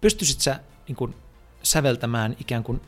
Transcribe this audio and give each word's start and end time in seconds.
pystyisit 0.00 0.40
sä 0.40 0.60
niin 0.88 0.96
kuin, 0.96 1.14
säveltämään 1.62 2.36
ikään 2.40 2.64
kuin 2.64 2.80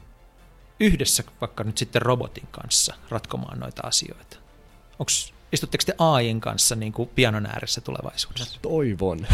yhdessä 0.80 1.24
vaikka 1.40 1.64
nyt 1.64 1.78
sitten 1.78 2.02
robotin 2.02 2.48
kanssa 2.50 2.94
ratkomaan 3.08 3.60
noita 3.60 3.82
asioita? 3.84 4.36
Onks, 4.98 5.34
istutteko 5.52 5.84
te 5.86 5.94
AIin 5.98 6.40
kanssa 6.40 6.76
niin 6.76 6.92
kuin 6.92 7.08
pianon 7.14 7.46
ääressä 7.46 7.80
tulevaisuudessa? 7.80 8.60
Toivon. 8.62 9.26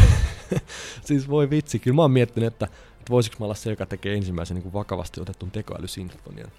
siis 1.05 1.29
voi 1.29 1.49
vitsi, 1.49 1.79
kyllä 1.79 1.95
mä 1.95 2.01
oon 2.01 2.11
miettinyt, 2.11 2.47
että, 2.47 2.65
että 2.65 3.09
voisiko 3.09 3.35
mä 3.39 3.45
olla 3.45 3.55
se, 3.55 3.69
joka 3.69 3.85
tekee 3.85 4.15
ensimmäisen 4.15 4.55
niin 4.55 4.63
kuin 4.63 4.73
vakavasti 4.73 5.21
otettun 5.21 5.51
tekoälysinfonian. 5.51 6.51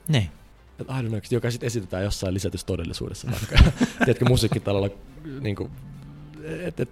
I 0.81 1.03
don't 1.03 1.09
know, 1.09 1.21
joka 1.31 1.51
sitten 1.51 1.67
esitetään 1.67 2.05
jossain 2.05 2.35
lisätyssä 2.35 2.67
todellisuudessa 2.67 3.29
vaikka. 3.31 3.71
Tiedätkö, 3.99 4.25
musiikkitalolla, 4.25 4.89
niin 5.41 5.57
kuin, 5.57 5.71
et, 6.45 6.81
et, 6.81 6.89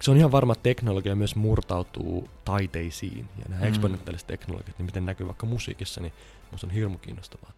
se 0.00 0.10
on 0.10 0.16
ihan 0.16 0.32
varma, 0.32 0.52
että 0.52 0.62
teknologia 0.62 1.16
myös 1.16 1.36
murtautuu 1.36 2.28
taiteisiin. 2.44 3.28
Ja 3.38 3.44
nämä 3.48 3.62
mm. 3.62 3.68
eksponentiaaliset 3.68 4.26
teknologiat, 4.26 4.78
niin 4.78 4.86
miten 4.86 5.06
näkyy 5.06 5.26
vaikka 5.26 5.46
musiikissa, 5.46 6.00
niin 6.00 6.12
musta 6.50 6.66
on 6.66 6.72
hirmu 6.72 6.98
kiinnostavaa. 6.98 7.52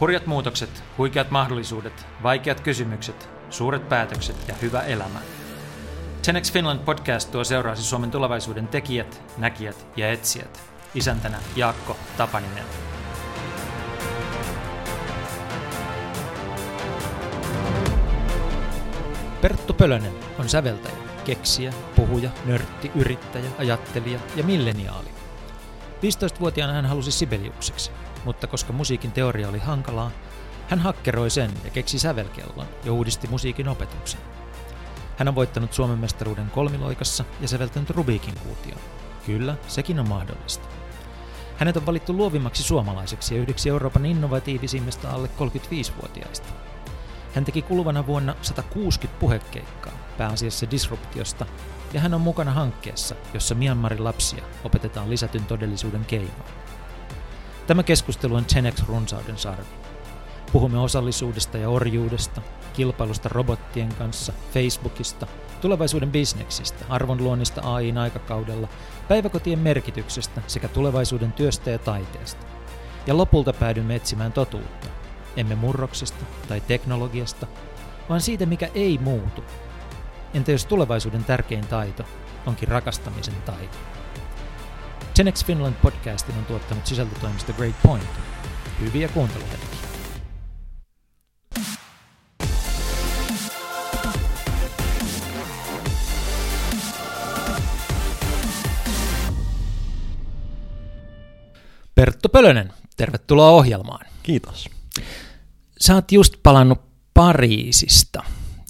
Hurjat 0.00 0.26
muutokset, 0.26 0.84
huikeat 0.98 1.30
mahdollisuudet, 1.30 2.06
vaikeat 2.22 2.60
kysymykset, 2.60 3.28
suuret 3.50 3.88
päätökset 3.88 4.36
ja 4.48 4.54
hyvä 4.62 4.80
elämä. 4.80 5.20
Tenex 6.26 6.52
Finland 6.52 6.78
podcast 6.78 7.30
tuo 7.30 7.44
seuraasi 7.44 7.82
Suomen 7.82 8.10
tulevaisuuden 8.10 8.68
tekijät, 8.68 9.22
näkijät 9.38 9.86
ja 9.96 10.10
etsijät. 10.12 10.62
Isäntänä 10.94 11.38
Jaakko 11.56 11.96
Tapaninen. 12.16 12.64
Perttu 19.40 19.74
Pölönen 19.74 20.12
on 20.38 20.48
säveltäjä, 20.48 20.94
keksijä, 21.24 21.72
puhuja, 21.96 22.30
nörtti, 22.44 22.90
yrittäjä, 22.94 23.50
ajattelija 23.58 24.20
ja 24.36 24.44
milleniaali. 24.44 25.08
15-vuotiaana 26.02 26.72
hän 26.72 26.86
halusi 26.86 27.10
Sibeliukseksi, 27.10 27.90
mutta 28.24 28.46
koska 28.46 28.72
musiikin 28.72 29.12
teoria 29.12 29.48
oli 29.48 29.58
hankalaa, 29.58 30.10
hän 30.68 30.78
hakkeroi 30.78 31.30
sen 31.30 31.50
ja 31.64 31.70
keksi 31.70 31.98
sävelkellon 31.98 32.66
ja 32.84 32.92
uudisti 32.92 33.28
musiikin 33.28 33.68
opetuksen. 33.68 34.20
Hän 35.16 35.28
on 35.28 35.34
voittanut 35.34 35.72
Suomen 35.72 35.98
mestaruuden 35.98 36.50
kolmiloikassa 36.50 37.24
ja 37.40 37.48
säveltänyt 37.48 37.90
Rubikin 37.90 38.34
kuution. 38.44 38.80
Kyllä, 39.26 39.56
sekin 39.68 40.00
on 40.00 40.08
mahdollista. 40.08 40.68
Hänet 41.56 41.76
on 41.76 41.86
valittu 41.86 42.12
luovimmaksi 42.12 42.62
suomalaiseksi 42.62 43.34
ja 43.34 43.40
yhdeksi 43.40 43.68
Euroopan 43.68 44.06
innovatiivisimmista 44.06 45.10
alle 45.10 45.30
35-vuotiaista. 45.38 46.57
Hän 47.34 47.44
teki 47.44 47.62
kuluvana 47.62 48.06
vuonna 48.06 48.34
160 48.42 49.20
puhekeikkaa, 49.20 49.92
pääasiassa 50.18 50.70
disruptiosta, 50.70 51.46
ja 51.92 52.00
hän 52.00 52.14
on 52.14 52.20
mukana 52.20 52.52
hankkeessa, 52.52 53.14
jossa 53.34 53.54
Myanmarin 53.54 54.04
lapsia 54.04 54.44
opetetaan 54.64 55.10
lisätyn 55.10 55.44
todellisuuden 55.44 56.04
keinoin. 56.04 56.52
Tämä 57.66 57.82
keskustelu 57.82 58.34
on 58.34 58.44
Genex 58.54 58.88
runsauden 58.88 59.38
sarvi. 59.38 59.64
Puhumme 60.52 60.78
osallisuudesta 60.78 61.58
ja 61.58 61.68
orjuudesta, 61.68 62.42
kilpailusta 62.72 63.28
robottien 63.28 63.94
kanssa, 63.94 64.32
Facebookista, 64.52 65.26
tulevaisuuden 65.60 66.12
bisneksistä, 66.12 66.84
arvonluonnista 66.88 67.60
AIin 67.60 67.98
aikakaudella, 67.98 68.68
päiväkotien 69.08 69.58
merkityksestä 69.58 70.42
sekä 70.46 70.68
tulevaisuuden 70.68 71.32
työstä 71.32 71.70
ja 71.70 71.78
taiteesta. 71.78 72.46
Ja 73.06 73.16
lopulta 73.16 73.52
päädymme 73.52 73.94
etsimään 73.94 74.32
totuutta, 74.32 74.88
emme 75.38 75.54
murroksesta 75.54 76.24
tai 76.48 76.60
teknologiasta, 76.60 77.46
vaan 78.08 78.20
siitä, 78.20 78.46
mikä 78.46 78.68
ei 78.74 78.98
muutu. 78.98 79.44
Entä 80.34 80.52
jos 80.52 80.66
tulevaisuuden 80.66 81.24
tärkein 81.24 81.66
taito 81.66 82.04
onkin 82.46 82.68
rakastamisen 82.68 83.42
taito? 83.46 83.78
Genex 85.14 85.44
Finland 85.44 85.74
podcastin 85.82 86.38
on 86.38 86.44
tuottanut 86.44 86.86
sisältötoimisto 86.86 87.52
Great 87.52 87.74
Point. 87.82 88.08
Hyviä 88.80 89.08
kuunteluhetkiä. 89.08 89.78
Perttu 101.94 102.28
Pölönen, 102.28 102.72
tervetuloa 102.96 103.50
ohjelmaan. 103.50 104.06
Kiitos. 104.22 104.70
Sä 105.80 105.94
oot 105.94 106.12
just 106.12 106.34
palannut 106.42 106.80
Pariisista, 107.14 108.22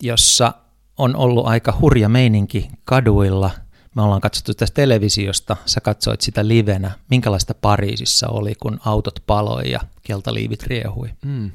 jossa 0.02 0.52
on 0.98 1.16
ollut 1.16 1.46
aika 1.46 1.78
hurja 1.80 2.08
meininki 2.08 2.68
kaduilla. 2.84 3.50
Me 3.96 4.02
ollaan 4.02 4.20
katsottu 4.20 4.54
tästä 4.54 4.74
televisiosta, 4.74 5.56
sä 5.66 5.80
katsoit 5.80 6.20
sitä 6.20 6.48
livenä. 6.48 6.90
Minkälaista 7.10 7.54
Pariisissa 7.54 8.28
oli, 8.28 8.54
kun 8.54 8.80
autot 8.84 9.22
paloi 9.26 9.70
ja 9.70 9.80
keltaliivit 10.02 10.62
riehui? 10.62 11.10
Mm. 11.24 11.50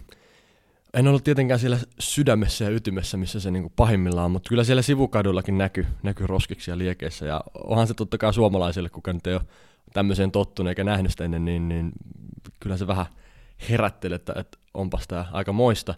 En 0.94 1.08
ollut 1.08 1.24
tietenkään 1.24 1.60
siellä 1.60 1.78
sydämessä 2.00 2.66
ja 2.66 2.70
ytimessä, 2.70 3.18
missä 3.18 3.40
se 3.40 3.52
niin 3.52 3.72
pahimmillaan, 3.76 4.32
mutta 4.32 4.50
kyllä 4.50 4.64
siellä 4.64 4.82
sivukadullakin 4.82 5.58
näkyy 5.58 5.88
näky 6.04 6.28
roskiksi 6.28 6.72
ja 6.72 6.78
liekeissä. 6.78 7.26
Ja 7.26 7.42
onhan 7.64 7.88
se 7.88 7.94
totta 7.94 8.18
kai 8.18 8.34
suomalaisille, 8.34 8.90
kuka 8.90 9.14
nyt 9.14 9.28
ei 9.28 9.34
ole 9.34 9.42
tämmöiseen 9.94 10.32
tottunut 10.32 10.70
eikä 10.70 10.84
nähnyt 10.84 11.12
sitä 11.12 11.24
ennen, 11.24 11.46
niin, 11.46 11.70
niin 11.70 11.92
kyllä 12.60 12.78
se 12.78 12.88
vähän 12.88 13.06
herätteli, 13.70 14.16
että, 14.16 14.34
että 14.38 14.58
onpas 14.74 15.08
tämä 15.08 15.26
aika 15.32 15.54
moista. 15.54 15.96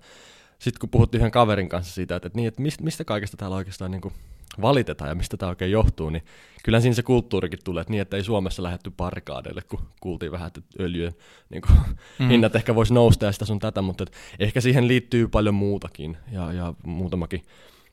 Sitten 0.60 0.80
kun 0.80 0.90
puhuttiin 0.90 1.20
yhden 1.20 1.32
kaverin 1.32 1.70
kanssa 1.70 1.94
siitä, 1.94 2.16
että, 2.16 2.28
että, 2.28 2.38
niin, 2.38 2.48
että 2.48 2.84
mistä 2.84 3.04
kaikesta 3.04 3.38
täällä 3.38 3.56
oikeastaan 3.56 3.92
niin 3.92 4.02
kuin 4.02 4.14
valitetaan 4.62 5.10
ja 5.10 5.16
mistä 5.16 5.38
tämä 5.38 5.50
oikein 5.50 5.72
johtuu, 5.72 6.10
niin 6.10 6.24
kyllä 6.64 6.80
siinä 6.80 6.96
se 6.96 7.04
kulttuurikin 7.04 7.60
tulee, 7.64 7.82
että 7.82 7.92
niin, 7.92 8.02
että 8.02 8.18
ei 8.18 8.24
Suomessa 8.24 8.64
lähetty 8.64 8.92
parkaadeille, 8.98 9.62
kun 9.62 9.80
kuultiin 10.02 10.32
vähän, 10.32 10.48
että 10.48 10.62
öljyjen 10.80 11.14
niin 11.50 11.62
kuin, 11.62 11.80
mm. 12.20 12.30
hinnat 12.30 12.56
ehkä 12.56 12.76
voisi 12.76 12.94
nousta 12.94 13.26
ja 13.26 13.32
sitä 13.32 13.46
sun 13.46 13.60
tätä, 13.60 13.82
mutta 13.82 14.04
että 14.04 14.18
ehkä 14.40 14.62
siihen 14.62 14.88
liittyy 14.88 15.28
paljon 15.28 15.56
muutakin 15.56 16.18
ja, 16.32 16.54
ja 16.54 16.74
muutamakin 16.86 17.42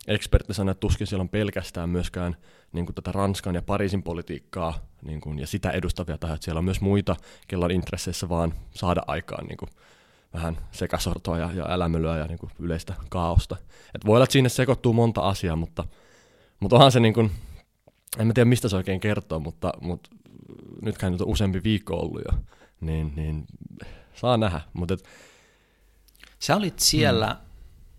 ekspertti 0.07 0.55
sanoi, 0.55 0.71
että 0.71 0.81
tuskin 0.81 1.07
siellä 1.07 1.23
on 1.23 1.29
pelkästään 1.29 1.89
myöskään 1.89 2.37
niin 2.73 2.87
kuin 2.87 2.95
tätä 2.95 3.13
Ranskan 3.13 3.55
ja 3.55 3.63
Pariisin 3.63 4.03
politiikkaa 4.03 4.79
niin 5.03 5.21
kuin, 5.21 5.39
ja 5.39 5.47
sitä 5.47 5.71
edustavia 5.71 6.19
tahoja, 6.19 6.35
että 6.35 6.45
siellä 6.45 6.59
on 6.59 6.65
myös 6.65 6.81
muita, 6.81 7.17
kello 7.49 7.65
on 7.65 7.71
intresseissä 7.71 8.29
vaan 8.29 8.55
saada 8.75 9.03
aikaan 9.07 9.47
niin 9.47 9.57
kuin, 9.57 9.69
vähän 10.35 10.59
sekasortoa 10.71 11.39
ja, 11.39 11.51
ja 11.55 11.67
älämölyä 11.69 12.19
ja 12.19 12.27
niin 12.27 12.39
kuin, 12.39 12.53
yleistä 12.59 12.95
kaaosta. 13.09 13.57
Et 13.95 14.07
voi 14.07 14.17
olla, 14.17 14.25
että 14.25 14.33
sinne 14.33 14.49
sekoittuu 14.49 14.93
monta 14.93 15.21
asiaa, 15.21 15.57
mutta, 15.57 15.85
mutta 16.61 16.77
onhan 16.77 16.93
se, 16.93 17.01
niin 17.01 17.15
kuin, 17.15 17.31
en 18.19 18.27
mä 18.27 18.33
tiedä 18.33 18.49
mistä 18.49 18.69
se 18.69 18.77
oikein 18.77 19.01
kertoo, 19.01 19.41
mutta, 19.41 19.73
mutta 19.81 20.11
nytkään 20.83 21.13
nyt 21.13 21.21
on 21.21 21.29
useampi 21.29 21.61
viikko 21.65 21.97
ollut 21.97 22.23
jo, 22.33 22.39
niin, 22.81 23.13
niin 23.17 23.47
saa 24.15 24.37
nähdä. 24.37 24.61
Mutta 24.73 24.95
et, 24.95 25.05
Sä 26.39 26.57
olit 26.57 26.79
siellä 26.79 27.27
mm 27.27 27.52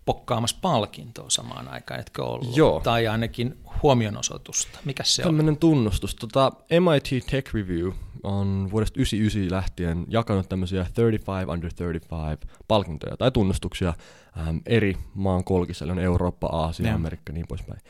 pokkaamassa 0.04 0.56
palkintoa 0.60 1.30
samaan 1.30 1.68
aikaan, 1.68 2.00
etkö 2.00 2.24
ollut? 2.24 2.56
Joo. 2.56 2.80
Tai 2.80 3.06
ainakin 3.06 3.58
huomionosoitusta. 3.82 4.78
Mikä 4.84 5.04
se 5.04 5.22
Tällainen 5.22 5.54
on? 5.54 5.56
tunnustus. 5.58 6.14
Tota, 6.14 6.52
MIT 6.70 7.26
Tech 7.30 7.54
Review 7.54 7.90
on 8.22 8.68
vuodesta 8.72 8.94
1999 8.94 9.56
lähtien 9.56 10.04
jakanut 10.08 10.48
tämmöisiä 10.48 10.86
35 10.94 11.50
under 11.50 11.70
35 11.78 12.40
palkintoja 12.68 13.16
tai 13.16 13.30
tunnustuksia 13.30 13.94
ähm, 14.38 14.56
eri 14.66 14.96
maan 15.14 15.44
kolkissa, 15.44 15.84
eli 15.84 15.92
on 15.92 15.98
Eurooppa, 15.98 16.46
Aasia, 16.46 16.86
ja. 16.86 16.94
Amerikka 16.94 17.32
niin 17.32 17.46
poispäin. 17.48 17.80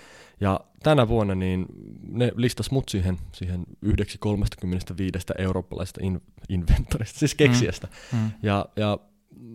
Ja 0.40 0.60
tänä 0.82 1.08
vuonna 1.08 1.34
niin 1.34 1.66
ne 2.08 2.32
listas 2.36 2.70
mut 2.70 2.88
siihen, 2.88 3.18
siihen 3.32 3.64
yhdeksi 3.82 4.18
35 4.18 5.18
eurooppalaisesta 5.38 6.00
in, 6.02 6.20
inventorista, 6.48 7.18
siis 7.18 7.34
keksijästä. 7.34 7.88
Mm. 8.12 8.18
Mm. 8.18 8.30
Ja, 8.42 8.66
ja 8.76 8.98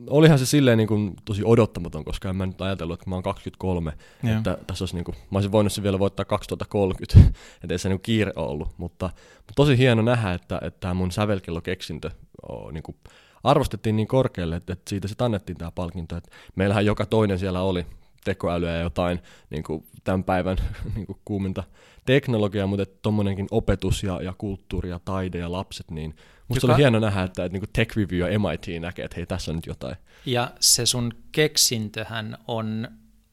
olihan 0.10 0.40
se 0.40 0.46
silleen 0.46 0.78
niin 0.78 0.88
kuin 0.88 1.14
tosi 1.26 1.42
odottamaton, 1.46 2.06
koska 2.06 2.30
en 2.30 2.36
mä 2.36 2.46
nyt 2.46 2.62
ajatellut, 2.62 3.00
että 3.00 3.10
mä 3.10 3.16
oon 3.16 3.24
23, 3.24 3.94
ja. 4.24 4.38
että 4.38 4.58
tässä 4.68 4.84
olisi 4.84 4.96
niin 4.96 5.06
kuin, 5.06 5.16
mä 5.32 5.38
olisin 5.38 5.52
voinut 5.52 5.74
se 5.74 5.84
vielä 5.84 6.00
voittaa 6.00 6.26
2030, 6.26 7.20
että 7.64 7.74
ei 7.74 7.80
se 7.80 7.90
niin 7.90 8.02
kiire 8.02 8.34
ollut, 8.36 8.70
mutta, 8.78 9.10
mutta 9.38 9.54
tosi 9.56 9.78
hieno 9.78 10.02
nähdä, 10.02 10.34
että, 10.34 10.60
että 10.64 10.80
tämä 10.80 10.94
mun 10.94 11.12
sävelkellokeksintö 11.12 12.12
on, 12.50 12.74
niin 12.74 12.84
kuin, 12.84 12.98
arvostettiin 13.44 13.96
niin 13.96 14.08
korkealle, 14.08 14.56
että, 14.56 14.74
että 14.74 14.90
siitä 14.90 15.08
se 15.08 15.16
annettiin 15.20 15.58
tämä 15.58 15.72
palkinto, 15.72 16.18
että 16.18 16.32
meillähän 16.56 16.86
joka 16.86 17.06
toinen 17.06 17.40
siellä 17.40 17.62
oli 17.62 17.86
tekoälyä 18.24 18.72
ja 18.72 18.82
jotain 18.82 19.20
niin 19.50 19.64
kuin 19.64 19.84
tämän 20.04 20.24
päivän 20.24 20.58
niin 20.96 21.06
kuin 21.06 21.20
kuuminta 21.26 21.64
teknologiaa, 22.06 22.68
mutta 22.68 22.86
tuommoinenkin 23.02 23.48
opetus 23.52 24.04
ja, 24.04 24.22
ja 24.22 24.34
kulttuuri 24.38 24.90
ja 24.90 25.00
taide 25.06 25.38
ja 25.38 25.52
lapset, 25.52 25.92
niin 25.92 26.16
musta 26.48 26.66
Joka... 26.66 26.74
oli 26.74 26.82
hieno 26.82 27.00
nähdä, 27.00 27.24
että, 27.24 27.46
että 27.46 27.58
niin 27.58 27.70
Tech 27.74 27.98
Review 27.98 28.32
ja 28.32 28.40
MIT 28.40 28.82
näkee, 28.82 29.06
että 29.06 29.16
hei, 29.16 29.26
tässä 29.26 29.52
on 29.52 29.56
nyt 29.56 29.66
jotain. 29.66 29.96
Ja 30.26 30.52
se 30.60 30.86
sun 30.86 31.14
keksintöhän 31.32 32.38
on 32.48 32.88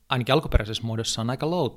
ainakin 0.09 0.33
alkuperäisessä 0.33 0.83
muodossa 0.83 1.21
on 1.21 1.31
aika 1.31 1.51
low 1.51 1.71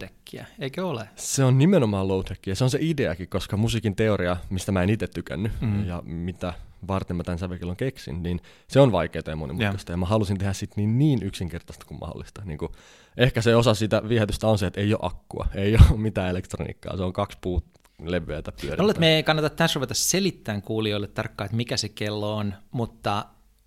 eikö 0.60 0.88
ole? 0.88 1.10
Se 1.16 1.44
on 1.44 1.58
nimenomaan 1.58 2.08
low 2.08 2.24
ja 2.46 2.56
se 2.56 2.64
on 2.64 2.70
se 2.70 2.78
ideakin, 2.82 3.30
koska 3.30 3.58
musiikin 3.58 3.96
teoria, 3.96 4.38
mistä 4.50 4.72
mä 4.72 4.84
en 4.84 4.90
itse 4.90 5.08
tykännyt 5.08 5.52
mm. 5.62 5.86
ja 5.86 6.02
mitä 6.06 6.54
varten 6.88 7.18
mä 7.18 7.24
tämän 7.24 7.40
sävelkellon 7.40 7.76
keksin, 7.76 8.24
niin 8.24 8.42
se 8.68 8.80
on 8.80 8.92
vaikeaa 8.92 9.24
ja 9.28 9.36
monimutkaista. 9.36 9.92
Ja. 9.92 9.94
ja 9.94 9.98
mä 9.98 10.06
halusin 10.06 10.38
tehdä 10.38 10.54
sit 10.54 10.76
niin, 10.76 11.00
niin 11.00 11.24
yksinkertaista 11.24 11.86
kuin 11.86 12.00
mahdollista. 12.00 12.42
Niin 12.46 12.58
kuin, 12.58 12.72
ehkä 13.18 13.42
se 13.42 13.56
osa 13.56 13.74
sitä 13.74 14.02
viehätystä 14.10 14.48
on 14.48 14.58
se, 14.58 14.68
että 14.68 14.82
ei 14.82 14.94
ole 14.94 15.00
akkua, 15.04 15.48
ei 15.56 15.76
ole 15.76 16.00
mitään 16.08 16.30
elektroniikkaa, 16.30 16.98
se 16.98 17.04
on 17.04 17.14
kaksi 17.14 17.38
puut 17.42 17.66
leveätä 18.04 18.52
pyörittää. 18.52 18.84
Luulen, 18.84 18.92
että 18.92 19.00
me 19.00 19.16
ei 19.16 19.24
kannata 19.24 19.50
tässä 19.50 19.78
ruveta 19.78 19.94
selittämään 19.94 20.62
kuulijoille 20.62 21.08
tarkkaan, 21.08 21.46
että 21.46 21.58
mikä 21.58 21.78
se 21.78 21.90
kello 21.90 22.36
on, 22.36 22.54
mutta 22.72 23.26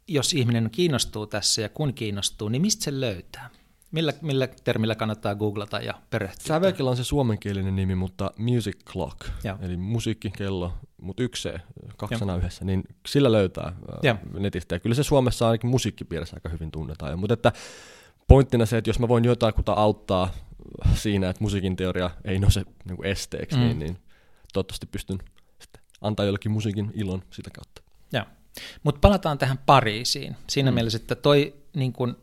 jos 0.08 0.32
ihminen 0.32 0.68
kiinnostuu 0.72 1.26
tässä 1.26 1.62
ja 1.62 1.68
kun 1.68 1.94
kiinnostuu, 1.94 2.48
niin 2.48 2.62
mistä 2.62 2.84
se 2.84 3.00
löytää? 3.00 3.50
Millä, 3.90 4.12
millä 4.22 4.46
termillä 4.46 4.94
kannattaa 4.94 5.34
googlata 5.34 5.78
ja 5.78 5.94
perehtyä? 6.10 6.46
Sävelkellä 6.46 6.90
on 6.90 6.96
se 6.96 7.04
suomenkielinen 7.04 7.76
nimi, 7.76 7.94
mutta 7.94 8.30
Music 8.38 8.76
Clock, 8.84 9.18
ja. 9.44 9.58
eli 9.62 9.76
musiikkikello, 9.76 10.72
mutta 11.02 11.22
yksi 11.22 11.42
se, 11.42 11.60
kaksi 11.96 12.18
sanaa 12.18 12.36
yhdessä, 12.36 12.64
niin 12.64 12.82
sillä 13.08 13.32
löytää 13.32 13.72
ja. 14.02 14.16
netistä. 14.38 14.74
Ja 14.74 14.80
kyllä 14.80 14.94
se 14.94 15.02
Suomessa 15.02 15.46
ainakin 15.46 15.70
musiikkipiirissä 15.70 16.36
aika 16.36 16.48
hyvin 16.48 16.70
tunnetaan. 16.70 17.18
Mutta 17.18 17.34
että 17.34 17.52
pointtina 18.32 18.66
se, 18.66 18.76
että 18.78 18.90
jos 18.90 18.98
mä 18.98 19.08
voin 19.08 19.24
jotain 19.24 19.54
kuta 19.54 19.72
auttaa 19.72 20.30
siinä, 20.94 21.30
että 21.30 21.42
musiikin 21.42 21.76
teoria 21.76 22.10
ei 22.24 22.38
nouse 22.38 22.64
niin 22.84 22.96
kuin 22.96 23.06
esteeksi, 23.06 23.56
mm. 23.56 23.62
niin, 23.62 23.78
niin 23.78 23.98
toivottavasti 24.52 24.86
pystyn 24.86 25.18
sitten 25.60 25.82
antaa 26.00 26.26
jollekin 26.26 26.52
musiikin 26.52 26.92
ilon 26.94 27.22
sitä 27.30 27.50
kautta. 27.50 27.82
Joo. 28.12 28.24
Mutta 28.82 28.98
palataan 29.00 29.38
tähän 29.38 29.58
Pariisiin. 29.66 30.36
Siinä 30.46 30.70
mm. 30.70 30.74
mielessä, 30.74 30.96
että 30.96 31.14
toi 31.14 31.54
niin 31.76 31.92
kun, 31.92 32.16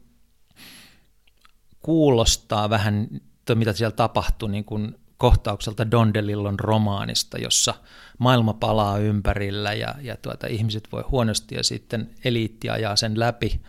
kuulostaa 1.80 2.70
vähän, 2.70 3.08
toi, 3.46 3.56
mitä 3.56 3.74
siellä 3.74 3.96
tapahtui, 3.96 4.50
niin 4.50 4.66
kun 4.66 5.00
kohtaukselta 5.18 5.92
Don 5.92 6.14
DeLillon 6.14 6.60
romaanista, 6.60 7.38
jossa 7.38 7.74
maailma 8.18 8.54
palaa 8.54 8.98
ympärillä 8.98 9.74
ja, 9.74 9.96
ja 10.02 10.18
tuota, 10.18 10.48
ihmiset 10.48 10.88
voi 10.92 11.04
huonosti 11.12 11.56
ja 11.56 11.64
sitten 11.64 12.10
eliitti 12.24 12.70
ajaa 12.70 12.96
sen 12.96 13.20
läpi 13.20 13.62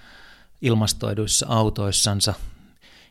ilmastoiduissa 0.63 1.47
autoissansa 1.49 2.35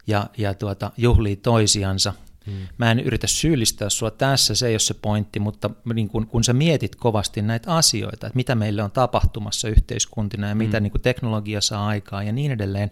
ja, 0.07 0.29
ja 0.37 0.53
tuota, 0.53 0.91
juhlii 0.97 1.35
toisiansa– 1.35 2.13
Hmm. 2.49 2.67
Mä 2.77 2.91
en 2.91 2.99
yritä 2.99 3.27
syyllistää 3.27 3.89
sua 3.89 4.11
tässä, 4.11 4.55
se 4.55 4.67
ei 4.67 4.73
ole 4.73 4.79
se 4.79 4.93
pointti, 4.93 5.39
mutta 5.39 5.69
niin 5.93 6.07
kun, 6.07 6.27
kun 6.27 6.43
sä 6.43 6.53
mietit 6.53 6.95
kovasti 6.95 7.41
näitä 7.41 7.75
asioita, 7.75 8.27
että 8.27 8.37
mitä 8.37 8.55
meille 8.55 8.83
on 8.83 8.91
tapahtumassa 8.91 9.67
yhteiskuntina 9.67 10.47
ja 10.47 10.55
mitä 10.55 10.77
hmm. 10.77 10.83
niin 10.83 11.01
teknologia 11.01 11.61
saa 11.61 11.87
aikaa 11.87 12.23
ja 12.23 12.31
niin 12.31 12.51
edelleen, 12.51 12.91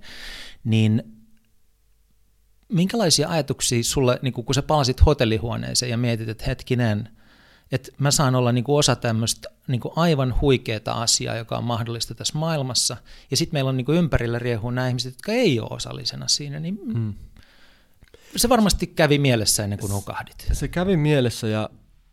niin 0.64 1.04
minkälaisia 2.70 3.30
ajatuksia 3.30 3.84
sulle, 3.84 4.20
niin 4.22 4.34
kun 4.34 4.56
sä 4.56 4.62
palasit 4.62 5.06
hotellihuoneeseen 5.06 5.90
ja 5.90 5.98
mietit, 5.98 6.30
että 6.30 6.44
hetkinen, 6.48 7.10
että 7.72 7.92
mä 7.98 8.12
saan 8.12 8.36
olla 8.36 8.52
niin 8.52 8.64
kuin 8.64 8.80
osa 8.80 8.96
tämmöistä 8.96 9.50
niin 9.68 9.82
kuin 9.82 9.92
aivan 9.96 10.42
huikeaa 10.42 11.02
asiaa, 11.02 11.36
joka 11.36 11.58
on 11.58 11.64
mahdollista 11.64 12.16
tässä 12.16 12.38
maailmassa, 12.40 12.98
ja 13.32 13.38
sitten 13.38 13.56
meillä 13.56 13.70
on 13.70 13.78
niin 13.78 13.86
kuin 13.86 13.98
ympärillä 13.98 14.40
riehuu 14.40 14.72
nämä 14.72 14.88
ihmiset, 14.88 15.14
jotka 15.14 15.32
ei 15.32 15.60
ole 15.60 15.68
osallisena 15.72 16.28
siinä, 16.28 16.60
niin 16.60 16.80
mm 16.84 17.14
se 18.36 18.50
varmasti 18.50 18.88
kävi 18.88 19.18
mielessä 19.18 19.64
ennen 19.64 19.80
kuin 19.80 19.92
nukahdit. 19.92 20.48
Se 20.54 20.68
kävi 20.68 20.98
mielessä 20.98 21.48
ja 21.48 21.70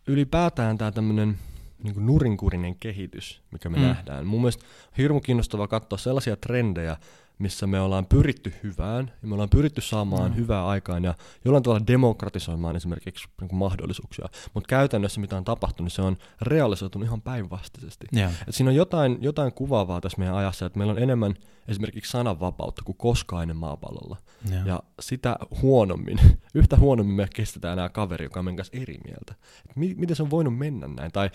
ylipäätään 0.07 0.77
tämä 0.77 0.91
tämmöinen 0.91 1.37
niin 1.83 2.05
nurinkurinen 2.05 2.75
kehitys, 2.75 3.41
mikä 3.51 3.69
me 3.69 3.77
mm. 3.77 3.83
nähdään. 3.83 4.27
Mun 4.27 4.41
mielestä 4.41 4.65
hirmu 4.97 5.21
kiinnostavaa 5.21 5.67
katsoa 5.67 5.97
sellaisia 5.97 6.35
trendejä, 6.35 6.97
missä 7.39 7.67
me 7.67 7.79
ollaan 7.79 8.05
pyritty 8.05 8.53
hyvään 8.63 9.11
ja 9.21 9.27
me 9.27 9.33
ollaan 9.33 9.49
pyritty 9.49 9.81
saamaan 9.81 10.31
mm. 10.31 10.37
hyvää 10.37 10.67
aikaan 10.67 11.03
ja 11.03 11.13
jollain 11.45 11.63
tavalla 11.63 11.87
demokratisoimaan 11.87 12.75
esimerkiksi 12.75 13.27
niin 13.41 13.49
kuin 13.49 13.59
mahdollisuuksia. 13.59 14.25
Mutta 14.53 14.67
käytännössä 14.67 15.21
mitä 15.21 15.37
on 15.37 15.45
tapahtunut, 15.45 15.93
se 15.93 16.01
on 16.01 16.17
realisoitunut 16.41 17.05
ihan 17.05 17.21
päinvastaisesti. 17.21 18.07
Yeah. 18.17 18.31
Et 18.47 18.55
siinä 18.55 18.69
on 18.69 18.75
jotain, 18.75 19.17
jotain 19.21 19.53
kuvaavaa 19.53 20.01
tässä 20.01 20.17
meidän 20.19 20.35
ajassa, 20.35 20.65
että 20.65 20.77
meillä 20.77 20.91
on 20.91 20.99
enemmän 20.99 21.33
esimerkiksi 21.67 22.11
sananvapautta 22.11 22.81
kuin 22.85 22.97
koskaan 22.97 23.41
ennen 23.41 23.57
maapallolla. 23.57 24.17
Yeah. 24.51 24.67
Ja 24.67 24.83
sitä 24.99 25.35
huonommin, 25.61 26.17
yhtä 26.53 26.77
huonommin 26.77 27.15
me 27.15 27.27
kestetään 27.35 27.73
enää 27.73 27.89
kaveri, 27.89 28.25
joka 28.25 28.39
on 28.39 28.45
meidän 28.45 28.57
kanssa 28.57 28.77
eri 28.77 28.97
mieltä. 29.03 29.35
Et 29.69 29.75
mi- 29.75 29.95
miten 29.97 30.15
se 30.15 30.23
on 30.23 30.29
voinut 30.29 30.57
mennä 30.57 30.87
näin? 30.87 31.11
Tai 31.11 31.29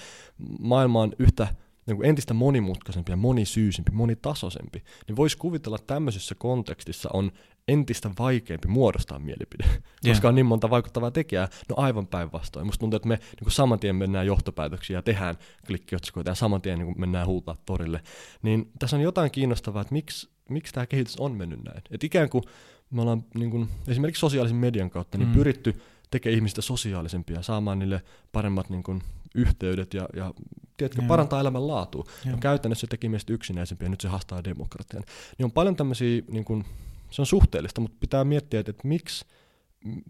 maailma 0.60 1.00
on 1.00 1.12
yhtä 1.18 1.48
niin 1.86 1.96
kuin 1.96 2.08
entistä 2.08 2.34
monimutkaisempi 2.34 3.12
ja 3.12 3.16
monisyysempi, 3.16 3.92
monitasoisempi, 3.92 4.82
niin 5.08 5.16
voisi 5.16 5.38
kuvitella, 5.38 5.76
että 5.76 5.94
tämmöisessä 5.94 6.34
kontekstissa 6.34 7.08
on 7.12 7.32
entistä 7.68 8.10
vaikeampi 8.18 8.68
muodostaa 8.68 9.18
mielipide, 9.18 9.64
yeah. 9.64 9.80
koska 10.08 10.28
on 10.28 10.34
niin 10.34 10.46
monta 10.46 10.70
vaikuttavaa 10.70 11.10
tekijää. 11.10 11.48
No 11.68 11.74
aivan 11.78 12.06
päinvastoin. 12.06 12.66
Musta 12.66 12.80
tuntuu, 12.80 12.96
että 12.96 13.08
me 13.08 13.16
niin 13.16 13.42
kuin 13.42 13.52
saman 13.52 13.80
tien 13.80 13.96
mennään 13.96 14.26
johtopäätöksiä 14.26 14.98
ja 14.98 15.02
tehdään 15.02 15.34
klikkiotsikoita 15.66 16.30
ja 16.30 16.34
saman 16.34 16.62
tien 16.62 16.78
niin 16.78 16.86
kuin 16.86 17.00
mennään 17.00 17.26
huutaa 17.26 17.56
torille. 17.66 18.00
Niin 18.42 18.70
tässä 18.78 18.96
on 18.96 19.02
jotain 19.02 19.30
kiinnostavaa, 19.30 19.82
että 19.82 19.92
miksi, 19.92 20.30
miksi 20.48 20.74
tämä 20.74 20.86
kehitys 20.86 21.16
on 21.16 21.32
mennyt 21.32 21.64
näin. 21.64 21.82
Että 21.90 22.06
ikään 22.06 22.30
kuin 22.30 22.44
me 22.90 23.00
ollaan 23.00 23.24
niin 23.34 23.50
kuin, 23.50 23.68
esimerkiksi 23.88 24.20
sosiaalisen 24.20 24.56
median 24.56 24.90
kautta 24.90 25.18
niin 25.18 25.28
mm. 25.28 25.34
pyritty 25.34 25.80
tekemään 26.10 26.36
ihmistä 26.36 26.62
sosiaalisempia, 26.62 27.42
saamaan 27.42 27.78
niille 27.78 28.02
paremmat 28.32 28.70
niin 28.70 28.82
kuin, 28.82 29.02
yhteydet 29.34 29.94
ja, 29.94 30.08
ja 30.16 30.34
tiedätkö, 30.76 31.02
parantaa 31.08 31.40
elämän 31.40 31.66
laatua. 31.66 32.04
Ja 32.24 32.36
käytännössä 32.36 32.80
se 32.80 32.86
teki 32.86 33.08
meistä 33.08 33.32
yksinäisempiä 33.32 33.86
ja 33.86 33.90
nyt 33.90 34.00
se 34.00 34.08
haastaa 34.08 34.44
demokratian. 34.44 35.02
Niin 35.38 35.44
on 35.44 35.52
paljon 35.52 35.76
tämmöisiä, 35.76 36.22
niin 36.30 36.44
kuin, 36.44 36.64
se 37.10 37.22
on 37.22 37.26
suhteellista, 37.26 37.80
mutta 37.80 37.96
pitää 38.00 38.24
miettiä, 38.24 38.60
että, 38.60 38.70
että 38.70 38.88
miksi 38.88 39.24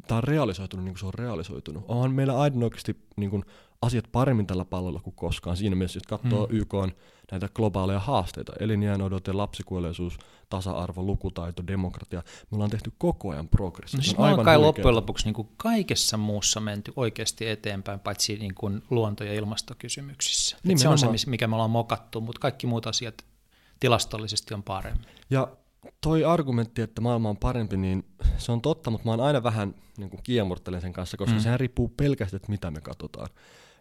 tämä 0.06 0.17
on 0.19 0.25
realisoitunut 0.25 0.84
niin 0.84 0.94
kuin 0.94 1.00
se 1.00 1.06
on 1.06 1.14
realisoitunut. 1.14 1.84
Onhan 1.88 2.14
meillä 2.14 2.38
aina 2.38 2.64
oikeasti 2.64 2.96
niin 3.17 3.31
kuin, 3.31 3.44
asiat 3.82 4.05
paremmin 4.12 4.47
tällä 4.47 4.65
pallolla 4.65 5.00
kuin 5.00 5.17
koskaan. 5.17 5.56
Siinä 5.56 5.77
mielessä, 5.77 5.97
jos 5.97 6.06
katsoo 6.06 6.47
mm. 6.47 6.56
YK 6.56 6.75
on 6.75 6.93
näitä 7.31 7.49
globaaleja 7.55 7.99
haasteita, 7.99 8.53
elinjään 8.61 9.03
odote, 9.03 9.32
lapsikuolleisuus, 9.32 10.19
tasa-arvo, 10.49 11.03
lukutaito, 11.03 11.67
demokratia, 11.67 12.23
me 12.50 12.55
ollaan 12.55 12.71
tehty 12.71 12.93
koko 12.99 13.31
ajan 13.31 13.49
progressia. 13.49 13.99
No 13.99 14.03
siis 14.03 14.19
me 14.19 14.25
ollaan 14.25 14.44
kai 14.44 14.59
loppujen 14.59 14.97
lopuksi 14.97 15.25
niin 15.25 15.35
kuin 15.35 15.49
kaikessa 15.56 16.17
muussa 16.17 16.61
menty 16.61 16.93
oikeasti 16.97 17.49
eteenpäin, 17.49 18.00
paitsi 18.00 18.37
niin 18.37 18.55
kuin 18.55 18.82
luonto- 18.91 19.25
ja 19.25 19.35
ilmastokysymyksissä. 19.35 20.56
se 20.76 20.88
on 20.88 20.99
se, 20.99 21.06
mikä 21.26 21.49
me 21.49 21.55
ollaan 21.55 21.71
mokattu, 21.71 22.21
mutta 22.21 22.41
kaikki 22.41 22.67
muut 22.67 22.87
asiat 22.87 23.25
tilastollisesti 23.81 24.55
on 24.55 24.62
paremmin. 24.62 25.06
Ja 25.31 25.49
toi 26.00 26.25
argumentti, 26.25 26.83
että 26.83 27.00
maailma 27.00 27.29
on 27.29 27.37
parempi, 27.37 27.76
niin 27.76 28.05
se 28.38 28.53
on 28.53 28.61
totta, 28.61 28.91
mutta 28.91 29.05
mä 29.05 29.11
oon 29.11 29.21
aina 29.21 29.43
vähän 29.43 29.75
niin 29.99 30.11
kuin 30.11 30.23
kiemurtelen 30.23 30.81
sen 30.81 30.93
kanssa, 30.93 31.17
koska 31.17 31.35
mm. 31.35 31.41
sehän 31.41 31.61
riippuu 31.61 31.88
pelkästään, 31.97 32.37
että 32.37 32.50
mitä 32.50 32.71
me 32.71 32.81
katsotaan. 32.81 33.29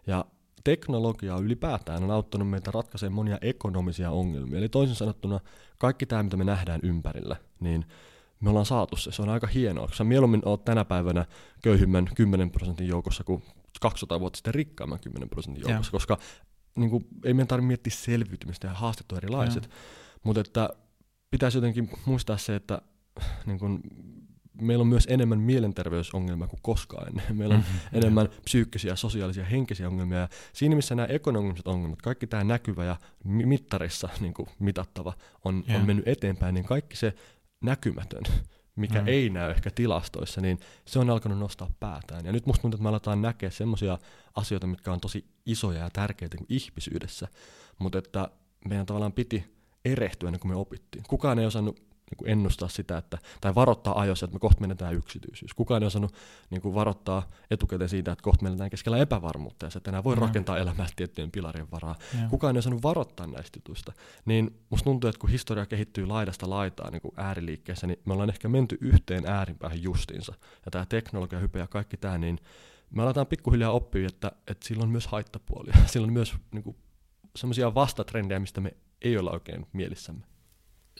Ja 0.06 0.24
teknologia 0.64 1.36
ylipäätään 1.36 2.02
on 2.04 2.10
auttanut 2.10 2.50
meitä 2.50 2.70
ratkaisemaan 2.70 3.14
monia 3.14 3.38
ekonomisia 3.40 4.10
ongelmia. 4.10 4.58
Eli 4.58 4.68
toisin 4.68 4.96
sanottuna 4.96 5.40
kaikki 5.78 6.06
tämä, 6.06 6.22
mitä 6.22 6.36
me 6.36 6.44
nähdään 6.44 6.80
ympärillä, 6.82 7.36
niin 7.60 7.84
me 8.40 8.50
ollaan 8.50 8.66
saatu 8.66 8.96
se. 8.96 9.12
Se 9.12 9.22
on 9.22 9.28
aika 9.28 9.46
hienoa, 9.46 9.86
koska 9.86 10.04
mieluummin 10.04 10.42
olet 10.44 10.64
tänä 10.64 10.84
päivänä 10.84 11.26
köyhimmän 11.62 12.08
10 12.14 12.50
prosentin 12.50 12.88
joukossa 12.88 13.24
kuin 13.24 13.42
200 13.80 14.20
vuotta 14.20 14.36
sitten 14.36 14.54
rikkaamman 14.54 15.00
10 15.00 15.28
prosentin 15.28 15.62
joukossa, 15.68 15.90
ja. 15.90 15.92
koska 15.92 16.18
niin 16.74 16.90
kuin, 16.90 17.06
ei 17.24 17.34
meidän 17.34 17.48
tarvitse 17.48 17.66
miettiä 17.66 17.92
selviytymistä 17.96 18.66
ja 18.66 18.74
haasteet 18.74 19.12
on 19.12 19.18
erilaiset. 19.18 19.70
Mutta 20.22 20.40
että 20.40 20.70
pitäisi 21.30 21.58
jotenkin 21.58 21.90
muistaa 22.04 22.36
se, 22.36 22.56
että 22.56 22.82
niin 23.46 23.58
kuin, 23.58 23.80
meillä 24.60 24.82
on 24.82 24.88
myös 24.88 25.06
enemmän 25.10 25.40
mielenterveysongelmia 25.40 26.46
kuin 26.46 26.60
koskaan 26.62 27.08
ennen. 27.08 27.24
Meillä 27.38 27.54
on 27.54 27.60
mm-hmm. 27.60 27.98
enemmän 27.98 28.28
psyykkisiä, 28.44 28.96
sosiaalisia, 28.96 29.44
henkisiä 29.44 29.88
ongelmia. 29.88 30.18
Ja 30.18 30.28
siinä 30.52 30.76
missä 30.76 30.94
nämä 30.94 31.06
ekonomiset 31.06 31.66
ongelmat, 31.66 32.02
kaikki 32.02 32.26
tämä 32.26 32.44
näkyvä 32.44 32.84
ja 32.84 32.96
mittarissa 33.24 34.08
niin 34.20 34.34
kuin 34.34 34.48
mitattava 34.58 35.12
on, 35.44 35.64
yeah. 35.68 35.80
on 35.80 35.86
mennyt 35.86 36.08
eteenpäin, 36.08 36.54
niin 36.54 36.64
kaikki 36.64 36.96
se 36.96 37.14
näkymätön, 37.60 38.22
mikä 38.76 39.00
mm. 39.00 39.08
ei 39.08 39.30
näy 39.30 39.50
ehkä 39.50 39.70
tilastoissa, 39.70 40.40
niin 40.40 40.58
se 40.84 40.98
on 40.98 41.10
alkanut 41.10 41.38
nostaa 41.38 41.70
päätään. 41.80 42.26
Ja 42.26 42.32
nyt 42.32 42.46
musta 42.46 42.62
tuntuu, 42.62 42.76
että 42.76 42.82
me 42.82 42.88
aletaan 42.88 43.22
näkeä 43.22 43.50
semmoisia 43.50 43.98
asioita, 44.34 44.66
mitkä 44.66 44.92
on 44.92 45.00
tosi 45.00 45.24
isoja 45.46 45.78
ja 45.78 45.90
tärkeitä 45.92 46.36
kuin 46.36 46.46
ihmisyydessä, 46.48 47.28
mutta 47.78 47.98
että 47.98 48.30
meidän 48.68 48.86
tavallaan 48.86 49.12
piti 49.12 49.44
erehtyä 49.84 50.28
ennen 50.28 50.40
kuin 50.40 50.52
me 50.52 50.56
opittiin. 50.56 51.04
Kukaan 51.08 51.38
ei 51.38 51.46
osannut 51.46 51.89
niin 52.10 52.16
kuin 52.16 52.30
ennustaa 52.30 52.68
sitä, 52.68 52.98
että, 52.98 53.18
tai 53.40 53.54
varoittaa 53.54 54.00
ajoissa, 54.00 54.24
että 54.24 54.34
me 54.34 54.38
kohta 54.38 54.60
menetään 54.60 54.94
yksityisyys. 54.94 55.54
Kukaan 55.54 55.82
ei 55.82 55.86
osannut 55.86 56.14
niin 56.50 56.60
kuin 56.60 56.74
varoittaa 56.74 57.28
etukäteen 57.50 57.88
siitä, 57.88 58.12
että 58.12 58.22
kohta 58.22 58.42
menetään 58.42 58.70
keskellä 58.70 58.98
epävarmuutta 58.98 59.66
ja 59.66 59.70
että 59.76 59.90
enää 59.90 60.04
voi 60.04 60.16
mm. 60.16 60.20
rakentaa 60.20 60.58
elämää 60.58 60.86
tiettyjen 60.96 61.30
pilarien 61.30 61.70
varaa. 61.70 61.96
Mm. 62.14 62.28
Kukaan 62.28 62.56
ei 62.56 62.58
osannut 62.58 62.82
varoittaa 62.82 63.26
näistä 63.26 63.58
jutuista. 63.58 63.92
Niin 64.24 64.60
musta 64.70 64.84
tuntuu, 64.84 65.10
että 65.10 65.20
kun 65.20 65.30
historia 65.30 65.66
kehittyy 65.66 66.06
laidasta 66.06 66.50
laitaan 66.50 66.92
niin 66.92 67.02
kuin 67.02 67.14
ääriliikkeessä, 67.16 67.86
niin 67.86 67.98
me 68.04 68.12
ollaan 68.12 68.30
ehkä 68.30 68.48
menty 68.48 68.78
yhteen 68.80 69.26
äärinpäähän 69.26 69.82
justiinsa. 69.82 70.34
Ja 70.64 70.70
tämä 70.70 70.86
teknologia, 70.86 71.38
hype 71.38 71.58
ja 71.58 71.66
kaikki 71.66 71.96
tämä, 71.96 72.18
niin 72.18 72.38
me 72.90 73.02
aletaan 73.02 73.26
pikkuhiljaa 73.26 73.70
oppia, 73.70 74.06
että, 74.06 74.32
että 74.46 74.68
sillä 74.68 74.82
on 74.82 74.90
myös 74.90 75.06
haittapuolia. 75.06 75.74
Sillä 75.86 76.06
on 76.06 76.12
myös 76.12 76.34
niin 76.52 76.76
semmoisia 77.36 77.74
vastatrendejä, 77.74 78.40
mistä 78.40 78.60
me 78.60 78.76
ei 79.02 79.18
olla 79.18 79.30
oikein 79.30 79.66
mielissämme 79.72 80.30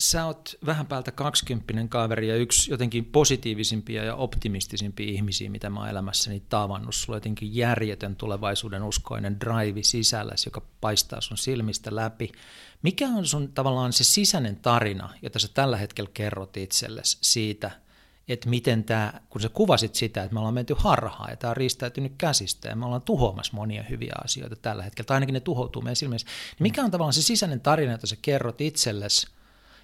sä 0.00 0.26
oot 0.26 0.54
vähän 0.66 0.86
päältä 0.86 1.10
kaksikymppinen 1.10 1.88
kaveri 1.88 2.28
ja 2.28 2.36
yksi 2.36 2.70
jotenkin 2.70 3.04
positiivisimpia 3.04 4.04
ja 4.04 4.14
optimistisimpia 4.14 5.12
ihmisiä, 5.12 5.50
mitä 5.50 5.70
mä 5.70 5.80
oon 5.80 5.88
elämässäni 5.88 6.42
tavannut. 6.48 6.94
Sulla 6.94 7.16
on 7.16 7.16
jotenkin 7.16 7.56
järjetön 7.56 8.16
tulevaisuuden 8.16 8.82
uskoinen 8.82 9.40
drive 9.40 9.82
sisälläsi, 9.82 10.46
joka 10.46 10.62
paistaa 10.80 11.20
sun 11.20 11.38
silmistä 11.38 11.96
läpi. 11.96 12.32
Mikä 12.82 13.08
on 13.08 13.26
sun 13.26 13.52
tavallaan 13.52 13.92
se 13.92 14.04
sisäinen 14.04 14.56
tarina, 14.56 15.14
jota 15.22 15.38
sä 15.38 15.48
tällä 15.54 15.76
hetkellä 15.76 16.10
kerrot 16.14 16.56
itsellesi 16.56 17.18
siitä, 17.20 17.70
että 18.28 18.48
miten 18.48 18.84
tämä, 18.84 19.12
kun 19.30 19.40
sä 19.40 19.48
kuvasit 19.48 19.94
sitä, 19.94 20.22
että 20.22 20.34
me 20.34 20.40
ollaan 20.40 20.54
menty 20.54 20.74
harhaan 20.78 21.30
ja 21.30 21.36
tämä 21.36 21.50
on 21.50 21.56
riistäytynyt 21.56 22.12
käsistä 22.18 22.68
ja 22.68 22.76
me 22.76 22.84
ollaan 22.84 23.02
tuhoamassa 23.02 23.52
monia 23.56 23.82
hyviä 23.82 24.12
asioita 24.24 24.56
tällä 24.56 24.82
hetkellä, 24.82 25.06
tai 25.06 25.16
ainakin 25.16 25.32
ne 25.32 25.40
tuhoutuu 25.40 25.82
meidän 25.82 25.96
silmissä, 25.96 26.28
niin 26.28 26.62
mikä 26.62 26.84
on 26.84 26.90
tavallaan 26.90 27.12
se 27.12 27.22
sisäinen 27.22 27.60
tarina, 27.60 27.92
jota 27.92 28.06
sä 28.06 28.16
kerrot 28.22 28.60
itsellesi, 28.60 29.26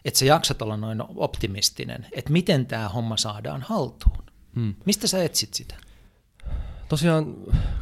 että 0.07 0.19
sä 0.19 0.25
jaksat 0.25 0.63
olla 0.63 0.77
noin 0.77 1.03
optimistinen, 1.17 2.07
että 2.13 2.33
miten 2.33 2.67
tämä 2.67 2.89
homma 2.89 3.17
saadaan 3.17 3.63
haltuun? 3.63 4.25
Hmm. 4.55 4.75
Mistä 4.85 5.07
sä 5.07 5.25
etsit 5.25 5.55
sitä? 5.55 5.75
Tosiaan, 6.89 7.35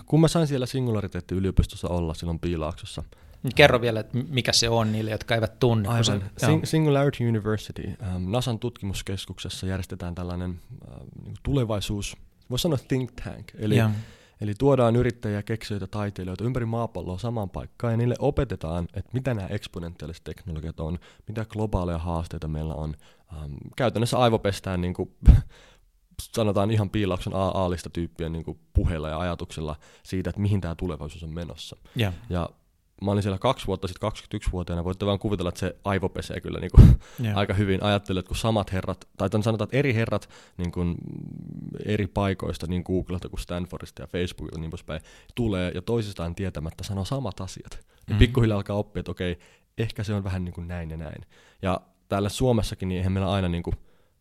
kun 0.07 0.21
mä 0.21 0.29
sain 0.29 0.47
siellä 0.47 0.67
Singulariteetti-yliopistossa 0.67 1.89
olla 1.89 2.15
silloin 2.15 2.39
Piilaaksossa. 2.39 3.03
Niin 3.43 3.55
kerro 3.55 3.81
vielä, 3.81 4.01
että 4.01 4.19
mikä 4.29 4.53
se 4.53 4.69
on 4.69 4.93
niille, 4.93 5.11
jotka 5.11 5.35
eivät 5.35 5.59
tunne. 5.59 5.89
Aivan. 5.89 6.31
Se, 6.37 6.47
Sing- 6.47 6.65
Singularity 6.67 7.29
University, 7.29 7.83
ähm, 8.03 8.31
NASAn 8.31 8.59
tutkimuskeskuksessa 8.59 9.67
järjestetään 9.67 10.15
tällainen 10.15 10.61
äh, 10.91 10.99
niin 11.25 11.35
tulevaisuus, 11.43 12.17
voisi 12.51 12.63
sanoa 12.63 12.79
think 12.89 13.13
tank, 13.25 13.47
eli 13.59 13.77
ja. 13.77 13.91
Eli 14.41 14.55
tuodaan 14.59 14.97
yrittäjiä, 14.97 15.43
keksijöitä, 15.43 15.87
taiteilijoita 15.87 16.45
ympäri 16.45 16.67
maapalloa 16.67 17.19
samaan 17.19 17.51
paikkaan 17.51 17.93
ja 17.93 17.97
niille 17.97 18.15
opetetaan, 18.19 18.89
että 18.95 19.11
mitä 19.13 19.35
nämä 19.35 19.49
eksponentiaaliset 19.49 20.25
teknologiat 20.25 20.81
on, 20.81 20.99
mitä 21.29 21.45
globaaleja 21.45 21.99
haasteita 21.99 22.49
meillä 22.49 22.75
on. 22.75 22.95
Ähm, 23.33 23.53
käytännössä 23.77 24.19
aivopestään 24.19 24.81
niin 24.81 24.95
kuin, 24.95 25.15
sanotaan 26.37 26.71
ihan 26.71 26.91
piilauksen 26.91 27.33
A-lista 27.35 27.91
tyyppien 27.91 28.33
niin 28.33 28.45
kuin 28.45 28.59
puheilla 28.73 29.09
ja 29.09 29.19
ajatuksella 29.19 29.77
siitä, 30.03 30.31
että 30.31 30.43
mihin 30.43 30.61
tämä 30.61 30.75
tulevaisuus 30.75 31.25
on 31.25 31.35
menossa. 31.35 31.77
Yeah. 32.01 32.15
Ja 32.31 32.51
mä 33.05 33.11
olin 33.11 33.23
siellä 33.23 33.39
kaksi 33.39 33.67
vuotta 33.67 33.89
sitten 33.89 34.11
21-vuotiaana, 34.11 34.85
voitte 34.85 35.07
vaan 35.07 35.19
kuvitella, 35.19 35.49
että 35.49 35.59
se 35.59 35.77
aivo 35.85 36.09
pesee 36.09 36.41
kyllä 36.41 36.61
niin 36.61 36.71
kuin 36.77 37.01
yeah. 37.25 37.37
aika 37.41 37.55
hyvin. 37.55 37.83
Ajattelin, 37.83 38.19
että 38.19 38.29
kun 38.29 38.37
samat 38.37 38.73
herrat, 38.73 39.09
tai 39.17 39.29
sanotaan, 39.43 39.67
että 39.67 39.77
eri 39.77 39.95
herrat 39.95 40.29
niin 40.57 40.73
kuin 40.73 40.95
eri 41.85 42.07
paikoista, 42.07 42.67
niin 42.67 42.83
Googlelta 42.87 43.29
kuin 43.29 43.41
Stanfordista 43.41 44.03
ja 44.03 44.07
Facebookilta 44.07 44.59
niin 44.59 44.71
poispäin, 44.71 45.01
tulee 45.35 45.73
ja 45.75 45.83
toisistaan 45.83 46.35
tietämättä 46.35 46.85
sanoo 46.85 47.05
samat 47.05 47.41
asiat. 47.41 47.73
Mm-hmm. 47.73 48.19
pikkuhiljaa 48.19 48.57
alkaa 48.57 48.77
oppia, 48.77 49.01
että 49.01 49.11
okei, 49.11 49.39
ehkä 49.79 50.05
se 50.05 50.15
on 50.15 50.25
vähän 50.25 50.45
niin 50.45 50.55
kuin 50.55 50.69
näin 50.69 50.91
ja 50.91 50.97
näin. 50.97 51.23
Ja 51.63 51.81
täällä 52.09 52.29
Suomessakin, 52.29 52.89
niin 52.89 52.97
eihän 52.97 53.13
meillä 53.13 53.33
aina 53.33 53.49
niin 53.49 53.63
kuin, 53.63 53.77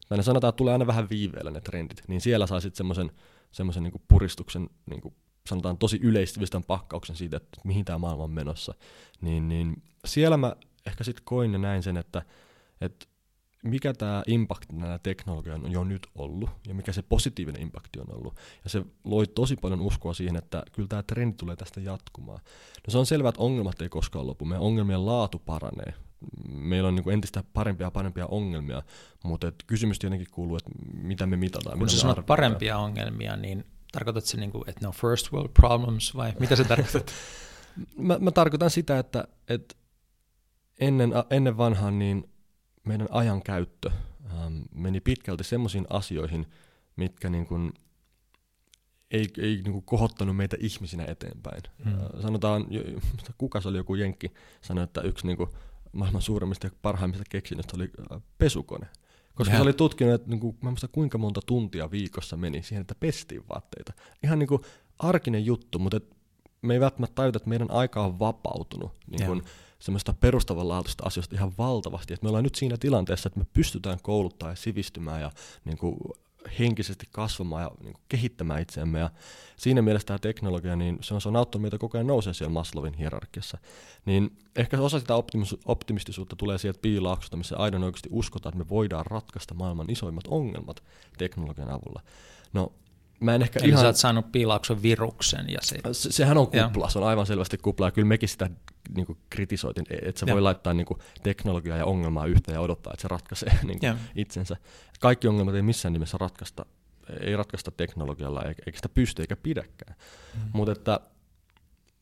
tai 0.10 0.24
sanotaan, 0.24 0.50
että 0.50 0.58
tulee 0.58 0.74
aina 0.74 0.88
vähän 0.88 1.10
viiveellä 1.10 1.52
ne 1.52 1.62
trendit, 1.62 2.04
niin 2.08 2.22
siellä 2.22 2.48
saa 2.48 2.60
sitten 2.60 2.78
semmoisen 2.78 3.12
semmoisen 3.54 3.84
niin 3.84 4.02
puristuksen 4.08 4.70
niin 4.90 5.02
kuin 5.02 5.16
sanotaan 5.50 5.78
tosi 5.78 6.00
yleistyvistän 6.02 6.64
pakkauksen 6.64 7.16
siitä, 7.16 7.38
että 7.38 7.62
mihin 7.64 7.86
tämä 7.86 7.98
maailma 7.98 8.24
on 8.24 8.32
menossa, 8.32 8.74
niin, 9.22 9.48
niin 9.48 9.84
siellä 10.06 10.38
mä 10.38 10.56
ehkä 10.86 11.04
sitten 11.04 11.26
koin 11.26 11.54
ja 11.54 11.60
näin 11.60 11.84
sen, 11.84 11.98
että, 11.98 12.22
että 12.82 13.06
mikä 13.64 13.94
tämä 13.94 14.24
impact 14.28 14.72
näillä 14.72 15.00
teknologioilla 15.00 15.66
on 15.66 15.72
jo 15.72 15.84
nyt 15.84 16.08
ollut 16.16 16.50
ja 16.68 16.74
mikä 16.74 16.94
se 16.94 17.02
positiivinen 17.02 17.62
impakti 17.62 18.00
on 18.00 18.16
ollut. 18.18 18.36
Ja 18.64 18.70
se 18.70 18.86
loi 19.04 19.28
tosi 19.28 19.56
paljon 19.56 19.82
uskoa 19.82 20.14
siihen, 20.14 20.36
että 20.36 20.64
kyllä 20.72 20.88
tämä 20.88 21.04
trendi 21.04 21.36
tulee 21.38 21.56
tästä 21.56 21.82
jatkumaan. 21.82 22.40
No 22.88 22.92
se 22.92 22.98
on 22.98 23.06
selvää, 23.06 23.30
että 23.30 23.42
ongelmat 23.42 23.82
ei 23.82 23.90
koskaan 23.90 24.28
lopu. 24.28 24.46
Meidän 24.46 24.64
ongelmien 24.64 25.06
laatu 25.06 25.40
paranee. 25.40 25.94
Meillä 26.50 26.88
on 26.88 26.96
niin 26.96 27.04
kuin 27.04 27.14
entistä 27.14 27.44
parempia 27.54 27.88
ja 27.88 27.92
parempia 27.92 28.28
ongelmia, 28.28 28.84
mutta 29.24 29.48
et 29.48 29.56
kysymys 29.68 30.00
tietenkin 30.00 30.28
kuuluu, 30.32 30.58
että 30.58 30.72
mitä 30.94 31.26
me 31.26 31.38
mitataan. 31.38 31.80
Kun 31.80 31.90
sä 31.90 32.00
sanot 32.00 32.26
parempia 32.26 32.78
ongelmia, 32.78 33.36
niin 33.36 33.66
Tarkoitatko 33.94 34.28
se, 34.28 34.38
niin 34.38 34.52
kuin, 34.52 34.70
että 34.70 34.86
no 34.86 34.92
first 34.92 35.32
world 35.32 35.52
problems 35.54 36.16
vai 36.16 36.34
mitä 36.40 36.56
se 36.56 36.64
tarkoitat? 36.74 37.12
mä, 37.98 38.18
mä 38.20 38.32
tarkoitan 38.32 38.70
sitä, 38.70 39.00
että, 39.00 39.28
että 39.48 39.76
ennen, 40.80 41.14
ennen 41.30 41.58
vanhaan 41.58 42.00
niin 42.00 42.30
meidän 42.84 43.08
ajan 43.12 43.44
käyttö 43.44 43.92
ähm, 44.32 44.62
meni 44.76 45.00
pitkälti 45.00 45.44
semmoisiin 45.44 45.86
asioihin, 45.90 46.48
mitkä 46.96 47.30
niin 47.30 47.46
kuin, 47.46 47.74
ei, 49.12 49.28
ei 49.38 49.56
niin 49.56 49.72
kuin 49.72 49.86
kohottanut 49.86 50.36
meitä 50.36 50.58
ihmisinä 50.60 51.06
eteenpäin. 51.08 51.62
Hmm. 51.84 51.94
Äh, 51.94 52.22
sanotaan, 52.22 52.66
kuka 53.38 53.62
se 53.62 53.68
oli 53.68 53.78
joku 53.78 53.96
jenkki, 53.96 54.34
sanoi, 54.62 54.84
että 54.84 55.02
yksi 55.02 55.28
niin 55.28 55.38
kuin, 55.38 55.50
maailman 55.92 56.22
suurimmista 56.22 56.68
ja 56.68 56.72
parhaimmista 56.82 57.26
keksinnöistä 57.30 57.74
oli 57.76 57.90
äh, 58.12 58.22
pesukone. 58.38 58.88
Koska 59.36 59.54
ja. 59.54 59.58
se 59.58 59.64
oli 59.64 59.74
tutkinut, 59.74 60.14
että 60.14 60.30
niinku, 60.30 60.56
mä 60.62 60.70
muista 60.70 60.88
kuinka 60.88 61.18
monta 61.18 61.42
tuntia 61.46 61.92
viikossa 61.92 62.38
meni 62.38 62.64
siihen, 62.64 62.82
että 62.82 62.96
pestiin 62.96 63.44
vaatteita. 63.50 63.94
Ihan 64.24 64.40
niinku 64.40 64.62
arkinen 65.00 65.46
juttu, 65.46 65.80
mutta 65.80 65.98
et 65.98 66.16
me 66.62 66.74
ei 66.74 66.80
välttämättä 66.80 67.16
tajuta, 67.16 67.38
että 67.38 67.50
meidän 67.50 67.72
aika 67.72 68.06
on 68.06 68.20
vapautunut 68.20 68.92
niin 69.08 69.28
kun 69.28 69.44
semmoista 69.80 70.14
perustavanlaatuista 70.14 71.04
asioista 71.08 71.36
ihan 71.36 71.54
valtavasti. 71.58 72.14
Että 72.14 72.24
me 72.24 72.30
ollaan 72.30 72.44
nyt 72.44 72.56
siinä 72.56 72.78
tilanteessa, 72.78 73.28
että 73.28 73.40
me 73.40 73.46
pystytään 73.54 74.00
kouluttaa 74.02 74.50
ja 74.50 74.56
sivistymään 74.56 75.22
ja 75.22 75.32
niin 75.66 75.78
kuin 75.78 75.98
henkisesti 76.60 77.06
kasvamaan 77.12 77.64
ja 77.64 77.72
niin 77.84 77.94
kuin 77.94 78.04
kehittämään 78.10 78.62
itseämme. 78.62 79.00
Ja 79.00 79.10
siinä 79.58 79.82
mielessä 79.82 80.06
tämä 80.06 80.20
teknologia, 80.20 80.76
niin 80.76 80.98
se 81.02 81.14
on, 81.14 81.22
se 81.22 81.30
on 81.30 81.36
auttanut 81.36 81.62
meitä 81.62 81.78
koko 81.78 81.98
ajan 81.98 82.08
nousee 82.08 82.34
siellä 82.34 82.54
Maslowin 82.54 82.94
hierarkiassa. 82.94 83.58
Niin 84.06 84.38
ehkä 84.56 84.82
osa 84.82 85.00
sitä 85.00 85.14
optimis- 85.14 85.62
optimistisuutta 85.66 86.36
tulee 86.36 86.58
sieltä 86.58 86.80
piilauksesta, 86.82 87.38
missä 87.38 87.58
aina 87.58 87.86
oikeasti 87.86 88.10
uskotaan, 88.12 88.54
että 88.54 88.66
me 88.66 88.70
voidaan 88.70 89.06
ratkaista 89.06 89.54
maailman 89.54 89.90
isoimmat 89.90 90.28
ongelmat 90.28 90.84
teknologian 91.18 91.70
avulla. 91.70 92.02
No 92.54 92.74
Mä 93.24 93.36
en 93.36 93.42
ehkä 93.42 93.60
Eli 93.60 93.70
ihan... 93.70 93.82
sä 93.82 93.88
oot 93.88 93.96
saanut 93.96 94.32
piilauksen 94.32 94.82
viruksen. 94.82 95.50
Ja 95.50 95.60
se... 95.62 95.78
se... 95.92 96.12
Sehän 96.12 96.38
on 96.38 96.48
kupla, 96.48 96.90
se 96.90 97.00
on 97.00 97.08
aivan 97.08 97.26
selvästi 97.26 97.58
kupla. 97.58 97.88
Ja 97.88 97.92
kyllä 97.92 98.08
mekin 98.08 98.30
sitä 98.30 98.50
niin 98.96 99.06
kuin 99.06 99.18
kritisoitin, 99.30 99.86
e- 99.90 100.10
että 100.10 100.20
se 100.20 100.34
voi 100.34 100.42
laittaa 100.42 100.74
niin 100.74 100.86
kuin, 100.86 101.00
teknologiaa 101.24 101.78
ja 101.78 101.86
ongelmaa 101.86 102.26
yhteen 102.26 102.56
ja 102.56 102.62
odottaa, 102.62 102.94
että 102.94 103.02
se 103.02 103.08
ratkaisee 103.08 103.60
niin 103.64 103.80
kuin, 103.80 103.98
itsensä. 104.16 104.58
Kaikki 105.00 105.28
ongelmat 105.28 105.56
ei 105.56 105.62
missään 105.62 105.94
nimessä 105.94 106.18
ratkaista, 106.18 106.66
ei 107.20 107.36
ratkaista 107.36 107.72
teknologialla, 107.72 108.44
eikä 108.44 108.76
sitä 108.76 108.90
pysty 108.90 109.22
eikä 109.22 109.36
pidäkään. 109.36 109.96
Mm. 110.36 110.42
Mutta 110.54 110.72
että 110.72 111.00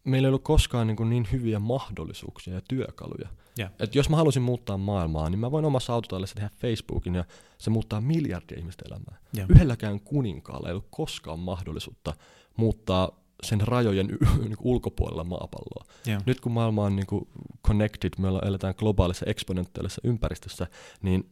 meillä 0.03 0.25
ei 0.25 0.29
ollut 0.29 0.43
koskaan 0.43 0.87
niin, 0.87 1.09
niin 1.09 1.27
hyviä 1.31 1.59
mahdollisuuksia 1.59 2.53
ja 2.53 2.61
työkaluja. 2.67 3.29
Yeah. 3.59 3.71
Et 3.79 3.95
jos 3.95 4.09
mä 4.09 4.15
haluaisin 4.15 4.41
muuttaa 4.41 4.77
maailmaa, 4.77 5.29
niin 5.29 5.39
mä 5.39 5.51
voin 5.51 5.65
omassa 5.65 5.93
autotallessa 5.93 6.35
tehdä 6.35 6.49
Facebookin 6.57 7.15
ja 7.15 7.25
se 7.57 7.69
muuttaa 7.69 8.01
miljardia 8.01 8.59
ihmisten 8.59 8.87
elämää. 8.87 9.17
Yeah. 9.37 9.49
Yhdelläkään 9.49 9.99
kuninkaalla 9.99 10.67
ei 10.67 10.71
ollut 10.71 10.87
koskaan 10.89 11.39
mahdollisuutta 11.39 12.13
muuttaa 12.57 13.11
sen 13.43 13.61
rajojen 13.61 14.11
y- 14.11 14.17
niin 14.43 14.55
ulkopuolella 14.59 15.23
maapalloa. 15.23 15.85
Yeah. 16.07 16.23
Nyt 16.25 16.39
kun 16.39 16.51
maailma 16.51 16.83
on 16.83 16.95
niin 16.95 17.07
kuin 17.07 17.27
connected, 17.67 18.11
me 18.17 18.27
eletään 18.27 18.73
globaalissa 18.77 19.25
eksponentiaalisessa 19.25 20.01
ympäristössä, 20.03 20.67
niin 21.01 21.29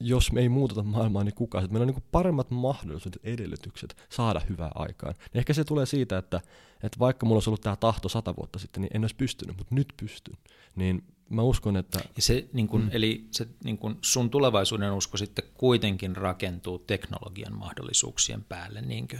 jos 0.00 0.32
me 0.32 0.40
ei 0.40 0.48
muuteta 0.48 0.82
maailmaa, 0.82 1.24
niin 1.24 1.34
kukaan. 1.34 1.68
Meillä 1.70 1.82
on 1.84 1.94
niin 1.94 2.04
paremmat 2.12 2.50
mahdollisuudet, 2.50 3.20
edellytykset 3.24 3.96
saada 4.08 4.40
hyvää 4.48 4.70
aikaan. 4.74 5.14
Niin 5.18 5.38
ehkä 5.38 5.52
se 5.52 5.64
tulee 5.64 5.86
siitä, 5.86 6.18
että, 6.18 6.40
että 6.82 6.98
vaikka 6.98 7.26
mulla 7.26 7.36
olisi 7.36 7.50
ollut 7.50 7.60
tämä 7.60 7.76
tahto 7.76 8.08
sata 8.08 8.36
vuotta 8.36 8.58
sitten, 8.58 8.80
niin 8.80 8.90
en 8.94 9.02
olisi 9.02 9.16
pystynyt, 9.16 9.56
mutta 9.56 9.74
nyt 9.74 9.92
pystyn. 10.00 10.36
Niin 10.76 11.04
mä 11.30 11.42
uskon, 11.42 11.76
että... 11.76 11.98
Ja 12.16 12.22
se, 12.22 12.48
niin 12.52 12.68
kun, 12.68 12.80
mm. 12.80 12.90
Eli 12.92 13.28
se, 13.30 13.48
niin 13.64 13.78
kun 13.78 13.98
sun 14.02 14.30
tulevaisuuden 14.30 14.92
usko 14.92 15.16
sitten 15.16 15.44
kuitenkin 15.54 16.16
rakentuu 16.16 16.78
teknologian 16.78 17.58
mahdollisuuksien 17.58 18.44
päälle, 18.44 18.80
niinkö? 18.80 19.18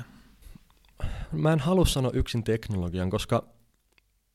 Mä 1.33 1.53
en 1.53 1.61
halua 1.61 1.87
sanoa 1.87 2.11
yksin 2.15 2.45
teknologian, 2.45 3.11
koska 3.11 3.49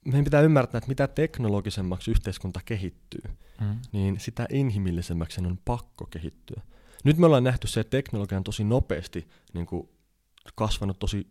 meidän 0.05 0.23
pitää 0.23 0.41
ymmärtää, 0.41 0.77
että 0.77 0.87
mitä 0.87 1.07
teknologisemmaksi 1.07 2.11
yhteiskunta 2.11 2.59
kehittyy, 2.65 3.21
mm. 3.61 3.79
niin 3.91 4.19
sitä 4.19 4.45
inhimillisemmäksi 4.49 5.41
on 5.41 5.59
pakko 5.65 6.05
kehittyä. 6.05 6.61
Nyt 7.03 7.17
me 7.17 7.25
ollaan 7.25 7.43
nähty 7.43 7.67
se, 7.67 7.79
että 7.79 7.91
teknologia 7.91 8.37
on 8.37 8.43
tosi 8.43 8.63
nopeasti 8.63 9.27
niin 9.53 9.65
kuin 9.65 9.89
kasvanut 10.55 10.99
tosi 10.99 11.27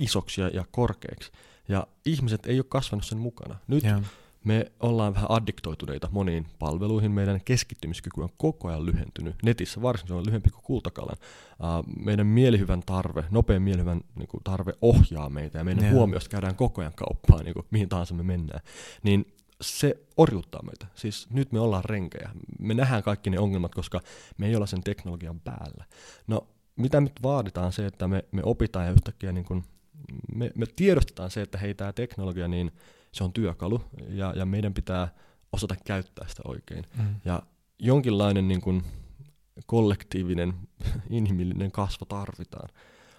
isoksi 0.00 0.40
ja 0.40 0.64
korkeaksi, 0.70 1.32
ja 1.68 1.86
ihmiset 2.06 2.46
ei 2.46 2.58
ole 2.58 2.66
kasvanut 2.68 3.04
sen 3.04 3.18
mukana. 3.18 3.56
Nyt 3.68 3.84
yeah 3.84 4.04
me 4.44 4.72
ollaan 4.80 5.14
vähän 5.14 5.30
addiktoituneita 5.30 6.08
moniin 6.12 6.46
palveluihin. 6.58 7.10
Meidän 7.10 7.40
keskittymiskyky 7.44 8.20
on 8.20 8.28
koko 8.36 8.68
ajan 8.68 8.86
lyhentynyt. 8.86 9.36
Netissä 9.42 9.82
varsinkin 9.82 10.08
se 10.08 10.14
on 10.14 10.26
lyhyempi 10.26 10.50
kuin 10.50 10.64
kultakalan. 10.64 11.16
Uh, 11.18 12.04
meidän 12.04 12.26
mielihyvän 12.26 12.82
tarve, 12.86 13.24
nopean 13.30 13.62
mielihyvän 13.62 14.00
niin 14.14 14.28
kuin, 14.28 14.44
tarve 14.44 14.72
ohjaa 14.82 15.30
meitä 15.30 15.58
ja 15.58 15.64
meidän 15.64 15.84
yeah. 15.84 15.94
huomiosta 15.94 16.30
käydään 16.30 16.56
koko 16.56 16.80
ajan 16.80 16.92
kauppaan, 16.96 17.44
niin 17.44 17.54
kuin, 17.54 17.66
mihin 17.70 17.88
tahansa 17.88 18.14
me 18.14 18.22
mennään. 18.22 18.60
Niin 19.02 19.34
se 19.60 19.94
orjuttaa 20.16 20.62
meitä. 20.62 20.86
Siis 20.94 21.30
nyt 21.30 21.52
me 21.52 21.60
ollaan 21.60 21.84
renkejä. 21.84 22.30
Me 22.58 22.74
nähdään 22.74 23.02
kaikki 23.02 23.30
ne 23.30 23.38
ongelmat, 23.38 23.74
koska 23.74 24.00
me 24.38 24.46
ei 24.46 24.56
olla 24.56 24.66
sen 24.66 24.82
teknologian 24.82 25.40
päällä. 25.40 25.84
No, 26.26 26.48
mitä 26.76 27.00
nyt 27.00 27.12
vaaditaan 27.22 27.72
se, 27.72 27.86
että 27.86 28.08
me, 28.08 28.24
me 28.32 28.42
opitaan 28.44 28.86
ja 28.86 28.92
yhtäkkiä 28.92 29.32
niin 29.32 29.44
kuin, 29.44 29.64
me, 30.34 30.50
me 30.54 30.66
tiedostetaan 30.76 31.30
se, 31.30 31.42
että 31.42 31.58
hei, 31.58 31.74
tämä 31.74 31.92
teknologia, 31.92 32.48
niin 32.48 32.72
se 33.12 33.24
on 33.24 33.32
työkalu 33.32 33.84
ja, 34.08 34.32
ja 34.36 34.46
meidän 34.46 34.74
pitää 34.74 35.08
osata 35.52 35.74
käyttää 35.84 36.28
sitä 36.28 36.42
oikein. 36.44 36.86
Mm. 36.98 37.14
Ja 37.24 37.42
jonkinlainen 37.78 38.48
niin 38.48 38.60
kuin 38.60 38.82
kollektiivinen 39.66 40.54
inhimillinen 41.10 41.72
kasvo 41.72 42.06
tarvitaan. 42.06 42.68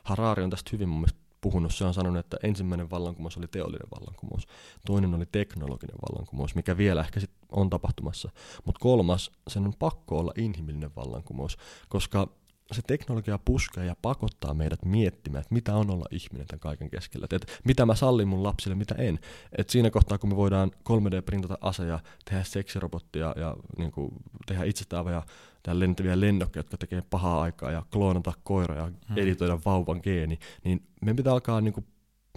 Harari 0.04 0.44
on 0.44 0.50
tästä 0.50 0.70
hyvin 0.74 0.90
mun 0.90 1.00
mielestä 1.00 1.20
puhunut, 1.46 1.76
se 1.76 1.86
on 1.86 1.94
sanonut, 1.94 2.20
että 2.20 2.38
ensimmäinen 2.44 2.90
vallankumous 2.90 3.38
oli 3.38 3.48
teollinen 3.48 3.88
vallankumous, 4.00 4.48
toinen 4.86 5.14
oli 5.14 5.26
teknologinen 5.26 5.98
vallankumous, 6.10 6.56
mikä 6.56 6.78
vielä 6.78 7.02
ehkä 7.02 7.20
sit 7.20 7.32
on 7.52 7.70
tapahtumassa, 7.70 8.30
mutta 8.66 8.80
kolmas, 8.80 9.32
sen 9.48 9.66
on 9.66 9.74
pakko 9.80 10.20
olla 10.20 10.34
inhimillinen 10.38 10.96
vallankumous, 10.96 11.58
koska 11.90 12.28
se 12.72 12.82
teknologia 12.88 13.40
puskee 13.46 13.86
ja 13.86 13.96
pakottaa 14.02 14.54
meidät 14.54 14.86
miettimään, 14.86 15.42
että 15.42 15.54
mitä 15.54 15.76
on 15.76 15.92
olla 15.92 16.06
ihminen 16.12 16.48
tämän 16.48 16.60
kaiken 16.60 16.90
keskellä. 16.90 17.28
Että 17.32 17.54
mitä 17.64 17.86
mä 17.86 17.96
sallin 17.96 18.28
mun 18.28 18.44
lapsille, 18.44 18.76
mitä 18.76 18.96
en. 18.98 19.20
Et 19.58 19.70
siinä 19.70 19.90
kohtaa, 19.90 20.18
kun 20.18 20.30
me 20.30 20.36
voidaan 20.36 20.72
3D-printata 20.90 21.58
aseja, 21.62 22.00
tehdä 22.30 22.44
seksirobottia 22.44 23.34
ja 23.38 23.56
niin 23.78 23.92
kuin, 23.92 24.12
tehdä 24.46 24.64
itsestään 24.64 25.06
ja 25.06 25.24
tehdä 25.66 25.80
lentäviä 25.80 26.20
lennokkeja, 26.20 26.60
jotka 26.60 26.78
tekee 26.78 27.02
pahaa 27.10 27.42
aikaa 27.42 27.72
ja 27.72 27.86
kloonata 27.92 28.34
koira 28.44 28.76
ja 28.76 28.86
hmm. 28.86 29.18
editoida 29.18 29.60
vauvan 29.66 30.00
geeni, 30.04 30.40
niin 30.64 30.88
meidän 31.02 31.16
pitää 31.16 31.34
alkaa 31.34 31.62
niin 31.62 31.74
kuin, 31.74 31.86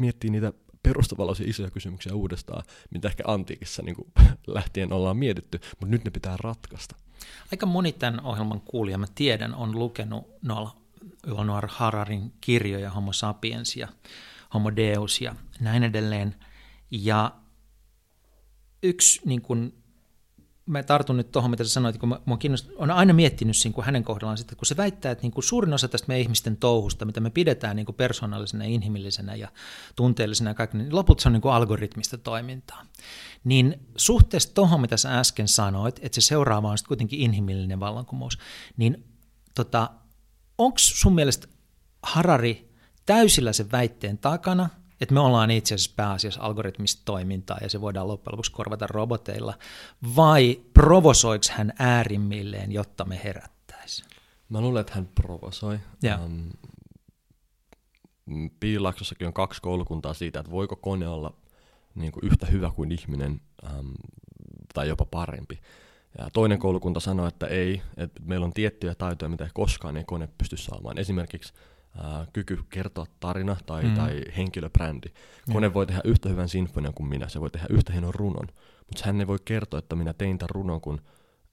miettiä 0.01 0.31
niitä 0.31 0.53
perustavallisia 0.83 1.51
isoja 1.51 1.71
kysymyksiä 1.71 2.15
uudestaan, 2.15 2.63
mitä 2.91 3.09
ehkä 3.09 3.23
antiikissa 3.27 3.83
niin 3.83 3.97
kuin, 3.97 4.13
lähtien 4.47 4.93
ollaan 4.93 5.17
mietitty, 5.17 5.61
mutta 5.81 5.91
nyt 5.91 6.05
ne 6.05 6.11
pitää 6.11 6.37
ratkaista. 6.41 6.97
Aika 7.53 7.67
moni 7.67 7.93
tämän 7.93 8.25
ohjelman 8.25 8.61
kuulija, 8.61 8.99
mä 8.99 9.07
tiedän, 9.15 9.55
on 9.55 9.79
lukenut 9.79 10.27
Yuval 11.27 11.69
Hararin 11.69 12.33
kirjoja 12.41 12.91
Homo 12.91 13.13
sapiens 13.13 13.77
ja 13.77 13.89
Homo 14.55 14.77
Deus 14.77 15.21
ja 15.21 15.35
näin 15.61 15.83
edelleen. 15.83 16.35
Ja 16.91 17.33
yksi 18.83 19.21
niin 19.25 19.43
kuin, 19.43 19.75
mä 20.69 20.83
tartun 20.83 21.17
nyt 21.17 21.33
tuohon, 21.33 21.51
mitä 21.51 21.65
sä 21.65 21.71
sanoit, 21.71 21.99
kun 21.99 22.09
mä, 22.09 22.21
olen 22.77 22.91
aina 22.91 23.13
miettinyt 23.13 23.57
siinä, 23.57 23.75
kun 23.75 23.85
hänen 23.85 24.05
kohdallaan, 24.05 24.39
sitten, 24.39 24.57
kun 24.57 24.67
se 24.67 24.77
väittää, 24.77 25.13
että 25.13 25.23
niin 25.23 25.33
kuin 25.33 25.45
suurin 25.45 25.75
osa 25.75 25.89
tästä 25.89 26.09
meidän 26.09 26.23
ihmisten 26.23 26.57
touhusta, 26.57 27.05
mitä 27.05 27.21
me 27.21 27.31
pidetään 27.31 27.77
niin 27.77 27.87
kuin 27.87 27.97
persoonallisena, 27.97 28.65
inhimillisenä 28.65 29.35
ja 29.35 29.49
tunteellisena 29.97 30.51
ja 30.51 30.55
kaikki, 30.55 30.79
niin 30.79 30.95
lopulta 30.95 31.23
se 31.23 31.29
on 31.29 31.33
niin 31.33 31.41
kuin 31.41 31.55
algoritmista 31.55 32.19
toimintaa. 32.19 32.87
Niin 33.45 33.81
suhteessa 33.97 34.55
tuohon, 34.55 34.81
mitä 34.81 34.97
sä 34.97 35.19
äsken 35.19 35.49
sanoit, 35.49 36.01
että 36.03 36.21
se 36.21 36.27
seuraava 36.27 36.71
on 36.71 36.79
sitten 36.79 36.89
kuitenkin 36.89 37.21
inhimillinen 37.21 37.81
vallankumous, 37.81 38.39
niin 38.77 39.05
tota, 39.55 39.91
onko 40.59 40.79
sun 40.79 41.15
mielestä 41.15 41.49
Harari 42.03 42.73
täysillä 43.07 43.53
sen 43.53 43.73
väitteen 43.73 44.19
takana, 44.19 44.69
että 45.01 45.15
me 45.15 45.21
ollaan 45.21 45.51
itse 45.51 45.75
asiassa 45.75 45.93
pääasiassa 45.97 46.41
algoritmista 46.43 47.03
toimintaa 47.05 47.59
ja 47.61 47.69
se 47.69 47.81
voidaan 47.81 48.09
loppujen 48.09 48.33
lopuksi 48.33 48.53
korvata 48.53 48.87
roboteilla, 48.87 49.55
vai 50.17 50.61
provosoiko 50.75 51.45
hän 51.51 51.73
äärimmilleen, 51.79 52.73
jotta 52.73 53.05
me 53.05 53.21
herättäisiin? 53.25 54.09
Mä 54.49 54.61
luulen, 54.61 54.81
että 54.81 54.95
hän 54.95 55.09
provosoi. 55.15 55.81
Yeah. 56.05 56.25
Um, 56.25 56.51
Piilaksossakin 58.61 59.27
on 59.27 59.33
kaksi 59.33 59.63
koulukuntaa 59.63 60.15
siitä, 60.15 60.41
että 60.41 60.53
voiko 60.53 60.77
kone 60.77 61.09
olla 61.09 61.33
niin 61.95 62.13
kuin 62.13 62.25
yhtä 62.27 62.47
hyvä 62.47 62.71
kuin 62.71 62.93
ihminen 62.93 63.41
um, 63.79 63.95
tai 64.75 64.89
jopa 64.89 65.05
parempi. 65.05 65.61
Ja 66.19 66.31
toinen 66.33 66.59
koulukunta 66.59 67.01
sanoi, 67.01 67.29
että 67.29 67.47
ei, 67.47 67.83
että 67.97 68.23
meillä 68.25 68.47
on 68.47 68.53
tiettyjä 68.53 68.95
taitoja, 68.95 69.29
mitä 69.29 69.45
ei 69.45 69.51
koskaan 69.55 69.97
ei 69.97 70.05
kone 70.05 70.29
pysty 70.39 70.57
saamaan. 70.57 70.99
Esimerkiksi 70.99 71.53
ää, 71.97 72.27
kyky 72.33 72.59
kertoa 72.71 73.07
tarina 73.21 73.57
tai, 73.67 73.83
mm. 73.83 73.95
tai 73.95 74.23
henkilöbrändi. 74.37 75.09
Kone 75.53 75.69
mm. 75.69 75.75
voi 75.75 75.87
tehdä 75.87 76.01
yhtä 76.05 76.29
hyvän 76.29 76.49
sinfonian 76.49 76.95
kuin 76.95 77.09
minä, 77.09 77.29
se 77.29 77.41
voi 77.41 77.51
tehdä 77.51 77.67
yhtä 77.71 77.93
hienon 77.93 78.15
runon, 78.15 78.47
mutta 78.87 79.03
hän 79.05 79.21
ei 79.21 79.27
voi 79.27 79.39
kertoa, 79.45 79.79
että 79.79 79.97
minä 79.97 80.13
tein 80.13 80.39
tämän 80.39 80.51
runon, 80.51 80.81
kun 80.81 81.01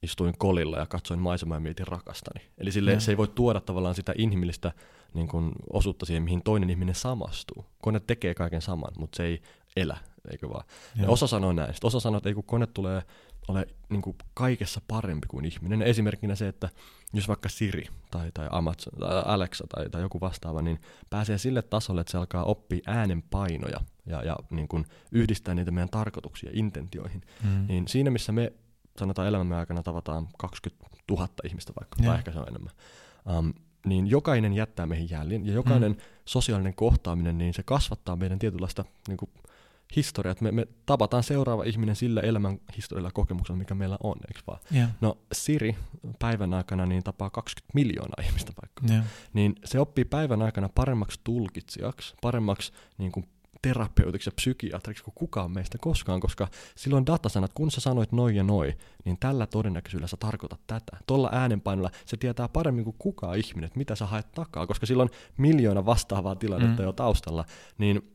istuin 0.04 0.38
kolilla 0.38 0.78
ja 0.78 0.86
katsoin 0.86 1.20
maisemaa 1.20 1.56
ja 1.56 1.60
mietin 1.60 1.88
rakastani. 1.88 2.46
Eli 2.58 2.72
sille, 2.72 3.00
se 3.00 3.12
ei 3.12 3.18
voi 3.18 3.28
tuoda 3.28 3.62
tavallaan 3.62 3.96
sitä 3.96 4.14
inhimillistä 4.18 4.72
niin 5.14 5.28
kun, 5.28 5.52
osuutta 5.70 6.06
siihen, 6.06 6.24
mihin 6.24 6.42
toinen 6.44 6.70
ihminen 6.70 6.96
samastuu. 6.96 7.66
Kone 7.82 8.00
tekee 8.00 8.34
kaiken 8.34 8.62
saman, 8.62 8.92
mutta 8.98 9.18
se 9.18 9.24
ei 9.24 9.42
elä, 9.76 9.98
eikö 10.32 10.50
vaan? 10.50 10.66
Ja 10.96 11.10
osa 11.10 11.28
sanoo 11.28 11.54
näin. 11.54 11.74
Sitten 11.74 11.88
osa 11.88 12.00
sanoo, 12.00 12.18
että 12.18 12.30
ei 12.30 12.36
kun 12.36 12.44
kone 12.44 12.68
tulee 12.68 13.02
ole 13.48 13.68
niin 13.90 14.02
kuin 14.02 14.16
kaikessa 14.34 14.82
parempi 14.88 15.28
kuin 15.28 15.46
ihminen. 15.46 15.82
Esimerkkinä 15.82 16.36
se, 16.36 16.48
että 16.48 16.70
jos 17.14 17.28
vaikka 17.28 17.50
Siri 17.50 17.86
tai, 18.12 18.32
tai 18.34 18.48
Amazon, 18.52 19.00
tai 19.00 19.24
Alexa 19.26 19.68
tai, 19.68 19.90
tai 19.90 20.02
joku 20.02 20.22
vastaava, 20.22 20.62
niin 20.62 20.80
pääsee 21.10 21.38
sille 21.38 21.62
tasolle, 21.62 22.02
että 22.02 22.12
se 22.12 22.18
alkaa 22.18 22.44
oppia 22.44 22.80
äänenpainoja 22.86 23.80
ja, 24.06 24.24
ja 24.24 24.36
niin 24.50 24.68
kuin 24.68 24.86
yhdistää 25.12 25.56
niitä 25.56 25.72
meidän 25.72 25.90
tarkoituksia, 25.90 26.50
intentioihin. 26.54 27.22
Mm. 27.44 27.68
Niin 27.68 27.88
siinä, 27.88 28.12
missä 28.12 28.32
me 28.32 28.54
sanotaan 29.00 29.28
elämämme 29.28 29.56
aikana 29.56 29.84
tavataan 29.84 30.28
20 30.38 30.86
000 31.12 31.28
ihmistä 31.44 31.74
vaikka, 31.80 31.98
yeah. 32.00 32.12
tai 32.12 32.18
ehkä 32.18 32.32
se 32.32 32.40
on 32.40 32.48
enemmän, 32.48 32.74
um, 33.38 33.54
niin 33.86 34.08
jokainen 34.08 34.54
jättää 34.54 34.86
meihin 34.86 35.10
jäljen, 35.10 35.46
ja 35.46 35.54
jokainen 35.54 35.92
mm. 35.92 35.98
sosiaalinen 36.26 36.74
kohtaaminen, 36.74 37.38
niin 37.38 37.54
se 37.54 37.64
kasvattaa 37.64 38.16
meidän 38.16 38.40
tietynlaista 38.40 38.86
niin 39.08 39.18
kuin, 39.18 39.32
historia, 39.96 40.32
että 40.32 40.44
me, 40.44 40.52
me 40.52 40.68
tapataan 40.86 41.24
seuraava 41.24 41.64
ihminen 41.64 41.96
sillä 41.96 42.22
elämän 42.22 42.60
historialla 42.78 43.12
kokemuksella, 43.12 43.58
mikä 43.58 43.76
meillä 43.76 43.98
on, 44.04 44.16
eikö 44.28 44.40
vaan? 44.48 44.60
Yeah. 44.76 44.90
No 45.02 45.18
Siri 45.32 45.76
päivän 46.20 46.54
aikana 46.54 46.86
niin 46.86 47.04
tapaa 47.04 47.30
20 47.30 47.72
miljoonaa 47.74 48.24
ihmistä 48.24 48.52
vaikka. 48.62 48.94
Yeah. 48.94 49.06
Niin 49.34 49.56
se 49.66 49.80
oppii 49.80 50.06
päivän 50.06 50.42
aikana 50.42 50.70
paremmaksi 50.70 51.20
tulkitsijaksi, 51.24 52.16
paremmaksi 52.22 52.74
niin 52.98 53.12
kuin 53.12 53.26
terapeutiksi 53.62 54.30
ja 54.30 54.34
psykiatriksi 54.36 55.04
kuin 55.04 55.14
kukaan 55.16 55.52
meistä 55.52 55.78
koskaan, 55.78 56.20
koska 56.20 56.48
silloin 56.76 57.06
datasanat, 57.06 57.52
kun 57.54 57.72
sä 57.72 57.82
sanoit 57.82 58.12
noin 58.12 58.36
ja 58.36 58.44
noin, 58.44 58.78
niin 59.06 59.18
tällä 59.20 59.48
todennäköisyydellä 59.48 60.08
sä 60.08 60.18
tarkoitat 60.18 60.60
tätä. 60.68 60.98
Tuolla 61.08 61.30
äänenpainolla 61.32 61.92
se 62.06 62.18
tietää 62.18 62.48
paremmin 62.48 62.84
kuin 62.84 62.96
kukaan 63.00 63.38
ihminen, 63.38 63.68
että 63.68 63.78
mitä 63.78 63.96
sä 63.96 64.06
haet 64.06 64.32
takaa, 64.32 64.68
koska 64.68 64.86
silloin 64.86 65.10
miljoona 65.38 65.86
vastaavaa 65.86 66.36
tilannetta 66.36 66.82
mm. 66.82 66.86
jo 66.86 66.94
taustalla, 66.94 67.46
niin 67.78 68.15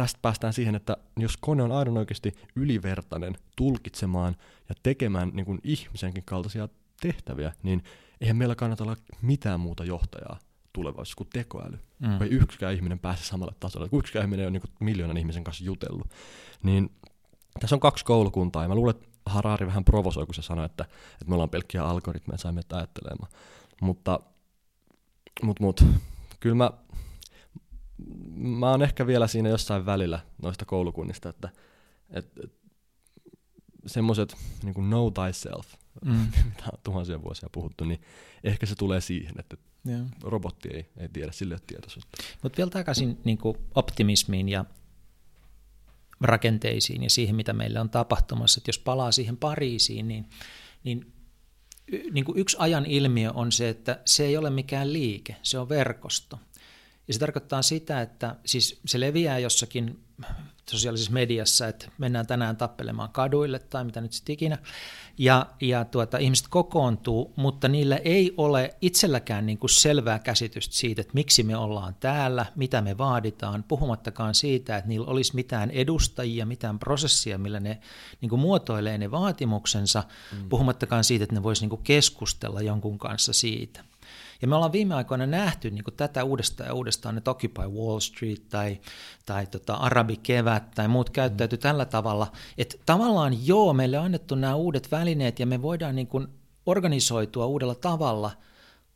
tästä 0.00 0.18
päästään 0.22 0.52
siihen, 0.52 0.74
että 0.74 0.96
jos 1.16 1.36
kone 1.36 1.62
on 1.62 1.72
aidon 1.72 1.98
oikeasti 1.98 2.32
ylivertainen 2.56 3.34
tulkitsemaan 3.56 4.36
ja 4.68 4.74
tekemään 4.82 5.30
niin 5.32 5.46
kuin 5.46 5.60
ihmisenkin 5.64 6.24
kaltaisia 6.24 6.68
tehtäviä, 7.00 7.52
niin 7.62 7.82
eihän 8.20 8.36
meillä 8.36 8.54
kannata 8.54 8.84
olla 8.84 8.96
mitään 9.22 9.60
muuta 9.60 9.84
johtajaa 9.84 10.38
tulevaisuudessa 10.72 11.16
kuin 11.16 11.28
tekoäly. 11.32 11.78
Mm. 11.98 12.22
Ei 12.22 12.28
yksikään 12.28 12.74
ihminen 12.74 12.98
pääse 12.98 13.24
samalle 13.24 13.54
tasolle. 13.60 13.88
Kun 13.88 13.98
yksikään 13.98 14.24
ihminen 14.24 14.46
on 14.46 14.52
niin 14.52 14.60
kuin 14.60 14.70
miljoonan 14.80 15.16
ihmisen 15.16 15.44
kanssa 15.44 15.64
jutellut. 15.64 16.10
Niin 16.62 16.90
tässä 17.60 17.76
on 17.76 17.80
kaksi 17.80 18.04
koulukuntaa, 18.04 18.62
ja 18.62 18.68
mä 18.68 18.74
luulen, 18.74 18.96
että 18.96 19.08
Harari 19.26 19.66
vähän 19.66 19.84
provosoi, 19.84 20.26
kun 20.26 20.34
se 20.34 20.42
sanoi, 20.42 20.66
että, 20.66 20.84
että 21.12 21.24
me 21.26 21.34
ollaan 21.34 21.50
pelkkiä 21.50 21.84
algoritmeja, 21.84 22.38
saimme 22.38 22.62
ajattelemaan. 22.72 23.32
Mutta, 23.80 24.20
mutta, 25.42 25.62
mutta 25.62 25.84
kyllä 26.40 26.56
mä 26.56 26.70
mä 28.34 28.70
oon 28.70 28.82
ehkä 28.82 29.06
vielä 29.06 29.26
siinä 29.26 29.48
jossain 29.48 29.86
välillä 29.86 30.20
noista 30.42 30.64
koulukunnista, 30.64 31.28
että 31.28 31.48
et, 32.10 32.38
et, 32.44 32.52
semmoiset 33.86 34.36
niin 34.62 34.74
kuin 34.74 34.86
know 34.86 35.12
thyself, 35.12 35.74
mm. 36.04 36.12
mitä 36.50 36.64
on 36.72 36.78
tuhansia 36.82 37.22
vuosia 37.22 37.48
puhuttu, 37.52 37.84
niin 37.84 38.00
ehkä 38.44 38.66
se 38.66 38.74
tulee 38.74 39.00
siihen, 39.00 39.34
että 39.38 39.56
yeah. 39.88 40.06
robotti 40.22 40.68
ei, 40.74 40.86
ei 40.96 41.08
tiedä, 41.08 41.32
sille 41.32 41.54
ole 41.54 41.60
tietoisuutta. 41.66 42.18
Mutta 42.42 42.56
vielä 42.56 42.70
takaisin 42.70 43.18
niin 43.24 43.38
kuin 43.38 43.56
optimismiin 43.74 44.48
ja 44.48 44.64
rakenteisiin 46.20 47.02
ja 47.02 47.10
siihen, 47.10 47.36
mitä 47.36 47.52
meillä 47.52 47.80
on 47.80 47.90
tapahtumassa. 47.90 48.58
Että 48.58 48.68
jos 48.68 48.78
palaa 48.78 49.12
siihen 49.12 49.36
Pariisiin, 49.36 50.08
niin, 50.08 50.26
niin, 50.84 51.12
niin 52.12 52.24
kuin 52.24 52.38
yksi 52.38 52.56
ajan 52.60 52.86
ilmiö 52.86 53.30
on 53.34 53.52
se, 53.52 53.68
että 53.68 54.00
se 54.04 54.24
ei 54.24 54.36
ole 54.36 54.50
mikään 54.50 54.92
liike, 54.92 55.36
se 55.42 55.58
on 55.58 55.68
verkosto. 55.68 56.38
Ja 57.10 57.14
se 57.14 57.20
tarkoittaa 57.20 57.62
sitä, 57.62 58.00
että 58.00 58.36
siis 58.46 58.80
se 58.86 59.00
leviää 59.00 59.38
jossakin 59.38 60.04
sosiaalisessa 60.70 61.12
mediassa, 61.12 61.68
että 61.68 61.88
mennään 61.98 62.26
tänään 62.26 62.56
tappelemaan 62.56 63.12
kaduille 63.12 63.58
tai 63.58 63.84
mitä 63.84 64.00
nyt 64.00 64.12
sitten 64.12 64.32
ikinä, 64.32 64.58
ja, 65.18 65.46
ja 65.60 65.84
tuota, 65.84 66.18
ihmiset 66.18 66.48
kokoontuu, 66.48 67.32
mutta 67.36 67.68
niillä 67.68 67.96
ei 67.96 68.34
ole 68.36 68.76
itselläkään 68.80 69.46
niin 69.46 69.58
kuin 69.58 69.70
selvää 69.70 70.18
käsitystä 70.18 70.74
siitä, 70.74 71.00
että 71.00 71.14
miksi 71.14 71.42
me 71.42 71.56
ollaan 71.56 71.94
täällä, 72.00 72.46
mitä 72.56 72.80
me 72.82 72.98
vaaditaan, 72.98 73.62
puhumattakaan 73.62 74.34
siitä, 74.34 74.76
että 74.76 74.88
niillä 74.88 75.06
olisi 75.06 75.34
mitään 75.34 75.70
edustajia, 75.70 76.46
mitään 76.46 76.78
prosessia, 76.78 77.38
millä 77.38 77.60
ne 77.60 77.80
niin 78.20 78.30
kuin 78.30 78.40
muotoilee 78.40 78.98
ne 78.98 79.10
vaatimuksensa, 79.10 80.04
mm. 80.32 80.48
puhumattakaan 80.48 81.04
siitä, 81.04 81.24
että 81.24 81.36
ne 81.36 81.42
voisi 81.42 81.62
niin 81.62 81.70
kuin 81.70 81.82
keskustella 81.82 82.62
jonkun 82.62 82.98
kanssa 82.98 83.32
siitä. 83.32 83.89
Ja 84.42 84.48
me 84.48 84.54
ollaan 84.54 84.72
viime 84.72 84.94
aikoina 84.94 85.26
nähty 85.26 85.70
niin 85.70 85.84
kuin 85.84 85.94
tätä 85.94 86.24
uudestaan 86.24 86.66
ja 86.66 86.74
uudestaan, 86.74 87.18
että 87.18 87.30
Occupy 87.30 87.62
Wall 87.62 88.00
Street 88.00 88.48
tai, 88.48 88.80
tai 89.26 89.46
tota 89.46 89.74
Arabikevät 89.74 90.70
tai 90.70 90.88
muut 90.88 91.10
käyttäytyy 91.10 91.56
mm. 91.56 91.62
tällä 91.62 91.84
tavalla, 91.84 92.32
että 92.58 92.76
tavallaan 92.86 93.46
joo, 93.46 93.72
meille 93.72 93.98
on 93.98 94.04
annettu 94.04 94.34
nämä 94.34 94.54
uudet 94.54 94.90
välineet 94.90 95.40
ja 95.40 95.46
me 95.46 95.62
voidaan 95.62 95.96
niin 95.96 96.06
kuin 96.06 96.28
organisoitua 96.66 97.46
uudella 97.46 97.74
tavalla, 97.74 98.30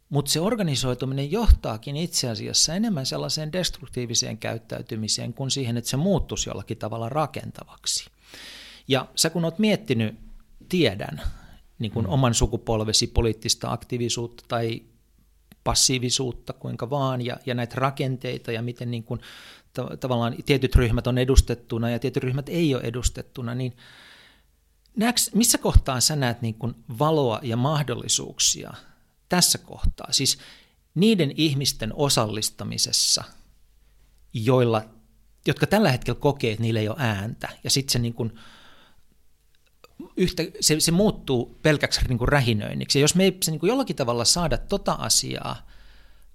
mutta 0.09 0.31
se 0.31 0.41
organisoituminen 0.41 1.31
johtaakin 1.31 1.97
itse 1.97 2.31
asiassa 2.31 2.75
enemmän 2.75 3.07
sellaiseen 3.07 3.53
destruktiiviseen 3.53 4.39
käyttäytymiseen 4.39 5.35
kuin 5.35 5.51
siihen, 5.51 5.77
että 5.77 5.91
se 5.91 5.97
muuttuisi 5.97 6.51
jollakin 6.51 6.79
tavalla 6.79 7.09
rakentavaksi. 7.09 8.11
Ja 8.89 9.09
sä 9.17 9.31
kun 9.31 9.45
oot 9.45 9.59
miettinyt, 9.59 10.15
tiedän, 10.69 11.23
niin 11.79 11.93
kuin 11.93 12.07
mm. 12.07 12.13
oman 12.13 12.35
sukupolvesi 12.35 13.07
poliittista 13.07 13.73
aktiivisuutta 13.73 14.45
tai 14.49 14.83
passiivisuutta, 15.65 16.53
kuinka 16.53 16.91
vaan, 16.91 17.21
ja, 17.21 17.37
ja 17.47 17.55
näitä 17.55 17.75
rakenteita 17.77 18.53
ja 18.53 18.63
miten 18.63 18.91
niin 18.91 19.05
kuin, 19.05 19.21
ta- 19.73 19.97
tavallaan 19.97 20.37
tietyt 20.47 20.77
ryhmät 20.77 21.07
on 21.07 21.19
edustettuna 21.19 21.91
ja 21.91 21.99
tietyt 21.99 22.23
ryhmät 22.23 22.49
ei 22.49 22.75
ole 22.75 22.83
edustettuna, 22.83 23.55
niin 23.55 23.77
näeks, 24.97 25.31
missä 25.35 25.59
kohtaa 25.59 26.01
sä 26.01 26.17
näet 26.17 26.43
niin 26.43 26.55
kuin 26.55 26.75
valoa 26.99 27.41
ja 27.43 27.57
mahdollisuuksia 27.57 28.75
tässä 29.29 29.59
kohtaa? 29.59 30.13
Siis 30.13 30.39
niiden 30.95 31.33
ihmisten 31.37 31.93
osallistamisessa, 31.95 33.25
joilla, 34.33 34.85
jotka 35.47 35.67
tällä 35.67 35.93
hetkellä 35.93 36.21
kokee, 36.21 36.53
että 36.53 36.63
niillä 36.63 36.81
ei 36.81 36.89
ole 36.89 36.97
ääntä, 36.99 37.49
ja 37.65 37.71
sitten 37.71 37.93
se 37.93 37.99
niin 37.99 38.15
kuin, 38.15 38.33
yhtä, 40.17 40.43
se, 40.61 40.81
se 40.81 40.93
muuttuu 40.93 41.59
pelkäksi 41.63 42.01
niin 42.09 42.19
kuin 42.19 42.29
rähinöinniksi. 42.29 42.99
Ja 42.99 43.01
jos 43.03 43.15
me 43.15 43.25
ei 43.25 43.39
se 43.43 43.51
niin 43.51 43.61
kuin 43.61 43.69
jollakin 43.69 43.97
tavalla 43.97 44.25
saada 44.25 44.59
tota 44.59 44.93
asiaa 44.93 45.67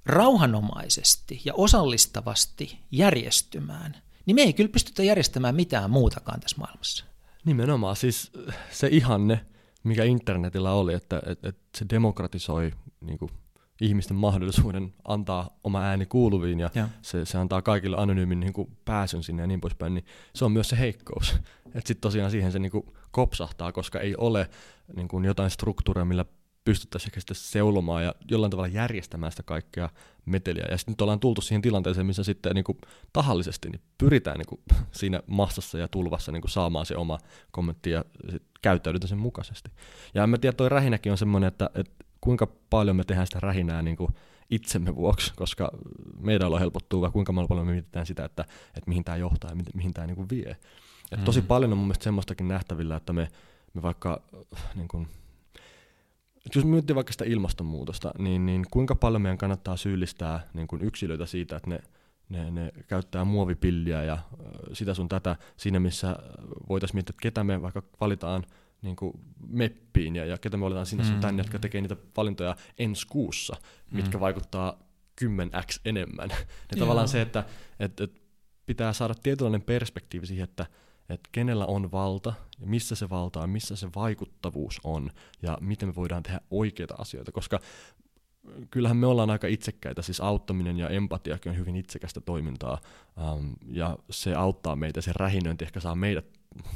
rauhanomaisesti 0.06 1.42
ja 1.46 1.54
osallistavasti 1.54 2.80
järjestymään, 2.92 3.98
niin 4.26 4.36
me 4.36 4.42
ei 4.42 4.54
kyllä 4.54 4.70
pystytä 4.70 5.04
järjestämään 5.04 5.56
mitään 5.56 5.92
muutakaan 5.92 6.40
tässä 6.40 6.58
maailmassa. 6.58 7.06
Nimenomaan, 7.46 7.96
siis 7.96 8.32
se 8.72 8.88
ihanne, 8.92 9.46
mikä 9.84 10.04
internetillä 10.04 10.72
oli, 10.72 10.94
että, 10.94 11.22
että, 11.26 11.50
että 11.50 11.62
se 11.78 11.86
demokratisoi 11.90 12.72
niin 13.02 13.18
kuin, 13.18 13.32
ihmisten 13.82 14.18
mahdollisuuden 14.18 14.94
antaa 15.08 15.58
oma 15.64 15.82
ääni 15.82 16.06
kuuluviin 16.06 16.60
ja, 16.60 16.70
ja. 16.76 16.90
Se, 17.02 17.26
se 17.26 17.38
antaa 17.38 17.62
kaikille 17.62 17.98
anonyymin 18.00 18.40
niin 18.40 18.54
kuin, 18.54 18.78
pääsyn 18.86 19.24
sinne 19.24 19.44
ja 19.44 19.48
niin 19.48 19.62
poispäin, 19.62 19.94
niin 19.94 20.06
se 20.36 20.46
on 20.46 20.52
myös 20.52 20.70
se 20.70 20.80
heikkous. 20.80 21.36
Että 21.76 21.88
sitten 21.88 22.02
tosiaan 22.02 22.32
siihen 22.32 22.52
se 22.52 22.60
niin 22.60 22.72
kuin, 22.72 22.84
kopsahtaa, 23.12 23.72
koska 23.72 24.00
ei 24.00 24.16
ole 24.16 24.50
niin 24.96 25.08
kuin, 25.08 25.26
jotain 25.26 25.50
struktuuria, 25.50 26.06
millä 26.06 26.26
pystyttäisiin 26.66 27.12
ehkä 27.18 27.34
seulomaan 27.34 28.04
ja 28.04 28.16
jollain 28.32 28.52
tavalla 28.52 28.68
järjestämään 28.68 29.32
sitä 29.32 29.44
kaikkea 29.44 29.90
meteliä. 30.26 30.66
Ja 30.72 30.78
sitten 30.78 30.92
nyt 30.92 31.02
ollaan 31.02 31.20
tultu 31.20 31.42
siihen 31.42 31.62
tilanteeseen, 31.62 32.06
missä 32.06 32.24
sitten 32.24 32.56
niin 32.56 32.64
kuin 32.64 32.78
tahallisesti 33.14 33.70
niin 33.70 33.82
pyritään 33.98 34.38
niin 34.38 34.48
kuin 34.48 34.62
siinä 34.92 35.22
massassa 35.28 35.78
ja 35.78 35.88
tulvassa 35.88 36.32
niin 36.32 36.42
kuin 36.42 36.52
saamaan 36.52 36.86
se 36.86 36.96
oma 36.96 37.18
kommentti 37.52 37.90
ja 37.90 38.06
käyttäydytään 38.62 39.10
sen 39.10 39.18
mukaisesti. 39.18 39.72
Ja 40.14 40.24
en 40.24 40.30
mä 40.30 40.38
tiedä, 40.38 40.56
toi 40.56 40.70
rähinäkin 40.70 41.12
on 41.12 41.18
semmoinen, 41.18 41.48
että, 41.48 41.70
että 41.76 42.06
kuinka 42.22 42.48
paljon 42.70 42.96
me 42.96 43.04
tehdään 43.04 43.28
sitä 43.28 43.40
rähinää 43.40 43.82
niin 43.82 43.98
kuin 43.98 44.14
itsemme 44.50 44.96
vuoksi, 44.96 45.34
koska 45.36 45.72
meidän 46.20 46.54
on 46.54 46.60
helpottuu, 46.60 47.02
vai 47.02 47.12
kuinka 47.12 47.34
paljon 47.34 47.68
me 47.68 47.72
mietitään 47.72 48.06
sitä, 48.06 48.26
että, 48.26 48.42
että 48.68 48.88
mihin 48.88 49.04
tämä 49.04 49.18
johtaa 49.18 49.52
ja 49.52 49.56
mihin 49.74 49.94
tämä 49.94 50.08
niin 50.08 50.30
vie. 50.30 50.58
Et 51.12 51.24
tosi 51.24 51.42
mm. 51.42 51.48
paljon 51.48 51.72
on 51.72 51.78
mun 51.78 51.88
mielestä 51.88 52.04
semmoistakin 52.04 52.48
nähtävillä, 52.48 52.96
että 52.96 53.14
me, 53.14 53.28
me 53.74 53.82
vaikka 53.82 54.22
niin 54.76 54.88
kuin, 54.88 55.08
jos 56.56 56.66
miettii 56.66 56.96
vaikka 56.96 57.12
sitä 57.12 57.26
ilmastonmuutosta, 57.26 58.12
niin, 58.18 58.46
niin 58.46 58.66
kuinka 58.72 58.96
paljon 58.96 59.22
meidän 59.22 59.38
kannattaa 59.38 59.78
syyllistää 59.78 60.48
niin 60.54 60.68
kuin 60.68 60.82
yksilöitä 60.82 61.26
siitä, 61.26 61.56
että 61.56 61.70
ne, 61.70 61.80
ne, 62.30 62.52
ne 62.52 62.72
käyttää 62.88 63.26
muovipilliä 63.26 64.04
ja 64.04 64.18
sitä 64.74 64.94
sun 64.94 65.10
tätä 65.10 65.36
siinä, 65.58 65.80
missä 65.80 66.16
voitaisiin 66.70 66.96
miettiä, 66.96 67.12
että 67.12 67.22
ketä 67.22 67.44
me 67.44 67.62
vaikka 67.62 67.84
valitaan 68.02 68.44
niin 68.82 68.96
kuin 68.96 69.14
meppiin 69.48 70.16
ja, 70.16 70.26
ja 70.26 70.38
ketä 70.38 70.58
me 70.58 70.64
valitaan 70.64 70.86
sinne 70.86 71.04
mm. 71.04 71.20
tänne, 71.20 71.40
jotka 71.40 71.60
tekee 71.60 71.82
niitä 71.82 71.96
valintoja 72.18 72.56
ensi 72.78 73.08
kuussa, 73.08 73.56
mitkä 73.92 74.18
mm. 74.18 74.22
vaikuttaa 74.22 74.80
10x 75.22 75.82
enemmän. 75.86 76.30
Ja 76.72 76.78
tavallaan 76.80 77.08
se, 77.08 77.22
että 77.22 77.44
et, 77.80 78.02
et 78.02 78.22
pitää 78.66 78.94
saada 78.94 79.14
tietynlainen 79.24 79.62
perspektiivi 79.62 80.28
siihen, 80.28 80.44
että 80.44 80.66
että 81.10 81.30
kenellä 81.32 81.66
on 81.66 81.92
valta 81.92 82.34
ja 82.62 82.68
missä 82.68 82.96
se 82.96 83.10
valta 83.10 83.42
on, 83.42 83.50
missä 83.50 83.76
se 83.76 83.90
vaikuttavuus 83.96 84.82
on 84.84 85.10
ja 85.42 85.58
miten 85.62 85.90
me 85.90 85.96
voidaan 85.96 86.24
tehdä 86.24 86.42
oikeita 86.52 86.96
asioita, 86.98 87.32
koska 87.32 87.60
kyllähän 88.72 88.98
me 88.98 89.08
ollaan 89.08 89.30
aika 89.30 89.48
itsekkäitä, 89.48 90.02
siis 90.02 90.22
auttaminen 90.22 90.78
ja 90.78 90.90
empatiakin 90.90 91.50
on 91.50 91.58
hyvin 91.58 91.76
itsekästä 91.76 92.22
toimintaa 92.22 92.82
um, 93.34 93.56
ja 93.72 93.98
se 94.10 94.36
auttaa 94.36 94.76
meitä, 94.76 95.02
se 95.02 95.12
rähinöinti 95.16 95.66
ehkä 95.66 95.80
saa 95.80 95.96
meidät 95.96 96.26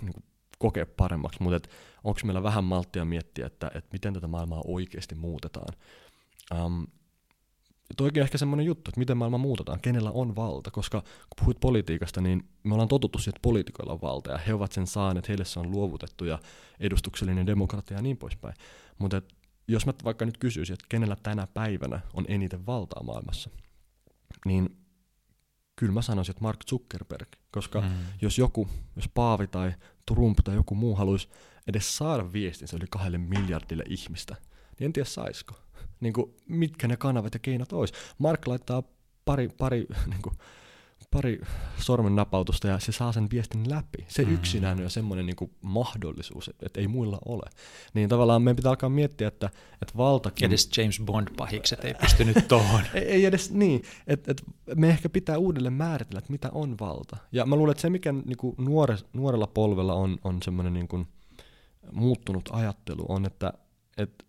niin 0.02 0.14
kuin, 0.14 0.24
kokea 0.60 0.86
paremmaksi, 0.86 1.44
mutta 1.44 1.70
onko 2.04 2.20
meillä 2.24 2.44
vähän 2.44 2.64
malttia 2.64 3.06
miettiä, 3.06 3.46
että, 3.46 3.68
että 3.76 3.90
miten 3.94 4.14
tätä 4.14 4.28
maailmaa 4.28 4.62
oikeasti 4.66 5.16
muutetaan. 5.16 5.76
Um, 6.56 6.88
toikin 7.98 8.22
on 8.22 8.24
ehkä 8.24 8.38
semmoinen 8.38 8.66
juttu, 8.66 8.90
että 8.90 9.00
miten 9.00 9.18
maailma 9.18 9.38
muutetaan, 9.38 9.82
kenellä 9.82 10.12
on 10.12 10.36
valta, 10.36 10.72
koska 10.72 11.02
kun 11.02 11.36
puhuit 11.40 11.60
politiikasta, 11.60 12.22
niin 12.22 12.50
me 12.64 12.74
ollaan 12.74 12.90
totuttu 12.90 13.18
siihen, 13.18 13.30
että 13.30 13.42
poliitikoilla 13.42 13.94
on 13.94 14.02
valta 14.02 14.32
ja 14.32 14.38
he 14.38 14.54
ovat 14.54 14.72
sen 14.72 14.88
saaneet, 14.88 15.28
heille 15.28 15.46
se 15.46 15.60
on 15.60 15.72
luovutettu 15.72 16.26
ja 16.26 16.40
edustuksellinen 16.80 17.48
demokratia 17.48 17.98
ja 17.98 18.02
niin 18.02 18.18
poispäin. 18.18 18.56
Mutta 18.98 19.22
jos 19.68 19.86
mä 19.86 19.94
vaikka 20.04 20.26
nyt 20.26 20.38
kysyisin, 20.38 20.74
että 20.74 20.86
kenellä 20.90 21.16
tänä 21.24 21.48
päivänä 21.48 22.00
on 22.14 22.26
eniten 22.28 22.66
valtaa 22.66 23.04
maailmassa, 23.04 23.50
niin 24.46 24.78
kyllä 25.76 25.94
mä 25.94 26.02
sanoisin, 26.02 26.32
että 26.32 26.44
Mark 26.44 26.60
Zuckerberg, 26.70 27.28
koska 27.52 27.82
mm. 27.82 27.88
jos 28.22 28.38
joku, 28.38 28.68
jos 28.96 29.10
Paavi 29.14 29.48
tai 29.48 29.74
Trump 30.06 30.38
tai 30.44 30.56
joku 30.56 30.76
muu 30.76 30.96
haluaisi 30.96 31.30
edes 31.68 31.98
saada 31.98 32.34
viestinsä 32.34 32.78
yli 32.78 32.86
kahdelle 32.90 33.18
miljardille 33.18 33.84
ihmistä, 33.90 34.36
niin 34.80 34.86
en 34.86 34.94
tiedä 34.94 35.10
saisiko 35.10 35.56
niin 36.00 36.14
kuin, 36.14 36.36
mitkä 36.50 36.88
ne 36.88 36.98
kanavat 36.98 37.34
ja 37.34 37.40
keinot 37.40 37.74
olisi. 37.74 37.94
Mark 38.18 38.48
laittaa 38.48 38.84
pari, 39.26 39.50
pari, 39.50 39.88
niin 40.12 40.22
kuin, 40.22 40.36
pari 41.12 41.42
sormen 41.78 42.16
napautusta 42.16 42.68
ja 42.68 42.80
se 42.80 42.92
saa 42.92 43.12
sen 43.12 43.28
viestin 43.32 43.70
läpi. 43.70 44.06
Se 44.08 44.22
mm-hmm. 44.22 44.36
yksinään 44.36 44.84
on 44.84 44.90
semmoinen 44.90 45.26
niin 45.26 45.52
mahdollisuus, 45.62 46.48
että, 46.48 46.66
että 46.66 46.82
ei 46.82 46.88
muilla 46.88 47.20
ole. 47.26 47.50
Niin 47.94 48.10
tavallaan 48.10 48.42
meidän 48.42 48.56
pitää 48.56 48.70
alkaa 48.70 48.90
miettiä, 48.90 49.28
että, 49.28 49.50
että 49.82 49.98
valtakin... 49.98 50.46
Edes 50.48 50.78
James 50.78 51.02
Bond-pahikset 51.06 51.86
ei 51.86 51.94
pystynyt 51.94 52.48
tuohon. 52.48 52.82
ei, 52.94 53.04
ei 53.04 53.26
edes 53.26 53.52
niin. 53.52 53.82
Että, 54.08 54.32
että 54.32 54.44
me 54.76 54.90
ehkä 54.90 55.10
pitää 55.10 55.38
uudelleen 55.38 55.74
määritellä, 55.74 56.20
että 56.20 56.32
mitä 56.32 56.50
on 56.52 56.76
valta. 56.80 57.18
Ja 57.32 57.46
mä 57.46 57.56
luulen, 57.56 57.72
että 57.72 57.82
se 57.82 57.90
mikä 57.90 58.12
niin 58.12 58.38
kuin 58.38 58.56
nuore, 58.58 58.98
nuorella 59.14 59.48
polvella 59.48 59.94
on, 59.94 60.18
on 60.24 60.42
semmoinen 60.44 60.74
niin 60.74 60.88
kuin 60.88 61.08
muuttunut 61.92 62.50
ajattelu, 62.52 63.06
on, 63.10 63.26
että, 63.26 63.54
että 63.98 64.26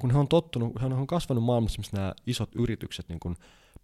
kun 0.00 0.10
he 0.10 0.18
on 0.18 0.28
tottunut, 0.28 0.80
he 0.80 0.86
on 0.86 1.06
kasvanut 1.06 1.44
maailmassa, 1.44 1.78
missä 1.78 1.96
nämä 1.96 2.14
isot 2.26 2.50
yritykset 2.54 3.08
niin 3.08 3.20
kuin 3.20 3.36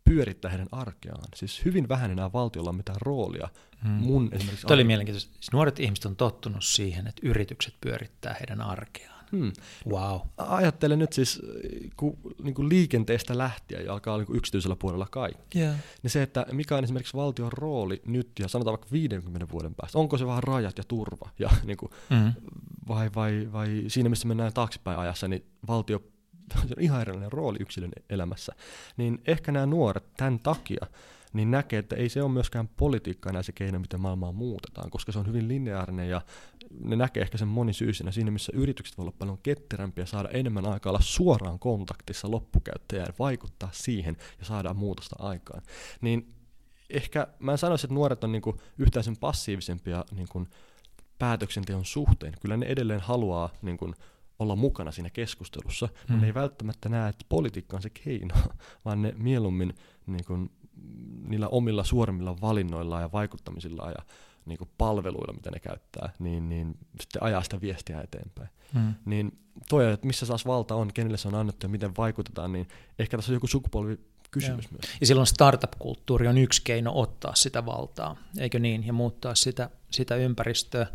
pyörittää 0.05 0.51
heidän 0.51 0.69
arkeaan. 0.73 1.25
Siis 1.35 1.65
hyvin 1.65 1.89
vähän 1.89 2.11
enää 2.11 2.33
valtiolla 2.33 2.71
on 2.71 2.77
mitään 2.77 3.01
roolia. 3.01 3.49
Hmm. 3.83 3.91
Mun 3.91 4.29
esimerkiksi 4.33 4.67
Tuo 4.67 4.75
oli 4.75 4.85
mielenkiintoista. 4.85 5.35
Siis 5.35 5.53
nuoret 5.53 5.81
ihmiset 5.81 6.05
on 6.05 6.17
tottunut 6.17 6.65
siihen, 6.65 7.07
että 7.07 7.23
yritykset 7.25 7.75
pyörittää 7.81 8.37
heidän 8.41 8.61
arkeaan. 8.61 9.18
Hmm. 9.33 9.53
Wow. 9.89 10.21
Ajattelen 10.37 10.99
nyt 10.99 11.13
siis 11.13 11.43
kun, 11.97 12.19
niin 12.43 12.55
kuin 12.55 12.69
liikenteestä 12.69 13.39
lähtien 13.39 13.85
ja 13.85 13.93
alkaa 13.93 14.17
niin 14.17 14.27
kuin 14.27 14.37
yksityisellä 14.37 14.77
puolella 14.77 15.07
kaikki. 15.11 15.59
Yeah. 15.59 15.77
Niin 16.03 16.11
se, 16.11 16.23
että 16.23 16.47
mikä 16.53 16.77
on 16.77 16.85
esimerkiksi 16.85 17.17
valtion 17.17 17.53
rooli 17.53 18.03
nyt 18.07 18.31
ja 18.39 18.49
sanotaan 18.49 18.73
vaikka 18.73 18.89
50 18.93 19.53
vuoden 19.53 19.75
päästä. 19.75 19.99
Onko 19.99 20.19
se 20.19 20.27
vaan 20.27 20.43
rajat 20.43 20.79
ja 20.79 20.85
turva? 20.85 21.31
Ja, 21.39 21.51
niin 21.67 21.77
kuin, 21.77 21.93
hmm. 22.11 22.33
vai, 22.89 23.11
vai, 23.15 23.49
vai 23.53 23.85
siinä, 23.89 24.09
missä 24.09 24.29
mennään 24.29 24.53
taaksepäin 24.53 24.99
ajassa, 24.99 25.29
niin 25.29 25.45
valtio 25.69 26.03
on 26.57 26.81
ihan 26.81 27.01
erilainen 27.01 27.33
rooli 27.33 27.59
yksilön 27.61 27.93
elämässä. 28.11 28.53
Niin 28.97 29.23
ehkä 29.27 29.53
nämä 29.53 29.67
nuoret 29.67 30.05
tämän 30.17 30.39
takia 30.39 30.87
niin 31.33 31.51
näkee, 31.51 31.79
että 31.79 31.97
ei 31.97 32.09
se 32.09 32.23
ole 32.23 32.33
myöskään 32.33 32.69
politiikka 32.69 33.31
enää 33.31 33.43
se 33.43 33.53
keino, 33.53 33.79
miten 33.79 34.01
maailmaa 34.01 34.33
muutetaan, 34.33 34.91
koska 34.91 35.13
se 35.13 35.19
on 35.19 35.27
hyvin 35.27 35.49
lineaarinen 35.49 36.11
ja 36.11 36.21
ne 36.85 36.97
näkee 36.97 37.23
ehkä 37.23 37.39
sen 37.39 37.49
monisyysinä 37.49 38.11
siinä, 38.11 38.31
missä 38.31 38.53
yritykset 38.55 38.99
voi 38.99 39.03
olla 39.03 39.15
paljon 39.19 39.39
ketterämpiä, 39.43 40.07
saada 40.07 40.29
enemmän 40.29 40.67
aikaa 40.67 40.91
olla 40.91 41.01
suoraan 41.01 41.59
kontaktissa 41.59 42.31
loppukäyttäjään, 42.31 43.15
vaikuttaa 43.19 43.69
siihen 43.73 44.17
ja 44.39 44.45
saada 44.45 44.75
muutosta 44.75 45.17
aikaan. 45.19 45.63
Niin 46.01 46.35
ehkä 46.91 47.27
mä 47.39 47.53
en 47.53 47.59
sanoisi, 47.59 47.87
että 47.87 47.95
nuoret 47.95 48.25
on 48.25 48.33
niinku 48.33 48.61
yhtään 48.79 49.05
sen 49.05 49.17
passiivisempia 49.17 50.05
niinku 50.11 50.47
päätöksenteon 51.19 51.85
suhteen. 51.85 52.33
Kyllä 52.41 52.57
ne 52.57 52.67
edelleen 52.67 53.01
haluaa 53.01 53.51
niinku 53.63 53.93
olla 54.39 54.57
mukana 54.57 54.91
siinä 54.91 55.11
keskustelussa, 55.11 55.89
hmm. 56.09 56.21
ne 56.21 56.27
ei 56.27 56.35
välttämättä 56.35 56.89
näe, 56.89 57.09
että 57.09 57.25
politiikka 57.29 57.77
on 57.77 57.83
se 57.83 57.91
keino, 57.91 58.35
vaan 58.85 59.03
ne 59.03 59.15
mieluummin 59.17 59.75
niin 60.07 60.25
kuin, 60.25 60.51
niillä 61.29 61.49
omilla 61.49 61.85
suorimmilla 61.85 62.41
valinnoilla 62.41 63.01
ja 63.01 63.13
vaikuttamisilla 63.13 63.91
ja 63.91 64.05
niin 64.49 64.59
kuin 64.59 64.71
palveluilla, 64.79 65.33
mitä 65.33 65.51
ne 65.51 65.61
käyttää, 65.61 66.13
niin, 66.19 66.49
niin 66.49 66.75
sitten 67.01 67.23
ajaa 67.23 67.43
sitä 67.43 67.61
viestiä 67.61 68.01
eteenpäin. 68.01 68.49
Hmm. 68.75 68.95
Niin 69.05 69.39
toi, 69.69 69.93
että 69.93 70.07
missä 70.07 70.27
saas 70.27 70.47
valta 70.47 70.75
on, 70.75 70.93
kenelle 70.95 71.17
se 71.17 71.29
on 71.29 71.35
annettu 71.35 71.67
ja 71.67 71.71
miten 71.71 71.97
vaikutetaan, 71.99 72.53
niin 72.53 72.69
ehkä 72.99 73.17
tässä 73.17 73.33
on 73.33 73.35
joku 73.35 73.47
sukupolvi 73.47 73.99
kysymys 74.31 74.65
ja. 74.65 74.71
myös. 74.71 74.97
Ja 75.01 75.07
silloin 75.07 75.27
startup-kulttuuri 75.27 76.29
on 76.29 76.39
yksi 76.39 76.63
keino 76.65 76.93
ottaa 76.95 77.35
sitä 77.35 77.67
valtaa, 77.67 78.17
eikö 78.39 78.59
niin, 78.59 78.87
ja 78.87 78.93
muuttaa 78.93 79.35
sitä, 79.35 79.71
sitä 79.91 80.17
ympäristöä. 80.17 80.87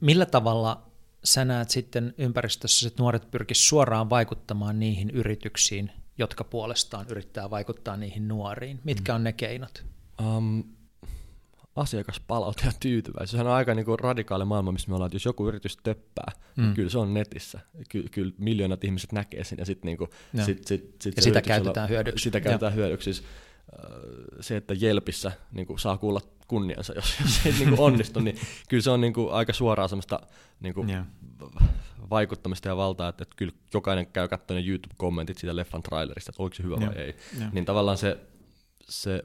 Millä 0.00 0.26
tavalla 0.26 0.82
sä 1.24 1.44
näet 1.44 1.70
sitten 1.70 2.14
ympäristössä, 2.18 2.88
että 2.88 3.02
nuoret 3.02 3.30
pyrkisivät 3.30 3.68
suoraan 3.68 4.10
vaikuttamaan 4.10 4.78
niihin 4.78 5.10
yrityksiin, 5.10 5.90
jotka 6.18 6.44
puolestaan 6.44 7.06
yrittää 7.08 7.50
vaikuttaa 7.50 7.96
niihin 7.96 8.28
nuoriin? 8.28 8.80
Mitkä 8.84 9.12
mm. 9.12 9.16
on 9.16 9.24
ne 9.24 9.32
keinot? 9.32 9.84
Um, 10.20 10.64
asiakaspalaute 11.76 12.62
ja 12.64 12.72
tyytyväisyys. 12.80 13.30
Sehän 13.30 13.46
on 13.46 13.52
aika 13.52 13.74
niin 13.74 13.84
kuin 13.84 13.98
radikaali 13.98 14.44
maailma, 14.44 14.72
missä 14.72 14.88
me 14.88 14.94
ollaan, 14.94 15.06
että 15.06 15.16
jos 15.16 15.24
joku 15.24 15.48
yritys 15.48 15.76
töppää, 15.82 16.32
niin 16.34 16.42
mm. 16.56 16.62
niin 16.62 16.74
kyllä 16.74 16.90
se 16.90 16.98
on 16.98 17.14
netissä. 17.14 17.60
Ky- 17.88 18.08
kyllä 18.10 18.32
miljoonat 18.38 18.84
ihmiset 18.84 19.12
näkee 19.12 19.44
sen 19.44 19.58
ja, 19.58 19.64
sit 19.64 19.84
niin 19.84 19.98
kuin, 19.98 20.10
sit, 20.44 20.66
sit, 20.66 20.96
sit 21.00 21.16
ja 21.16 21.22
sitä 21.22 21.42
käytetään 21.42 21.88
hyödyksi. 21.88 22.22
Sitä 22.22 22.40
käytetään 22.40 22.74
hyödyksi. 22.74 23.12
Siis, 23.12 23.26
se, 24.40 24.56
että 24.56 24.74
Jelpissä 24.74 25.32
niin 25.52 25.66
kuin, 25.66 25.78
saa 25.78 25.98
kuulla 25.98 26.20
kunniansa, 26.48 26.92
jos, 26.92 27.16
jos 27.20 27.42
se 27.42 27.48
ei 27.48 27.54
niin 27.54 27.68
kuin 27.68 27.80
onnistu, 27.92 28.20
niin 28.20 28.38
kyllä 28.68 28.82
se 28.82 28.90
on 28.90 29.00
niin 29.00 29.12
kuin, 29.12 29.32
aika 29.32 29.52
suoraa 29.52 29.88
semmoista 29.88 30.20
niin 30.60 30.74
kuin, 30.74 30.90
yeah. 30.90 31.06
vaikuttamista 32.10 32.68
ja 32.68 32.76
valtaa, 32.76 33.08
että, 33.08 33.22
että 33.22 33.36
kyllä 33.36 33.52
jokainen 33.74 34.06
käy 34.06 34.28
katsomaan 34.28 34.66
YouTube-kommentit 34.66 35.38
siitä 35.38 35.56
leffan 35.56 35.82
trailerista, 35.82 36.30
että 36.30 36.42
oliko 36.42 36.54
se 36.54 36.62
hyvä 36.62 36.76
yeah. 36.76 36.94
vai 36.94 37.02
ei. 37.02 37.14
Yeah. 37.38 37.52
Niin 37.52 37.64
tavallaan 37.64 37.98
se, 37.98 38.18
se 38.88 39.24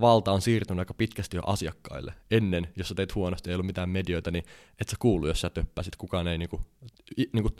valta 0.00 0.32
on 0.32 0.42
siirtynyt 0.42 0.78
aika 0.78 0.94
pitkästi 0.94 1.36
jo 1.36 1.42
asiakkaille. 1.46 2.14
Ennen, 2.30 2.68
jos 2.76 2.88
sä 2.88 2.94
teit 2.94 3.14
huonosti, 3.14 3.50
ei 3.50 3.54
ollut 3.54 3.66
mitään 3.66 3.88
medioita, 3.88 4.30
niin 4.30 4.44
et 4.80 4.88
sä 4.88 4.96
kuulu, 4.98 5.26
jos 5.26 5.40
sä 5.40 5.50
töppäsit. 5.50 5.96
Kukaan 5.96 6.28
ei 6.28 6.38
niinku, 6.38 6.60
niinku, 7.32 7.50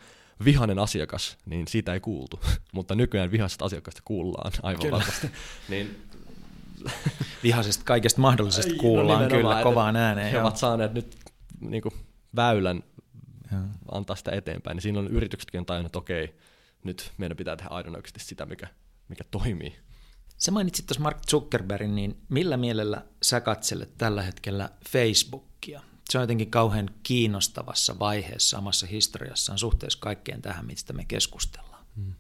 vihanen 0.45 0.79
asiakas, 0.79 1.39
niin 1.47 1.69
siitä 1.69 1.95
ei 1.95 2.01
kuultu. 2.01 2.41
Mutta 2.75 2.95
nykyään 2.95 3.31
vihaisesta 3.31 3.65
asiakkaasta 3.65 4.03
kuullaan 4.05 4.53
aivan 4.63 4.83
kyllä. 4.83 4.99
varmasti. 4.99 5.31
niin, 5.69 6.07
Vihaisesta 7.43 7.85
kaikesta 7.85 8.21
mahdollisesta 8.21 8.73
no 8.73 8.79
kuullaan 8.79 9.23
no 9.23 9.29
kyllä 9.29 9.63
kovaan 9.63 9.97
ääneen. 9.97 10.31
He 10.31 10.41
ovat 10.41 10.57
saaneet 10.57 10.95
nyt 10.95 11.17
niinku, 11.61 11.93
väylän 12.37 12.83
ja. 13.53 13.59
antaa 13.93 14.17
sitä 14.17 14.31
eteenpäin. 14.31 14.75
Niin 14.75 14.83
siinä 14.83 14.99
on 14.99 15.09
yrityksetkin 15.09 15.67
tajunnut, 15.67 15.89
että 15.89 15.99
okei, 15.99 16.35
nyt 16.85 17.13
meidän 17.19 17.37
pitää 17.37 17.57
tehdä 17.57 17.71
aidon 17.71 18.03
sitä, 18.17 18.47
mikä, 18.47 18.67
mikä 19.09 19.25
toimii. 19.31 19.77
Sä 20.39 20.51
mainitsit 20.51 20.87
tuossa 20.87 21.03
Mark 21.03 21.19
Zuckerbergin, 21.31 21.95
niin 21.95 22.17
millä 22.29 22.57
mielellä 22.57 23.05
sä 23.23 23.41
katselet 23.41 23.99
tällä 23.99 24.23
hetkellä 24.23 24.71
Facebookia? 24.89 25.83
Se 26.11 26.19
on 26.19 26.23
jotenkin 26.23 26.51
kauhean 26.51 26.91
kiinnostavassa 27.03 27.99
vaiheessa 27.99 28.59
omassa 28.59 28.87
historiassaan 28.87 29.59
suhteessa 29.59 29.99
kaikkeen 30.01 30.43
tähän, 30.43 30.67
mistä 30.67 30.93
me 30.93 31.05
keskustellaan. 31.05 31.85
Hmm. 31.97 32.15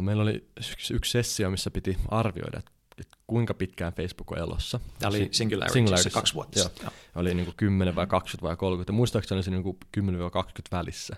Meillä 0.00 0.22
oli 0.22 0.48
yksi 0.90 1.10
sessio, 1.12 1.50
missä 1.50 1.70
piti 1.70 1.98
arvioida, 2.08 2.58
että 2.58 3.16
kuinka 3.26 3.54
pitkään 3.54 3.92
Facebook 3.92 4.32
on 4.32 4.38
elossa. 4.38 4.80
Tämä 4.98 5.10
oli 5.10 5.28
Singularity, 5.30 6.10
kaksi 6.12 6.34
vuotta 6.34 6.62
sitten. 6.62 6.84
Joo. 6.84 6.92
Oli 7.14 7.34
niin 7.34 7.44
kuin 7.44 7.56
10 7.56 7.94
vai 7.94 8.06
20 8.06 8.48
vai 8.48 8.56
30. 8.56 8.92
Muistaakseni 8.92 9.42
se 9.42 9.50
niin 9.50 9.62
kuin 9.62 9.76
10 9.92 10.20
vai 10.20 10.30
20 10.30 10.76
välissä. 10.76 11.16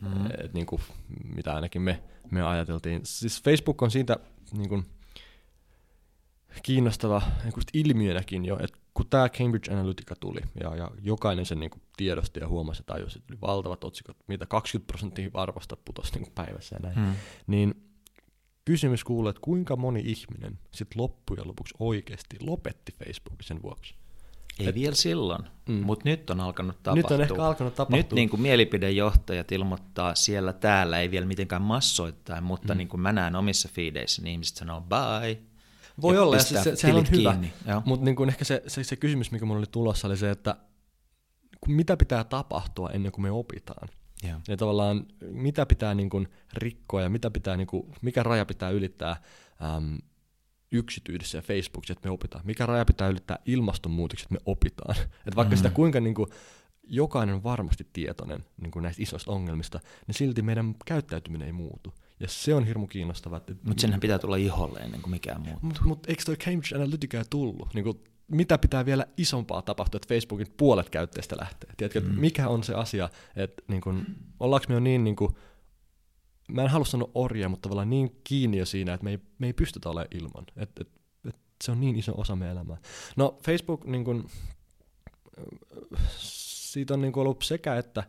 Mm. 0.00 0.26
Et 0.26 0.54
niin 0.54 0.66
kuin, 0.66 0.82
mitä 1.34 1.54
ainakin 1.54 1.82
me, 1.82 2.02
me 2.30 2.42
ajateltiin. 2.42 3.00
Siis 3.04 3.42
Facebook 3.42 3.82
on 3.82 3.90
siitä 3.90 4.16
niin 4.52 4.68
kuin, 4.68 4.86
kiinnostava 6.62 7.22
niin 7.44 7.52
ilmiönäkin 7.72 8.44
jo, 8.44 8.58
että 8.60 8.78
kun 8.94 9.06
tämä 9.10 9.28
Cambridge 9.28 9.72
Analytica 9.72 10.14
tuli 10.20 10.40
ja, 10.60 10.76
ja 10.76 10.90
jokainen 11.02 11.46
sen 11.46 11.60
niin 11.60 11.70
kuin 11.70 11.82
tiedosti 11.96 12.40
ja 12.40 12.48
huomasi 12.48 12.80
ja 12.80 12.84
tajusi, 12.86 13.18
että 13.18 13.34
oli 13.34 13.40
valtavat 13.40 13.84
otsikot, 13.84 14.16
mitä 14.26 14.46
20 14.46 14.86
prosenttia 14.86 15.30
arvosta 15.34 15.76
putosi 15.84 16.12
niin 16.12 16.22
kuin 16.22 16.34
päivässä 16.34 16.76
ja 16.76 16.88
näin, 16.88 16.98
mm. 16.98 17.14
niin 17.46 17.74
kysymys 18.64 19.04
kuuluu, 19.04 19.28
että 19.28 19.40
kuinka 19.40 19.76
moni 19.76 20.02
ihminen 20.06 20.58
sitten 20.70 21.02
loppujen 21.02 21.48
lopuksi 21.48 21.74
oikeasti 21.78 22.36
lopetti 22.40 22.92
Facebookin 22.92 23.46
sen 23.46 23.62
vuoksi? 23.62 23.94
Ei 24.58 24.66
Et, 24.66 24.74
vielä 24.74 24.94
silloin, 24.94 25.44
mm. 25.68 25.74
mutta 25.74 26.08
nyt 26.08 26.30
on 26.30 26.40
alkanut 26.40 26.82
tapahtua. 26.82 26.94
Nyt 26.94 27.10
on 27.10 27.22
ehkä 27.22 27.44
alkanut 27.44 27.74
tapahtua. 27.74 27.96
Nyt 27.96 28.12
niin 28.12 28.28
kuin 28.28 28.42
mielipidejohtajat 28.42 29.52
ilmoittaa 29.52 30.14
siellä 30.14 30.52
täällä, 30.52 31.00
ei 31.00 31.10
vielä 31.10 31.26
mitenkään 31.26 31.62
massoittain, 31.62 32.44
mutta 32.44 32.74
mm. 32.74 32.78
niin 32.78 32.88
kuin 32.88 33.00
mä 33.00 33.12
näen 33.12 33.36
omissa 33.36 33.68
fiideissä, 33.72 34.22
niin 34.22 34.32
ihmiset 34.32 34.56
sanoo 34.56 34.80
bye. 34.80 35.42
Voi 36.02 36.18
olla, 36.18 36.36
ja 36.36 36.42
se, 36.42 36.62
se, 36.62 36.76
sehän 36.76 36.96
on 36.96 37.06
hyvä, 37.10 37.36
mutta 37.84 38.04
niin 38.04 38.16
kuin 38.16 38.28
ehkä 38.28 38.44
se, 38.44 38.62
se, 38.66 38.84
se 38.84 38.96
kysymys, 38.96 39.30
mikä 39.30 39.44
mulla 39.44 39.58
oli 39.58 39.66
tulossa, 39.70 40.08
oli 40.08 40.16
se, 40.16 40.30
että 40.30 40.56
mitä 41.68 41.96
pitää 41.96 42.24
tapahtua 42.24 42.90
ennen 42.90 43.12
kuin 43.12 43.22
me 43.22 43.30
opitaan. 43.30 43.88
Yeah. 44.24 44.40
Ja 44.48 44.56
tavallaan 44.56 45.06
mitä 45.30 45.66
pitää 45.66 45.94
niin 45.94 46.10
kuin 46.10 46.28
rikkoa 46.52 47.02
ja 47.02 47.08
mitä 47.08 47.30
pitää, 47.30 47.56
niin 47.56 47.66
kuin, 47.66 47.92
mikä 48.02 48.22
raja 48.22 48.46
pitää 48.46 48.70
ylittää 48.70 49.16
äm, 49.76 49.98
yksityisessä 50.74 51.38
ja 51.38 51.42
Facebookissa, 51.42 51.92
että 51.92 52.08
me 52.08 52.12
opitaan. 52.12 52.46
Mikä 52.46 52.66
raja 52.66 52.84
pitää 52.84 53.08
ylittää 53.08 53.38
ilmastonmuutokset, 53.46 54.24
että 54.24 54.34
me 54.34 54.52
opitaan. 54.52 54.96
Että 55.26 55.36
vaikka 55.36 55.54
mm. 55.54 55.56
sitä 55.56 55.70
kuinka 55.70 56.00
niin 56.00 56.14
kuin, 56.14 56.28
jokainen 56.82 57.34
on 57.34 57.42
varmasti 57.42 57.86
tietoinen 57.92 58.44
niin 58.60 58.70
kuin 58.70 58.82
näistä 58.82 59.02
isoista 59.02 59.30
ongelmista, 59.30 59.80
niin 60.06 60.14
silti 60.14 60.42
meidän 60.42 60.74
käyttäytyminen 60.84 61.46
ei 61.46 61.52
muutu. 61.52 61.94
Ja 62.20 62.28
se 62.28 62.54
on 62.54 62.66
hirmu 62.66 62.86
kiinnostavaa. 62.86 63.40
Mutta 63.62 63.80
senhän 63.80 64.00
pitää 64.00 64.18
tulla 64.18 64.36
iholle 64.36 64.78
ennen 64.78 65.02
kuin 65.02 65.10
mikään 65.10 65.40
muuttuu. 65.40 65.60
Mutta 65.62 65.82
mut, 65.84 66.06
eikö 66.06 66.22
toi 66.26 66.36
Cambridge 66.36 66.76
Analytica 66.76 67.24
tullut? 67.30 67.74
Niin 67.74 67.84
kuin, 67.84 68.00
mitä 68.28 68.58
pitää 68.58 68.86
vielä 68.86 69.06
isompaa 69.16 69.62
tapahtua, 69.62 69.98
että 69.98 70.14
Facebookin 70.14 70.46
puolet 70.56 70.90
käyttäjistä 70.90 71.36
lähtee? 71.40 71.70
Tiedätkö, 71.76 72.00
mm. 72.00 72.20
mikä 72.20 72.48
on 72.48 72.64
se 72.64 72.74
asia, 72.74 73.08
että 73.36 73.62
niin 73.68 73.80
kuin, 73.80 74.06
ollaanko 74.40 74.66
me 74.68 74.74
jo 74.74 74.80
niin, 74.80 75.04
niin 75.04 75.16
kuin, 75.16 75.34
mä 76.48 76.62
en 76.62 76.68
halua 76.68 76.84
sanoa 76.84 77.10
orja, 77.14 77.48
mutta 77.48 77.62
tavallaan 77.62 77.90
niin 77.90 78.20
kiinni 78.24 78.56
jo 78.56 78.66
siinä, 78.66 78.94
että 78.94 79.04
me 79.04 79.10
ei, 79.10 79.18
me 79.38 79.46
ei 79.46 79.52
pystytä 79.52 79.88
olemaan 79.88 80.08
ilman. 80.10 80.44
Et, 80.56 80.70
et, 80.80 80.88
et 81.28 81.36
se 81.64 81.72
on 81.72 81.80
niin 81.80 81.96
iso 81.96 82.14
osa 82.16 82.36
meidän 82.36 82.56
elämää. 82.56 82.76
No 83.16 83.38
Facebook, 83.44 83.84
niin 83.84 84.04
kun, 84.04 84.28
siitä 86.18 86.94
on 86.94 87.00
niin 87.00 87.18
ollut 87.18 87.42
sekä 87.42 87.76
että 87.76 88.04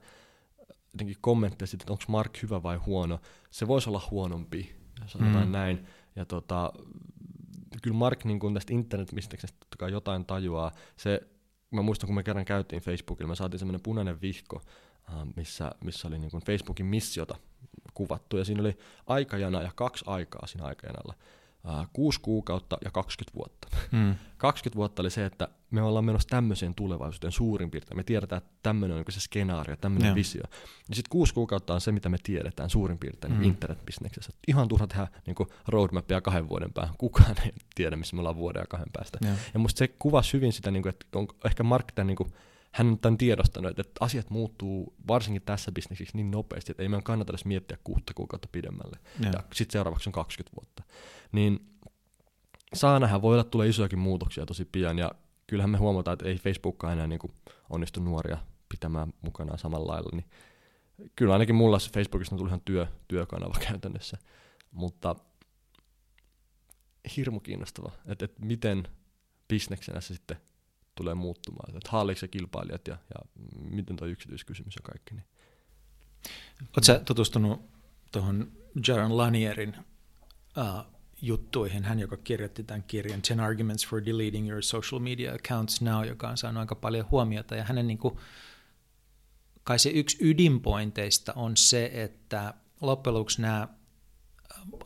jotenkin 0.93 1.17
kommentteja 1.21 1.67
siitä, 1.67 1.83
että 1.83 1.93
onko 1.93 2.03
Mark 2.07 2.41
hyvä 2.41 2.63
vai 2.63 2.77
huono. 2.77 3.19
Se 3.51 3.67
voisi 3.67 3.89
olla 3.89 4.07
huonompi, 4.11 4.75
sanotaan 5.05 5.45
mm. 5.45 5.51
näin. 5.51 5.87
Ja 6.15 6.25
tota, 6.25 6.73
kyllä 7.81 7.97
Mark 7.97 8.25
niin 8.25 8.39
kun 8.39 8.53
tästä 8.53 8.73
internetmisteksestä 8.73 9.57
totta 9.59 9.77
kai 9.77 9.91
jotain 9.91 10.25
tajuaa. 10.25 10.71
Se, 10.97 11.21
mä 11.71 11.81
muistan, 11.81 12.07
kun 12.07 12.15
me 12.15 12.23
kerran 12.23 12.45
käytiin 12.45 12.81
Facebookilla, 12.81 13.29
me 13.29 13.35
saatiin 13.35 13.59
semmoinen 13.59 13.83
punainen 13.83 14.21
vihko, 14.21 14.61
missä, 15.35 15.71
missä 15.83 16.07
oli 16.07 16.19
niin 16.19 16.31
Facebookin 16.45 16.85
missiota 16.85 17.35
kuvattu, 17.95 18.37
ja 18.37 18.45
siinä 18.45 18.61
oli 18.61 18.77
aikajana 19.07 19.61
ja 19.61 19.71
kaksi 19.75 20.05
aikaa 20.07 20.47
siinä 20.47 20.65
aikajanalla. 20.65 21.13
Uh, 21.65 21.87
kuusi 21.93 22.19
kuukautta 22.21 22.77
ja 22.85 22.91
20 22.91 23.37
vuotta. 23.37 23.67
Mm. 23.91 24.15
20 24.37 24.75
vuotta 24.75 25.01
oli 25.01 25.11
se, 25.11 25.25
että 25.25 25.47
me 25.71 25.81
ollaan 25.81 26.05
menossa 26.05 26.29
tämmöiseen 26.29 26.75
tulevaisuuteen 26.75 27.31
suurin 27.31 27.71
piirtein. 27.71 27.97
Me 27.97 28.03
tiedetään, 28.03 28.37
että 28.37 28.53
tämmöinen 28.63 28.97
on 28.97 29.03
se 29.09 29.19
skenaario, 29.19 29.75
tämmöinen 29.75 30.05
yeah. 30.05 30.15
visio. 30.15 30.43
Ja 30.89 30.95
sitten 30.95 31.09
kuusi 31.09 31.33
kuukautta 31.33 31.73
on 31.73 31.81
se, 31.81 31.91
mitä 31.91 32.09
me 32.09 32.17
tiedetään 32.23 32.69
suurin 32.69 32.97
piirtein 32.97 33.33
mm. 33.33 33.43
internetbisneksessä. 33.43 34.31
Ihan 34.47 34.67
turha 34.67 34.87
tehdä 34.87 35.07
niin 35.25 35.35
roadmapia 35.67 36.21
kahden 36.21 36.49
vuoden 36.49 36.73
päähän. 36.73 36.95
Kukaan 36.97 37.35
ei 37.45 37.51
tiedä, 37.75 37.95
missä 37.95 38.15
me 38.15 38.19
ollaan 38.19 38.35
vuoden 38.35 38.59
ja 38.59 38.67
kahden 38.69 38.91
päästä. 38.93 39.17
Yeah. 39.25 39.37
Ja 39.53 39.59
musta 39.59 39.79
se 39.79 39.87
kuvasi 39.87 40.33
hyvin 40.33 40.53
sitä, 40.53 40.71
niin 40.71 40.83
kuin, 40.83 40.89
että 40.89 41.05
on 41.19 41.27
ehkä 41.45 41.63
Mark 41.63 41.91
tämän, 41.91 42.07
niin 42.07 42.31
hän 42.75 42.87
on 42.87 42.99
tämän 42.99 43.17
tiedostanut, 43.17 43.79
että 43.79 43.83
asiat 43.99 44.29
muuttuu 44.29 44.95
varsinkin 45.07 45.41
tässä 45.41 45.71
bisneksessä 45.71 46.17
niin 46.17 46.31
nopeasti, 46.31 46.71
että 46.71 46.83
ei 46.83 46.89
meidän 46.89 47.03
kannata 47.03 47.31
edes 47.31 47.45
miettiä 47.45 47.77
kuutta 47.83 48.13
kuukautta 48.13 48.47
pidemmälle. 48.51 48.99
Ja, 49.19 49.29
ja 49.29 49.43
sitten 49.53 49.73
seuraavaksi 49.73 50.09
on 50.09 50.13
20 50.13 50.55
vuotta. 50.61 50.83
Niin 51.31 51.69
saa 52.73 52.99
nähdä, 52.99 53.21
voi 53.21 53.35
olla 53.35 53.43
tulee 53.43 53.67
isojakin 53.67 53.99
muutoksia 53.99 54.45
tosi 54.45 54.65
pian, 54.65 54.99
ja 54.99 55.11
kyllähän 55.47 55.69
me 55.69 55.77
huomataan, 55.77 56.13
että 56.13 56.25
ei 56.25 56.37
Facebookkaan 56.37 56.93
enää 56.93 57.07
niin 57.07 57.19
kuin 57.19 57.33
onnistu 57.69 57.99
nuoria 57.99 58.37
pitämään 58.69 59.13
mukanaan 59.21 59.59
samalla 59.59 59.93
lailla, 59.93 60.09
niin 60.13 60.25
kyllä 61.15 61.33
ainakin 61.33 61.55
mulla 61.55 61.79
se 61.79 61.91
Facebookista 61.91 62.35
on 62.35 62.37
tullut 62.37 62.49
ihan 62.49 62.61
työ, 62.65 62.87
työkanava 63.07 63.55
käytännössä, 63.69 64.17
mutta 64.71 65.15
hirmu 67.17 67.39
kiinnostava, 67.39 67.91
että, 68.05 68.25
että 68.25 68.45
miten 68.45 68.87
bisneksenä 69.47 70.01
se 70.01 70.13
sitten 70.13 70.37
tulee 70.95 71.13
muuttumaan. 71.13 71.77
Että 71.77 71.89
haaliiko 71.91 72.19
se 72.19 72.27
kilpailijat 72.27 72.87
ja, 72.87 72.97
ja 73.09 73.43
miten 73.71 73.95
tuo 73.95 74.07
yksityiskysymys 74.07 74.75
ja 74.75 74.81
kaikki. 74.83 75.15
Niin. 75.15 75.25
Oletko 76.61 77.05
tutustunut 77.05 77.61
tuohon 78.11 78.51
Jaron 78.87 79.17
Lanierin 79.17 79.75
uh, 80.57 80.95
juttuihin, 81.21 81.83
hän 81.83 81.99
joka 81.99 82.17
kirjoitti 82.17 82.63
tämän 82.63 82.83
kirjan 82.83 83.21
10 83.21 83.45
Arguments 83.45 83.87
for 83.87 84.05
Deleting 84.05 84.49
Your 84.49 84.63
Social 84.63 84.99
Media 84.99 85.33
Accounts 85.33 85.81
Now, 85.81 86.05
joka 86.05 86.29
on 86.29 86.37
saanut 86.37 86.61
aika 86.61 86.75
paljon 86.75 87.07
huomiota, 87.11 87.55
ja 87.55 87.63
hänen 87.63 87.87
niin 87.87 87.97
kuin, 87.97 88.17
kai 89.63 89.79
se 89.79 89.89
yksi 89.89 90.17
ydinpointeista 90.21 91.33
on 91.33 91.57
se, 91.57 91.91
että 91.93 92.53
loppujen 92.81 93.13
lopuksi 93.13 93.41
nämä 93.41 93.67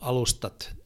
alustat 0.00 0.79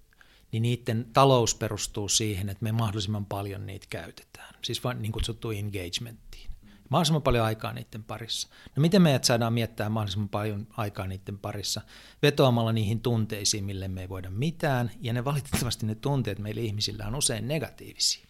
niin 0.54 0.62
niiden 0.62 1.06
talous 1.12 1.54
perustuu 1.54 2.08
siihen, 2.08 2.48
että 2.48 2.64
me 2.64 2.72
mahdollisimman 2.72 3.26
paljon 3.26 3.66
niitä 3.66 3.86
käytetään, 3.90 4.54
siis 4.62 4.84
vain 4.84 5.02
niin 5.02 5.12
kutsuttu 5.12 5.50
engagementtiin. 5.50 6.50
Mahdollisimman 6.88 7.22
paljon 7.22 7.44
aikaa 7.44 7.72
niiden 7.72 8.04
parissa. 8.04 8.48
No 8.76 8.80
miten 8.80 9.02
meidät 9.02 9.24
saadaan 9.24 9.52
miettää 9.52 9.88
mahdollisimman 9.88 10.28
paljon 10.28 10.66
aikaa 10.76 11.06
niiden 11.06 11.38
parissa? 11.38 11.80
Vetoamalla 12.22 12.72
niihin 12.72 13.00
tunteisiin, 13.00 13.64
mille 13.64 13.88
me 13.88 14.00
ei 14.00 14.08
voida 14.08 14.30
mitään, 14.30 14.90
ja 15.00 15.12
ne 15.12 15.24
valitettavasti 15.24 15.86
ne 15.86 15.94
tunteet 15.94 16.38
meillä 16.38 16.60
ihmisillä 16.60 17.06
on 17.06 17.14
usein 17.14 17.48
negatiivisia. 17.48 18.26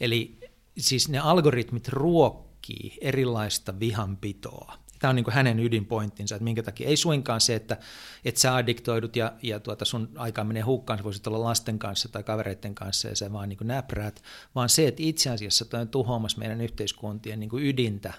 Eli 0.00 0.40
siis 0.78 1.08
ne 1.08 1.18
algoritmit 1.18 1.88
ruokkii 1.88 2.98
erilaista 3.00 3.80
vihanpitoa 3.80 4.78
Tämä 4.98 5.08
on 5.08 5.16
niin 5.16 5.24
kuin 5.24 5.34
hänen 5.34 5.60
ydinpointtinsa, 5.60 6.34
että 6.34 6.44
minkä 6.44 6.62
takia 6.62 6.88
ei 6.88 6.96
suinkaan 6.96 7.40
se, 7.40 7.54
että, 7.54 7.76
että 8.24 8.40
sä 8.40 8.54
addiktoidut 8.54 9.16
ja, 9.16 9.32
ja 9.42 9.60
tuota 9.60 9.84
sun 9.84 10.08
aikaa 10.16 10.44
menee 10.44 10.62
hukkaan, 10.62 10.98
sä 10.98 11.04
voisit 11.04 11.26
olla 11.26 11.42
lasten 11.42 11.78
kanssa 11.78 12.08
tai 12.08 12.22
kavereiden 12.22 12.74
kanssa 12.74 13.08
ja 13.08 13.16
sä 13.16 13.32
vaan 13.32 13.48
niin 13.48 13.56
kuin 13.56 13.68
näpräät, 13.68 14.22
vaan 14.54 14.68
se, 14.68 14.86
että 14.86 15.02
itse 15.02 15.30
asiassa 15.30 15.64
toi 15.64 15.80
on 15.80 15.88
tuhoamassa 15.88 16.38
meidän 16.38 16.60
yhteiskuntien 16.60 17.40
niin 17.40 17.50
kuin 17.50 17.66
ydintä 17.66 18.12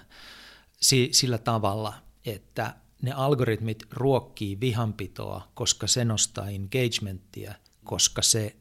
sillä 1.10 1.38
tavalla, 1.38 1.94
että 2.26 2.74
ne 3.02 3.12
algoritmit 3.12 3.82
ruokkii 3.90 4.60
vihanpitoa, 4.60 5.48
koska 5.54 5.86
se 5.86 6.04
nostaa 6.04 6.48
engagementtia, 6.48 7.54
koska 7.84 8.22
se 8.22 8.56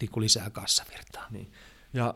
niin 0.00 0.10
lisää 0.16 0.50
kassavirtaa. 0.50 1.26
Niin. 1.30 1.52
Ja 1.92 2.14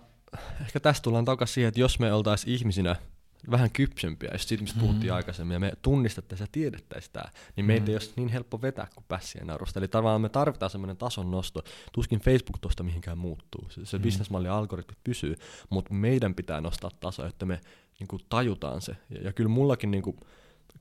ehkä 0.61 0.81
tästä 0.81 1.03
tullaan 1.03 1.25
takaisin 1.25 1.55
siihen, 1.55 1.69
että 1.69 1.81
jos 1.81 1.99
me 1.99 2.13
oltaisiin 2.13 2.55
ihmisinä 2.55 2.97
vähän 3.51 3.71
kypsempiä, 3.71 4.31
jos 4.33 4.49
siitä, 4.49 4.63
mistä 4.63 4.81
puhuttiin 4.81 5.13
mm. 5.13 5.17
aikaisemmin, 5.17 5.55
ja 5.55 5.61
me 5.61 5.73
tunnistettaisiin 5.83 6.45
ja 6.45 6.49
tiedettäisiin 6.53 7.13
tämä, 7.13 7.25
niin 7.57 7.65
meitä 7.65 7.87
mm. 7.87 7.89
ei 7.89 7.95
olisi 7.95 8.13
niin 8.17 8.29
helppo 8.29 8.63
vetää 8.63 8.89
kuin 8.95 9.05
pässien 9.09 9.47
narusta. 9.47 9.81
Eli 9.81 9.89
tavallaan 9.89 10.21
me 10.21 10.29
tarvitaan 10.29 10.71
semmoinen 10.71 10.97
tason 10.97 11.31
nosto. 11.31 11.63
Tuskin 11.93 12.21
Facebook 12.21 12.59
tuosta 12.61 12.83
mihinkään 12.83 13.19
muuttuu. 13.19 13.67
Se, 13.71 13.87
se 13.87 13.99
mm. 13.99 14.03
bisnesmalli 14.03 14.47
ja 14.47 14.59
algoritmit 14.59 14.99
pysyy, 15.05 15.37
mutta 15.71 15.95
meidän 15.95 16.35
pitää 16.35 16.61
nostaa 16.61 16.91
taso, 17.01 17.27
että 17.27 17.47
me 17.47 17.61
niin 18.01 18.09
kuin, 18.09 18.23
tajutaan 18.29 18.81
se. 18.81 18.97
Ja, 19.11 19.21
ja 19.21 19.33
kyllä 19.33 19.51
mullakin, 19.51 19.91
niin 19.91 20.03
kuin, 20.03 20.17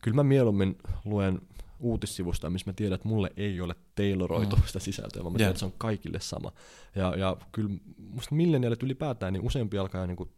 kyllä 0.02 0.16
mä 0.16 0.24
mieluummin 0.24 0.78
luen 1.06 1.42
uutissivusta, 1.80 2.50
missä 2.50 2.70
mä 2.70 2.74
tiedän, 2.74 2.96
että 2.96 3.08
mulle 3.08 3.32
ei 3.38 3.62
ole 3.62 3.76
tailoroitu 3.96 4.56
mm. 4.56 4.62
sitä 4.66 4.80
sisältöä, 4.80 5.24
vaan 5.24 5.34
mä 5.34 5.38
tiedän, 5.38 5.52
että 5.52 5.60
se 5.60 5.66
on 5.66 5.74
kaikille 5.78 6.20
sama. 6.20 6.52
Ja, 6.96 7.16
ja 7.18 7.38
kyllä 7.52 7.70
musta 7.98 8.36
milleniaalit 8.36 8.84
ylipäätään, 8.84 9.34
niin 9.34 9.46
useampi 9.46 9.78
alkaa 9.78 10.08
niin 10.08 10.18
kuin 10.18 10.30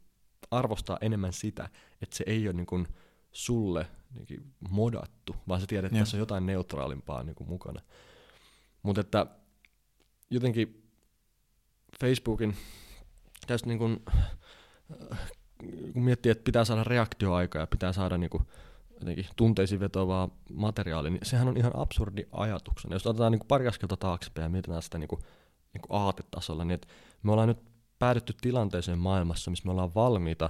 arvostaa 0.52 0.98
enemmän 1.02 1.34
sitä, 1.34 1.70
että 2.02 2.16
se 2.16 2.24
ei 2.28 2.48
ole 2.48 2.54
niin 2.54 2.66
kuin 2.66 2.88
sulle 3.32 3.88
niin 4.14 4.54
modattu, 4.70 5.36
vaan 5.48 5.62
sä 5.62 5.68
tiedät, 5.68 5.86
että 5.86 5.98
ja. 5.98 6.04
tässä 6.04 6.18
on 6.18 6.20
jotain 6.20 6.46
neutraalimpaa 6.46 7.24
niin 7.24 7.36
kuin 7.36 7.50
mukana. 7.50 7.82
Mutta 8.84 9.02
että 9.02 9.26
jotenkin 10.30 10.92
Facebookin 12.00 12.56
tästä 13.48 13.68
niin 13.68 13.80
kuin, 13.80 14.06
kun 15.94 16.04
miettii, 16.04 16.32
että 16.32 16.44
pitää 16.44 16.66
saada 16.66 16.84
reaktioaikaa 16.84 17.62
ja 17.62 17.68
pitää 17.68 17.94
saada 17.94 18.18
niin 18.18 18.30
kuin, 18.30 18.44
jotenkin 19.00 19.26
tunteisiin 19.36 19.80
vetoavaa 19.80 20.30
materiaalia, 20.54 21.12
niin 21.12 21.26
sehän 21.26 21.48
on 21.48 21.58
ihan 21.58 21.72
absurdi 21.76 22.26
ajatuksena. 22.32 22.96
Jos 22.96 23.08
otetaan 23.08 23.32
niin 23.32 23.40
kuin 23.40 23.48
pari 23.48 23.68
askelta 23.68 23.98
taaksepäin 23.98 24.44
ja 24.44 24.50
mietitään 24.50 24.82
sitä 24.82 24.98
niin 24.98 25.08
kuin, 25.08 25.22
niin 25.74 25.82
kuin 25.82 26.02
aatetasolla, 26.02 26.66
niin 26.66 26.76
että 26.76 26.88
me 27.24 27.32
ollaan 27.32 27.48
nyt 27.48 27.69
päädytty 28.00 28.34
tilanteeseen 28.42 29.00
maailmassa, 29.00 29.52
missä 29.52 29.66
me 29.66 29.72
ollaan 29.72 29.96
valmiita 29.96 30.50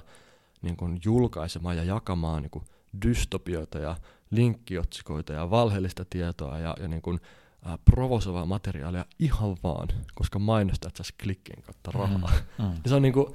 niin 0.62 0.76
kuin 0.76 1.00
julkaisemaan 1.04 1.76
ja 1.76 1.84
jakamaan 1.84 2.42
niin 2.42 2.50
kuin 2.50 2.64
dystopioita 3.02 3.78
ja 3.78 3.96
linkkiotsikoita 4.30 5.32
ja 5.32 5.50
valheellista 5.50 6.04
tietoa 6.04 6.58
ja, 6.58 6.76
ja 6.80 6.88
niin 6.88 7.02
kuin, 7.02 7.20
äh, 7.66 7.78
provosoivaa 7.84 8.46
materiaalia 8.46 9.04
ihan 9.18 9.56
vaan, 9.62 9.88
koska 10.14 10.38
mainostajat 10.38 10.96
saisi 10.96 11.14
klikkien 11.22 11.62
kautta 11.62 11.90
rahaa. 11.90 12.32
Mm, 12.58 12.64
mm. 12.64 12.72
Se 12.86 12.94
on 12.94 13.02
niin 13.02 13.12
kuin, 13.12 13.34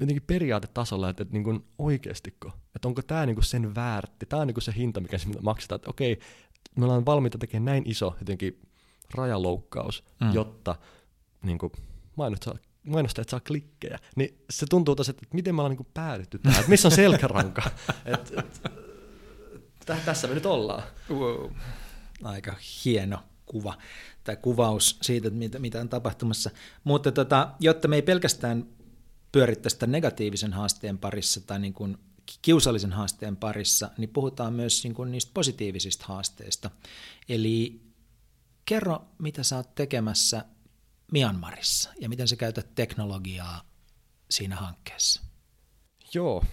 jotenkin 0.00 0.22
periaatetasolla, 0.26 1.08
että, 1.08 1.22
että 1.22 1.32
niin 1.32 1.44
kuin 1.44 1.64
oikeastiko, 1.78 2.52
että 2.76 2.88
onko 2.88 3.02
tämä 3.02 3.26
niin 3.26 3.36
kuin 3.36 3.44
sen 3.44 3.74
väärti, 3.74 4.26
tämä 4.26 4.40
on 4.40 4.46
niin 4.46 4.54
kuin 4.54 4.62
se 4.62 4.72
hinta, 4.76 5.00
mikä 5.00 5.18
se 5.18 5.28
maksetaan, 5.42 5.76
että 5.76 5.90
okei, 5.90 6.20
me 6.76 6.84
ollaan 6.84 7.06
valmiita 7.06 7.38
tekemään 7.38 7.64
näin 7.64 7.82
iso 7.86 8.14
jotenkin 8.18 8.60
rajaloukkaus, 9.14 10.04
mm. 10.20 10.32
jotta 10.32 10.76
niin 11.42 11.58
kuin, 11.58 11.72
mainostajat, 12.16 12.69
mainostajat 12.82 13.28
saa 13.28 13.40
klikkejä, 13.40 13.98
niin 14.16 14.44
se 14.50 14.66
tuntuu 14.66 14.96
tosi, 14.96 15.10
että 15.10 15.26
miten 15.32 15.54
me 15.54 15.62
ollaan 15.62 15.76
niin 15.76 15.86
päädytty 15.94 16.38
tähän, 16.38 16.58
että 16.58 16.70
missä 16.70 16.88
on 16.88 16.92
selkäranka, 16.92 17.62
et, 18.04 18.32
et, 18.38 18.62
t- 19.86 20.04
tässä 20.04 20.28
me 20.28 20.34
nyt 20.34 20.46
ollaan. 20.46 20.82
Wow. 21.10 21.50
Aika 22.22 22.56
hieno 22.84 23.18
kuva 23.46 23.74
tai 24.24 24.36
kuvaus 24.36 24.98
siitä, 25.02 25.30
mitä, 25.30 25.58
mitä 25.58 25.80
on 25.80 25.88
tapahtumassa. 25.88 26.50
Mutta 26.84 27.12
tota, 27.12 27.50
jotta 27.60 27.88
me 27.88 27.96
ei 27.96 28.02
pelkästään 28.02 28.66
pyörittäisi 29.32 29.74
sitä 29.74 29.86
negatiivisen 29.86 30.52
haasteen 30.52 30.98
parissa 30.98 31.40
tai 31.40 31.58
niin 31.58 31.74
kuin 31.74 31.98
kiusallisen 32.42 32.92
haasteen 32.92 33.36
parissa, 33.36 33.90
niin 33.98 34.10
puhutaan 34.10 34.52
myös 34.52 34.84
niin 34.84 34.94
kuin 34.94 35.10
niistä 35.10 35.30
positiivisista 35.34 36.04
haasteista. 36.08 36.70
Eli 37.28 37.80
kerro, 38.64 39.04
mitä 39.18 39.42
sä 39.42 39.56
oot 39.56 39.74
tekemässä 39.74 40.44
Myanmarissa 41.12 41.90
ja 42.00 42.08
miten 42.08 42.28
sä 42.28 42.36
käytät 42.36 42.74
teknologiaa 42.74 43.62
siinä 44.30 44.56
hankkeessa? 44.56 45.22
Joo, 46.14 46.44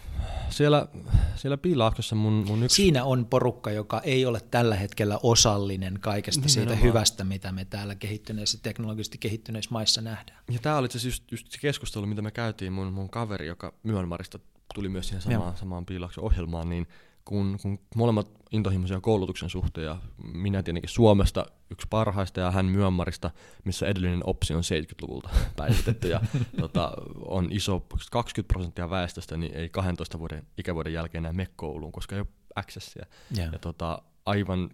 siellä, 0.49 0.87
siellä 1.35 1.57
Piilaaksossa 1.57 2.15
mun, 2.15 2.33
mun 2.47 2.63
yksi... 2.63 2.75
Siinä 2.75 3.03
on 3.03 3.25
porukka, 3.25 3.71
joka 3.71 4.01
ei 4.01 4.25
ole 4.25 4.41
tällä 4.51 4.75
hetkellä 4.75 5.19
osallinen 5.23 5.99
kaikesta 5.99 6.41
niin, 6.41 6.49
siitä 6.49 6.75
hyvästä, 6.75 7.23
mitä 7.23 7.51
me 7.51 7.65
täällä 7.65 7.95
kehittyneissä, 7.95 8.57
teknologisesti 8.63 9.17
kehittyneissä 9.17 9.71
maissa 9.71 10.01
nähdään. 10.01 10.43
Ja 10.51 10.59
tämä 10.59 10.77
oli 10.77 10.91
se 10.91 11.07
just, 11.07 11.31
just 11.31 11.51
se 11.51 11.57
keskustelu, 11.61 12.05
mitä 12.05 12.21
me 12.21 12.31
käytiin 12.31 12.73
mun, 12.73 12.93
mun 12.93 13.09
kaveri, 13.09 13.47
joka 13.47 13.73
Myanmarista 13.83 14.39
tuli 14.73 14.89
myös 14.89 15.07
siihen 15.07 15.21
samaan, 15.21 15.57
samaan 15.57 15.85
Piilaakson 15.85 16.23
ohjelmaan, 16.23 16.69
niin 16.69 16.87
kun, 17.27 17.57
kun 17.61 17.79
molemmat 17.95 18.31
intohimoisia 18.51 19.01
koulutuksen 19.01 19.49
suhteen 19.49 19.85
ja 19.85 19.97
minä 20.33 20.63
tietenkin 20.63 20.89
Suomesta 20.89 21.45
yksi 21.69 21.87
parhaista 21.89 22.39
ja 22.39 22.51
hän 22.51 22.65
Myönmarista, 22.65 23.31
missä 23.65 23.87
edellinen 23.87 24.21
opsi 24.23 24.53
on 24.53 24.63
70-luvulta 24.63 25.29
päivitetty 25.57 26.07
ja 26.07 26.21
tota, 26.59 26.91
on 27.25 27.47
iso 27.51 27.85
20 28.11 28.53
prosenttia 28.53 28.89
väestöstä, 28.89 29.37
niin 29.37 29.53
ei 29.53 29.69
12 29.69 30.19
vuoden 30.19 30.47
ikävuoden 30.57 30.93
jälkeen 30.93 31.21
enää 31.21 31.33
mene 31.33 31.49
kouluun, 31.55 31.91
koska 31.91 32.15
ei 32.15 32.21
ole 32.21 32.27
accessia. 32.55 33.05
Yeah. 33.37 33.53
Ja 33.53 33.59
tota, 33.59 34.01
aivan 34.25 34.69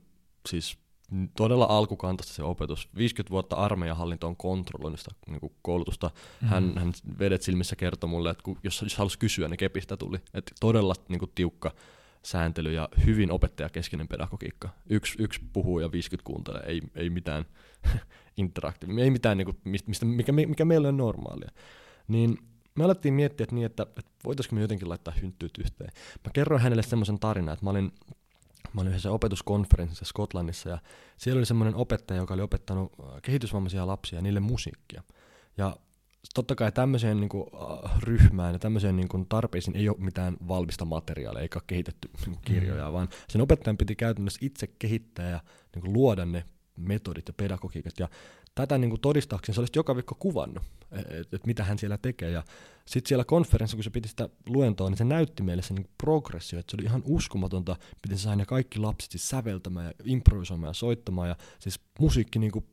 siis 0.50 0.78
todella 1.38 1.66
alkukantaista 1.66 2.34
se 2.34 2.44
opetus. 2.44 2.90
50 2.98 3.32
vuotta 3.32 3.56
armeijahallinto 3.56 4.28
on 4.28 4.36
kontrolloinut 4.36 5.00
sitä 5.00 5.12
niin 5.28 5.52
koulutusta. 5.62 6.08
Mm-hmm. 6.08 6.48
Hän, 6.48 6.74
hän 6.78 6.94
vedet 7.20 7.42
silmissä 7.42 7.76
kertoi 7.76 8.10
mulle, 8.10 8.30
että 8.30 8.44
kun, 8.44 8.60
jos, 8.64 8.82
jos 8.82 8.98
halusi 8.98 9.20
kysyä, 9.20 9.48
niin 9.48 9.58
kepistä 9.58 9.98
tuli. 9.98 10.18
Että 10.34 10.52
todella 10.60 10.94
niin 11.10 11.20
kuin, 11.20 11.32
tiukka 11.36 11.72
sääntely 12.26 12.74
ja 12.74 12.90
hyvin 13.06 13.32
opettajakeskeinen 13.32 14.08
pedagogiikka. 14.08 14.70
Yksi, 14.90 15.16
yksi 15.20 15.42
puhuu 15.54 15.80
ja 15.80 15.92
50 15.92 16.28
kuuntelee, 16.28 16.64
ei, 16.66 16.82
ei 16.96 17.10
mitään 17.10 17.46
interaktiivista, 18.38 19.04
ei 19.04 19.10
mitään, 19.10 19.38
niin 19.38 19.46
kuin, 19.46 19.58
mistä, 19.66 20.06
mikä, 20.06 20.32
mikä 20.32 20.66
meillä 20.66 20.88
on 20.88 20.98
normaalia. 20.98 21.50
Niin 22.08 22.38
me 22.76 22.84
alettiin 22.84 23.14
miettiä 23.14 23.44
että 23.44 23.56
niin, 23.56 23.66
että, 23.66 23.84
että 23.84 24.12
voitaisiinko 24.26 24.56
me 24.56 24.62
jotenkin 24.62 24.90
laittaa 24.90 25.14
hynttyyt 25.22 25.58
yhteen. 25.58 25.90
Mä 26.26 26.32
kerroin 26.34 26.62
hänelle 26.62 26.84
semmoisen 26.84 27.20
tarinan, 27.20 27.54
että 27.54 27.66
mä 27.66 27.70
olin, 27.70 27.92
mä 28.74 28.82
olin 28.82 28.90
yhdessä 28.90 29.12
opetuskonferenssissa 29.12 30.06
Skotlannissa 30.06 30.70
ja 30.70 30.78
siellä 31.18 31.40
oli 31.40 31.46
semmoinen 31.46 31.76
opettaja, 31.76 32.20
joka 32.20 32.34
oli 32.34 32.42
opettanut 32.42 32.92
kehitysvammaisia 33.22 33.88
lapsia 33.88 34.18
ja 34.18 34.24
niille 34.24 34.40
musiikkia. 34.40 35.04
Ja 35.58 35.78
totta 36.34 36.56
kai 36.56 36.72
tämmöiseen 36.72 37.20
niin 37.20 37.30
kuin, 37.30 37.46
äh, 37.54 38.02
ryhmään 38.04 38.54
ja 38.54 38.60
tämmöiseen 38.60 38.96
niin 38.96 39.08
kuin, 39.08 39.26
tarpeisiin 39.30 39.78
ei 39.78 39.90
ole 39.90 39.98
mitään 40.00 40.38
valmista 40.48 40.86
materiaalia 40.86 41.42
eikä 41.42 41.58
ole 41.58 41.64
kehitetty 41.68 42.10
niin 42.26 42.40
kirjoja, 42.46 42.88
mm. 42.88 42.94
vaan 42.94 43.10
sen 43.30 43.42
opettajan 43.42 43.78
piti 43.78 43.96
käytännössä 43.96 44.40
itse 44.42 44.68
kehittää 44.68 45.30
ja 45.30 45.40
niin 45.76 45.82
kuin, 45.82 45.94
luoda 45.94 46.26
ne 46.26 46.44
metodit 46.78 47.28
ja 47.28 47.34
pedagogiikat. 47.34 47.94
Ja 48.00 48.10
tätä 48.56 48.78
niin 48.78 48.90
kuin, 48.90 49.02
todistaakseni 49.02 49.54
se 49.54 49.62
olisi 49.62 49.74
joka 49.76 49.96
viikko 49.96 50.16
kuvannut, 50.20 50.64
että 50.92 51.18
et, 51.18 51.34
et 51.34 51.46
mitä 51.46 51.64
hän 51.64 51.80
siellä 51.80 51.98
tekee. 51.98 52.32
Ja 52.32 52.44
sitten 52.86 53.10
siellä 53.10 53.24
konferenssissa, 53.24 53.78
kun 53.78 53.84
se 53.84 53.90
piti 53.90 54.10
sitä 54.10 54.30
luentoa, 54.50 54.90
niin 54.90 54.98
se 54.98 55.04
näytti 55.04 55.44
meille 55.44 55.64
sen 55.64 55.76
niin 55.76 55.90
progressio, 56.04 56.60
että 56.60 56.72
se 56.72 56.78
oli 56.78 56.86
ihan 56.86 57.02
uskomatonta, 57.06 57.76
miten 58.04 58.18
se 58.18 58.24
sai 58.24 58.36
ne 58.36 58.46
kaikki 58.46 58.80
lapset 58.80 59.12
siis 59.12 59.30
säveltämään 59.30 59.86
ja 59.86 59.92
improvisoimaan 60.04 60.70
ja 60.70 60.74
soittamaan. 60.74 61.30
Ja 61.30 61.36
siis 61.60 61.80
musiikki 62.00 62.40
niin 62.40 62.52
kuin, 62.52 62.66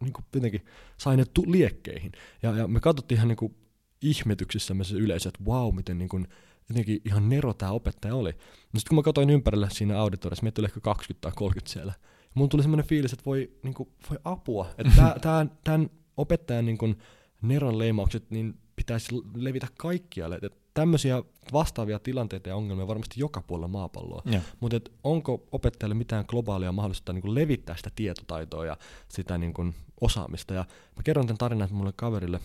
niin 0.00 0.12
kuin 0.12 0.24
jotenkin 0.34 0.64
sai 0.98 1.16
ne 1.16 1.24
tu- 1.24 1.44
liekkeihin. 1.46 2.12
Ja, 2.42 2.56
ja 2.56 2.68
me 2.68 2.80
katsottiin 2.80 3.16
ihan 3.16 3.28
niin 3.28 3.36
kuin 3.36 3.56
ihmetyksissämme 4.02 4.84
se 4.84 4.94
yleisö, 4.94 5.28
että 5.28 5.44
wow, 5.44 5.74
miten 5.74 5.98
niin 5.98 6.08
kuin, 6.08 6.28
jotenkin 6.68 7.00
ihan 7.04 7.28
nero 7.28 7.54
tämä 7.54 7.72
opettaja 7.72 8.14
oli. 8.14 8.30
No 8.32 8.80
sitten 8.80 8.88
kun 8.88 8.96
mä 8.96 9.02
katsoin 9.02 9.30
ympärille 9.30 9.70
siinä 9.70 10.00
auditorissa, 10.00 10.42
meitä 10.42 10.54
tuli 10.54 10.66
ehkä 10.66 10.80
20 10.80 11.20
tai 11.20 11.32
30 11.36 11.72
siellä. 11.72 11.92
Mun 12.34 12.48
tuli 12.48 12.62
semmoinen 12.62 12.86
fiilis, 12.86 13.12
että 13.12 13.24
voi, 13.24 13.52
niin 13.62 13.74
kuin, 13.74 13.88
voi 14.10 14.18
apua. 14.24 14.70
Että 14.78 15.16
tämän 15.64 15.90
opettajan 16.16 16.66
niin 16.66 16.78
kuin, 16.78 16.98
neron 17.42 17.78
leimaukset 17.78 18.30
niin 18.30 18.54
pitäisi 18.76 19.14
levitä 19.34 19.66
kaikkialle. 19.78 20.38
Että 20.42 20.58
tämmöisiä 20.74 21.22
vastaavia 21.52 21.98
tilanteita 21.98 22.48
ja 22.48 22.56
ongelmia 22.56 22.86
varmasti 22.86 23.20
joka 23.20 23.42
puolella 23.42 23.68
maapalloa. 23.68 24.22
Mutta 24.60 24.90
onko 25.04 25.46
opettajalle 25.52 25.94
mitään 25.94 26.24
globaalia 26.28 26.72
mahdollisuutta 26.72 27.12
niin 27.12 27.22
kuin 27.22 27.34
levittää 27.34 27.76
sitä 27.76 27.90
tietotaitoa 27.94 28.66
ja 28.66 28.76
sitä 29.08 29.38
niin 29.38 29.54
kuin 29.54 29.74
osaamista. 30.00 30.54
Ja 30.54 30.64
mä 30.96 31.02
kerron 31.04 31.26
tämän 31.26 31.38
tarinan 31.38 31.68
mulle 31.72 31.92
kaverille 31.96 32.40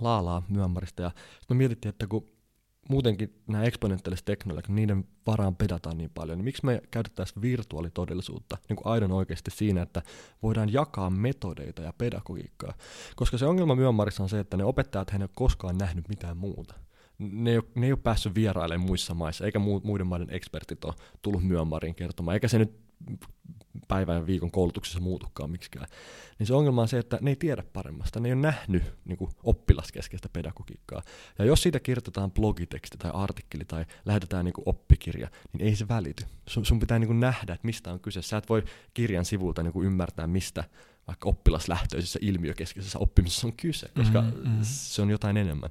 Laalaa 0.00 0.42
Myönmarista 0.48 1.02
ja 1.02 1.10
me 1.48 1.56
mietittiin, 1.56 1.90
että 1.90 2.06
kun 2.06 2.28
muutenkin 2.88 3.42
nämä 3.46 3.64
eksponentiaaliset 3.64 4.24
teknologiat, 4.24 4.68
niiden 4.68 5.04
varaan 5.26 5.56
pedataan 5.56 5.98
niin 5.98 6.10
paljon, 6.14 6.38
niin 6.38 6.44
miksi 6.44 6.66
me 6.66 6.82
käytettäisiin 6.90 7.42
virtuaalitodellisuutta 7.42 8.58
niin 8.68 8.76
kuin 8.76 8.86
aidon 8.92 9.12
oikeasti 9.12 9.50
siinä, 9.50 9.82
että 9.82 10.02
voidaan 10.42 10.72
jakaa 10.72 11.10
metodeita 11.10 11.82
ja 11.82 11.92
pedagogiikkaa. 11.98 12.74
Koska 13.16 13.38
se 13.38 13.46
ongelma 13.46 13.74
Myönmarissa 13.74 14.22
on 14.22 14.28
se, 14.28 14.40
että 14.40 14.56
ne 14.56 14.64
opettajat 14.64 15.10
eivät 15.10 15.22
ole 15.22 15.30
koskaan 15.34 15.78
nähnyt 15.78 16.08
mitään 16.08 16.36
muuta. 16.36 16.74
Ne 17.18 17.50
ei, 17.50 17.56
ole, 17.56 17.64
ne 17.74 17.86
ei 17.86 17.92
ole 17.92 18.00
päässyt 18.02 18.34
vierailemaan 18.34 18.86
muissa 18.86 19.14
maissa, 19.14 19.44
eikä 19.44 19.58
muiden 19.58 20.06
maiden 20.06 20.30
ekspertit 20.30 20.84
ole 20.84 20.94
tullut 21.22 21.42
Myanmarin 21.42 21.94
kertomaan, 21.94 22.34
eikä 22.34 22.48
se 22.48 22.58
nyt 22.58 22.84
päivän 23.88 24.16
ja 24.16 24.26
viikon 24.26 24.50
koulutuksessa 24.50 25.00
muutukaan 25.00 25.50
miksikään. 25.50 25.86
Niin 26.38 26.46
se 26.46 26.54
ongelma 26.54 26.82
on 26.82 26.88
se, 26.88 26.98
että 26.98 27.18
ne 27.20 27.30
ei 27.30 27.36
tiedä 27.36 27.62
paremmasta, 27.72 28.20
ne 28.20 28.28
ei 28.28 28.32
ole 28.32 28.40
nähnyt 28.40 28.82
niin 29.04 29.16
kuin, 29.16 29.30
oppilaskeskeistä 29.42 30.28
pedagogiikkaa. 30.28 31.02
Ja 31.38 31.44
jos 31.44 31.62
siitä 31.62 31.80
kirjoitetaan 31.80 32.30
blogiteksti 32.30 32.98
tai 32.98 33.10
artikkeli 33.14 33.64
tai 33.64 33.84
lähetetään 34.04 34.44
niin 34.44 34.52
kuin, 34.52 34.68
oppikirja, 34.68 35.30
niin 35.52 35.68
ei 35.68 35.76
se 35.76 35.88
välity. 35.88 36.24
Sun, 36.48 36.66
sun 36.66 36.80
pitää 36.80 36.98
niin 36.98 37.08
kuin, 37.08 37.20
nähdä, 37.20 37.52
että 37.54 37.66
mistä 37.66 37.92
on 37.92 38.00
kyse. 38.00 38.22
Sä 38.22 38.36
et 38.36 38.48
voi 38.48 38.62
kirjan 38.94 39.24
sivulta 39.24 39.62
niin 39.62 39.72
kuin, 39.72 39.86
ymmärtää, 39.86 40.26
mistä 40.26 40.64
vaikka 41.06 41.28
oppilaslähtöisessä 41.28 42.18
ilmiökeskeisessä 42.22 42.98
oppimisessa 42.98 43.46
on 43.46 43.52
kyse, 43.52 43.88
koska 43.96 44.20
mm-hmm. 44.20 44.58
se 44.62 45.02
on 45.02 45.10
jotain 45.10 45.36
enemmän. 45.36 45.70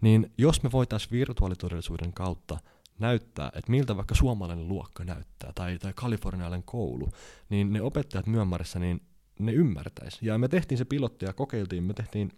Niin 0.00 0.32
jos 0.38 0.62
me 0.62 0.72
voitaisiin 0.72 1.10
virtuaalitodellisuuden 1.10 2.12
kautta 2.12 2.58
näyttää, 2.98 3.50
että 3.54 3.70
miltä 3.70 3.96
vaikka 3.96 4.14
suomalainen 4.14 4.68
luokka 4.68 5.04
näyttää 5.04 5.52
tai, 5.54 5.78
tai 5.78 5.92
kalifornialainen 5.94 6.62
koulu, 6.62 7.08
niin 7.48 7.72
ne 7.72 7.82
opettajat 7.82 8.26
Myönmarissa, 8.26 8.78
niin 8.78 9.00
ne 9.38 9.52
ymmärtäisi. 9.52 10.18
Ja 10.26 10.38
me 10.38 10.48
tehtiin 10.48 10.78
se 10.78 10.84
pilotti 10.84 11.24
ja 11.24 11.32
kokeiltiin, 11.32 11.82
me 11.82 11.94
tehtiin 11.94 12.32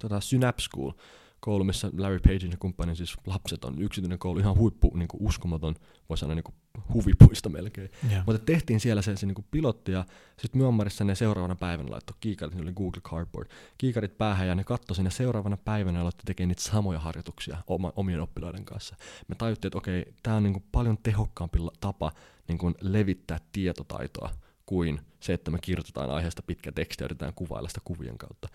tota 0.00 0.20
Synapse 0.20 0.64
School, 0.64 0.92
koulu, 1.40 1.64
missä 1.64 1.90
Larry 1.98 2.18
Pagein 2.18 2.50
ja 2.50 2.56
kumppanin 2.58 2.96
siis 2.96 3.16
lapset 3.26 3.64
on 3.64 3.82
yksityinen 3.82 4.18
koulu, 4.18 4.38
ihan 4.38 4.56
huippu, 4.56 4.92
niin 4.94 5.08
kuin 5.08 5.22
uskomaton, 5.22 5.74
voi 6.08 6.18
sanoa 6.18 6.34
niin 6.34 6.44
kuin 6.44 6.54
huvipuista 6.94 7.48
melkein. 7.48 7.90
Yeah. 8.10 8.26
Mutta 8.26 8.42
tehtiin 8.46 8.80
siellä 8.80 9.02
se, 9.02 9.16
se 9.16 9.26
niin 9.26 9.34
kuin 9.34 9.46
pilotti 9.50 9.92
ja 9.92 10.04
sitten 10.38 10.60
Myönmarissa 10.60 11.04
ne 11.04 11.14
seuraavana 11.14 11.54
päivänä 11.54 11.90
laittoi 11.90 12.16
kiikarit, 12.20 12.54
ne 12.54 12.62
oli 12.62 12.72
Google 12.72 13.00
Cardboard, 13.00 13.48
kiikarit 13.78 14.18
päähän 14.18 14.48
ja 14.48 14.54
ne 14.54 14.64
katsoi 14.64 14.96
sinne 14.96 15.10
seuraavana 15.10 15.56
päivänä 15.56 15.98
ja 15.98 16.00
aloitti 16.00 16.22
tekemään 16.26 16.48
niitä 16.48 16.62
samoja 16.62 16.98
harjoituksia 16.98 17.56
oma, 17.66 17.92
omien 17.96 18.20
oppilaiden 18.20 18.64
kanssa. 18.64 18.96
Me 19.28 19.34
tajuttiin, 19.34 19.68
että 19.68 19.78
okei, 19.78 20.14
tämä 20.22 20.36
on 20.36 20.42
niin 20.42 20.52
kuin 20.52 20.64
paljon 20.72 20.98
tehokkaampi 21.02 21.58
tapa 21.80 22.12
niin 22.48 22.58
kuin 22.58 22.74
levittää 22.80 23.38
tietotaitoa 23.52 24.30
kuin 24.66 25.00
se, 25.20 25.32
että 25.32 25.50
me 25.50 25.58
kirjoitetaan 25.62 26.10
aiheesta 26.10 26.42
pitkä 26.42 26.72
teksti 26.72 27.02
ja 27.02 27.04
yritetään 27.04 27.34
kuvailla 27.34 27.68
sitä 27.68 27.80
kuvien 27.84 28.18
kautta. 28.18 28.48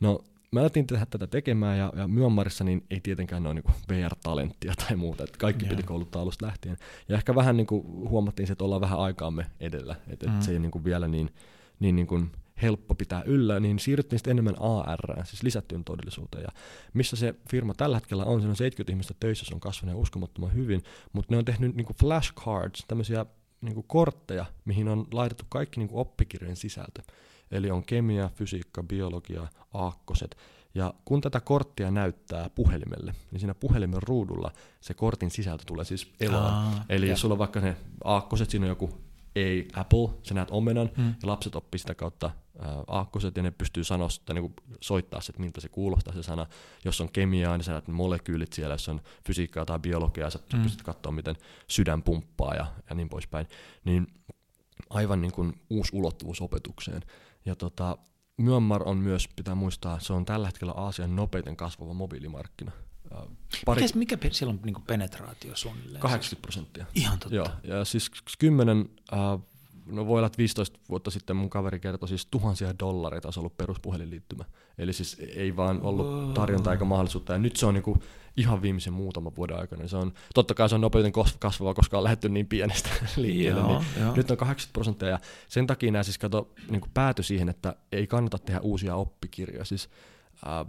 No 0.00 0.24
mä 0.52 0.60
alettiin 0.60 0.86
tehdä 0.86 1.06
tätä 1.06 1.26
tekemään 1.26 1.78
ja, 1.78 1.92
ja 1.96 2.08
Myanmarissa 2.08 2.64
niin 2.64 2.84
ei 2.90 3.00
tietenkään 3.00 3.46
ole 3.46 3.54
niin 3.54 3.74
VR-talenttia 3.88 4.72
tai 4.76 4.96
muuta, 4.96 5.24
että 5.24 5.38
kaikki 5.38 5.64
piti 5.64 5.82
kouluttaa 5.82 6.22
alusta 6.22 6.46
lähtien. 6.46 6.76
Ja 7.08 7.16
ehkä 7.16 7.34
vähän 7.34 7.56
niin 7.56 7.66
kuin 7.66 7.82
huomattiin 8.08 8.46
se, 8.46 8.52
että 8.52 8.64
ollaan 8.64 8.80
vähän 8.80 8.98
aikaamme 8.98 9.46
edellä, 9.60 9.96
että 10.08 10.26
mm. 10.26 10.36
et 10.36 10.42
se 10.42 10.52
ei 10.52 10.58
niin 10.58 10.70
kuin 10.70 10.84
vielä 10.84 11.08
niin, 11.08 11.30
niin, 11.80 11.96
niin 11.96 12.06
kuin 12.06 12.30
helppo 12.62 12.94
pitää 12.94 13.22
yllä, 13.22 13.60
niin 13.60 13.78
siirryttiin 13.78 14.18
sitten 14.18 14.30
enemmän 14.30 14.60
AR, 14.60 15.24
siis 15.24 15.42
lisättyyn 15.42 15.84
todellisuuteen. 15.84 16.42
Ja 16.42 16.48
missä 16.94 17.16
se 17.16 17.34
firma 17.50 17.74
tällä 17.74 17.96
hetkellä 17.96 18.24
on, 18.24 18.40
siinä 18.40 18.50
on 18.50 18.56
70 18.56 18.92
ihmistä 18.92 19.14
töissä, 19.20 19.44
se 19.44 19.54
on 19.54 19.60
kasvanut 19.60 20.02
uskomattoman 20.02 20.54
hyvin, 20.54 20.82
mutta 21.12 21.34
ne 21.34 21.38
on 21.38 21.44
tehnyt 21.44 21.74
niin 21.74 21.84
kuin 21.84 21.96
flashcards, 21.96 22.84
tämmöisiä 22.88 23.26
niin 23.60 23.74
kuin 23.74 23.86
kortteja, 23.88 24.46
mihin 24.64 24.88
on 24.88 25.06
laitettu 25.12 25.44
kaikki 25.48 25.80
niin 25.80 25.88
kuin 25.88 26.00
oppikirjojen 26.00 26.56
sisältö. 26.56 27.02
Eli 27.52 27.70
on 27.70 27.84
kemia, 27.84 28.30
fysiikka, 28.34 28.82
biologia, 28.82 29.46
aakkoset. 29.74 30.36
Ja 30.74 30.94
kun 31.04 31.20
tätä 31.20 31.40
korttia 31.40 31.90
näyttää 31.90 32.50
puhelimelle, 32.50 33.14
niin 33.30 33.40
siinä 33.40 33.54
puhelimen 33.54 34.02
ruudulla 34.02 34.50
se 34.80 34.94
kortin 34.94 35.30
sisältö 35.30 35.64
tulee 35.66 35.84
siis 35.84 36.12
eloon. 36.20 36.52
Aa, 36.52 36.84
Eli 36.88 37.06
ja. 37.06 37.12
jos 37.12 37.20
sulla 37.20 37.32
on 37.32 37.38
vaikka 37.38 37.60
ne 37.60 37.76
aakkoset, 38.04 38.50
siinä 38.50 38.64
on 38.64 38.68
joku 38.68 38.90
ei 39.36 39.68
Apple, 39.74 40.08
sä 40.22 40.34
näet 40.34 40.48
omenan, 40.50 40.90
hmm. 40.96 41.08
ja 41.08 41.28
lapset 41.28 41.56
oppii 41.56 41.78
sitä 41.78 41.94
kautta 41.94 42.30
aakkoset, 42.86 43.36
ja 43.36 43.42
ne 43.42 43.50
pystyy 43.50 43.84
sanoa, 43.84 44.08
että 44.20 44.34
niin 44.34 44.54
soittaa 44.80 45.20
että 45.28 45.42
miltä 45.42 45.60
se 45.60 45.68
kuulostaa 45.68 46.14
se 46.14 46.22
sana. 46.22 46.46
Jos 46.84 47.00
on 47.00 47.08
kemiaa, 47.12 47.56
niin 47.56 47.64
sä 47.64 47.72
näet 47.72 47.88
molekyylit 47.88 48.52
siellä, 48.52 48.74
jos 48.74 48.88
on 48.88 49.00
fysiikkaa 49.26 49.64
tai 49.64 49.78
biologiaa, 49.78 50.30
sä 50.30 50.38
hmm. 50.52 50.62
pystyt 50.62 50.82
katsoa, 50.82 51.12
miten 51.12 51.36
sydän 51.68 52.02
pumppaa 52.02 52.54
ja, 52.54 52.66
ja 52.90 52.94
niin 52.94 53.08
poispäin. 53.08 53.46
Niin 53.84 54.06
aivan 54.90 55.20
niin 55.20 55.32
kuin 55.32 55.60
uusi 55.70 55.96
ulottuvuus 55.96 56.40
opetukseen. 56.40 57.02
Ja 57.44 57.56
tota, 57.56 57.98
Myanmar 58.36 58.88
on 58.88 58.96
myös, 58.96 59.28
pitää 59.36 59.54
muistaa, 59.54 60.00
se 60.00 60.12
on 60.12 60.24
tällä 60.24 60.46
hetkellä 60.46 60.72
Aasian 60.72 61.16
nopeiten 61.16 61.56
kasvava 61.56 61.94
mobiilimarkkina. 61.94 62.72
Pari... 63.66 63.82
Mikä, 63.94 64.16
mikä 64.16 64.34
siellä 64.34 64.52
on 64.52 64.60
niin 64.64 64.82
penetraatio 64.86 65.56
suunnilleen? 65.56 66.02
80 66.02 66.42
prosenttia. 66.42 66.86
Ihan 66.94 67.18
totta. 67.18 67.34
Joo, 67.34 67.48
ja 67.62 67.84
siis 67.84 68.10
10, 68.38 68.88
äh, 69.12 69.18
no 69.86 70.06
voi 70.06 70.18
olla, 70.18 70.26
että 70.26 70.38
15 70.38 70.78
vuotta 70.88 71.10
sitten 71.10 71.36
mun 71.36 71.50
kaveri 71.50 71.80
kertoi 71.80 72.08
siis 72.08 72.26
tuhansia 72.26 72.74
dollareita 72.78 73.28
olisi 73.28 73.40
ollut 73.40 73.56
peruspuhelinliittymä. 73.56 74.44
Eli 74.78 74.92
siis 74.92 75.16
ei 75.36 75.56
vaan 75.56 75.82
ollut 75.82 76.34
tarjonta 76.34 76.72
eikä 76.72 76.84
mahdollisuutta. 76.84 77.32
Ja 77.32 77.38
nyt 77.38 77.56
se 77.56 77.66
on 77.66 77.74
niinku 77.74 78.02
ihan 78.36 78.62
viimeisen 78.62 78.92
muutaman 78.92 79.36
vuoden 79.36 79.58
aikana. 79.58 79.88
Se 79.88 79.96
on, 79.96 80.12
totta 80.34 80.54
kai 80.54 80.68
se 80.68 80.74
on 80.74 80.80
nopeuden 80.80 81.12
kasvava, 81.38 81.74
koska 81.74 81.98
on 81.98 82.04
lähdetty 82.04 82.28
niin 82.28 82.46
pienestä 82.46 82.88
liikkeelle. 83.16 83.60
Joo, 83.60 83.78
niin 83.78 84.04
joo. 84.04 84.16
Nyt 84.16 84.30
on 84.30 84.36
80 84.36 84.72
prosenttia 84.72 85.08
ja 85.08 85.18
sen 85.48 85.66
takia 85.66 85.92
nämä 85.92 86.02
siis 86.02 86.18
kato, 86.18 86.52
niin 86.70 86.82
pääty 86.94 87.22
siihen, 87.22 87.48
että 87.48 87.76
ei 87.92 88.06
kannata 88.06 88.38
tehdä 88.38 88.60
uusia 88.60 88.96
oppikirjoja. 88.96 89.64
Siis, 89.64 89.90
äh, 90.46 90.66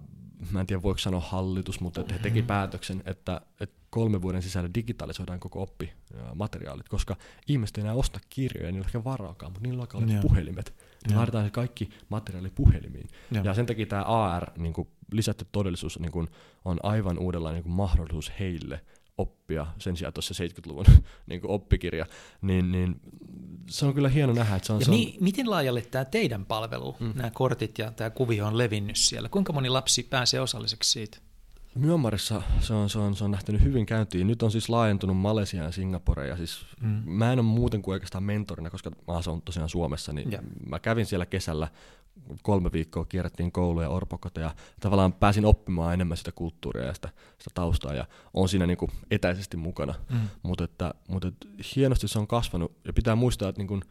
mä 0.52 0.60
en 0.60 0.68
tiedä 0.68 0.82
voiko 0.82 0.98
sanoa 0.98 1.22
hallitus, 1.22 1.80
mutta 1.80 2.02
että 2.02 2.14
he 2.14 2.20
teki 2.20 2.40
mm-hmm. 2.40 2.48
päätöksen, 2.48 3.04
että, 3.06 3.42
että 3.60 3.84
kolme 3.90 4.22
vuoden 4.22 4.42
sisällä 4.42 4.70
digitalisoidaan 4.76 5.40
koko 5.40 5.62
oppimateriaalit, 5.62 6.90
koska 6.90 7.16
ihmiset 7.48 7.78
ei 7.78 7.82
enää 7.82 7.94
osta 7.94 8.20
kirjoja, 8.30 8.72
niillä 8.72 8.88
ei 8.94 8.98
ole 8.98 9.04
varaakaan, 9.04 9.52
mutta 9.52 9.68
niillä 9.68 9.82
alkaa 9.82 10.02
olla 10.02 10.22
puhelimet. 10.22 10.74
Ne 11.10 11.16
laitetaan 11.16 11.46
se 11.46 11.52
kaikki 11.52 11.90
materiaali 12.10 12.50
puhelimiin. 12.50 13.08
Ja. 13.32 13.42
ja 13.44 13.54
sen 13.54 13.66
takia 13.66 13.86
tämä 13.86 14.04
AR, 14.04 14.52
niin 14.58 14.74
kuin 14.74 14.88
lisätty 15.12 15.46
todellisuus, 15.52 16.00
niin 16.00 16.12
kuin, 16.12 16.28
on 16.66 16.80
aivan 16.84 17.20
uudenlainen 17.20 17.56
niin 17.56 17.64
kuin 17.64 17.74
mahdollisuus 17.74 18.32
heille 18.40 18.82
oppia 19.18 19.68
sen 19.80 19.98
sijaan 19.98 20.14
tuossa 20.14 20.44
70-luvun 20.44 20.86
niin 21.28 21.42
kuin 21.42 21.52
oppikirja, 21.52 22.06
niin, 22.42 22.72
niin 22.72 23.02
se 23.70 23.86
on 23.86 23.94
kyllä 23.94 24.10
hieno 24.10 24.34
nähdä. 24.34 24.56
Että 24.56 24.68
se 24.68 24.74
on, 24.74 24.80
ja 24.80 24.86
se 24.86 24.92
on... 24.92 24.98
Mi- 24.98 25.18
miten 25.20 25.50
laajalle 25.50 25.82
tämä 25.82 26.06
teidän 26.06 26.46
palvelu, 26.46 26.96
mm. 27.00 27.12
nämä 27.16 27.32
kortit 27.34 27.78
ja 27.78 27.92
tämä 27.92 28.10
kuvio 28.10 28.48
on 28.48 28.58
levinnyt 28.58 28.96
siellä? 28.96 29.30
Kuinka 29.30 29.54
moni 29.54 29.70
lapsi 29.70 30.04
pääsee 30.04 30.40
osalliseksi 30.40 30.92
siitä? 30.92 31.18
Myanmarissa 31.76 32.42
se 32.60 32.74
on, 32.74 32.90
se, 32.90 33.00
on, 33.00 33.16
se 33.16 33.24
on 33.24 33.32
lähtenyt 33.32 33.64
hyvin 33.64 33.86
käyntiin. 33.86 34.28
Nyt 34.28 34.44
on 34.44 34.52
siis 34.52 34.70
laajentunut 34.70 35.18
Malesiaan 35.18 35.66
ja 35.66 35.72
Singaporeen. 35.72 36.30
Ja 36.30 36.38
siis 36.38 36.66
mm. 36.82 37.02
Mä 37.06 37.34
en 37.34 37.40
ole 37.40 37.48
muuten 37.48 37.82
kuin 37.82 37.94
oikeastaan 37.94 38.24
mentorina, 38.24 38.70
koska 38.70 38.92
mä 39.08 39.14
asun 39.14 39.42
tosiaan 39.42 39.70
Suomessa. 39.70 40.14
Niin 40.14 40.32
yeah. 40.32 40.44
Mä 40.70 40.80
kävin 40.80 41.06
siellä 41.06 41.26
kesällä 41.26 41.68
kolme 42.42 42.72
viikkoa, 42.72 43.06
kierrettiin 43.06 43.52
kouluja, 43.52 43.90
orpokoteja. 43.90 44.56
Tavallaan 44.80 45.14
pääsin 45.14 45.46
oppimaan 45.46 45.94
enemmän 45.94 46.18
sitä 46.18 46.32
kulttuuria 46.32 46.86
ja 46.86 46.94
sitä, 46.94 47.10
sitä 47.40 47.52
taustaa. 47.54 47.94
Ja 47.94 48.06
on 48.34 48.50
siinä 48.50 48.68
niin 48.68 48.78
kuin 48.78 48.92
etäisesti 49.12 49.58
mukana. 49.58 49.94
Mm. 50.12 50.20
Mutta 50.44 50.64
että, 50.64 50.94
mutta 51.08 51.28
että 51.28 51.48
hienosti 51.76 52.08
se 52.08 52.20
on 52.20 52.28
kasvanut. 52.28 52.72
Ja 52.86 52.94
pitää 52.94 53.16
muistaa, 53.16 53.50
että 53.50 53.60
niin 53.60 53.68
kuin, 53.68 53.82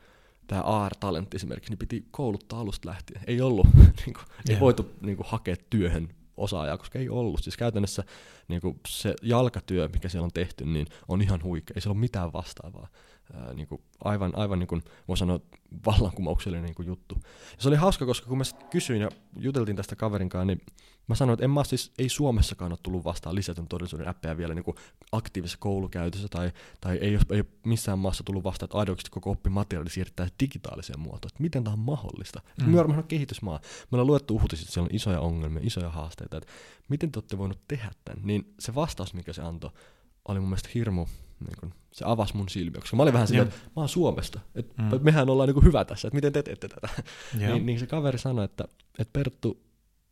tämä 0.47 0.63
AR-talentti 0.63 1.37
esimerkiksi, 1.37 1.71
niin 1.71 1.79
piti 1.79 2.05
kouluttaa 2.11 2.61
alusta 2.61 2.89
lähtien. 2.89 3.21
Ei 3.27 3.41
ollut, 3.41 3.67
niin 4.07 4.15
kuin, 4.15 4.25
yeah. 4.49 4.57
ei 4.57 4.61
voitu 4.61 4.91
niin 5.01 5.17
kuin, 5.17 5.27
hakea 5.29 5.57
työhön 5.71 6.09
osaajaa, 6.37 6.79
koska 6.79 6.99
ei 6.99 7.09
ollut. 7.09 7.43
Siis 7.43 7.57
käytännössä 7.57 8.05
niin 8.49 8.61
kuin 8.61 8.81
se 8.89 9.15
jalkatyö, 9.23 9.89
mikä 9.93 10.09
siellä 10.09 10.25
on 10.25 10.33
tehty, 10.35 10.65
niin 10.65 10.87
on 11.09 11.23
ihan 11.23 11.43
huikea. 11.43 11.75
Ei 11.75 11.81
siellä 11.81 11.95
ole 11.95 12.01
mitään 12.01 12.33
vastaavaa. 12.33 12.89
Ää, 13.35 13.55
niin 13.55 13.69
kuin 13.69 13.83
aivan, 14.05 14.33
aivan 14.37 14.59
niin 14.59 14.67
kuin, 14.67 14.83
voi 15.09 15.17
sanoa, 15.17 15.41
vallankumouksellinen 15.87 16.65
niin 16.65 16.75
kuin 16.75 16.87
juttu. 16.87 17.15
Ja 17.25 17.57
se 17.59 17.69
oli 17.69 17.77
hauska, 17.77 18.07
koska 18.07 18.27
kun 18.27 18.39
mä 18.39 18.45
kysyin 18.71 19.01
ja 19.01 19.09
juteltiin 19.37 19.77
tästä 19.77 19.97
kaverinkaan, 19.97 20.47
niin 20.47 20.61
mä 21.07 21.15
sanoin, 21.15 21.35
että 21.35 21.45
en 21.45 21.51
mä 21.51 21.65
siis, 21.65 21.93
ei 21.99 22.09
Suomessakaan 22.09 22.73
ole 22.73 22.79
tullut 22.83 23.05
vastaan 23.05 23.35
lisätyn 23.35 23.69
todellisuuden 23.69 24.09
appeja 24.09 24.37
vielä 24.37 24.55
niin 24.55 24.65
kuin 24.65 24.77
aktiivisessa 25.13 25.59
koulukäytössä, 25.59 26.29
tai, 26.29 26.53
tai 26.81 26.97
ei, 26.97 27.17
ole, 27.17 27.23
ei 27.31 27.41
ole 27.41 27.47
missään 27.67 27.99
maassa 27.99 28.25
tullut 28.25 28.45
vastaan, 28.45 28.67
että 28.67 28.79
aidoiksi 28.79 29.11
koko 29.11 29.31
oppimateriaali 29.31 29.91
siirtää 29.91 30.29
digitaaliseen 30.41 31.01
muotoon. 31.01 31.31
Että 31.31 31.43
miten 31.43 31.65
tämä 31.65 31.75
on 31.75 31.79
mahdollista? 31.79 32.43
Mm. 32.61 32.71
Me 32.71 32.81
on 32.81 33.05
kehitysmaa. 33.09 33.61
Me 33.63 33.97
ollaan 33.97 34.07
luettu 34.07 34.35
uutiset, 34.35 34.65
että 34.65 34.73
siellä 34.73 34.87
on 34.87 34.97
isoja 34.97 35.21
ongelmia, 35.21 35.63
isoja 35.65 35.91
haasteita, 35.91 36.37
että 36.37 36.53
miten 36.89 37.13
te 37.13 37.19
olette 37.19 37.39
voinut 37.39 37.61
tehdä 37.69 37.91
tämän? 38.05 38.27
Niin 38.27 38.55
se 38.61 38.75
vastaus, 38.75 39.15
mikä 39.15 39.33
se 39.33 39.43
antoi, 39.43 39.71
oli 40.29 40.41
mun 40.41 40.49
mielestä 40.49 40.69
hirmu 40.75 41.07
niin 41.41 41.57
kun, 41.61 41.75
se 41.93 42.05
avasi 42.09 42.37
mun 42.37 42.49
silmiä, 42.49 42.81
koska 42.81 42.97
mä 42.97 43.03
olin 43.03 43.15
vähän 43.15 43.29
silleen, 43.29 43.49
että 43.49 43.61
mä 43.61 43.73
oon 43.77 43.89
Suomesta, 43.89 44.41
että 44.55 44.83
mm. 44.83 45.01
mehän 45.03 45.31
ollaan 45.31 45.49
niin 45.49 45.65
hyvä 45.65 45.85
tässä, 45.85 46.09
että 46.09 46.15
miten 46.15 46.33
te 46.33 46.43
teette 46.43 46.69
tätä. 46.69 46.89
niin, 47.39 47.67
niin 47.67 47.79
se 47.79 47.87
kaveri 47.87 48.19
sanoi, 48.19 48.45
että, 48.45 48.65
että 48.99 49.13
Perttu, 49.13 49.63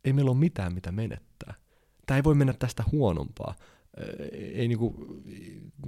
ei 0.05 0.13
meillä 0.13 0.31
ole 0.31 0.39
mitään 0.39 0.73
mitä 0.73 0.91
menettää. 0.91 1.53
Tämä 2.05 2.15
ei 2.15 2.23
voi 2.23 2.35
mennä 2.35 2.53
tästä 2.53 2.83
huonompaa. 2.91 3.55
Ei, 4.31 4.67
niinku, 4.67 4.95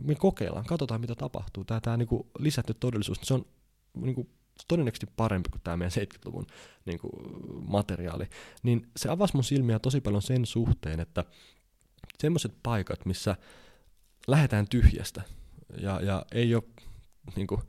me 0.03 0.15
kokeillaan, 0.15 0.65
katsotaan 0.65 1.01
mitä 1.01 1.15
tapahtuu. 1.15 1.65
Tämä, 1.65 1.81
tämä 1.81 1.97
niinku 1.97 2.29
lisätty 2.39 2.73
todellisuus, 2.73 3.17
se 3.23 3.33
on 3.33 3.45
niinku, 3.93 4.29
todennäköisesti 4.67 5.13
parempi 5.15 5.49
kuin 5.49 5.61
tämä 5.63 5.77
meidän 5.77 5.91
70-luvun 5.91 6.45
niinku, 6.85 7.09
materiaali. 7.67 8.25
Niin 8.63 8.87
se 8.97 9.09
avasi 9.09 9.33
mun 9.33 9.43
silmiä 9.43 9.79
tosi 9.79 10.01
paljon 10.01 10.21
sen 10.21 10.45
suhteen, 10.45 10.99
että 10.99 11.25
semmoiset 12.19 12.53
paikat, 12.63 13.05
missä 13.05 13.35
lähdetään 14.27 14.67
tyhjästä 14.67 15.21
ja, 15.77 16.01
ja 16.01 16.25
ei 16.31 16.55
ole 16.55 16.63
niin 17.35 17.47
kuin, 17.47 17.61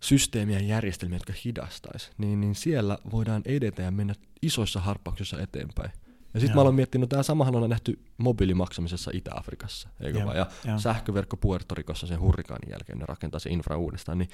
systeemiä 0.00 0.58
ja 0.58 0.66
järjestelmiä, 0.66 1.16
jotka 1.16 1.32
hidastaisi, 1.44 2.10
niin, 2.18 2.40
niin 2.40 2.54
siellä 2.54 2.98
voidaan 3.12 3.42
edetä 3.44 3.82
ja 3.82 3.90
mennä 3.90 4.14
isoissa 4.42 4.80
harppauksissa 4.80 5.40
eteenpäin. 5.40 5.90
Ja 6.34 6.40
sitten 6.40 6.54
mä 6.54 6.60
aloin 6.60 6.74
miettiä, 6.74 7.00
no 7.00 7.06
tämä 7.06 7.22
samahan 7.22 7.56
on 7.56 7.70
nähty 7.70 7.98
mobiilimaksamisessa 8.20 9.10
Itä-Afrikassa, 9.14 9.88
eikö 10.00 10.18
Joo, 10.18 10.26
vaan? 10.26 10.38
Ja 10.38 10.46
joo. 10.66 10.78
sähköverkko 10.78 11.36
Puerto 11.36 11.74
Ricossa 11.74 12.06
sen 12.06 12.20
hurrikaanin 12.20 12.70
jälkeen, 12.70 12.98
ne 12.98 13.04
rakentaa 13.08 13.40
se 13.40 13.50
infra 13.50 13.76
uudestaan, 13.76 14.18
niin 14.18 14.28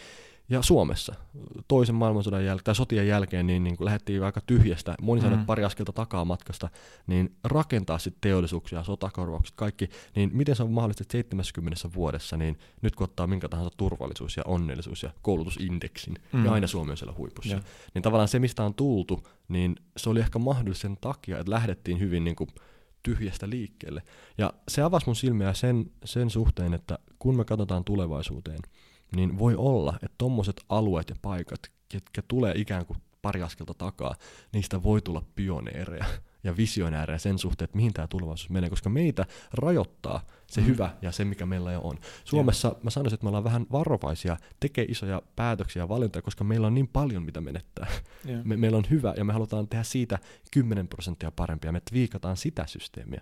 ja 0.48 0.62
Suomessa 0.62 1.14
toisen 1.68 1.94
maailmansodan 1.94 2.44
jälkeen, 2.44 2.64
tai 2.64 2.74
sotien 2.74 3.08
jälkeen, 3.08 3.46
niin, 3.46 3.64
niin 3.64 3.76
kun 3.76 3.84
lähdettiin 3.84 4.22
aika 4.24 4.40
tyhjästä, 4.40 4.94
moni 5.02 5.20
Mm. 5.20 5.46
pari 5.46 5.64
askelta 5.64 5.92
takaa 5.92 6.24
matkasta, 6.24 6.68
niin 7.06 7.36
rakentaa 7.44 7.98
sitten 7.98 8.20
teollisuuksia, 8.20 8.84
sotakorvaukset, 8.84 9.56
kaikki, 9.56 9.88
niin 10.16 10.30
miten 10.32 10.56
se 10.56 10.62
on 10.62 10.70
mahdollista, 10.70 11.02
että 11.02 11.12
70 11.12 11.90
vuodessa, 11.94 12.36
niin 12.36 12.58
nyt 12.82 12.96
kun 12.96 13.04
ottaa 13.04 13.26
minkä 13.26 13.48
tahansa 13.48 13.70
turvallisuus 13.76 14.36
ja 14.36 14.42
onnellisuus 14.46 15.02
ja 15.02 15.10
koulutusindeksin, 15.22 16.14
mm. 16.32 16.38
Mm. 16.38 16.44
ja 16.44 16.52
aina 16.52 16.66
Suomi 16.66 16.90
on 16.90 16.96
siellä 16.96 17.14
huipussa, 17.18 17.52
Joo. 17.52 17.60
niin 17.94 18.02
tavallaan 18.02 18.28
se, 18.28 18.38
mistä 18.38 18.64
on 18.64 18.74
tultu, 18.74 19.28
niin 19.48 19.76
se 19.96 20.10
oli 20.10 20.20
ehkä 20.20 20.38
mahdollista 20.38 20.82
sen 20.82 20.96
takia, 21.00 21.38
että 21.38 21.50
lähdettiin 21.50 22.00
hyvin 22.00 22.24
niin 22.24 22.36
kuin 22.36 22.50
tyhjästä 23.06 23.50
liikkeelle. 23.50 24.02
Ja 24.38 24.52
se 24.68 24.82
avasi 24.82 25.06
mun 25.06 25.16
silmiä 25.16 25.52
sen, 25.54 25.90
sen 26.04 26.30
suhteen, 26.30 26.74
että 26.74 26.98
kun 27.18 27.36
me 27.36 27.44
katsotaan 27.44 27.84
tulevaisuuteen, 27.84 28.58
niin 29.16 29.38
voi 29.38 29.54
olla, 29.56 29.92
että 30.02 30.14
tommoset 30.18 30.60
alueet 30.68 31.10
ja 31.10 31.16
paikat, 31.22 31.60
ketkä 31.88 32.22
tulee 32.28 32.52
ikään 32.56 32.86
kuin 32.86 32.98
pari 33.22 33.42
askelta 33.42 33.74
takaa, 33.74 34.14
niistä 34.52 34.82
voi 34.82 35.02
tulla 35.02 35.22
pioneereja 35.34 36.04
ja 36.46 36.56
visionäärejä 36.56 37.18
sen 37.18 37.38
suhteen, 37.38 37.64
että 37.64 37.76
mihin 37.76 37.92
tämä 37.92 38.06
tulevaisuus 38.06 38.50
menee, 38.50 38.70
koska 38.70 38.90
meitä 38.90 39.26
rajoittaa 39.52 40.20
se 40.46 40.60
Mm. 40.60 40.66
hyvä 40.66 40.90
ja 41.02 41.12
se, 41.12 41.24
mikä 41.24 41.46
meillä 41.46 41.72
jo 41.72 41.80
on. 41.80 41.98
Suomessa 42.24 42.76
mä 42.82 42.90
sanoisin, 42.90 43.14
että 43.14 43.24
me 43.24 43.28
ollaan 43.28 43.44
vähän 43.44 43.66
varovaisia, 43.72 44.36
tekee 44.60 44.84
isoja 44.88 45.22
päätöksiä 45.36 45.82
ja 45.82 45.88
valintoja, 45.88 46.22
koska 46.22 46.44
meillä 46.44 46.66
on 46.66 46.74
niin 46.74 46.88
paljon, 46.88 47.22
mitä 47.22 47.40
menettää. 47.40 47.86
Joo. 48.24 48.40
Me, 48.44 48.56
meillä 48.56 48.78
on 48.78 48.84
hyvä 48.90 49.14
ja 49.16 49.24
me 49.24 49.32
halutaan 49.32 49.68
tehdä 49.68 49.84
siitä 49.84 50.18
10 50.50 50.88
prosenttia 50.88 51.30
parempia, 51.30 51.72
me 51.72 51.82
twiikataan 51.90 52.36
sitä 52.36 52.66
systeemiä. 52.66 53.20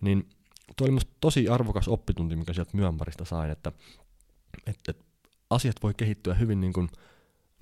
Niin 0.00 0.28
tuo 0.76 0.88
oli 0.88 0.98
tosi 1.20 1.48
arvokas 1.48 1.88
oppitunti, 1.88 2.36
mikä 2.36 2.52
sieltä 2.52 2.76
Myönmarista 2.76 3.24
sain, 3.24 3.50
että, 3.50 3.72
että, 4.66 4.90
että 4.90 5.04
asiat 5.50 5.76
voi 5.82 5.94
kehittyä 5.96 6.34
hyvin 6.34 6.60
niin 6.60 6.72
kuin 6.72 6.88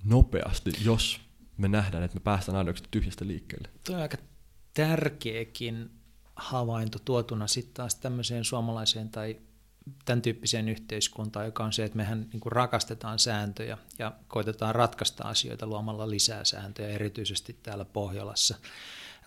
nopeasti, 0.03 0.71
jos 0.83 1.21
me 1.57 1.67
nähdään, 1.67 2.03
että 2.03 2.15
me 2.17 2.21
päästään 2.23 2.57
aidoksi 2.57 2.83
tyhjästä 2.91 3.27
liikkeelle. 3.27 3.69
Tuo 3.85 3.95
on 3.95 4.01
aika 4.01 4.17
tärkeäkin 4.73 5.91
havainto 6.35 6.99
tuotuna 7.05 7.47
sitten 7.47 7.73
taas 7.73 7.95
tämmöiseen 7.95 8.45
suomalaiseen 8.45 9.09
tai 9.09 9.37
tämän 10.05 10.21
tyyppiseen 10.21 10.69
yhteiskuntaan, 10.69 11.45
joka 11.45 11.63
on 11.63 11.73
se, 11.73 11.83
että 11.83 11.97
mehän 11.97 12.27
niin 12.33 12.41
rakastetaan 12.45 13.19
sääntöjä 13.19 13.77
ja 13.99 14.11
koitetaan 14.27 14.75
ratkaista 14.75 15.23
asioita 15.23 15.67
luomalla 15.67 16.09
lisää 16.09 16.43
sääntöjä, 16.43 16.89
erityisesti 16.89 17.59
täällä 17.63 17.85
Pohjolassa. 17.85 18.55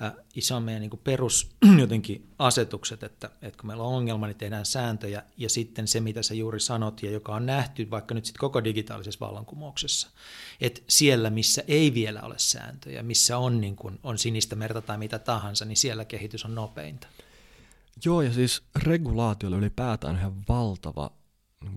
Äh, 0.03 0.12
iso 0.34 0.57
on 0.57 0.62
meidän 0.62 0.82
niin 0.82 1.01
perus 1.05 1.51
jotenkin 1.80 2.28
asetukset, 2.38 3.03
että, 3.03 3.30
että 3.42 3.59
kun 3.61 3.66
meillä 3.66 3.84
on 3.84 3.95
ongelma, 3.95 4.26
niin 4.26 4.36
tehdään 4.36 4.66
sääntöjä 4.66 5.22
ja 5.36 5.49
sitten 5.49 5.88
se, 5.88 6.01
mitä 6.01 6.22
sä 6.22 6.34
juuri 6.34 6.61
sanot 6.61 7.03
ja 7.03 7.11
joka 7.11 7.34
on 7.34 7.47
nähty 7.47 7.90
vaikka 7.90 8.14
nyt 8.14 8.24
sitten 8.24 8.40
koko 8.40 8.64
digitaalisessa 8.64 9.26
vallankumouksessa, 9.26 10.11
että 10.61 10.80
siellä, 10.88 11.30
missä 11.30 11.64
ei 11.68 11.95
vielä 11.95 12.22
ole 12.22 12.34
sääntöjä, 12.38 13.03
missä 13.03 13.38
on, 13.38 13.61
niin 13.61 13.76
kuin, 13.76 13.99
on 14.03 14.18
sinistä 14.18 14.57
merta 14.57 14.82
tai 14.82 14.99
mitä 14.99 15.18
tahansa, 15.18 15.64
niin 15.64 15.76
siellä 15.76 16.05
kehitys 16.05 16.45
on 16.45 16.55
nopeinta. 16.55 17.07
Joo, 18.05 18.22
ja 18.22 18.32
siis 18.32 18.62
regulaatiolla 18.76 19.57
ylipäätään 19.57 20.14
on 20.14 20.20
ihan 20.20 20.42
valtava 20.49 21.11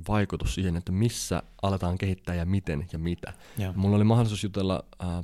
vaikutus 0.07 0.55
siihen, 0.55 0.75
että 0.75 0.91
missä 0.91 1.43
aletaan 1.61 1.97
kehittää 1.97 2.35
ja 2.35 2.45
miten 2.45 2.87
ja 2.93 2.99
mitä. 2.99 3.33
Joo. 3.57 3.73
Mulla 3.75 3.95
oli 3.95 4.03
mahdollisuus 4.03 4.43
jutella 4.43 4.83
äh, 5.03 5.17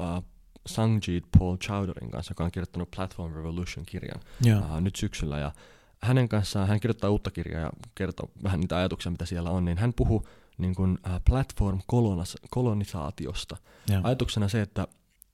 äh, 0.00 0.22
Sangjit 0.66 1.24
Paul 1.38 1.56
Chowderin 1.56 2.10
kanssa, 2.10 2.30
joka 2.30 2.44
on 2.44 2.50
kirjoittanut 2.50 2.90
Platform 2.96 3.34
Revolution-kirjan 3.34 4.20
Joo. 4.44 4.60
äh, 4.60 4.80
nyt 4.80 4.96
syksyllä. 4.96 5.38
Ja 5.38 5.52
hänen 6.02 6.28
kanssaan, 6.28 6.68
hän 6.68 6.80
kirjoittaa 6.80 7.10
uutta 7.10 7.30
kirjaa 7.30 7.60
ja 7.60 7.70
kertoo 7.94 8.30
vähän 8.42 8.60
niitä 8.60 8.76
ajatuksia, 8.76 9.12
mitä 9.12 9.26
siellä 9.26 9.50
on, 9.50 9.64
niin 9.64 9.78
hän 9.78 9.92
puhuu 9.96 10.26
niin 10.58 10.74
kuin, 10.74 10.98
äh, 11.06 11.20
platform-kolonisaatiosta. 11.30 13.56
Joo. 13.88 14.00
Ajatuksena 14.04 14.48
se, 14.48 14.62
että 14.62 14.86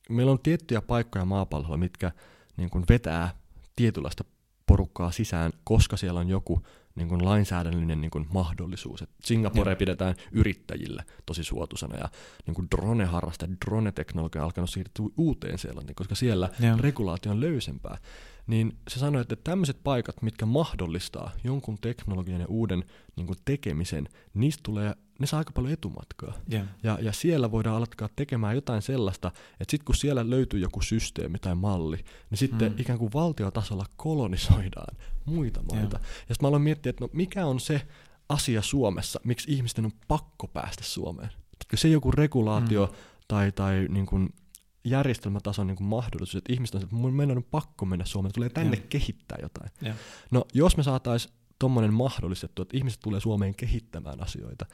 meillä 0.09 0.33
on 0.33 0.39
tiettyjä 0.39 0.81
paikkoja 0.81 1.25
maapallolla, 1.25 1.77
mitkä 1.77 2.13
niin 2.57 2.71
kuin 2.71 2.85
vetää 2.89 3.35
tietynlaista 3.77 4.25
porukkaa 4.67 5.13
sisään, 5.13 5.53
koska 5.65 5.97
siellä 5.97 6.21
on 6.21 6.29
joku 6.29 6.63
niin 6.97 7.09
kuin 7.09 7.25
lainsäädännöllinen 7.25 8.01
niin 8.01 8.11
kuin 8.11 8.27
mahdollisuus. 8.33 9.03
Et 9.03 9.11
Singapore 9.25 9.71
Joo. 9.71 9.77
pidetään 9.77 10.15
yrittäjille 10.33 11.05
tosi 11.27 11.45
suotuisana 11.45 11.97
ja 11.99 12.09
niin 12.47 12.55
kuin 12.55 12.69
drone-harraste, 12.77 13.49
drone-teknologia 13.67 14.43
on 14.43 14.45
alkanut 14.45 14.71
siirtyä 14.71 15.07
uuteen 15.17 15.59
Seelantiin, 15.59 15.97
koska 15.97 16.15
siellä 16.15 16.51
Joo. 16.61 16.77
regulaatio 16.81 17.33
on 17.33 17.41
löysempää. 17.41 17.99
Niin 18.47 18.77
se 18.89 18.99
sanoi, 18.99 19.21
että 19.23 19.37
tämmöiset 19.37 19.79
paikat, 19.85 20.23
mitkä 20.23 20.47
mahdollistaa 20.47 21.31
jonkun 21.45 21.79
teknologian 21.81 22.41
ja 22.41 22.47
uuden 22.49 22.85
niin 23.17 23.27
kuin 23.27 23.39
tekemisen, 23.45 24.09
niistä 24.35 24.61
tulee, 24.63 24.95
ne 25.19 25.27
saa 25.27 25.39
aika 25.39 25.53
paljon 25.53 25.73
etumatkaa. 25.73 26.33
Joo. 26.49 26.63
Ja, 26.83 26.99
ja 27.03 27.13
siellä 27.13 27.51
voidaan 27.51 27.77
alkaa 27.77 28.09
tekemään 28.17 28.55
jotain 28.55 28.83
sellaista, 28.83 29.29
että 29.61 29.71
sitten 29.71 29.85
kun 29.85 29.95
siellä 29.95 30.31
löytyy 30.31 30.61
joku 30.61 30.83
systeemi 30.83 31.39
tai 31.39 31.55
malli, 31.55 31.97
niin 32.31 32.39
sitten 32.39 32.73
Mm. 32.73 32.79
ikään 32.79 32.99
kuin 32.99 33.13
valtiotasolla 33.15 33.87
kolonisoidaan 33.97 34.97
muita 35.25 35.63
maita. 35.73 35.97
Ja 36.03 36.35
sitten 36.35 36.37
mä 36.43 36.49
aloin 36.49 36.63
miettiä, 36.63 36.91
että 36.91 37.05
no 37.05 37.11
mikä 37.13 37.47
on 37.47 37.61
se 37.61 37.83
asia 38.29 38.63
Suomessa, 38.63 39.21
miksi 39.25 39.53
ihmisten 39.53 39.85
on 39.85 39.93
pakko 40.09 40.47
päästä 40.49 40.85
Suomeen. 40.85 41.31
Etkö 41.53 41.77
se 41.77 41.89
joku 41.89 42.11
regulaatio 42.11 42.87
Mm. 42.87 42.93
tai, 43.29 43.53
tai 43.53 43.87
niin 43.89 44.07
kuin 44.07 44.29
järjestelmätason 44.91 45.67
niin 45.67 45.77
kuin 45.77 45.87
mahdollisuus, 45.87 46.35
että 46.35 46.53
ihmiset 46.53 46.75
on, 46.75 46.83
että 46.83 46.97
mun- 46.97 47.13
meidän 47.13 47.37
on 47.37 47.45
pakko 47.45 47.87
mennä 47.87 48.05
Suomeen, 48.05 48.35
tulee 48.35 48.49
tänne 48.49 48.77
Joo. 48.77 48.87
kehittää 48.89 49.39
jotain. 49.43 49.71
Joo. 49.83 49.95
No 50.31 50.45
jos 50.55 50.77
me 50.77 50.83
saataisiin 50.83 51.35
tommonen 51.59 51.95
mahdollistettu, 51.95 52.63
että 52.63 52.77
ihmiset 52.77 53.01
tulee 53.01 53.21
Suomeen 53.21 53.55
kehittämään 53.55 54.23
asioita, 54.23 54.67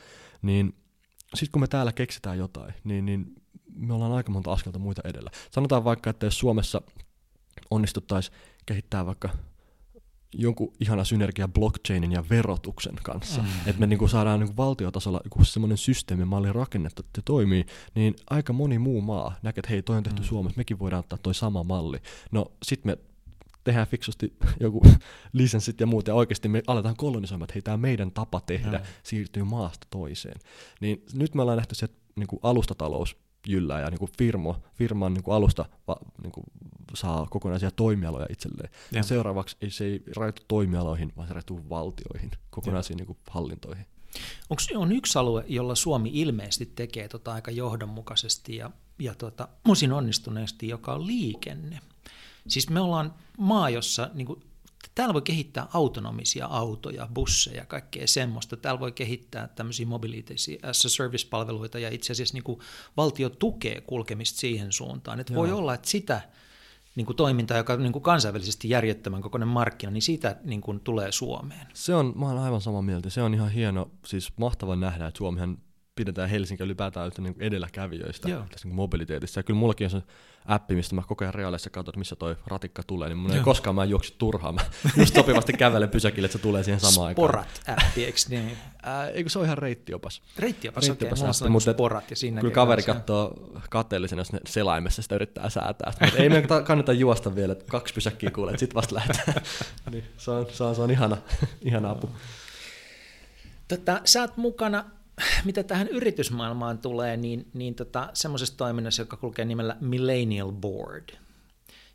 niin 0.42 0.74
sitten 1.34 1.52
kun 1.52 1.62
me 1.62 1.66
täällä 1.66 1.92
keksitään 1.92 2.38
jotain, 2.38 2.74
niin, 2.84 3.06
niin 3.06 3.34
me 3.74 3.94
ollaan 3.94 4.12
aika 4.12 4.32
monta 4.32 4.52
askelta 4.52 4.78
muita 4.78 5.02
edellä. 5.04 5.30
Sanotaan 5.50 5.84
vaikka, 5.84 6.10
että 6.10 6.26
jos 6.26 6.38
Suomessa 6.38 6.82
onnistuttaisiin 7.70 8.36
kehittää 8.66 9.06
vaikka 9.06 9.28
jonkun 10.34 10.72
ihana 10.80 11.04
synergia 11.04 11.48
blockchainin 11.48 12.12
ja 12.12 12.24
verotuksen 12.30 12.94
kanssa, 13.02 13.42
Mm. 13.42 13.48
mm. 13.48 13.54
että 13.66 13.80
me 13.80 13.86
niinku 13.86 14.08
saadaan 14.08 14.40
niinku 14.40 14.56
valtiotasolla 14.56 15.20
joku 15.24 15.44
semmoinen 15.44 15.78
systeemimalli 15.78 16.52
rakennettu, 16.52 17.00
että 17.02 17.18
se 17.20 17.22
toimii, 17.24 17.66
niin 17.94 18.14
aika 18.30 18.52
moni 18.52 18.78
muu 18.78 19.00
maa 19.00 19.34
näkee, 19.42 19.60
että 19.60 19.70
hei, 19.70 19.82
toi 19.82 19.96
on 19.96 20.02
tehty 20.02 20.20
Mm. 20.20 20.24
mm. 20.24 20.28
Suomessa, 20.28 20.56
mekin 20.58 20.78
voidaan 20.78 21.00
ottaa 21.00 21.18
toi 21.22 21.34
sama 21.34 21.64
malli. 21.64 21.98
No 22.30 22.46
sit 22.62 22.84
me 22.84 22.98
tehdään 23.64 23.86
fiksusti 23.86 24.36
joku 24.60 24.82
lisenssit 25.32 25.80
ja 25.80 25.86
muut, 25.86 26.06
ja 26.08 26.14
oikeasti 26.14 26.48
me 26.48 26.62
aletaan 26.66 26.96
kolonisoimaan, 26.96 27.44
että 27.44 27.54
hei, 27.54 27.62
tämä 27.62 27.76
meidän 27.76 28.10
tapa 28.10 28.40
tehdä 28.40 28.76
Joo. 28.76 28.86
siirtyy 29.02 29.44
maasta 29.44 29.86
toiseen. 29.90 30.40
Niin 30.80 31.04
nyt 31.14 31.34
me 31.34 31.42
ollaan 31.42 31.58
nähty 31.58 31.74
se, 31.74 31.84
että 31.84 31.98
niinku 32.16 32.40
alustatalous 32.42 33.16
jyllää 33.46 33.80
ja 33.80 33.90
niinku 33.90 34.08
firmo, 34.18 34.56
firman 34.74 35.14
niinku 35.14 35.30
alusta 35.32 35.64
va, 35.88 35.96
niinku 36.22 36.42
saa 36.94 37.26
kokonaisia 37.30 37.70
toimialoja 37.70 38.26
itselleen. 38.30 38.70
Joo. 38.72 38.98
Ja 38.98 39.02
seuraavaksi 39.02 39.56
ei, 39.60 39.70
se 39.70 39.84
ei 39.84 40.02
rajoitu 40.16 40.42
toimialoihin, 40.48 41.12
vaan 41.16 41.28
se 41.28 41.34
rajoittuu 41.34 41.68
valtioihin, 41.68 42.30
kokonaisiin 42.50 42.96
niinku 42.96 43.16
hallintoihin. 43.30 43.86
Onko 44.50 44.62
on 44.76 44.92
yksi 44.92 45.18
alue, 45.18 45.44
jolla 45.48 45.74
Suomi 45.74 46.10
ilmeisesti 46.12 46.66
tekee 46.66 47.08
tota 47.08 47.32
aika 47.32 47.50
johdonmukaisesti 47.50 48.56
ja, 48.56 48.70
ja 48.98 49.14
tota, 49.14 49.48
osin 49.68 49.92
onnistuneesti, 49.92 50.68
joka 50.68 50.94
on 50.94 51.06
liikenne? 51.06 51.80
Siis 52.48 52.70
me 52.70 52.80
ollaan 52.80 53.14
maa, 53.38 53.70
jossa 53.70 54.10
niin 54.14 54.26
kuin, 54.26 54.42
täällä 54.94 55.14
voi 55.14 55.22
kehittää 55.22 55.66
autonomisia 55.72 56.46
autoja, 56.46 57.08
busseja, 57.14 57.66
kaikkea 57.66 58.06
semmoista. 58.06 58.56
Täällä 58.56 58.80
voi 58.80 58.92
kehittää 58.92 59.48
tämmöisiä 59.48 59.86
mobility 59.86 60.34
as 60.62 60.84
a 60.84 60.88
service-palveluita 60.88 61.78
ja 61.78 61.88
itse 61.88 62.12
asiassa 62.12 62.34
niin 62.34 62.44
kuin, 62.44 62.60
valtio 62.96 63.30
tukee 63.30 63.80
kulkemista 63.80 64.40
siihen 64.40 64.72
suuntaan. 64.72 65.20
Et 65.20 65.34
voi 65.34 65.52
olla, 65.52 65.74
että 65.74 65.88
sitä 65.88 66.20
niin 66.94 67.06
kuin 67.06 67.16
toimintaa, 67.16 67.56
joka 67.56 67.72
on 67.72 67.82
niin 67.82 67.92
kuin 67.92 68.02
kansainvälisesti 68.02 68.68
järjettömän 68.68 69.22
kokoinen 69.22 69.48
markkina, 69.48 69.92
niin 69.92 70.02
siitä 70.02 70.36
niin 70.44 70.60
kuin, 70.60 70.80
tulee 70.80 71.12
Suomeen. 71.12 71.66
Se 71.74 71.94
on, 71.94 72.12
mä 72.16 72.26
olen 72.26 72.42
aivan 72.42 72.60
samaa 72.60 72.82
mieltä. 72.82 73.10
Se 73.10 73.22
on 73.22 73.34
ihan 73.34 73.50
hieno, 73.50 73.90
siis 74.06 74.32
mahtava 74.36 74.76
nähdä, 74.76 75.06
että 75.06 75.18
Suomihan 75.18 75.58
pidetään 75.94 76.30
Helsinkiä 76.30 76.64
ylipäätään 76.64 77.06
yhtä 77.06 77.22
niin 77.22 77.36
edelläkävijöistä 77.38 78.28
Joo. 78.28 78.44
tässä 78.50 78.68
niin 78.68 78.76
mobiliteetissa. 78.76 79.38
Ja 79.38 79.44
kyllä 79.44 79.60
mullakin 79.60 79.84
on 79.84 79.90
se 79.90 80.02
appi, 80.46 80.74
mistä 80.74 80.94
mä 80.94 81.02
koko 81.06 81.24
ajan 81.24 81.34
reaalissa 81.34 81.70
katson, 81.70 81.92
että 81.92 81.98
missä 81.98 82.16
toi 82.16 82.36
ratikka 82.46 82.82
tulee, 82.82 83.08
niin 83.08 83.16
mun 83.18 83.32
ei 83.32 83.40
koskaan 83.40 83.74
mä 83.74 83.82
en 83.82 83.90
juokse 83.90 84.14
turhaan. 84.18 84.54
Mä 84.54 84.62
just 84.96 85.14
sopivasti 85.14 85.52
kävelen 85.52 85.88
pysäkille, 85.88 86.26
että 86.26 86.38
se 86.38 86.42
tulee 86.42 86.62
siihen 86.62 86.80
samaan 86.80 87.08
aikaan. 87.08 87.28
Sporat-appi, 87.28 88.04
eikö 88.04 88.18
niin? 88.28 88.56
Ää, 88.82 89.08
eikö 89.08 89.30
se 89.30 89.38
ole 89.38 89.46
ihan 89.46 89.58
reittiopas? 89.58 90.22
Reittiopas, 90.38 90.84
okei, 90.84 90.88
Reittiopas 90.88 91.42
mulla 91.42 91.54
on 91.54 91.60
sporat 91.60 92.10
ja 92.10 92.16
siinä 92.16 92.40
Kyllä 92.40 92.54
kaveri 92.54 92.82
katsoo 92.82 93.34
kateellisena, 93.70 94.20
jos 94.20 94.32
ne 94.32 94.40
selaimessa 94.48 95.02
sitä 95.02 95.14
yrittää 95.14 95.50
säätää. 95.50 95.92
Mutta 96.00 96.16
ei 96.16 96.28
meidän 96.28 96.48
ta- 96.48 96.62
kannata 96.62 96.92
juosta 96.92 97.34
vielä, 97.34 97.52
että 97.52 97.64
kaksi 97.68 97.94
pysäkkiä 97.94 98.30
kuulee, 98.30 98.52
että 98.52 98.60
sit 98.60 98.74
vasta 98.74 98.94
lähdetään. 98.94 99.42
niin, 99.90 100.04
se, 100.18 100.30
on, 100.30 100.46
se, 100.52 100.64
on, 100.64 100.74
se 100.74 100.82
on 100.82 100.90
ihana, 100.90 101.16
ihana 101.60 101.90
apu. 101.90 102.10
Tota, 103.68 104.00
sä 104.04 104.20
oot 104.20 104.36
mukana, 104.36 104.84
mitä 105.44 105.62
tähän 105.62 105.88
yritysmaailmaan 105.88 106.78
tulee, 106.78 107.16
niin, 107.16 107.50
niin 107.54 107.74
tota, 107.74 108.10
semmoisessa 108.14 108.56
toiminnassa, 108.56 109.02
joka 109.02 109.16
kulkee 109.16 109.44
nimellä 109.44 109.76
Millennial 109.80 110.52
Board, 110.52 111.08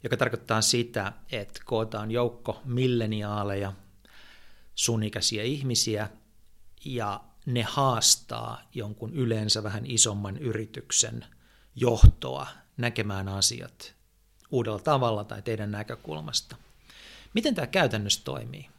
joka 0.04 0.18
tarkoittaa 0.18 0.62
sitä, 0.62 1.14
että 1.32 1.60
kootaan 1.66 2.12
joukko 2.12 2.62
milleniaaleja, 2.66 3.74
sunikäisiä 4.76 5.44
ihmisiä, 5.44 6.10
ja 6.86 7.22
ne 7.46 7.64
haastaa 7.64 8.62
jonkun 8.74 9.14
yleensä 9.14 9.64
vähän 9.64 9.86
isomman 9.86 10.38
yrityksen 10.38 11.26
johtoa 11.76 12.48
näkemään 12.78 13.28
asiat 13.28 13.96
uudella 14.52 14.80
tavalla 14.80 15.24
tai 15.24 15.42
teidän 15.42 15.72
näkökulmasta. 15.72 16.56
Miten 17.34 17.56
tämä 17.56 17.68
käytännössä 17.68 18.22
toimii? 18.24 18.70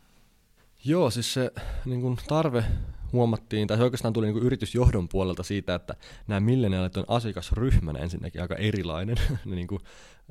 Joo, 0.85 1.11
siis 1.11 1.35
se 1.35 1.53
niin 1.85 2.19
tarve 2.29 2.65
huomattiin, 3.13 3.69
tai 3.69 3.77
se 3.77 3.83
oikeastaan 3.83 4.13
tuli 4.13 4.33
niin 4.33 4.43
yritysjohdon 4.43 5.09
puolelta 5.09 5.43
siitä, 5.43 5.75
että 5.75 5.95
nämä 6.27 6.41
milleniaalit 6.41 6.97
on 6.97 7.05
asiakasryhmänä 7.09 7.99
ensinnäkin 7.99 8.43
aika 8.43 8.55
erilainen. 8.55 9.17
niin 9.45 9.67
kuin, 9.67 9.81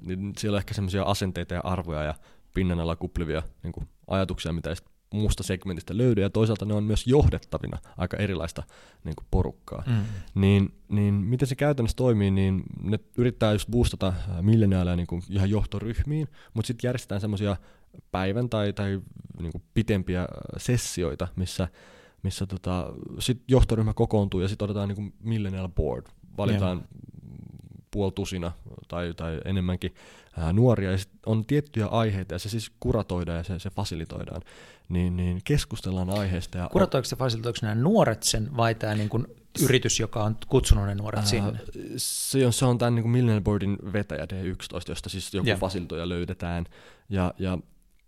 niin 0.02 0.34
siellä 0.38 0.56
on 0.56 0.60
ehkä 0.60 0.74
semmoisia 0.74 1.04
asenteita 1.04 1.54
ja 1.54 1.62
arvoja 1.64 2.04
ja 2.04 2.14
pinnan 2.54 2.80
alla 2.80 2.96
kuplivia 2.96 3.44
niin 3.64 3.74
kuin 3.74 3.88
ajatuksia, 4.08 4.54
mitä 4.54 4.70
ei 4.70 4.76
muusta 5.14 5.44
segmentistä 5.44 5.98
löydy, 5.98 6.22
ja 6.22 6.30
toisaalta 6.30 6.66
ne 6.66 6.74
on 6.74 6.84
myös 6.84 7.08
johdettavina 7.08 7.78
aika 7.98 8.18
erilaista 8.18 8.64
niin 9.04 9.16
kuin 9.16 9.28
porukkaa. 9.32 9.84
Mm. 9.88 10.04
Niin, 10.42 10.74
niin 10.90 11.14
miten 11.14 11.48
se 11.48 11.56
käytännössä 11.56 11.96
toimii, 11.96 12.32
niin 12.32 12.64
ne 12.84 13.00
yrittää 13.18 13.54
just 13.54 13.70
boostata 13.70 14.14
milleniaaleja 14.42 14.96
niin 14.96 15.08
kuin 15.08 15.22
ihan 15.30 15.50
johtoryhmiin, 15.50 16.28
mutta 16.54 16.68
sitten 16.68 16.88
järjestetään 16.88 17.22
semmoisia 17.22 17.56
päivän 18.12 18.50
tai, 18.50 18.74
tai 18.74 19.02
niin 19.42 19.52
kuin 19.52 19.64
pitempiä 19.74 20.28
sessioita, 20.58 21.28
missä, 21.36 21.68
missä 22.28 22.46
tota, 22.46 22.94
sit 23.20 23.42
johtoryhmä 23.48 23.94
kokoontuu 23.94 24.42
ja 24.42 24.48
sitten 24.48 24.66
otetaan 24.66 24.90
niin 24.90 25.14
millennial 25.24 25.70
board, 25.70 26.06
valitaan 26.38 26.78
yeah. 26.78 26.90
puoltusina 27.92 28.52
tai, 28.88 29.14
tai 29.14 29.42
enemmänkin 29.46 29.94
ää, 30.38 30.54
nuoria, 30.54 30.92
ja 30.92 30.98
sit 30.98 31.10
on 31.26 31.46
tiettyjä 31.46 31.88
aiheita, 31.88 32.36
ja 32.36 32.40
se 32.40 32.50
siis 32.50 32.72
kuratoidaan 32.80 33.38
ja 33.38 33.44
se, 33.44 33.60
se 33.60 33.70
fasilitoidaan, 33.70 34.42
niin, 34.90 35.18
niin 35.18 35.42
keskustellaan 35.44 36.10
aiheesta. 36.10 36.58
Ja 36.58 36.70
Kuratoiko 36.72 37.06
se 37.06 37.16
fasilitoiko 37.16 37.60
nämä 37.62 37.76
nuoret 37.76 38.24
sen, 38.24 38.58
vai 38.58 38.76
tämä 38.76 38.96
niin 38.96 39.10
kuin 39.10 39.28
yritys, 39.64 40.00
joka 40.00 40.24
on 40.24 40.38
kutsunut 40.48 40.86
ne 40.86 40.96
nuoret 40.96 41.20
ää, 41.20 41.26
sinne? 41.26 41.60
Se 41.98 42.46
on, 42.46 42.54
se 42.54 42.66
on 42.66 42.78
tämän 42.78 42.96
niin 42.96 43.10
Millennial 43.10 43.42
Boardin 43.42 43.78
vetäjä 43.94 44.26
D11, 44.26 44.90
josta 44.90 45.10
siis 45.10 45.34
joku 45.34 45.48
yeah. 45.48 45.60
fasilitoja 45.60 46.10
löydetään, 46.10 46.66
ja, 47.10 47.34
ja 47.40 47.58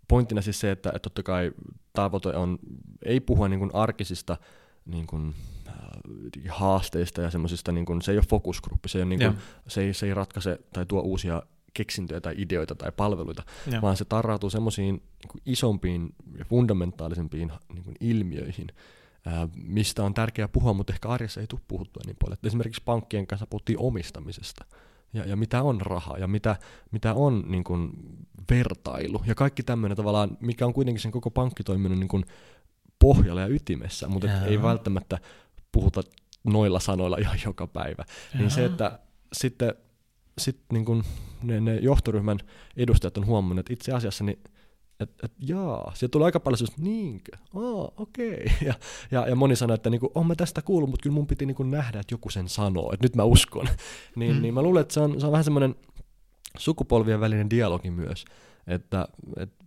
pointtina 0.07 0.41
siis 0.41 0.59
se, 0.59 0.71
että, 0.71 0.89
että 0.89 0.99
totta 0.99 1.23
kai 1.23 1.51
tavoite 1.99 2.29
on, 2.29 2.59
ei 3.05 3.19
puhua 3.19 3.47
niin 3.47 3.59
kuin 3.59 3.71
arkisista 3.73 4.37
niin 4.85 5.07
kuin, 5.07 5.35
äh, 5.67 5.75
haasteista 6.49 7.21
ja 7.21 7.31
semmoisista, 7.31 7.71
niin 7.71 8.01
se 8.01 8.11
ei 8.11 8.17
ole 8.17 8.25
fokusgruppi, 8.29 8.89
se 8.89 8.99
ei, 8.99 9.05
niin 9.05 9.19
kuin, 9.19 9.37
se, 9.67 9.81
ei, 9.81 9.93
se 9.93 10.05
ei 10.05 10.13
ratkaise 10.13 10.59
tai 10.73 10.85
tuo 10.85 11.01
uusia 11.01 11.43
keksintöjä 11.73 12.21
tai 12.21 12.35
ideoita 12.37 12.75
tai 12.75 12.91
palveluita, 12.91 13.43
ja. 13.71 13.81
vaan 13.81 13.97
se 13.97 14.05
tarrautuu 14.05 14.49
semmoisiin 14.49 14.95
niin 14.95 15.41
isompiin 15.45 16.15
ja 16.37 16.45
fundamentaalisempiin 16.45 17.51
niin 17.73 17.83
kuin 17.83 17.95
ilmiöihin, 17.99 18.67
ää, 19.25 19.41
äh, 19.41 19.49
mistä 19.55 20.03
on 20.03 20.13
tärkeää 20.13 20.47
puhua, 20.47 20.73
mutta 20.73 20.93
ehkä 20.93 21.09
arjessa 21.09 21.41
ei 21.41 21.47
tule 21.47 21.61
puhuttua 21.67 22.03
niin 22.05 22.17
paljon. 22.21 22.33
Et 22.33 22.45
esimerkiksi 22.45 22.81
pankkien 22.85 23.27
kanssa 23.27 23.47
puhuttiin 23.47 23.79
omistamisesta 23.79 24.65
ja, 25.13 25.25
ja 25.25 25.35
mitä 25.35 25.63
on 25.63 25.81
raha 25.81 26.17
ja 26.17 26.27
mitä, 26.27 26.55
mitä 26.91 27.13
on 27.13 27.43
niin 27.47 27.63
kuin, 27.63 27.91
vertailu 28.49 29.21
ja 29.25 29.35
kaikki 29.35 29.63
tämmöinen 29.63 29.97
tavallaan, 29.97 30.37
mikä 30.39 30.65
on 30.65 30.73
kuitenkin 30.73 31.01
sen 31.01 31.11
koko 31.11 31.31
pankkitoiminnan 31.31 31.99
niin 31.99 32.07
kuin, 32.07 32.25
pohjalla 32.99 33.41
ja 33.41 33.47
ytimessä, 33.47 34.07
mutta 34.07 34.27
Jaa. 34.27 34.45
ei 34.45 34.61
välttämättä 34.61 35.17
puhuta 35.71 36.01
noilla 36.43 36.79
sanoilla 36.79 37.17
ihan 37.17 37.39
joka 37.45 37.67
päivä. 37.67 38.03
Jaa. 38.07 38.41
Niin 38.41 38.51
se, 38.51 38.65
että 38.65 38.99
sitten 39.33 39.73
sit, 40.37 40.59
niin 40.73 40.85
kuin, 40.85 41.03
ne, 41.43 41.59
ne 41.59 41.75
johtoryhmän 41.75 42.39
edustajat 42.77 43.17
on 43.17 43.25
huomannut, 43.25 43.59
että 43.59 43.73
itse 43.73 43.91
asiassa 43.91 44.23
niin 44.23 44.39
että 44.99 45.25
et, 45.25 45.31
jaa, 45.39 45.91
sieltä 45.95 46.11
tulee 46.11 46.25
aika 46.25 46.39
paljon 46.39 46.57
sellaista, 46.57 46.81
niinkö, 46.81 47.31
aa, 47.55 47.91
okei. 47.97 48.33
Okay. 48.33 48.47
Ja, 48.67 48.73
ja, 49.11 49.27
ja 49.27 49.35
moni 49.35 49.55
sanoi, 49.55 49.75
että 49.75 49.89
niinku, 49.89 50.11
on 50.15 50.27
mä 50.27 50.35
tästä 50.35 50.61
kuullut, 50.61 50.89
mutta 50.89 51.03
kyllä 51.03 51.13
mun 51.13 51.27
piti 51.27 51.45
niinku 51.45 51.63
nähdä, 51.63 51.99
että 51.99 52.13
joku 52.13 52.29
sen 52.29 52.49
sanoo, 52.49 52.93
että 52.93 53.05
nyt 53.05 53.15
mä 53.15 53.23
uskon. 53.23 53.67
niin, 54.15 54.35
mm. 54.35 54.41
niin 54.41 54.53
mä 54.53 54.61
luulen, 54.61 54.81
että 54.81 54.93
se 54.93 54.99
on, 54.99 55.19
se 55.19 55.25
on 55.25 55.31
vähän 55.31 55.43
semmoinen 55.43 55.75
sukupolvien 56.57 57.19
välinen 57.19 57.49
dialogi 57.49 57.91
myös, 57.91 58.25
että, 58.67 59.07
että 59.37 59.65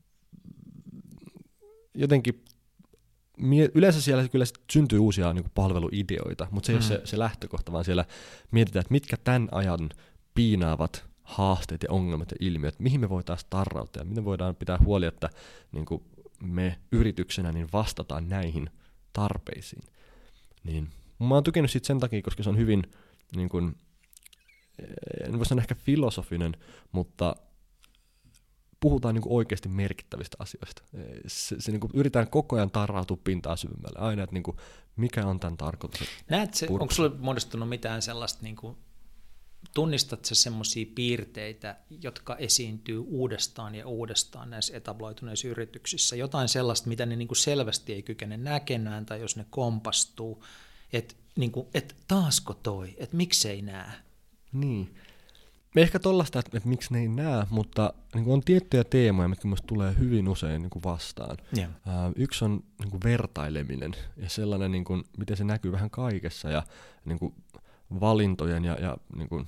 jotenkin 1.95 2.45
yleensä 3.74 4.01
siellä 4.01 4.28
kyllä 4.28 4.45
syntyy 4.72 4.99
uusia 4.99 5.33
niin 5.33 5.45
kuin 5.45 5.53
palveluideoita, 5.55 6.47
mutta 6.51 6.66
se 6.66 6.72
ei 6.72 6.78
mm. 6.78 6.85
ole 6.85 6.89
se, 6.89 7.01
se 7.05 7.18
lähtökohta, 7.18 7.72
vaan 7.72 7.85
siellä 7.85 8.05
mietitään, 8.51 8.80
että 8.80 8.93
mitkä 8.93 9.16
tämän 9.16 9.49
ajan 9.53 9.91
piinaavat 10.35 11.11
haasteet 11.23 11.83
ja 11.83 11.91
ongelmat 11.91 12.31
ja 12.31 12.37
ilmiöt, 12.41 12.81
mihin 12.81 13.01
me 13.01 13.09
voitaisiin 13.09 13.51
tarrautua 13.51 14.01
ja 14.01 14.05
miten 14.05 14.25
voidaan 14.25 14.57
pitää 14.57 14.79
huoli, 14.85 15.07
että 15.07 15.31
niin 15.73 15.85
kuin 15.85 16.03
me 16.43 16.79
yrityksenä 16.93 17.53
niin 17.53 17.68
vastataan 17.73 18.29
näihin 18.29 18.70
tarpeisiin. 19.12 19.83
Niin, 20.64 20.91
mä 21.18 21.35
oon 21.35 21.45
tukenut 21.45 21.70
siitä 21.70 21.87
sen 21.87 22.01
takia, 22.01 22.23
koska 22.23 22.43
se 22.43 22.51
on 22.51 22.59
hyvin, 22.59 22.83
niin 23.37 23.49
kuin, 23.49 23.77
en 25.25 25.39
voi 25.39 25.47
sanoa 25.47 25.62
ehkä 25.62 25.75
filosofinen, 25.75 26.57
mutta 26.93 27.37
puhutaan 28.81 29.14
niin 29.14 29.23
kuin 29.23 29.33
oikeasti 29.33 29.68
merkittävistä 29.68 30.37
asioista. 30.41 30.83
Se, 31.27 31.57
se 31.59 31.70
niin 31.70 31.81
kuin 31.81 31.91
yritetään 31.95 32.31
koko 32.31 32.57
ajan 32.57 32.70
tarrautua 32.70 33.18
pintaa 33.25 33.57
syvemmälle. 33.57 33.99
Aina, 33.99 34.23
että 34.23 34.35
niin 34.35 34.43
kuin, 34.43 34.57
mikä 34.97 35.27
on 35.27 35.41
tämän 35.41 35.57
tarkoitus. 35.57 36.09
Näet 36.31 36.51
onko 36.68 36.95
sulle 36.95 37.11
muodostunut 37.18 37.68
mitään 37.68 38.03
sellaista 38.03 38.43
niin 38.43 38.57
kuin 38.57 38.77
tunnistat 39.74 40.24
sä 40.24 40.34
semmoisia 40.34 40.86
piirteitä, 40.94 41.76
jotka 42.02 42.36
esiintyy 42.36 42.98
uudestaan 42.98 43.74
ja 43.74 43.86
uudestaan 43.86 44.50
näissä 44.50 44.76
etabloituneissa 44.76 45.48
yrityksissä? 45.48 46.16
Jotain 46.16 46.48
sellaista, 46.48 46.88
mitä 46.88 47.06
ne 47.06 47.16
niin 47.16 47.28
kuin 47.28 47.38
selvästi 47.38 47.92
ei 47.92 48.02
kykene 48.02 48.36
näkemään, 48.36 49.06
tai 49.06 49.20
jos 49.20 49.36
ne 49.36 49.46
kompastuu, 49.50 50.44
että 50.92 51.14
niin 51.36 51.52
kuin, 51.52 51.66
et 51.74 51.96
taasko 52.08 52.54
toi, 52.54 52.94
että 52.98 53.16
miksei 53.16 53.62
näe? 53.62 53.90
Niin. 54.52 54.94
Me 55.74 55.82
ehkä 55.82 55.98
tollasta, 55.98 56.38
että, 56.38 56.56
että 56.56 56.68
miksi 56.68 56.92
ne 56.92 57.00
ei 57.00 57.08
näe, 57.08 57.46
mutta 57.50 57.92
niin 58.14 58.28
on 58.28 58.40
tiettyjä 58.40 58.84
teemoja, 58.84 59.28
mitkä 59.28 59.48
myös 59.48 59.62
tulee 59.66 59.94
hyvin 59.98 60.28
usein 60.28 60.62
niin 60.62 60.70
kuin 60.70 60.82
vastaan. 60.82 61.36
Yeah. 61.58 61.70
Uh, 61.70 62.12
yksi 62.16 62.44
on 62.44 62.64
niin 62.78 62.90
kuin 62.90 63.02
vertaileminen 63.04 63.94
ja 64.16 64.28
sellainen, 64.28 64.72
niin 64.72 64.84
kuin, 64.84 65.04
miten 65.18 65.36
se 65.36 65.44
näkyy 65.44 65.72
vähän 65.72 65.90
kaikessa 65.90 66.50
ja 66.50 66.62
niin 67.04 67.18
kuin, 67.18 67.34
valintojen 68.01 68.64
ja, 68.64 68.74
ja 68.80 68.97
niin 69.16 69.28
kuin, 69.28 69.47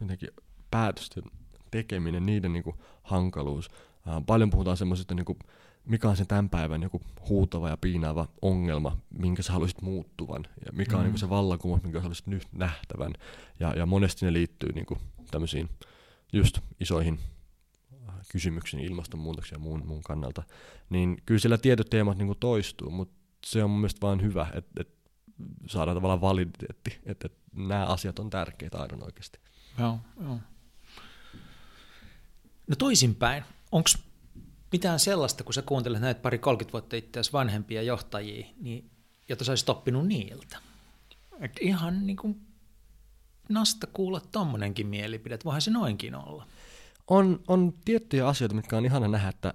jotenkin 0.00 0.28
päätösten 0.70 1.22
tekeminen, 1.70 2.26
niiden 2.26 2.52
niin 2.52 2.64
kuin, 2.64 2.76
hankaluus. 3.02 3.70
Ää, 4.06 4.22
paljon 4.26 4.50
puhutaan 4.50 4.76
semmoisesta, 4.76 5.14
niin 5.14 5.24
kuin, 5.24 5.38
mikä 5.84 6.08
on 6.08 6.16
se 6.16 6.24
tämän 6.24 6.50
päivän 6.50 6.82
joku 6.82 7.00
huutava 7.28 7.68
ja 7.68 7.76
piinaava 7.76 8.28
ongelma, 8.42 8.96
minkä 9.18 9.42
sä 9.42 9.52
haluaisit 9.52 9.82
muuttuvan, 9.82 10.44
ja 10.66 10.72
mikä 10.72 10.92
mm. 10.92 10.98
on 10.98 11.04
niin 11.04 11.12
kuin, 11.12 11.20
se 11.20 11.28
vallankumous, 11.28 11.82
minkä 11.82 11.98
sä 11.98 12.02
haluaisit 12.02 12.26
nyt 12.26 12.46
nähtävän. 12.52 13.12
Ja, 13.60 13.74
ja 13.76 13.86
monesti 13.86 14.26
ne 14.26 14.32
liittyy 14.32 14.72
niin 14.72 14.86
kuin, 14.86 15.00
tämmöisiin 15.30 15.68
just 16.32 16.58
isoihin 16.80 17.18
kysymyksiin 18.28 18.84
ilmastonmuutoksen 18.84 19.56
ja 19.56 19.60
muun, 19.60 19.86
muun 19.86 20.02
kannalta, 20.02 20.42
niin 20.90 21.16
kyllä 21.26 21.38
siellä 21.38 21.58
tietyt 21.58 21.90
teemat 21.90 22.18
niin 22.18 22.26
kuin 22.26 22.38
toistuu, 22.38 22.90
mutta 22.90 23.14
se 23.46 23.64
on 23.64 23.70
mun 23.70 23.80
mielestä 23.80 24.00
vain 24.00 24.22
hyvä, 24.22 24.46
että, 24.54 24.80
että 24.80 25.03
saadaan 25.66 25.96
tavallaan 25.96 26.20
validiteetti, 26.20 26.98
että, 27.06 27.26
että 27.26 27.38
nämä 27.54 27.86
asiat 27.86 28.18
on 28.18 28.30
tärkeitä 28.30 28.78
aivan 28.78 29.04
oikeasti. 29.04 29.38
Joo, 29.78 29.98
joo. 30.22 30.38
No 32.66 32.76
toisinpäin, 32.78 33.44
onko 33.72 33.90
mitään 34.72 35.00
sellaista, 35.00 35.44
kun 35.44 35.54
sä 35.54 35.62
kuuntelet 35.62 36.00
näitä 36.00 36.20
pari 36.20 36.38
30 36.38 36.72
vuotta 36.72 36.96
itseäsi 36.96 37.32
vanhempia 37.32 37.82
johtajia, 37.82 38.46
niin, 38.60 38.90
jota 39.28 39.44
sä 39.44 39.52
olisit 39.52 39.68
oppinut 39.68 40.06
niiltä? 40.06 40.58
Et 41.40 41.52
ihan 41.60 42.06
niin 42.06 42.16
kuin 42.16 42.40
nasta 43.48 43.86
kuulla 43.86 44.20
tommonenkin 44.20 44.86
mielipide, 44.86 45.34
että 45.34 45.44
voihan 45.44 45.62
se 45.62 45.70
noinkin 45.70 46.14
olla. 46.14 46.46
On, 47.08 47.42
on 47.48 47.74
tiettyjä 47.84 48.28
asioita, 48.28 48.54
mitkä 48.54 48.76
on 48.76 48.84
ihana 48.84 49.08
nähdä, 49.08 49.28
että 49.28 49.54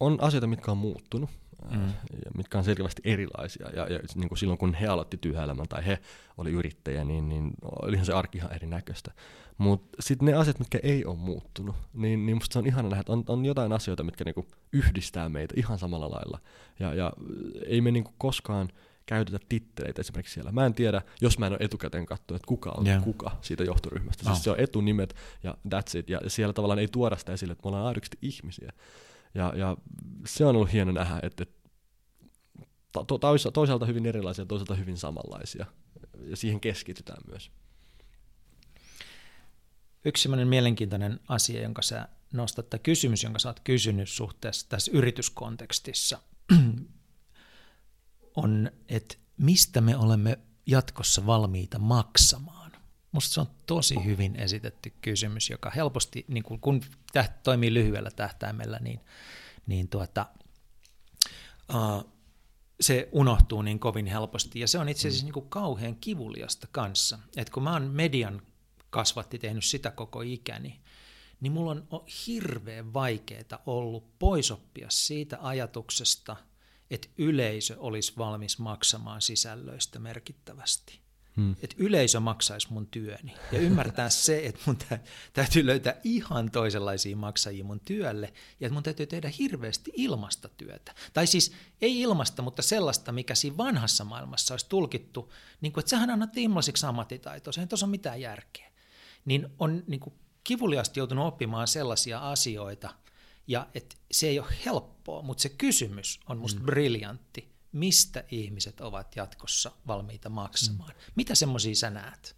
on 0.00 0.18
asioita, 0.20 0.46
mitkä 0.46 0.70
on 0.70 0.78
muuttunut 0.78 1.30
mm. 1.70 1.82
ja 2.24 2.30
mitkä 2.36 2.58
on 2.58 2.64
selvästi 2.64 3.02
erilaisia. 3.04 3.70
Ja, 3.70 3.92
ja 3.92 4.00
niin 4.14 4.28
kuin 4.28 4.38
silloin, 4.38 4.58
kun 4.58 4.74
he 4.74 4.86
aloitti 4.86 5.16
työelämän 5.16 5.68
tai 5.68 5.86
he 5.86 5.98
oli 6.38 6.50
yrittäjä, 6.50 7.04
niin, 7.04 7.28
niin 7.28 7.50
olihan 7.82 8.06
se 8.06 8.12
arki 8.12 8.38
ihan 8.38 8.54
erinäköistä. 8.54 9.12
Mutta 9.58 9.96
sitten 10.00 10.26
ne 10.26 10.34
asiat, 10.34 10.58
mitkä 10.58 10.78
ei 10.82 11.04
ole 11.04 11.16
muuttunut, 11.16 11.76
niin, 11.94 12.26
niin 12.26 12.36
musta 12.36 12.52
se 12.52 12.58
on 12.58 12.66
ihana 12.66 12.88
nähdä, 12.88 13.00
että 13.00 13.12
on, 13.12 13.24
on 13.28 13.44
jotain 13.44 13.72
asioita, 13.72 14.04
mitkä 14.04 14.24
niinku 14.24 14.46
yhdistää 14.72 15.28
meitä 15.28 15.54
ihan 15.56 15.78
samalla 15.78 16.10
lailla. 16.10 16.38
Ja, 16.78 16.94
ja 16.94 17.12
ei 17.66 17.80
me 17.80 17.90
niinku 17.90 18.12
koskaan 18.18 18.68
käytetä 19.06 19.38
titteleitä 19.48 20.00
esimerkiksi 20.00 20.34
siellä. 20.34 20.52
Mä 20.52 20.66
en 20.66 20.74
tiedä, 20.74 21.02
jos 21.20 21.38
mä 21.38 21.46
en 21.46 21.52
ole 21.52 21.58
etukäteen 21.60 22.06
katsonut, 22.06 22.36
että 22.36 22.46
kuka 22.46 22.70
on 22.70 22.86
yeah. 22.86 23.04
kuka 23.04 23.36
siitä 23.40 23.64
johtoryhmästä. 23.64 24.22
Oh. 24.26 24.34
Siis 24.34 24.44
se 24.44 24.50
on 24.50 24.60
etunimet 24.60 25.14
ja 25.42 25.56
that's 25.68 25.98
it. 25.98 26.10
Ja 26.10 26.20
siellä 26.26 26.52
tavallaan 26.52 26.78
ei 26.78 26.88
tuoda 26.88 27.16
sitä 27.16 27.32
esille, 27.32 27.52
että 27.52 27.62
me 27.64 27.68
ollaan 27.68 27.86
aidosti 27.86 28.18
ihmisiä. 28.22 28.72
Ja, 29.38 29.52
ja 29.56 29.76
se 30.26 30.44
on 30.44 30.56
ollut 30.56 30.72
hieno 30.72 30.92
nähdä, 30.92 31.20
että, 31.22 31.42
että 31.42 31.58
to, 32.92 33.18
toisaalta 33.52 33.86
hyvin 33.86 34.06
erilaisia, 34.06 34.46
toisaalta 34.46 34.74
hyvin 34.74 34.96
samanlaisia. 34.96 35.66
Ja 36.24 36.36
siihen 36.36 36.60
keskitytään 36.60 37.22
myös. 37.30 37.50
Yksi 40.04 40.22
sellainen 40.22 40.48
mielenkiintoinen 40.48 41.20
asia, 41.28 41.62
jonka 41.62 41.82
sä 41.82 42.08
nostaa 42.32 42.62
tämä 42.62 42.78
kysymys, 42.78 43.22
jonka 43.22 43.38
sä 43.38 43.48
oot 43.48 43.60
kysynyt 43.60 44.08
suhteessa 44.08 44.68
tässä 44.68 44.90
yrityskontekstissa, 44.94 46.18
on, 48.36 48.70
että 48.88 49.16
mistä 49.36 49.80
me 49.80 49.96
olemme 49.96 50.38
jatkossa 50.66 51.26
valmiita 51.26 51.78
maksamaan? 51.78 52.67
Musta 53.12 53.34
se 53.34 53.40
on 53.40 53.46
tosi 53.66 54.04
hyvin 54.04 54.36
esitetty 54.36 54.92
kysymys, 55.00 55.50
joka 55.50 55.70
helposti, 55.70 56.24
niin 56.28 56.42
kun, 56.42 56.60
kun 56.60 56.80
toimii 57.42 57.74
lyhyellä 57.74 58.10
tähtäimellä, 58.10 58.78
niin, 58.78 59.00
niin 59.66 59.88
tuota, 59.88 60.26
uh, 61.74 62.12
se 62.80 63.08
unohtuu 63.12 63.62
niin 63.62 63.78
kovin 63.78 64.06
helposti. 64.06 64.60
Ja 64.60 64.68
se 64.68 64.78
on 64.78 64.88
itse 64.88 65.08
asiassa 65.08 65.26
mm. 65.26 65.32
niin 65.34 65.48
kauhean 65.48 65.96
kivuliasta 65.96 66.68
kanssa. 66.72 67.18
että 67.36 67.52
kun 67.52 67.62
mä 67.62 67.72
oon 67.72 67.90
median 67.90 68.42
kasvatti 68.90 69.38
tehnyt 69.38 69.64
sitä 69.64 69.90
koko 69.90 70.22
ikäni, 70.22 70.80
niin 71.40 71.52
mulla 71.52 71.70
on 71.70 72.04
hirveän 72.26 72.94
vaikeaa 72.94 73.62
ollut 73.66 74.18
poisoppia 74.18 74.90
siitä 74.90 75.38
ajatuksesta, 75.40 76.36
että 76.90 77.08
yleisö 77.18 77.76
olisi 77.78 78.12
valmis 78.18 78.58
maksamaan 78.58 79.22
sisällöistä 79.22 79.98
merkittävästi. 79.98 81.00
Hmm. 81.38 81.56
Että 81.62 81.76
yleisö 81.78 82.20
maksaisi 82.20 82.72
mun 82.72 82.86
työni 82.86 83.34
ja 83.52 83.58
ymmärtää 83.58 84.10
se, 84.10 84.46
että 84.46 84.60
mun 84.66 84.78
täytyy 85.32 85.66
löytää 85.66 85.94
ihan 86.04 86.50
toisenlaisia 86.50 87.16
maksajia 87.16 87.64
mun 87.64 87.80
työlle 87.80 88.32
ja 88.60 88.66
että 88.66 88.74
mun 88.74 88.82
täytyy 88.82 89.06
tehdä 89.06 89.30
hirveästi 89.38 89.92
ilmasta 89.96 90.48
työtä. 90.48 90.94
Tai 91.12 91.26
siis 91.26 91.52
ei 91.80 92.00
ilmasta, 92.00 92.42
mutta 92.42 92.62
sellaista, 92.62 93.12
mikä 93.12 93.34
siinä 93.34 93.56
vanhassa 93.56 94.04
maailmassa 94.04 94.54
olisi 94.54 94.66
tulkittu, 94.68 95.32
niin 95.60 95.72
kuin, 95.72 95.82
että 95.82 95.90
sähän 95.90 96.10
annat 96.10 96.36
ilmaisiksi 96.36 96.86
ammattitaitoa, 96.86 97.52
se 97.52 97.60
ei 97.60 97.66
tuossa 97.66 97.86
ole 97.86 97.90
mitään 97.90 98.20
järkeä. 98.20 98.70
Niin 99.24 99.48
on 99.58 99.84
niin 99.86 100.00
kuin 100.00 100.14
kivuliasti 100.44 101.00
joutunut 101.00 101.26
oppimaan 101.26 101.68
sellaisia 101.68 102.30
asioita, 102.30 102.94
ja 103.46 103.66
että 103.74 103.96
se 104.10 104.28
ei 104.28 104.38
ole 104.38 104.54
helppoa, 104.64 105.22
mutta 105.22 105.42
se 105.42 105.48
kysymys 105.48 106.20
on 106.28 106.38
musta 106.38 106.58
hmm. 106.58 106.66
briljantti 106.66 107.57
mistä 107.72 108.24
ihmiset 108.30 108.80
ovat 108.80 109.16
jatkossa 109.16 109.72
valmiita 109.86 110.28
maksamaan. 110.28 110.90
Mm. 110.90 111.12
Mitä 111.16 111.34
semmoisia 111.34 111.74
sä 111.74 111.90
näet? 111.90 112.36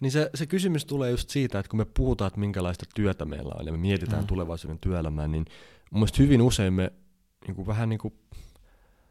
Niin 0.00 0.12
se, 0.12 0.30
se 0.34 0.46
kysymys 0.46 0.84
tulee 0.84 1.10
just 1.10 1.30
siitä, 1.30 1.58
että 1.58 1.70
kun 1.70 1.78
me 1.78 1.84
puhutaan, 1.84 2.26
että 2.26 2.40
minkälaista 2.40 2.86
työtä 2.94 3.24
meillä 3.24 3.54
on 3.58 3.66
ja 3.66 3.72
me 3.72 3.78
mietitään 3.78 4.22
mm. 4.22 4.26
tulevaisuuden 4.26 4.78
työelämää, 4.78 5.28
niin 5.28 5.44
mun 5.90 6.08
hyvin 6.18 6.42
usein 6.42 6.72
me 6.72 6.92
niin 7.46 7.54
kuin 7.54 7.66
vähän 7.66 7.88
niin 7.88 7.98
kuin 7.98 8.14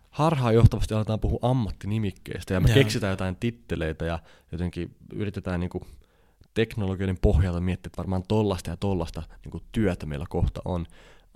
harhaanjohtavasti 0.09 0.93
aletaan 0.93 1.19
puhua 1.19 1.39
ammattinimikkeistä 1.41 2.53
ja 2.53 2.59
me 2.59 2.69
Joo. 2.69 2.73
keksitään 2.73 3.11
jotain 3.11 3.36
titteleitä 3.36 4.05
ja 4.05 4.19
jotenkin 4.51 4.95
yritetään 5.13 5.59
niin 5.59 5.69
kuin 5.69 5.84
teknologioiden 6.53 7.17
pohjalta 7.21 7.59
miettiä, 7.61 7.88
että 7.88 7.97
varmaan 7.97 8.23
tollasta 8.27 8.69
ja 8.69 8.77
tollasta 8.77 9.23
niin 9.43 9.51
kuin 9.51 9.63
työtä 9.71 10.05
meillä 10.05 10.25
kohta 10.29 10.61
on. 10.65 10.86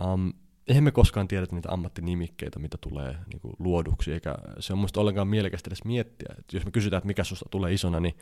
Um, 0.04 0.34
eihän 0.68 0.84
me 0.84 0.92
koskaan 0.92 1.28
tiedetä 1.28 1.56
niitä 1.56 1.72
ammattinimikkeitä, 1.72 2.60
mitä 2.60 2.78
tulee 2.82 3.16
niin 3.32 3.40
kuin 3.40 3.54
luoduksi, 3.60 4.14
eikä 4.14 4.36
se 4.60 4.74
on 4.74 4.80
musta 4.80 5.02
ollenkaan 5.02 5.28
mielekästä 5.28 5.70
edes 5.70 5.84
miettiä. 5.86 6.36
Että 6.40 6.58
jos 6.58 6.66
me 6.66 6.72
kysytään, 6.72 6.98
että 6.98 7.08
mikä 7.08 7.24
susta 7.24 7.46
tulee 7.52 7.74
isona, 7.74 8.00
niin 8.00 8.18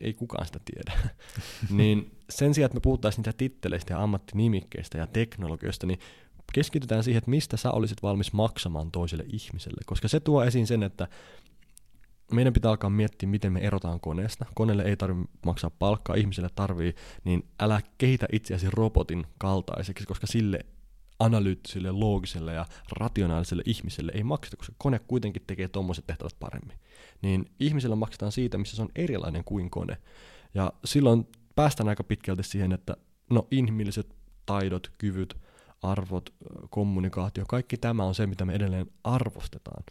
ei 0.00 0.14
kukaan 0.14 0.46
sitä 0.46 0.60
tiedä. 0.64 1.08
niin 1.78 2.18
sen 2.30 2.54
sijaan, 2.54 2.66
että 2.66 2.76
me 2.76 2.80
puhuttaisiin 2.80 3.22
niitä 3.22 3.38
titteleistä 3.38 3.94
ja 3.94 4.02
ammattinimikkeistä 4.02 4.98
ja 4.98 5.06
teknologioista, 5.06 5.86
niin 5.86 5.98
keskitytään 6.52 7.04
siihen, 7.04 7.18
että 7.18 7.30
mistä 7.30 7.56
sä 7.56 7.70
olisit 7.70 8.02
valmis 8.02 8.32
maksamaan 8.32 8.90
toiselle 8.90 9.24
ihmiselle, 9.32 9.80
koska 9.86 10.08
se 10.08 10.20
tuo 10.20 10.44
esiin 10.44 10.66
sen, 10.66 10.82
että 10.82 11.08
meidän 12.32 12.52
pitää 12.52 12.70
alkaa 12.70 12.90
miettiä, 12.90 13.28
miten 13.28 13.52
me 13.52 13.60
erotaan 13.60 14.00
koneesta. 14.00 14.46
Koneelle 14.54 14.82
ei 14.82 14.96
tarvitse 14.96 15.30
maksaa 15.46 15.70
palkkaa, 15.70 16.16
ihmiselle 16.16 16.50
tarvii, 16.54 16.94
niin 17.24 17.48
älä 17.60 17.80
kehitä 17.98 18.26
itseäsi 18.32 18.66
robotin 18.70 19.26
kaltaiseksi, 19.38 20.06
koska 20.06 20.26
sille 20.26 20.60
analyyttiselle, 21.24 21.92
loogiselle 21.92 22.52
ja 22.52 22.66
rationaaliselle 22.92 23.62
ihmiselle 23.66 24.12
ei 24.14 24.24
makseta, 24.24 24.56
koska 24.56 24.74
kone 24.78 24.98
kuitenkin 24.98 25.42
tekee 25.46 25.68
tuommoiset 25.68 26.06
tehtävät 26.06 26.36
paremmin. 26.40 26.78
Niin 27.22 27.50
ihmisellä 27.60 27.96
maksetaan 27.96 28.32
siitä, 28.32 28.58
missä 28.58 28.76
se 28.76 28.82
on 28.82 28.88
erilainen 28.94 29.44
kuin 29.44 29.70
kone. 29.70 29.96
Ja 30.54 30.72
silloin 30.84 31.28
päästään 31.54 31.88
aika 31.88 32.04
pitkälti 32.04 32.42
siihen, 32.42 32.72
että 32.72 32.96
no 33.30 33.48
inhimilliset 33.50 34.14
taidot, 34.46 34.92
kyvyt, 34.98 35.36
arvot, 35.82 36.34
kommunikaatio, 36.70 37.44
kaikki 37.48 37.76
tämä 37.76 38.04
on 38.04 38.14
se, 38.14 38.26
mitä 38.26 38.44
me 38.44 38.54
edelleen 38.54 38.86
arvostetaan. 39.04 39.84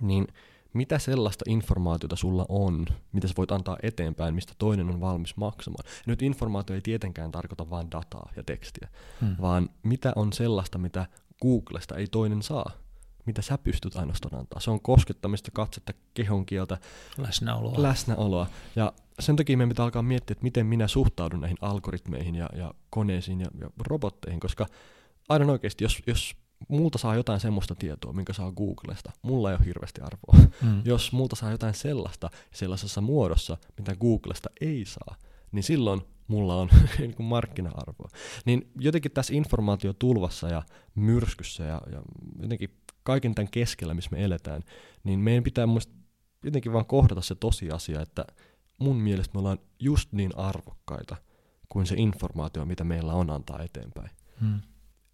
Niin 0.00 0.26
mitä 0.72 0.98
sellaista 0.98 1.44
informaatiota 1.48 2.16
sulla 2.16 2.46
on, 2.48 2.86
mitä 3.12 3.28
sä 3.28 3.34
voit 3.36 3.52
antaa 3.52 3.76
eteenpäin, 3.82 4.34
mistä 4.34 4.52
toinen 4.58 4.88
on 4.90 5.00
valmis 5.00 5.36
maksamaan. 5.36 5.84
Ja 5.86 6.02
nyt 6.06 6.22
informaatio 6.22 6.74
ei 6.74 6.82
tietenkään 6.82 7.30
tarkoita 7.30 7.70
vain 7.70 7.90
dataa 7.90 8.32
ja 8.36 8.42
tekstiä, 8.42 8.88
hmm. 9.20 9.36
vaan 9.40 9.68
mitä 9.82 10.12
on 10.16 10.32
sellaista, 10.32 10.78
mitä 10.78 11.06
Googlesta 11.42 11.96
ei 11.96 12.06
toinen 12.06 12.42
saa, 12.42 12.70
mitä 13.26 13.42
sä 13.42 13.58
pystyt 13.58 13.96
ainoastaan 13.96 14.40
antaa. 14.40 14.60
Se 14.60 14.70
on 14.70 14.80
koskettamista, 14.80 15.50
katsetta, 15.50 15.92
kehonkieltä, 16.14 16.78
läsnäoloa. 17.18 17.82
läsnäoloa. 17.82 18.46
Ja 18.76 18.92
sen 19.20 19.36
takia 19.36 19.56
meidän 19.56 19.68
pitää 19.68 19.84
alkaa 19.84 20.02
miettiä, 20.02 20.32
että 20.32 20.42
miten 20.42 20.66
minä 20.66 20.88
suhtaudun 20.88 21.40
näihin 21.40 21.58
algoritmeihin 21.60 22.34
ja, 22.34 22.48
ja 22.56 22.74
koneisiin 22.90 23.40
ja, 23.40 23.48
ja 23.60 23.70
robotteihin, 23.86 24.40
koska 24.40 24.66
aivan 25.28 25.50
oikeasti, 25.50 25.84
jos, 25.84 26.02
jos 26.06 26.36
multa 26.68 26.98
saa 26.98 27.14
jotain 27.14 27.40
semmoista 27.40 27.74
tietoa, 27.74 28.12
minkä 28.12 28.32
saa 28.32 28.52
Googlesta, 28.52 29.12
mulla 29.22 29.50
ei 29.50 29.56
ole 29.56 29.66
hirveästi 29.66 30.00
arvoa. 30.00 30.50
Mm. 30.62 30.82
Jos 30.90 31.12
multa 31.12 31.36
saa 31.36 31.50
jotain 31.50 31.74
sellaista 31.74 32.30
sellaisessa 32.54 33.00
muodossa, 33.00 33.56
mitä 33.78 33.96
Googlesta 33.96 34.50
ei 34.60 34.84
saa, 34.84 35.16
niin 35.52 35.62
silloin 35.62 36.00
mulla 36.28 36.56
on 36.56 36.68
niin 36.98 37.14
kuin 37.14 37.26
markkina-arvoa. 37.26 38.08
Niin 38.44 38.70
jotenkin 38.80 39.12
tässä 39.12 39.34
informaatiotulvassa 39.34 40.48
ja 40.48 40.62
myrskyssä 40.94 41.64
ja, 41.64 41.80
ja 41.92 42.02
jotenkin 42.42 42.70
kaiken 43.02 43.34
tämän 43.34 43.50
keskellä, 43.50 43.94
missä 43.94 44.10
me 44.12 44.24
eletään, 44.24 44.62
niin 45.04 45.20
meidän 45.20 45.44
pitää 45.44 45.66
jotenkin 46.44 46.72
vaan 46.72 46.86
kohdata 46.86 47.20
se 47.20 47.34
tosiasia, 47.34 48.00
että 48.00 48.24
mun 48.78 48.96
mielestä 48.96 49.34
me 49.34 49.38
ollaan 49.38 49.58
just 49.80 50.12
niin 50.12 50.36
arvokkaita 50.36 51.16
kuin 51.68 51.86
se 51.86 51.94
informaatio, 51.98 52.64
mitä 52.64 52.84
meillä 52.84 53.12
on 53.12 53.30
antaa 53.30 53.62
eteenpäin. 53.62 54.10
Hmm 54.40 54.60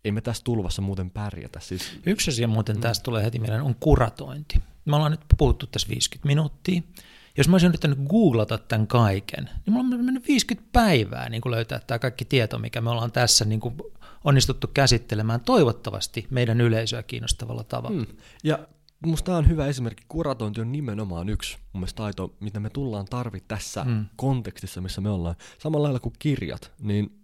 ei 0.04 0.12
me 0.12 0.20
tässä 0.20 0.44
tulvassa 0.44 0.82
muuten 0.82 1.10
pärjätä. 1.10 1.60
Siis... 1.60 2.00
Yksi 2.06 2.30
asia 2.30 2.48
muuten 2.48 2.76
mm. 2.76 2.80
tästä 2.80 3.02
tulee 3.02 3.24
heti 3.24 3.38
mieleen 3.38 3.62
on 3.62 3.74
kuratointi. 3.80 4.62
Me 4.84 4.96
ollaan 4.96 5.10
nyt 5.10 5.20
puhuttu 5.38 5.66
tässä 5.66 5.88
50 5.88 6.26
minuuttia. 6.26 6.82
Jos 7.36 7.48
mä 7.48 7.54
olisin 7.54 7.68
yrittänyt 7.68 7.98
googlata 8.08 8.58
tämän 8.58 8.86
kaiken, 8.86 9.44
niin 9.44 9.74
mulla 9.74 9.94
on 9.96 10.04
mennyt 10.04 10.28
50 10.28 10.68
päivää 10.72 11.28
niin 11.28 11.42
löytää 11.46 11.80
tämä 11.86 11.98
kaikki 11.98 12.24
tieto, 12.24 12.58
mikä 12.58 12.80
me 12.80 12.90
ollaan 12.90 13.12
tässä 13.12 13.44
niin 13.44 13.60
kuin 13.60 13.74
onnistuttu 14.24 14.66
käsittelemään 14.74 15.40
toivottavasti 15.40 16.26
meidän 16.30 16.60
yleisöä 16.60 17.02
kiinnostavalla 17.02 17.64
tavalla. 17.64 17.96
Hmm. 17.96 18.16
Ja 18.44 18.58
musta 19.06 19.36
on 19.36 19.48
hyvä 19.48 19.66
esimerkki. 19.66 20.04
Kuratointi 20.08 20.60
on 20.60 20.72
nimenomaan 20.72 21.28
yksi 21.28 21.56
mun 21.72 21.80
mielestä 21.80 21.96
taito, 21.96 22.34
mitä 22.40 22.60
me 22.60 22.70
tullaan 22.70 23.06
tarvi 23.10 23.40
tässä 23.48 23.84
hmm. 23.84 24.06
kontekstissa, 24.16 24.80
missä 24.80 25.00
me 25.00 25.10
ollaan. 25.10 25.36
Samalla 25.58 25.82
lailla 25.82 26.00
kuin 26.00 26.14
kirjat, 26.18 26.72
niin 26.80 27.23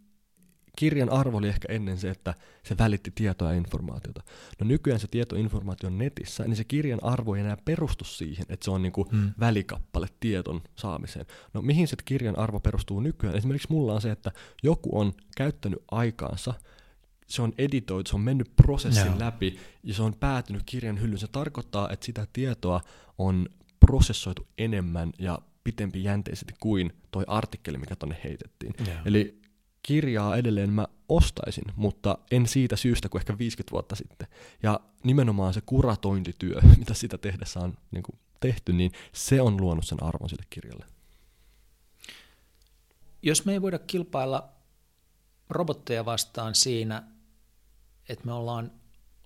kirjan 0.76 1.10
arvo 1.10 1.38
oli 1.38 1.48
ehkä 1.48 1.72
ennen 1.72 1.98
se, 1.98 2.10
että 2.10 2.34
se 2.62 2.78
välitti 2.78 3.12
tietoa 3.14 3.50
ja 3.52 3.56
informaatiota. 3.56 4.22
No 4.60 4.66
nykyään 4.66 5.00
se 5.00 5.08
tietoinformaatio 5.08 5.86
on 5.86 5.98
netissä, 5.98 6.44
niin 6.44 6.56
se 6.56 6.64
kirjan 6.64 7.04
arvo 7.04 7.34
ei 7.34 7.40
enää 7.40 7.56
perustu 7.64 8.04
siihen, 8.04 8.46
että 8.48 8.64
se 8.64 8.70
on 8.70 8.82
niinku 8.82 9.04
hmm. 9.04 9.30
välikappale 9.40 10.06
tieton 10.20 10.62
saamiseen. 10.76 11.26
No 11.54 11.62
mihin 11.62 11.88
se 11.88 11.96
kirjan 12.04 12.38
arvo 12.38 12.60
perustuu 12.60 13.00
nykyään? 13.00 13.36
Esimerkiksi 13.36 13.68
mulla 13.70 13.94
on 13.94 14.00
se, 14.00 14.10
että 14.10 14.32
joku 14.62 14.98
on 14.98 15.12
käyttänyt 15.36 15.82
aikaansa, 15.90 16.54
se 17.26 17.42
on 17.42 17.52
editoitu, 17.58 18.10
se 18.10 18.16
on 18.16 18.22
mennyt 18.22 18.52
prosessin 18.56 19.12
no. 19.12 19.18
läpi 19.18 19.58
ja 19.82 19.94
se 19.94 20.02
on 20.02 20.14
päätynyt 20.20 20.62
kirjan 20.66 21.00
hyllyyn. 21.00 21.18
Se 21.18 21.28
tarkoittaa, 21.28 21.90
että 21.90 22.06
sitä 22.06 22.26
tietoa 22.32 22.80
on 23.18 23.48
prosessoitu 23.80 24.46
enemmän 24.58 25.12
ja 25.18 25.38
pitempi 25.64 26.04
jänteisesti 26.04 26.54
kuin 26.60 26.92
toi 27.10 27.24
artikkeli, 27.26 27.78
mikä 27.78 27.96
tonne 27.96 28.16
heitettiin. 28.24 28.74
Yeah. 28.86 29.02
Eli 29.04 29.39
kirjaa 29.82 30.36
edelleen 30.36 30.70
mä 30.70 30.86
ostaisin, 31.08 31.64
mutta 31.76 32.18
en 32.30 32.46
siitä 32.46 32.76
syystä 32.76 33.08
kuin 33.08 33.20
ehkä 33.20 33.38
50 33.38 33.72
vuotta 33.72 33.96
sitten. 33.96 34.28
Ja 34.62 34.80
nimenomaan 35.04 35.54
se 35.54 35.60
kuratointityö, 35.60 36.60
mitä 36.78 36.94
sitä 36.94 37.18
tehdessä 37.18 37.60
on 37.60 37.78
niin 37.90 38.02
kuin 38.02 38.18
tehty, 38.40 38.72
niin 38.72 38.92
se 39.12 39.42
on 39.42 39.60
luonut 39.60 39.86
sen 39.86 40.02
arvon 40.02 40.28
sille 40.28 40.44
kirjalle. 40.50 40.86
Jos 43.22 43.44
me 43.44 43.52
ei 43.52 43.62
voida 43.62 43.78
kilpailla 43.78 44.52
robotteja 45.48 46.04
vastaan 46.04 46.54
siinä, 46.54 47.02
että 48.08 48.26
me 48.26 48.32
ollaan 48.32 48.72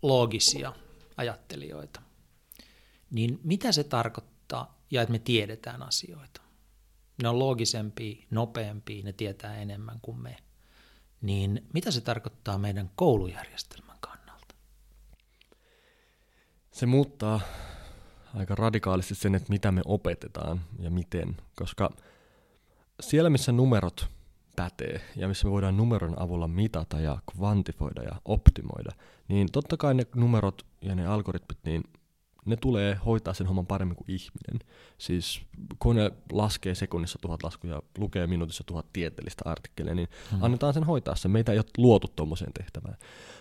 loogisia 0.02 0.72
ajattelijoita, 1.16 2.02
niin 3.10 3.40
mitä 3.44 3.72
se 3.72 3.84
tarkoittaa 3.84 4.78
ja 4.90 5.02
että 5.02 5.12
me 5.12 5.18
tiedetään 5.18 5.82
asioita? 5.82 6.40
Ne 7.22 7.28
on 7.28 7.38
loogisempia, 7.38 8.26
nopeampia, 8.30 9.04
ne 9.04 9.12
tietää 9.12 9.56
enemmän 9.56 9.98
kuin 10.02 10.18
me 10.18 10.36
niin 11.24 11.66
mitä 11.72 11.90
se 11.90 12.00
tarkoittaa 12.00 12.58
meidän 12.58 12.90
koulujärjestelmän 12.96 13.96
kannalta? 14.00 14.54
Se 16.70 16.86
muuttaa 16.86 17.40
aika 18.34 18.54
radikaalisti 18.54 19.14
sen, 19.14 19.34
että 19.34 19.50
mitä 19.50 19.72
me 19.72 19.82
opetetaan 19.84 20.60
ja 20.78 20.90
miten, 20.90 21.36
koska 21.54 21.90
siellä 23.00 23.30
missä 23.30 23.52
numerot 23.52 24.08
pätee 24.56 25.00
ja 25.16 25.28
missä 25.28 25.46
me 25.46 25.50
voidaan 25.50 25.76
numeron 25.76 26.22
avulla 26.22 26.48
mitata 26.48 27.00
ja 27.00 27.18
kvantifoida 27.36 28.02
ja 28.02 28.20
optimoida, 28.24 28.90
niin 29.28 29.52
totta 29.52 29.76
kai 29.76 29.94
ne 29.94 30.06
numerot 30.14 30.66
ja 30.82 30.94
ne 30.94 31.06
algoritmit, 31.06 31.58
niin 31.64 31.84
ne 32.44 32.56
tulee 32.56 32.94
hoitaa 33.06 33.34
sen 33.34 33.46
homman 33.46 33.66
paremmin 33.66 33.96
kuin 33.96 34.10
ihminen. 34.10 34.68
Siis 34.98 35.42
kone 35.78 36.12
laskee 36.32 36.74
sekunnissa 36.74 37.18
tuhat 37.22 37.42
laskuja, 37.42 37.82
lukee 37.98 38.26
minuutissa 38.26 38.64
tuhat 38.66 38.86
tieteellistä 38.92 39.42
artikkelia, 39.50 39.94
niin 39.94 40.08
hmm. 40.30 40.42
annetaan 40.42 40.74
sen 40.74 40.84
hoitaa 40.84 41.14
se. 41.14 41.28
Meitä 41.28 41.52
ei 41.52 41.58
ole 41.58 41.66
luotu 41.78 42.08
tuommoiseen 42.16 42.52
tehtävään. 42.52 42.96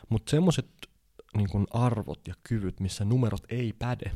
Mutta 0.10 0.30
semmoiset 0.30 0.68
niin 1.38 1.68
arvot 1.72 2.28
ja 2.28 2.34
kyvyt, 2.43 2.80
missä 2.80 3.06
numerot 3.06 3.43
ei 3.49 3.74
päde, 3.80 4.12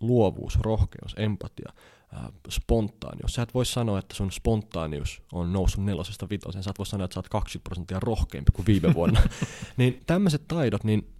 luovuus, 0.00 0.58
rohkeus, 0.60 1.14
empatia, 1.16 1.72
äh, 2.16 2.24
spontaanius. 2.48 3.34
Sä 3.34 3.42
et 3.42 3.54
voi 3.54 3.66
sanoa, 3.66 3.98
että 3.98 4.14
sun 4.14 4.32
spontaanius 4.32 5.22
on 5.32 5.52
noussut 5.52 5.84
nelosesta 5.84 6.28
vitoseen. 6.30 6.64
Sä 6.64 6.70
et 6.70 6.78
voi 6.78 6.86
sanoa, 6.86 7.04
että 7.04 7.14
sä 7.14 7.18
oot 7.20 7.28
20 7.28 7.64
prosenttia 7.64 8.00
rohkeampi 8.00 8.52
kuin 8.52 8.66
viime 8.66 8.94
vuonna. 8.94 9.20
niin 9.76 10.02
tämmöiset 10.06 10.48
taidot, 10.48 10.84
niin 10.84 11.17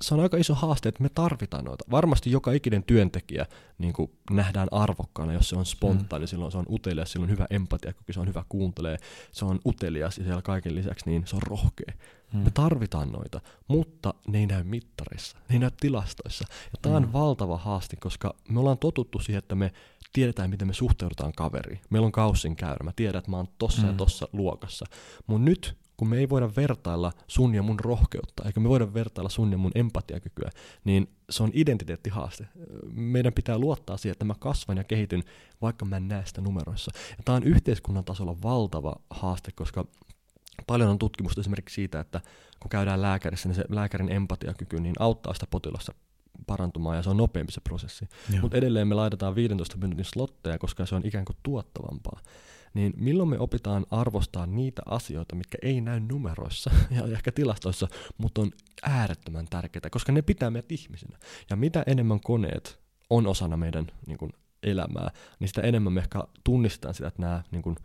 se 0.00 0.14
on 0.14 0.20
aika 0.20 0.36
iso 0.36 0.54
haaste, 0.54 0.88
että 0.88 1.02
me 1.02 1.08
tarvitaan 1.08 1.64
noita. 1.64 1.84
Varmasti 1.90 2.30
joka 2.30 2.52
ikinen 2.52 2.82
työntekijä 2.82 3.46
niin 3.78 3.92
kuin 3.92 4.10
nähdään 4.30 4.68
arvokkaana, 4.70 5.32
jos 5.32 5.48
se 5.48 5.56
on 5.56 5.66
spontaani, 5.66 6.24
mm. 6.24 6.28
silloin 6.28 6.52
se 6.52 6.58
on 6.58 6.66
utelias, 6.70 7.12
silloin 7.12 7.30
on 7.30 7.36
hyvä 7.36 7.46
empatiakyky, 7.50 8.12
se 8.12 8.20
on 8.20 8.28
hyvä 8.28 8.44
kuuntelee, 8.48 8.96
se 9.32 9.44
on 9.44 9.60
utelias 9.66 10.18
ja 10.18 10.24
siellä 10.24 10.42
kaiken 10.42 10.74
lisäksi 10.74 11.10
niin 11.10 11.26
se 11.26 11.36
on 11.36 11.42
rohkea. 11.42 11.94
Mm. 12.32 12.38
Me 12.40 12.50
tarvitaan 12.50 13.12
noita, 13.12 13.40
mutta 13.68 14.14
ne 14.28 14.38
ei 14.38 14.46
näy 14.46 14.62
mittareissa, 14.62 15.38
ne 15.48 15.54
ei 15.54 15.58
näy 15.58 15.70
tilastoissa. 15.80 16.44
Ja 16.72 16.78
tämä 16.82 16.96
on 16.96 17.06
mm. 17.06 17.12
valtava 17.12 17.56
haaste, 17.56 17.96
koska 17.96 18.34
me 18.48 18.60
ollaan 18.60 18.78
totuttu 18.78 19.18
siihen, 19.18 19.38
että 19.38 19.54
me 19.54 19.72
tiedetään, 20.12 20.50
miten 20.50 20.68
me 20.68 20.74
suhteudutaan 20.74 21.32
kaveriin. 21.36 21.80
Meillä 21.90 22.06
on 22.06 22.12
kaussin 22.12 22.56
käyrä, 22.56 22.84
mä 22.84 22.92
tiedän, 22.96 23.18
että 23.18 23.30
mä 23.30 23.36
oon 23.36 23.48
tossa 23.58 23.82
mm. 23.82 23.88
ja 23.88 23.94
tossa 23.94 24.28
luokassa. 24.32 24.86
Mutta 25.26 25.44
nyt 25.44 25.76
kun 25.96 26.08
me 26.08 26.18
ei 26.18 26.28
voida 26.28 26.50
vertailla 26.56 27.12
sun 27.26 27.54
ja 27.54 27.62
mun 27.62 27.80
rohkeutta, 27.80 28.42
eikä 28.46 28.60
me 28.60 28.68
voida 28.68 28.94
vertailla 28.94 29.30
sun 29.30 29.52
ja 29.52 29.58
mun 29.58 29.72
empatiakykyä, 29.74 30.50
niin 30.84 31.10
se 31.30 31.42
on 31.42 31.50
identiteettihaaste. 31.54 32.48
Meidän 32.92 33.32
pitää 33.32 33.58
luottaa 33.58 33.96
siihen, 33.96 34.12
että 34.12 34.24
mä 34.24 34.34
kasvan 34.38 34.76
ja 34.76 34.84
kehityn, 34.84 35.22
vaikka 35.62 35.84
mä 35.84 35.96
en 35.96 36.08
näe 36.08 36.22
sitä 36.26 36.40
numeroissa. 36.40 36.92
Ja 37.10 37.22
tämä 37.24 37.36
on 37.36 37.42
yhteiskunnan 37.42 38.04
tasolla 38.04 38.36
valtava 38.42 38.96
haaste, 39.10 39.52
koska 39.54 39.84
paljon 40.66 40.90
on 40.90 40.98
tutkimusta 40.98 41.40
esimerkiksi 41.40 41.74
siitä, 41.74 42.00
että 42.00 42.20
kun 42.60 42.68
käydään 42.68 43.02
lääkärissä, 43.02 43.48
niin 43.48 43.56
se 43.56 43.64
lääkärin 43.68 44.12
empatiakyky 44.12 44.80
niin 44.80 44.94
auttaa 44.98 45.34
sitä 45.34 45.46
potilasta 45.50 45.94
parantumaan 46.46 46.96
ja 46.96 47.02
se 47.02 47.10
on 47.10 47.16
nopeampi 47.16 47.52
se 47.52 47.60
prosessi. 47.60 48.08
Mutta 48.42 48.56
edelleen 48.56 48.88
me 48.88 48.94
laitetaan 48.94 49.34
15 49.34 49.76
minuutin 49.76 50.04
slotteja, 50.04 50.58
koska 50.58 50.86
se 50.86 50.94
on 50.94 51.02
ikään 51.04 51.24
kuin 51.24 51.36
tuottavampaa 51.42 52.20
niin 52.74 52.92
milloin 52.96 53.28
me 53.28 53.38
opitaan 53.38 53.86
arvostaa 53.90 54.46
niitä 54.46 54.82
asioita, 54.86 55.36
mitkä 55.36 55.58
ei 55.62 55.80
näy 55.80 56.00
numeroissa 56.00 56.70
ja 56.96 57.04
ehkä 57.04 57.32
tilastoissa, 57.32 57.88
mutta 58.18 58.40
on 58.40 58.50
äärettömän 58.82 59.46
tärkeitä, 59.50 59.90
koska 59.90 60.12
ne 60.12 60.22
pitää 60.22 60.50
meidät 60.50 60.72
ihmisinä. 60.72 61.18
Ja 61.50 61.56
mitä 61.56 61.84
enemmän 61.86 62.20
koneet 62.20 62.80
on 63.10 63.26
osana 63.26 63.56
meidän 63.56 63.86
niin 64.06 64.18
kuin, 64.18 64.32
elämää, 64.62 65.10
niin 65.40 65.48
sitä 65.48 65.62
enemmän 65.62 65.92
me 65.92 66.00
ehkä 66.00 66.24
tunnistetaan 66.44 66.94
sitä, 66.94 67.08
että 67.08 67.22
nämä 67.22 67.42
niin 67.50 67.62
kuin, 67.62 67.76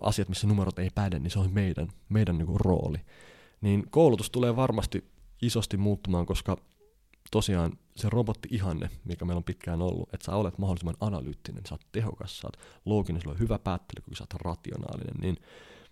asiat, 0.00 0.28
missä 0.28 0.46
numerot 0.46 0.78
ei 0.78 0.90
päde, 0.94 1.18
niin 1.18 1.30
se 1.30 1.38
on 1.38 1.52
meidän, 1.52 1.88
meidän 2.08 2.38
niin 2.38 2.46
kuin, 2.46 2.60
rooli. 2.60 2.98
Niin 3.60 3.90
koulutus 3.90 4.30
tulee 4.30 4.56
varmasti 4.56 5.04
isosti 5.42 5.76
muuttumaan, 5.76 6.26
koska 6.26 6.56
tosiaan 7.32 7.72
se 7.96 8.08
robotti-ihanne, 8.10 8.90
mikä 9.04 9.24
meillä 9.24 9.38
on 9.38 9.44
pitkään 9.44 9.82
ollut, 9.82 10.14
että 10.14 10.24
sä 10.24 10.36
olet 10.36 10.58
mahdollisimman 10.58 10.96
analyyttinen, 11.00 11.62
sä 11.68 11.74
oot 11.74 11.86
tehokas, 11.92 12.38
sä 12.38 12.46
oot 12.46 12.56
looginen, 12.84 13.22
sulla 13.22 13.34
on 13.34 13.38
hyvä 13.38 13.58
päättely, 13.58 14.04
kun 14.04 14.16
sä 14.16 14.24
oot 14.24 14.40
rationaalinen, 14.42 15.14
niin 15.20 15.36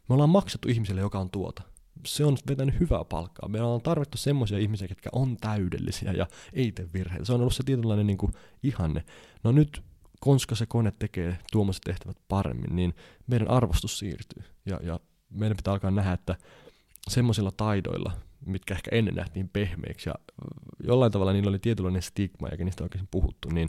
me 0.08 0.14
ollaan 0.14 0.30
maksettu 0.30 0.68
ihmiselle, 0.68 1.00
joka 1.00 1.18
on 1.18 1.30
tuota. 1.30 1.62
Se 2.06 2.24
on 2.24 2.36
vetänyt 2.48 2.80
hyvää 2.80 3.04
palkkaa. 3.04 3.48
Me 3.48 3.62
ollaan 3.62 3.82
tarvittu 3.82 4.18
semmoisia 4.18 4.58
ihmisiä, 4.58 4.86
jotka 4.90 5.10
on 5.12 5.36
täydellisiä 5.36 6.12
ja 6.12 6.26
ei 6.52 6.72
tee 6.72 6.88
virheitä. 6.94 7.24
Se 7.24 7.32
on 7.32 7.40
ollut 7.40 7.54
se 7.54 7.62
tietynlainen 7.62 8.06
niin 8.06 8.18
kuin 8.18 8.32
ihanne. 8.62 9.04
No 9.44 9.52
nyt, 9.52 9.82
koska 10.20 10.54
se 10.54 10.66
kone 10.66 10.92
tekee 10.98 11.38
tuommoiset 11.52 11.82
tehtävät 11.84 12.16
paremmin, 12.28 12.76
niin 12.76 12.94
meidän 13.26 13.50
arvostus 13.50 13.98
siirtyy. 13.98 14.42
Ja, 14.66 14.80
ja 14.82 15.00
meidän 15.30 15.56
pitää 15.56 15.72
alkaa 15.72 15.90
nähdä, 15.90 16.12
että 16.12 16.36
semmoisilla 17.08 17.50
taidoilla, 17.50 18.12
mitkä 18.46 18.74
ehkä 18.74 18.90
ennen 18.92 19.14
nähtiin 19.14 19.48
pehmeiksi 19.48 20.08
ja 20.08 20.14
jollain 20.84 21.12
tavalla 21.12 21.32
niillä 21.32 21.48
oli 21.48 21.58
tietynlainen 21.58 22.02
stigma, 22.02 22.48
eikä 22.48 22.64
niistä 22.64 22.82
oikein 22.82 23.08
puhuttu, 23.10 23.48
niin 23.48 23.68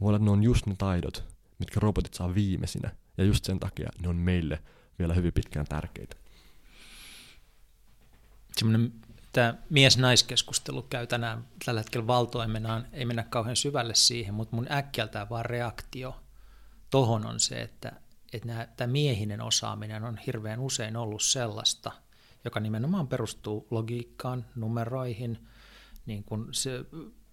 voi 0.00 0.08
olla, 0.08 0.16
että 0.16 0.24
ne 0.24 0.30
on 0.30 0.42
just 0.42 0.66
ne 0.66 0.74
taidot, 0.78 1.24
mitkä 1.58 1.80
robotit 1.80 2.14
saa 2.14 2.34
viimeisinä, 2.34 2.90
ja 3.18 3.24
just 3.24 3.44
sen 3.44 3.60
takia 3.60 3.88
ne 4.02 4.08
on 4.08 4.16
meille 4.16 4.62
vielä 4.98 5.14
hyvin 5.14 5.32
pitkään 5.32 5.66
tärkeitä. 5.66 6.16
Semmoinen 8.56 8.92
tämä 9.32 9.54
mies-naiskeskustelu 9.70 10.82
käy 10.82 11.06
tänään 11.06 11.44
tällä 11.64 11.80
hetkellä 11.80 12.06
valtoimenaan, 12.06 12.86
ei 12.92 13.04
mennä 13.04 13.22
kauhean 13.22 13.56
syvälle 13.56 13.94
siihen, 13.94 14.34
mutta 14.34 14.56
mun 14.56 14.72
äkkiältään 14.72 15.28
vaan 15.28 15.44
reaktio 15.44 16.16
tohon 16.90 17.26
on 17.26 17.40
se, 17.40 17.60
että, 17.62 17.92
että 18.32 18.68
tämä 18.76 18.92
miehinen 18.92 19.40
osaaminen 19.40 20.04
on 20.04 20.18
hirveän 20.26 20.60
usein 20.60 20.96
ollut 20.96 21.22
sellaista– 21.22 21.92
joka 22.44 22.60
nimenomaan 22.60 23.08
perustuu 23.08 23.66
logiikkaan, 23.70 24.44
numeroihin, 24.54 25.38
niin 26.06 26.24
kuin 26.24 26.46
se 26.50 26.84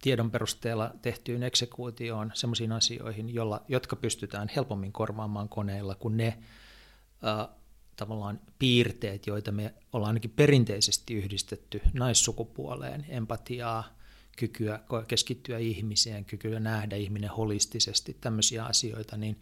tiedon 0.02 0.30
perusteella 0.30 0.94
tehtyyn 1.02 1.42
eksekuutioon, 1.42 2.30
sellaisiin 2.34 2.72
asioihin, 2.72 3.34
jolla, 3.34 3.64
jotka 3.68 3.96
pystytään 3.96 4.50
helpommin 4.56 4.92
korvaamaan 4.92 5.48
koneilla 5.48 5.94
kuin 5.94 6.16
ne 6.16 6.26
äh, 6.26 7.48
tavallaan 7.96 8.40
piirteet, 8.58 9.26
joita 9.26 9.52
me 9.52 9.74
ollaan 9.92 10.10
ainakin 10.10 10.30
perinteisesti 10.30 11.14
yhdistetty 11.14 11.80
naissukupuoleen, 11.92 13.06
empatiaa, 13.08 13.96
kykyä 14.36 14.80
keskittyä 15.08 15.58
ihmiseen, 15.58 16.24
kykyä 16.24 16.60
nähdä 16.60 16.96
ihminen 16.96 17.30
holistisesti, 17.30 18.16
tämmöisiä 18.20 18.64
asioita, 18.64 19.16
niin 19.16 19.40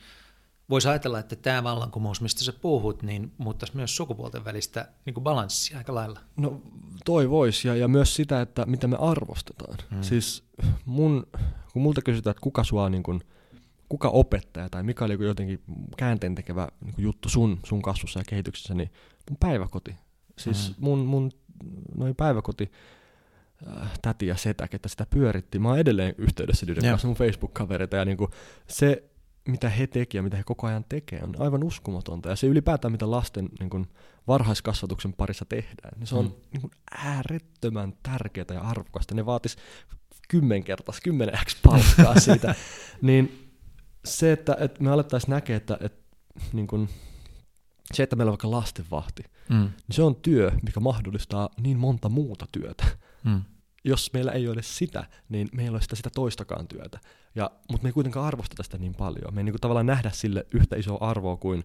voisi 0.71 0.89
ajatella, 0.89 1.19
että 1.19 1.37
tämä 1.37 1.65
vallankumous, 1.65 2.21
mistä 2.21 2.45
sä 2.45 2.53
puhut, 2.53 3.03
niin 3.03 3.33
muuttaisi 3.39 3.77
myös 3.77 3.97
sukupuolten 3.97 4.45
välistä 4.45 4.89
niin 5.07 5.15
kuin 5.15 5.25
balanssia 5.25 5.79
aika 5.79 5.95
lailla. 5.95 6.21
No 6.37 6.63
toi 7.05 7.31
voisi, 7.31 7.69
ja, 7.69 7.77
ja 7.77 7.89
myös 7.89 8.17
sitä, 8.17 8.41
että 8.41 8.67
mitä 8.67 8.87
me 8.87 8.97
arvostetaan. 9.01 9.77
Hmm. 9.91 10.03
Siis 10.03 10.45
mun, 10.85 11.27
kun 11.73 11.83
multa 11.83 12.03
kysytään, 12.03 12.31
että 12.31 12.41
kuka 12.41 12.65
sua 12.65 12.89
niin 12.91 13.03
kuin, 13.03 13.21
kuka 13.89 14.09
opettaja 14.09 14.69
tai 14.69 14.83
mikä 14.83 15.05
oli 15.05 15.25
jotenkin 15.25 15.63
käänteen 15.97 16.35
tekevä 16.35 16.69
niin 16.85 16.95
kuin 16.95 17.03
juttu 17.03 17.29
sun, 17.29 17.61
sun 17.65 17.83
kasvussa 17.83 18.21
ja 18.21 18.25
kehityksessä, 18.29 18.75
niin 18.75 18.91
mun 19.31 19.37
päiväkoti. 19.41 19.95
Siis 20.39 20.67
hmm. 20.67 20.77
mun, 20.79 20.99
mun 20.99 21.31
noin 21.97 22.17
päiväkoti, 22.17 22.71
äh, 23.67 23.91
täti 24.03 24.27
ja 24.27 24.37
setä, 24.37 24.69
että 24.73 24.89
sitä 24.89 25.07
pyöritti. 25.11 25.59
Mä 25.59 25.69
oon 25.69 25.79
edelleen 25.79 26.15
yhteydessä 26.19 26.67
niiden 26.67 26.91
kanssa 26.91 27.09
mun 27.09 27.17
Facebook-kavereita 27.17 27.97
ja 27.97 28.05
niinku 28.05 28.31
se 28.69 29.05
mitä 29.49 29.69
he 29.69 29.87
tekevät 29.87 30.15
ja 30.15 30.23
mitä 30.23 30.37
he 30.37 30.43
koko 30.45 30.67
ajan 30.67 30.85
tekevät, 30.89 31.25
on 31.25 31.35
aivan 31.39 31.65
uskomatonta. 31.65 32.29
Ja 32.29 32.37
se 32.37 32.47
ylipäätään, 32.47 32.93
mitä 32.93 33.11
lasten 33.11 33.49
niin 33.61 33.71
kuin, 33.71 33.87
varhaiskasvatuksen 34.29 35.13
parissa 35.13 35.45
tehdään, 35.45 35.99
niin 35.99 36.07
se 36.07 36.15
on 36.15 36.25
mm. 36.25 36.33
niin 36.53 36.61
kuin, 36.61 36.71
äärettömän 36.91 37.93
tärkeää 38.03 38.47
ja 38.55 38.61
arvokasta. 38.61 39.15
Ne 39.15 39.27
vaatis 39.27 39.57
kymmenkertais, 40.29 41.01
kymmenen 41.01 41.39
x 41.47 41.63
palkkaa 41.63 42.21
siitä. 42.21 42.55
niin 43.03 43.51
se, 44.05 44.33
että, 44.33 44.57
että 44.61 44.83
me 44.83 44.91
alettaisiin 44.91 45.31
näkeä, 45.31 45.57
että, 45.57 45.79
että 45.81 46.17
niin 46.53 46.67
kuin, 46.67 46.89
se, 47.93 48.03
että 48.03 48.17
meillä 48.17 48.31
on 48.31 48.33
vaikka 48.33 48.51
lastenvahti, 48.51 49.23
mm. 49.49 49.57
niin 49.57 49.71
se 49.91 50.03
on 50.03 50.17
työ, 50.17 50.53
mikä 50.63 50.81
mahdollistaa 50.81 51.49
niin 51.61 51.79
monta 51.79 52.09
muuta 52.09 52.47
työtä. 52.53 52.85
Mm 53.25 53.43
jos 53.85 54.13
meillä 54.13 54.33
ei 54.33 54.49
ole 54.49 54.63
sitä, 54.63 55.07
niin 55.29 55.49
meillä 55.53 55.71
ei 55.71 55.75
ole 55.75 55.83
sitä, 55.83 55.97
sitä 55.97 56.11
toistakaan 56.15 56.69
työtä. 56.69 57.01
Ja, 57.35 57.51
mutta 57.71 57.83
me 57.83 57.89
ei 57.89 57.93
kuitenkaan 57.93 58.27
arvosteta 58.27 58.63
sitä 58.63 58.79
niin 58.79 58.95
paljon. 58.95 59.35
Me 59.35 59.41
ei 59.41 59.45
niin 59.45 59.53
kuin 59.53 59.61
tavallaan 59.61 59.87
nähdä 59.87 60.11
sille 60.11 60.47
yhtä 60.55 60.77
isoa 60.77 60.99
arvoa 61.01 61.37
kuin, 61.37 61.65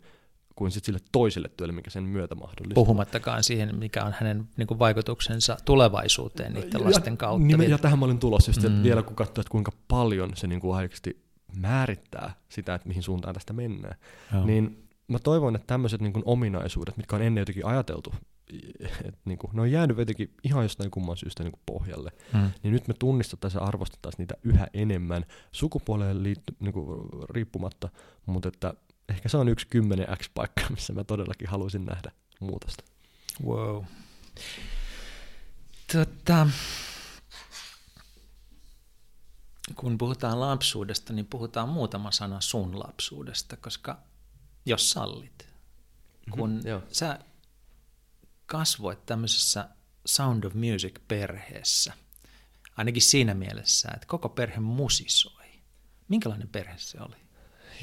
kuin 0.56 0.72
sit 0.72 0.86
sille 0.86 1.00
toiselle 1.12 1.50
työlle, 1.58 1.74
mikä 1.74 1.90
sen 1.90 2.04
myötä 2.04 2.36
mahdollistaa. 2.36 2.76
Puhumattakaan 2.76 3.44
siihen, 3.44 3.76
mikä 3.76 4.04
on 4.04 4.14
hänen 4.20 4.48
niin 4.58 4.68
kuin 4.68 4.80
vaikutuksensa 4.80 5.58
tulevaisuuteen 5.66 6.54
niiden 6.54 6.82
ja, 6.82 6.86
lasten 6.86 7.18
kautta. 7.18 7.58
Niin, 7.58 7.70
ja 7.70 7.78
tähän 7.78 8.00
mä 8.00 8.06
olin 8.06 8.20
tulossa 8.20 8.50
just, 8.50 8.64
mm. 8.64 8.84
vielä 8.84 9.04
kun 9.04 9.16
katsoo, 9.16 9.42
että 9.42 9.52
kuinka 9.52 9.72
paljon 9.88 10.32
se 10.36 10.48
niin 10.48 10.62
kuin 10.62 10.76
oikeasti 10.76 11.24
määrittää 11.56 12.34
sitä, 12.50 12.76
että 12.76 12.88
mihin 12.88 13.04
suuntaan 13.04 13.34
tästä 13.34 13.54
mennään. 13.54 13.96
Joo. 14.34 14.46
Niin 14.46 14.88
mä 15.08 15.20
toivon, 15.20 15.56
että 15.56 15.68
tämmöiset 15.68 16.02
niin 16.02 16.14
ominaisuudet, 16.26 16.98
mitkä 16.98 17.16
on 17.16 17.22
ennen 17.22 17.42
jotenkin 17.42 17.66
ajateltu 17.66 18.14
et 19.08 19.16
niinku, 19.26 19.50
ne 19.54 19.62
on 19.62 19.72
jäänyt 19.72 19.98
jotenkin 19.98 20.34
ihan 20.44 20.64
jostain 20.64 20.92
kumman 20.92 21.18
syystä 21.18 21.44
niinku 21.44 21.60
pohjalle. 21.66 22.12
Mm. 22.34 22.52
Niin 22.64 22.74
nyt 22.74 22.88
me 22.88 22.94
tunnistettaisiin 23.00 23.62
ja 23.62 23.68
arvostettaisiin 23.68 24.20
niitä 24.24 24.36
yhä 24.44 24.68
enemmän 24.74 25.26
sukupuoleen 25.52 26.24
liitty, 26.24 26.56
niinku, 26.60 27.10
riippumatta, 27.30 27.90
mutta 28.26 28.48
että 28.48 28.74
ehkä 29.10 29.30
se 29.30 29.38
on 29.38 29.50
yksi 29.50 29.68
10 29.70 30.08
X-paikka, 30.18 30.62
missä 30.76 30.94
mä 30.94 31.04
todellakin 31.04 31.50
haluaisin 31.50 31.86
nähdä 31.86 32.12
muutosta. 32.40 32.84
Wow. 33.46 33.84
Tota, 35.94 36.48
kun 39.76 39.98
puhutaan 39.98 40.40
lapsuudesta, 40.40 41.14
niin 41.14 41.26
puhutaan 41.26 41.70
muutama 41.70 42.12
sana 42.12 42.42
sun 42.42 42.80
lapsuudesta, 42.80 43.58
koska 43.58 43.98
jos 44.66 44.90
sallit. 44.90 45.48
kun 46.32 46.50
mm-hmm, 46.50 46.68
joo. 46.68 46.82
sä 46.92 47.20
kasvoit 48.50 49.06
tämmöisessä 49.06 49.70
Sound 50.06 50.44
of 50.44 50.54
Music-perheessä, 50.54 51.94
ainakin 52.78 53.02
siinä 53.02 53.34
mielessä, 53.34 53.90
että 53.94 54.08
koko 54.08 54.30
perhe 54.30 54.60
musisoi. 54.60 55.46
Minkälainen 56.08 56.48
perhe 56.48 56.74
se 56.78 56.98
oli? 57.02 57.16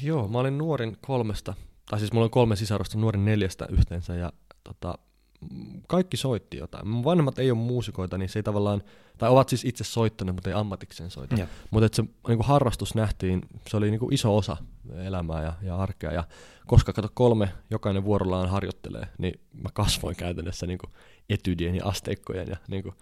Joo, 0.01 0.27
mä 0.27 0.39
olin 0.39 0.57
nuorin 0.57 0.97
kolmesta, 1.01 1.53
tai 1.89 1.99
siis 1.99 2.11
mulla 2.11 2.25
on 2.25 2.31
kolme 2.31 2.55
sisarusta, 2.55 2.97
nuorin 2.97 3.25
neljästä 3.25 3.67
yhteensä, 3.69 4.15
ja 4.15 4.33
tota, 4.63 4.97
kaikki 5.87 6.17
soitti 6.17 6.57
jotain. 6.57 6.87
Mun 6.87 7.03
vanhemmat 7.03 7.39
ei 7.39 7.51
ole 7.51 7.59
muusikoita, 7.59 8.17
niin 8.17 8.29
se 8.29 8.39
ei 8.39 8.43
tavallaan, 8.43 8.83
tai 9.17 9.29
ovat 9.29 9.49
siis 9.49 9.65
itse 9.65 9.83
soittaneet, 9.83 10.35
mutta 10.35 10.49
ei 10.49 10.53
ammatikseen 10.53 11.11
soita. 11.11 11.35
Joo. 11.35 11.47
Mutta 11.71 11.95
se 11.95 12.01
niin 12.01 12.37
kuin 12.37 12.47
harrastus 12.47 12.95
nähtiin, 12.95 13.41
se 13.69 13.77
oli 13.77 13.91
niin 13.91 13.99
kuin 13.99 14.13
iso 14.13 14.37
osa 14.37 14.57
elämää 14.95 15.43
ja, 15.43 15.53
ja 15.61 15.77
arkea. 15.77 16.11
Ja 16.11 16.23
koska 16.67 16.93
kato 16.93 17.09
kolme, 17.13 17.49
jokainen 17.69 18.03
vuorollaan 18.03 18.49
harjoittelee, 18.49 19.07
niin 19.17 19.39
mä 19.53 19.69
kasvoin 19.73 20.15
käytännössä 20.15 20.67
niin 20.67 20.79
kuin 20.79 20.91
etydien 21.29 21.75
ja 21.75 21.85
asteikkojen 21.85 22.47
ja 22.47 22.57
niin 22.67 22.83
kuin 22.83 22.95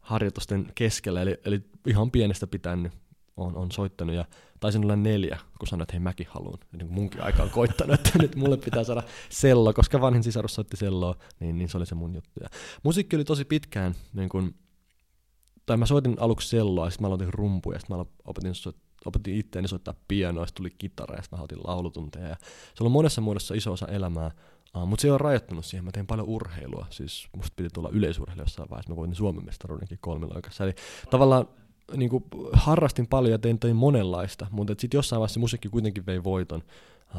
harjoitusten 0.00 0.72
keskellä. 0.74 1.22
Eli, 1.22 1.40
eli 1.44 1.62
ihan 1.86 2.10
pienestä 2.10 2.46
pitänyt 2.46 2.92
on, 3.36 3.56
on 3.56 3.72
soittanut 3.72 4.16
ja 4.16 4.24
taisin 4.62 4.84
olla 4.84 4.96
neljä, 4.96 5.38
kun 5.58 5.68
sanoin, 5.68 5.82
että 5.82 5.92
hei 5.92 6.00
mäkin 6.00 6.26
haluan. 6.30 6.58
Niin 6.72 6.86
kuin 6.86 6.94
munkin 6.94 7.22
aika 7.22 7.42
on 7.42 7.50
koittanut, 7.50 7.94
että 7.94 8.18
nyt 8.18 8.36
mulle 8.36 8.56
pitää 8.56 8.84
saada 8.84 9.02
sello, 9.28 9.72
koska 9.72 10.00
vanhin 10.00 10.22
sisarus 10.22 10.54
soitti 10.54 10.76
selloa, 10.76 11.16
niin, 11.40 11.58
niin 11.58 11.68
se 11.68 11.76
oli 11.76 11.86
se 11.86 11.94
mun 11.94 12.14
juttu. 12.14 12.40
Ja 12.40 12.48
musiikki 12.82 13.16
oli 13.16 13.24
tosi 13.24 13.44
pitkään, 13.44 13.94
niin 14.12 14.28
kuin, 14.28 14.54
tai 15.66 15.76
mä 15.76 15.86
soitin 15.86 16.16
aluksi 16.18 16.48
selloa, 16.48 16.90
sitten 16.90 17.02
mä 17.02 17.06
aloitin 17.06 17.34
rumpuja, 17.34 17.76
ja 17.76 17.80
sitten 17.80 17.96
mä 17.96 18.04
opetin, 18.24 18.52
opetin 19.04 19.34
itseäni 19.34 19.68
soittaa 19.68 19.94
pianoa, 20.08 20.46
sitten 20.46 20.62
tuli 20.62 20.74
kitara, 20.78 21.16
ja 21.16 21.22
sitten 21.22 21.38
mä 21.38 21.44
otin 21.44 21.58
laulutunteja. 21.64 22.28
Ja 22.28 22.36
se 22.74 22.84
on 22.84 22.90
monessa 22.90 23.20
muodossa 23.20 23.54
iso 23.54 23.72
osa 23.72 23.86
elämää, 23.86 24.30
Uh, 24.76 24.86
mutta 24.86 25.02
se 25.02 25.10
ole 25.10 25.18
rajoittunut 25.18 25.64
siihen. 25.64 25.84
Mä 25.84 25.90
tein 25.90 26.06
paljon 26.06 26.28
urheilua. 26.28 26.86
Siis 26.90 27.28
musta 27.36 27.52
piti 27.56 27.68
tulla 27.74 27.88
yleisurheilu 27.92 28.42
jossain 28.42 28.70
vaiheessa. 28.70 28.92
Mä 28.92 28.96
voitin 28.96 29.14
Suomen 29.14 29.44
mestaruudenkin 29.44 29.98
kolmiloikassa. 30.00 30.64
Eli 30.64 30.74
tavallaan 31.10 31.48
niin 31.96 32.10
kuin, 32.10 32.24
harrastin 32.52 33.06
paljon 33.06 33.32
ja 33.32 33.38
tein, 33.38 33.58
tein 33.58 33.76
monenlaista, 33.76 34.46
mutta 34.50 34.74
sitten 34.78 34.98
jossain 34.98 35.20
vaiheessa 35.20 35.40
musiikki 35.40 35.68
kuitenkin 35.68 36.06
vei 36.06 36.24
voiton. 36.24 36.62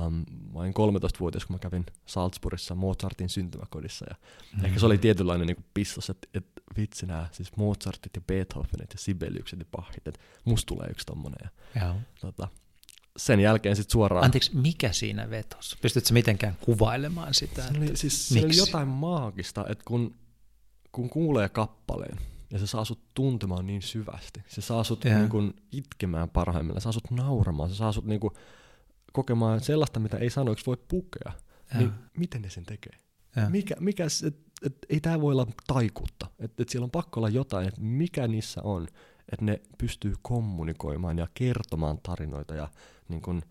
Um, 0.05 0.25
vain 0.53 0.73
13-vuotias, 0.73 1.45
kun 1.45 1.55
mä 1.55 1.59
kävin 1.59 1.85
Salzburgissa 2.05 2.75
Mozartin 2.75 3.29
syntymäkodissa. 3.29 4.05
Ja 4.09 4.15
mm-hmm. 4.15 4.65
Ehkä 4.65 4.79
se 4.79 4.85
oli 4.85 4.97
tietynlainen 4.97 5.47
niin 5.47 5.65
pistos, 5.73 6.09
että, 6.09 6.27
että 6.33 6.61
vitsi 6.77 7.05
nämä, 7.05 7.27
siis 7.31 7.55
Mozartit 7.55 8.15
ja 8.15 8.21
Beethovenit 8.21 8.93
ja 8.93 8.99
Sibeliukset 8.99 9.59
ja 9.59 9.65
Bachit, 9.71 10.07
että 10.07 10.21
musta 10.45 10.75
tulee 10.75 10.87
yksi 10.89 11.05
tommonen. 11.05 11.49
Ja, 11.75 11.81
Joo. 11.81 11.95
tota, 12.21 12.47
sen 13.17 13.39
jälkeen 13.39 13.75
sitten 13.75 13.91
suoraan... 13.91 14.25
Anteeksi, 14.25 14.55
mikä 14.55 14.91
siinä 14.91 15.29
vetos? 15.29 15.77
Pystytkö 15.81 16.13
mitenkään 16.13 16.57
kuvailemaan 16.61 17.33
sitä? 17.33 17.61
Se 17.61 17.77
oli, 17.77 17.97
siis, 17.97 18.29
se 18.29 18.45
oli 18.45 18.57
jotain 18.57 18.87
maagista, 18.87 19.65
että 19.69 19.83
kun, 19.87 20.15
kun 20.91 21.09
kuulee 21.09 21.49
kappaleen, 21.49 22.17
ja 22.53 22.59
se 22.59 22.67
saa 22.67 22.85
sut 22.85 22.99
tuntemaan 23.13 23.67
niin 23.67 23.81
syvästi. 23.81 24.43
Se 24.47 24.61
saa 24.61 24.83
sut 24.83 25.03
niin 25.03 25.29
kun, 25.29 25.53
itkemään 25.71 26.29
parhaimmillaan, 26.29 26.81
se 26.81 26.83
saa 26.83 26.91
sut 26.91 27.11
nauramaan, 27.11 27.69
se 27.69 27.75
saa 27.75 27.91
sut 27.91 28.05
niin 28.05 28.19
kun, 28.19 28.31
kokemaan 29.13 29.61
sellaista, 29.61 29.99
mitä 29.99 30.17
ei 30.17 30.29
sanoiksi 30.29 30.65
voi 30.65 30.77
pukea. 30.87 31.31
Ja. 31.73 31.79
Niin 31.79 31.91
miten 32.17 32.41
ne 32.41 32.49
sen 32.49 32.65
tekee? 32.65 32.93
Ja. 33.35 33.49
Mikä, 33.49 33.75
mikä 33.79 34.03
et, 34.27 34.37
et, 34.65 34.77
ei 34.89 34.99
tämä 34.99 35.21
voi 35.21 35.33
olla 35.33 35.47
taikuutta. 35.67 36.27
Että 36.39 36.63
et 36.63 36.69
siellä 36.69 36.83
on 36.83 36.91
pakko 36.91 37.19
olla 37.19 37.29
jotain, 37.29 37.67
että 37.67 37.81
mikä 37.81 38.27
niissä 38.27 38.61
on. 38.63 38.87
Että 39.31 39.45
ne 39.45 39.61
pystyy 39.77 40.13
kommunikoimaan 40.21 41.17
ja 41.17 41.27
kertomaan 41.33 41.99
tarinoita 42.03 42.55
ja 42.55 42.69
niin 43.09 43.21
kun, 43.21 43.41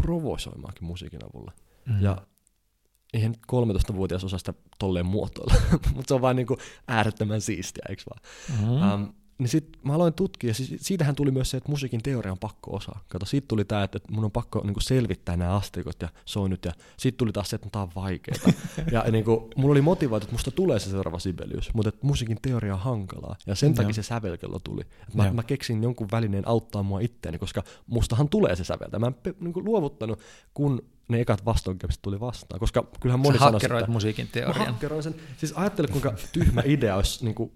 provosoimaankin 0.00 0.84
musiikin 0.84 1.20
avulla. 1.24 1.52
Mm. 1.86 2.02
Ja 2.02 2.26
eihän 3.14 3.34
13-vuotias 3.52 4.24
osaa 4.24 4.38
sitä 4.38 4.54
tolleen 4.78 5.06
muotoilla, 5.06 5.54
mutta 5.94 6.08
se 6.08 6.14
on 6.14 6.20
vaan 6.20 6.36
niinku 6.36 6.58
äärettömän 6.88 7.40
siistiä, 7.40 7.84
eikö 7.88 8.02
vaan? 8.10 8.20
Mm-hmm. 8.60 8.92
Um, 8.92 9.12
niin 9.38 9.48
sit 9.48 9.78
mä 9.84 9.94
aloin 9.94 10.14
tutkia, 10.14 10.50
ja 10.50 10.54
siis 10.54 10.74
siitähän 10.80 11.14
tuli 11.14 11.30
myös 11.30 11.50
se, 11.50 11.56
että 11.56 11.70
musiikin 11.70 12.02
teoria 12.02 12.32
on 12.32 12.38
pakko 12.38 12.76
osaa. 12.76 13.04
Kato, 13.08 13.26
siitä 13.26 13.48
tuli 13.48 13.64
tämä, 13.64 13.84
että 13.84 13.98
mun 14.10 14.24
on 14.24 14.30
pakko 14.30 14.60
niinku 14.64 14.80
selvittää 14.80 15.36
nämä 15.36 15.56
asteikot 15.56 16.02
ja 16.02 16.08
soinut, 16.24 16.64
ja 16.64 16.72
sitten 16.96 17.18
tuli 17.18 17.32
taas 17.32 17.50
se, 17.50 17.56
että 17.56 17.68
tämä 17.72 17.82
on 17.82 17.90
vaikeaa. 17.94 18.52
ja 18.92 19.04
niinku, 19.10 19.50
mulla 19.56 19.72
oli 19.72 19.80
motivoitu, 19.80 20.24
että 20.24 20.34
musta 20.34 20.50
tulee 20.50 20.78
se 20.78 20.90
seuraava 20.90 21.18
Sibelius, 21.18 21.74
mutta 21.74 21.88
että 21.88 22.06
musiikin 22.06 22.38
teoria 22.42 22.74
on 22.74 22.80
hankalaa, 22.80 23.36
ja 23.46 23.54
sen 23.54 23.74
takia 23.74 23.94
se 23.94 24.02
sävelkello 24.02 24.58
tuli. 24.58 24.82
Et 25.08 25.14
mä, 25.14 25.32
mä, 25.32 25.42
keksin 25.42 25.82
jonkun 25.82 26.08
välineen 26.12 26.48
auttaa 26.48 26.82
mua 26.82 27.00
itteeni, 27.00 27.38
koska 27.38 27.62
mustahan 27.86 28.28
tulee 28.28 28.56
se 28.56 28.64
säveltä. 28.64 28.98
Mä 28.98 29.06
en 29.06 29.14
pe, 29.14 29.34
niinku, 29.40 29.64
luovuttanut, 29.64 30.20
kun 30.54 30.82
ne 31.08 31.20
ekat 31.20 31.44
vastoinkäymiset 31.44 32.02
tuli 32.02 32.20
vastaan, 32.20 32.60
koska 32.60 32.86
kyllähän 33.00 33.20
moni 33.20 33.38
sanoi, 33.38 33.60
että... 33.64 33.90
musiikin 33.90 34.28
teorian. 34.32 34.76
Mä 34.94 35.02
sen. 35.02 35.14
Siis 35.36 35.52
ajattele, 35.56 35.88
kuinka 35.88 36.14
tyhmä 36.32 36.62
idea 36.64 36.96
olisi 36.96 37.24
niin 37.24 37.34
kuin, 37.34 37.52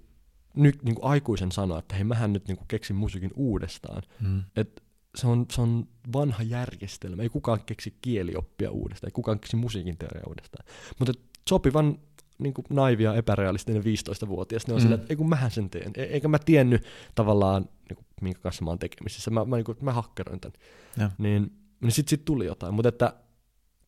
nyt 0.54 0.82
niin 0.82 0.94
kuin 0.94 1.10
aikuisen 1.10 1.52
sanoa, 1.52 1.78
että 1.78 1.94
hei, 1.94 2.04
mähän 2.04 2.32
nyt 2.32 2.48
niin 2.48 2.56
kuin 2.56 2.68
keksin 2.68 2.96
musiikin 2.96 3.30
uudestaan. 3.36 4.02
Hmm. 4.20 4.42
Et 4.56 4.82
se 5.14 5.26
on, 5.26 5.46
se 5.52 5.60
on 5.60 5.88
vanha 6.12 6.42
järjestelmä. 6.42 7.22
Ei 7.22 7.28
kukaan 7.28 7.60
keksi 7.66 7.98
kielioppia 8.02 8.70
uudestaan, 8.70 9.08
ei 9.08 9.12
kukaan 9.12 9.40
keksi 9.40 9.56
musiikin 9.56 9.98
teoria 9.98 10.24
uudestaan. 10.26 10.66
Mutta 10.98 11.12
sopivan 11.48 11.98
niin 12.38 12.54
kuin 12.54 12.66
naivia, 12.70 13.14
epärealistinen 13.14 13.82
15-vuotias, 13.82 14.66
ne 14.66 14.74
on 14.74 14.80
mm. 14.80 14.82
sillä, 14.82 14.94
että 14.94 15.06
ei 15.10 15.16
kun 15.16 15.28
mähän 15.28 15.50
sen 15.50 15.70
teen. 15.70 15.92
E- 15.96 16.02
eikä 16.02 16.28
mä 16.28 16.38
tiennyt 16.38 16.84
tavallaan, 17.14 17.62
niin 17.62 17.96
kuin, 17.96 18.06
minkä 18.20 18.40
kanssa 18.40 18.64
mä 18.64 18.70
oon 18.70 18.78
tekemisissä. 18.78 19.30
Mä, 19.30 19.44
mä, 19.44 19.56
niin 19.56 19.64
kuin, 19.64 19.78
mä 19.80 19.92
hakkeroin 19.92 20.40
tämän. 20.40 20.58
Ja. 20.96 21.10
Niin, 21.18 21.52
niin 21.80 21.92
sitten 21.92 22.10
sit 22.10 22.24
tuli 22.24 22.46
jotain. 22.46 22.74
Mutta 22.74 22.88
että 22.88 23.14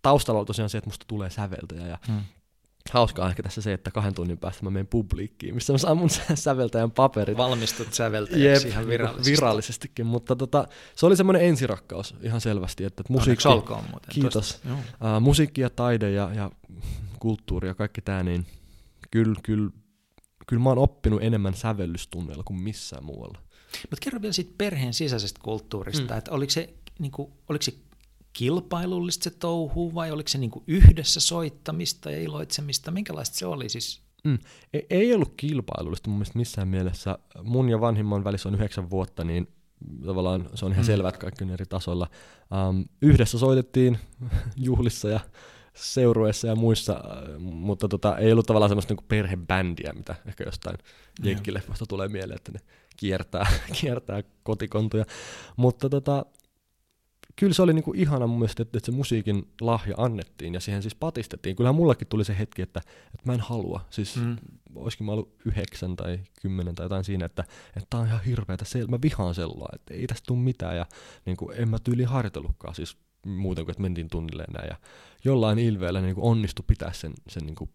taustalla 0.02 0.40
on 0.40 0.46
tosiaan 0.46 0.70
se, 0.70 0.78
että 0.78 0.90
musta 0.90 1.04
tulee 1.08 1.30
säveltäjä. 1.30 1.86
Ja 1.86 1.98
hmm. 2.06 2.20
Hauskaa 2.92 3.28
ehkä 3.28 3.42
tässä 3.42 3.62
se, 3.62 3.72
että 3.72 3.90
kahden 3.90 4.14
tunnin 4.14 4.38
päästä 4.38 4.64
mä 4.64 4.70
menen 4.70 4.86
publiikkiin, 4.86 5.54
missä 5.54 5.72
mä 5.72 5.78
saan 5.78 5.96
mun 5.96 6.10
säveltäjän 6.34 6.90
paperit. 6.90 7.36
Valmistut 7.36 7.94
säveltäjäksi 7.94 8.66
Jep, 8.66 8.72
ihan 8.72 8.86
virallisesti. 8.86 9.30
virallisestikin. 9.30 10.06
Mutta 10.06 10.36
tota, 10.36 10.68
se 10.96 11.06
oli 11.06 11.16
semmoinen 11.16 11.42
ensirakkaus 11.42 12.14
ihan 12.22 12.40
selvästi. 12.40 12.84
Että, 12.84 13.00
että 13.02 13.12
musiikki, 13.12 13.48
olkoon 13.48 13.84
muuten. 13.90 14.10
Kiitos. 14.14 14.60
Uh, 14.64 15.20
musiikki 15.20 15.60
ja 15.60 15.70
taide 15.70 16.10
ja, 16.10 16.30
ja 16.34 16.50
kulttuuri 17.18 17.68
ja 17.68 17.74
kaikki 17.74 18.00
tämä, 18.00 18.22
niin 18.22 18.46
kyllä, 19.10 19.34
kyllä, 19.42 19.70
kyllä 20.46 20.62
mä 20.62 20.68
oon 20.68 20.78
oppinut 20.78 21.22
enemmän 21.22 21.54
sävellystunneilla 21.54 22.42
kuin 22.42 22.60
missään 22.60 23.04
muualla. 23.04 23.38
Mutta 23.90 23.96
kerro 24.00 24.22
vielä 24.22 24.32
siitä 24.32 24.54
perheen 24.58 24.94
sisäisestä 24.94 25.40
kulttuurista, 25.42 26.12
mm. 26.12 26.18
että 26.18 26.30
oliko 26.30 26.50
se, 26.50 26.74
niin 26.98 27.12
kuin, 27.12 27.32
oliko 27.48 27.62
se 27.62 27.74
kilpailullista 28.32 29.24
se 29.24 29.30
touhu 29.30 29.94
vai 29.94 30.10
oliko 30.10 30.28
se 30.28 30.38
niin 30.38 30.50
kuin 30.50 30.64
yhdessä 30.66 31.20
soittamista 31.20 32.10
ja 32.10 32.20
iloitsemista? 32.20 32.90
Minkälaista 32.90 33.36
se 33.36 33.46
oli 33.46 33.68
siis? 33.68 34.02
Mm. 34.24 34.38
Ei, 34.72 34.86
ei 34.90 35.14
ollut 35.14 35.32
kilpailullista 35.36 36.10
mun 36.10 36.18
mielestä 36.18 36.38
missään 36.38 36.68
mielessä. 36.68 37.18
Mun 37.42 37.68
ja 37.68 37.80
vanhimman 37.80 38.24
välissä 38.24 38.48
on 38.48 38.54
yhdeksän 38.54 38.90
vuotta, 38.90 39.24
niin 39.24 39.48
tavallaan 40.06 40.50
se 40.54 40.64
on 40.64 40.72
ihan 40.72 40.84
mm. 40.84 40.86
selvä, 40.86 41.08
että 41.08 41.20
kaikki 41.20 41.44
on 41.44 41.50
eri 41.50 41.66
tasoilla. 41.66 42.10
Um, 42.68 42.84
yhdessä 43.02 43.38
soitettiin 43.38 43.98
juhlissa 44.56 45.08
ja 45.08 45.20
seurueissa 45.74 46.46
ja 46.46 46.56
muissa, 46.56 46.92
äh, 46.92 47.38
mutta 47.38 47.88
tota, 47.88 48.18
ei 48.18 48.32
ollut 48.32 48.46
tavallaan 48.46 48.70
semmoista 48.70 48.92
niinku 48.92 49.04
perhebändiä, 49.08 49.92
mitä 49.92 50.14
ehkä 50.26 50.44
jostain 50.44 50.78
jenkkileffasta 51.22 51.86
tulee 51.88 52.08
mieleen, 52.08 52.36
että 52.36 52.52
ne 52.52 52.60
kiertää, 52.96 53.46
kiertää 53.80 54.22
kotikontoja. 54.42 55.04
Mutta 55.56 55.88
tota, 55.88 56.26
kyllä 57.36 57.54
se 57.54 57.62
oli 57.62 57.72
niinku 57.72 57.92
ihana 57.96 58.26
mun 58.26 58.38
mielestä, 58.38 58.62
että, 58.62 58.78
että 58.78 58.86
se 58.86 58.92
musiikin 58.92 59.48
lahja 59.60 59.94
annettiin 59.98 60.54
ja 60.54 60.60
siihen 60.60 60.82
siis 60.82 60.94
patistettiin. 60.94 61.56
Kyllähän 61.56 61.74
mullakin 61.74 62.08
tuli 62.08 62.24
se 62.24 62.38
hetki, 62.38 62.62
että, 62.62 62.80
että 63.14 63.26
mä 63.26 63.32
en 63.32 63.40
halua. 63.40 63.86
Siis 63.90 64.16
mm. 64.16 64.36
olisikin 64.74 65.06
mä 65.06 65.12
ollut 65.12 65.34
yhdeksän 65.46 65.96
tai 65.96 66.20
kymmenen 66.42 66.74
tai 66.74 66.84
jotain 66.84 67.04
siinä, 67.04 67.26
että, 67.26 67.44
että 67.76 67.86
tää 67.90 68.00
on 68.00 68.06
ihan 68.06 68.24
hirveätä. 68.24 68.64
Se, 68.64 68.86
mä 68.86 68.98
vihaan 69.02 69.34
sellaa, 69.34 69.68
että 69.74 69.94
ei 69.94 70.06
tästä 70.06 70.26
tule 70.26 70.38
mitään 70.38 70.76
ja 70.76 70.86
niin 71.26 71.36
kuin, 71.36 71.56
en 71.60 71.68
mä 71.68 71.78
tyyli 71.78 72.04
harjoitellutkaan 72.04 72.74
siis 72.74 72.96
muuten 73.26 73.64
kuin, 73.64 73.72
että 73.72 73.82
mentiin 73.82 74.08
tunnille 74.08 74.44
enää 74.48 74.66
ja 74.68 74.76
jollain 75.24 75.58
ilveellä 75.58 76.00
niin 76.00 76.14
kuin 76.14 76.24
onnistui 76.24 76.64
pitää 76.66 76.92
sen, 76.92 77.12
sen 77.28 77.46
niin 77.46 77.56
kuin 77.56 77.70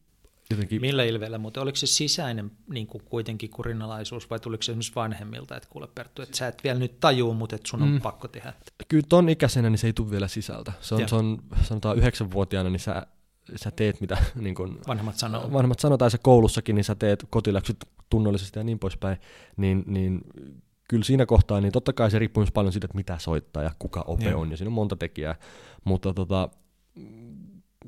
jotenkin... 0.49 0.81
Millä 0.81 1.03
ilveellä, 1.03 1.37
mutta 1.37 1.61
oliko 1.61 1.75
se 1.75 1.87
sisäinen 1.87 2.51
niin 2.69 2.87
kuin 2.87 3.03
kuitenkin 3.05 3.49
kurinalaisuus 3.49 4.29
vai 4.29 4.39
tuliko 4.39 4.63
se 4.63 4.71
esimerkiksi 4.71 4.95
vanhemmilta, 4.95 5.57
että 5.57 5.69
kuule 5.69 5.87
Perttu, 5.95 6.21
että 6.21 6.37
sä 6.37 6.47
et 6.47 6.63
vielä 6.63 6.79
nyt 6.79 6.99
tajuu, 6.99 7.33
mutta 7.33 7.55
että 7.55 7.69
sun 7.69 7.81
on 7.81 7.89
mm. 7.89 8.01
pakko 8.01 8.27
tehdä? 8.27 8.53
Kyllä 8.87 9.05
ton 9.09 9.29
ikäisenä 9.29 9.69
niin 9.69 9.77
se 9.77 9.87
ei 9.87 9.93
tule 9.93 10.11
vielä 10.11 10.27
sisältä. 10.27 10.71
Se 10.81 10.95
on, 10.95 11.09
se 11.09 11.15
on 11.15 11.43
sanotaan 11.63 11.97
yhdeksänvuotiaana, 11.97 12.69
niin 12.69 12.79
sä, 12.79 13.07
sä 13.55 13.71
teet 13.71 14.01
mitä 14.01 14.17
niin 14.35 14.55
kun, 14.55 14.79
vanhemmat 14.87 15.17
sanoo. 15.17 15.53
Vanhemmat 15.53 15.79
sanoo, 15.79 15.97
tai 15.97 16.11
sä 16.11 16.17
koulussakin, 16.17 16.75
niin 16.75 16.83
sä 16.83 16.95
teet 16.95 17.25
kotiläksyt 17.29 17.77
tunnollisesti 18.09 18.59
ja 18.59 18.63
niin 18.63 18.79
poispäin, 18.79 19.17
niin, 19.57 19.83
niin 19.87 20.21
kyllä 20.89 21.03
siinä 21.03 21.25
kohtaa, 21.25 21.61
niin 21.61 21.71
totta 21.71 21.93
kai 21.93 22.11
se 22.11 22.19
riippuu 22.19 22.41
myös 22.41 22.51
paljon 22.51 22.73
siitä, 22.73 22.85
että 22.85 22.97
mitä 22.97 23.17
soittaa 23.19 23.63
ja 23.63 23.71
kuka 23.79 24.03
ope 24.07 24.29
ja. 24.29 24.37
on, 24.37 24.51
ja 24.51 24.57
siinä 24.57 24.69
on 24.69 24.73
monta 24.73 24.95
tekijää, 24.95 25.35
mutta 25.83 26.13
tota, 26.13 26.49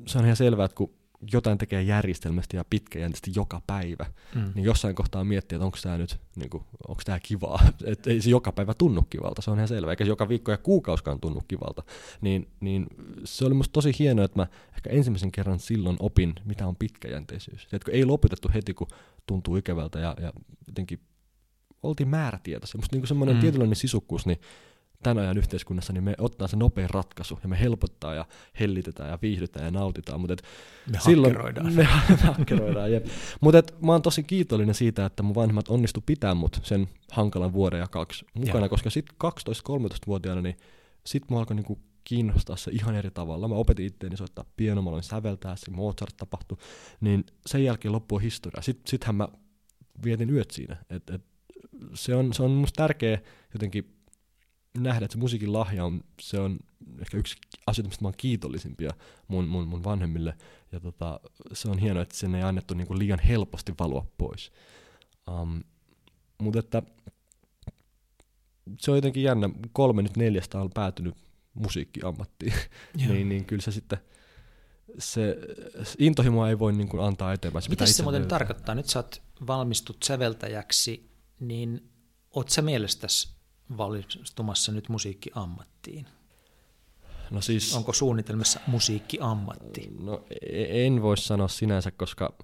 se 0.06 0.18
on 0.18 0.24
ihan 0.24 0.36
selvää, 0.36 0.64
että 0.64 0.76
kun 0.76 0.97
jotain 1.32 1.58
tekee 1.58 1.82
järjestelmästi 1.82 2.56
ja 2.56 2.64
pitkäjänteisesti 2.70 3.32
joka 3.34 3.62
päivä, 3.66 4.06
mm. 4.34 4.52
niin 4.54 4.64
jossain 4.64 4.94
kohtaa 4.94 5.24
miettiä, 5.24 5.56
että 5.56 5.64
onko 5.64 5.78
tämä 5.82 5.98
nyt 5.98 6.20
niin 6.36 6.50
kuin, 6.50 6.64
onko 6.88 7.02
tämä 7.04 7.20
kivaa. 7.20 7.60
Et 7.84 8.06
ei 8.06 8.20
se 8.20 8.30
joka 8.30 8.52
päivä 8.52 8.74
tunnu 8.74 9.02
kivalta, 9.10 9.42
se 9.42 9.50
on 9.50 9.56
ihan 9.56 9.68
selvä, 9.68 9.90
eikä 9.90 10.04
se 10.04 10.08
joka 10.08 10.28
viikko 10.28 10.50
ja 10.50 10.58
kuukauskaan 10.58 11.20
tunnu 11.20 11.42
kivalta. 11.48 11.82
Niin, 12.20 12.48
niin 12.60 12.86
se 13.24 13.44
oli 13.44 13.54
musta 13.54 13.72
tosi 13.72 13.92
hienoa, 13.98 14.24
että 14.24 14.38
mä 14.38 14.46
ehkä 14.76 14.90
ensimmäisen 14.90 15.32
kerran 15.32 15.58
silloin 15.58 15.96
opin, 16.00 16.34
mitä 16.44 16.66
on 16.66 16.76
pitkäjänteisyys. 16.76 17.66
Se, 17.70 17.76
että 17.76 17.92
ei 17.92 18.04
lopetettu 18.04 18.50
heti, 18.54 18.74
kun 18.74 18.88
tuntuu 19.26 19.56
ikävältä 19.56 19.98
ja, 19.98 20.16
ja 20.20 20.32
jotenkin 20.66 21.00
oltiin 21.82 22.08
määrätietoisia. 22.08 22.78
Musta 22.78 22.96
niin 22.96 23.06
semmoinen 23.06 23.36
mm. 23.36 23.40
tietynlainen 23.40 23.76
sisukkuus, 23.76 24.26
niin 24.26 24.40
tämän 25.02 25.24
ajan 25.24 25.38
yhteiskunnassa, 25.38 25.92
niin 25.92 26.04
me 26.04 26.14
ottaa 26.18 26.48
se 26.48 26.56
nopea 26.56 26.88
ratkaisu 26.90 27.38
ja 27.42 27.48
me 27.48 27.60
helpottaa 27.60 28.14
ja 28.14 28.26
hellitetään 28.60 29.10
ja 29.10 29.18
viihdytään 29.22 29.64
ja 29.64 29.70
nautitaan. 29.70 30.20
Mutta 30.20 30.36
me 30.92 30.98
silloin, 31.00 31.32
hakkeroidaan. 31.32 31.74
Me, 31.74 31.88
me 32.08 32.16
hakkeroidaan, 32.36 32.92
jep. 32.92 33.06
Mutta 33.40 33.62
mä 33.82 33.92
oon 33.92 34.02
tosi 34.02 34.22
kiitollinen 34.22 34.74
siitä, 34.74 35.06
että 35.06 35.22
mun 35.22 35.34
vanhemmat 35.34 35.68
onnistu 35.68 36.02
pitää 36.06 36.34
mut 36.34 36.60
sen 36.62 36.88
hankalan 37.10 37.52
vuoden 37.52 37.80
ja 37.80 37.86
kaksi 37.86 38.24
mukana, 38.34 38.64
ja. 38.64 38.68
koska 38.68 38.90
sitten 38.90 39.16
12-13-vuotiaana, 39.70 40.42
niin 40.42 40.56
sit 41.06 41.30
mä 41.30 41.38
alkoi 41.38 41.56
niinku 41.56 41.78
kiinnostaa 42.04 42.56
se 42.56 42.70
ihan 42.70 42.94
eri 42.94 43.10
tavalla. 43.10 43.48
Mä 43.48 43.54
opetin 43.54 43.86
itteeni 43.86 44.16
soittaa 44.16 44.44
pieno, 44.56 44.82
mä 44.82 44.88
aloin 44.88 45.02
säveltää, 45.02 45.56
se 45.56 45.70
Mozart 45.70 46.16
tapahtui, 46.16 46.58
niin 47.00 47.24
sen 47.46 47.64
jälkeen 47.64 47.92
loppui 47.92 48.22
historia. 48.22 48.62
Sitten 48.62 48.90
sittenhän 48.90 49.14
mä 49.14 49.28
vietin 50.04 50.30
yöt 50.30 50.50
siinä. 50.50 50.76
Et, 50.90 51.10
et, 51.10 51.22
se, 51.94 52.14
on, 52.14 52.34
se 52.34 52.42
on 52.42 52.50
musta 52.50 52.82
tärkeä 52.82 53.18
jotenkin 53.54 53.97
nähdä, 54.78 55.04
että 55.04 55.12
se 55.12 55.18
musiikin 55.18 55.52
lahja 55.52 55.84
on, 55.84 56.00
se 56.20 56.40
on 56.40 56.58
ehkä 57.00 57.16
yksi 57.16 57.36
asia, 57.66 57.84
mistä 57.84 58.04
mä 58.04 58.08
oon 58.08 58.14
kiitollisimpia 58.16 58.90
mun, 59.28 59.48
mun, 59.48 59.68
mun 59.68 59.84
vanhemmille. 59.84 60.34
Ja 60.72 60.80
tota, 60.80 61.20
se 61.52 61.70
on 61.70 61.78
hienoa, 61.78 62.02
että 62.02 62.16
sen 62.16 62.34
ei 62.34 62.42
annettu 62.42 62.74
niinku 62.74 62.98
liian 62.98 63.18
helposti 63.18 63.74
valua 63.78 64.06
pois. 64.18 64.52
Um, 65.30 65.62
mutta 66.42 66.58
että 66.58 66.82
se 68.80 68.90
on 68.90 68.96
jotenkin 68.96 69.22
jännä. 69.22 69.50
Kolme 69.72 70.02
nyt 70.02 70.16
neljästä 70.16 70.60
on 70.60 70.70
päätynyt 70.74 71.14
musiikkiammattiin. 71.54 72.52
niin, 73.08 73.28
niin 73.28 73.44
kyllä 73.44 73.62
se 73.62 73.72
sitten 73.72 73.98
se 74.98 75.36
intohimoa 75.98 76.48
ei 76.48 76.58
voi 76.58 76.72
niin 76.72 76.88
kuin 76.88 77.04
antaa 77.04 77.32
eteenpäin. 77.32 77.64
Mitä 77.68 77.86
se 77.86 78.02
muuten 78.02 78.20
löytää. 78.20 78.38
tarkoittaa? 78.38 78.74
Nyt 78.74 78.86
sä 78.86 78.98
oot 78.98 79.22
valmistut 79.46 80.02
säveltäjäksi, 80.02 81.10
niin 81.40 81.90
oot 82.34 82.48
sä 82.48 82.62
mielestäsi 82.62 83.37
valmistumassa 83.76 84.72
nyt 84.72 84.88
musiikkiammattiin? 84.88 86.06
No 87.30 87.40
siis, 87.40 87.76
Onko 87.76 87.92
suunnitelmassa 87.92 88.60
musiikkiammatti? 88.66 89.90
No 90.00 90.24
e- 90.42 90.86
en 90.86 91.02
voi 91.02 91.16
sanoa 91.16 91.48
sinänsä, 91.48 91.90
koska 91.90 92.34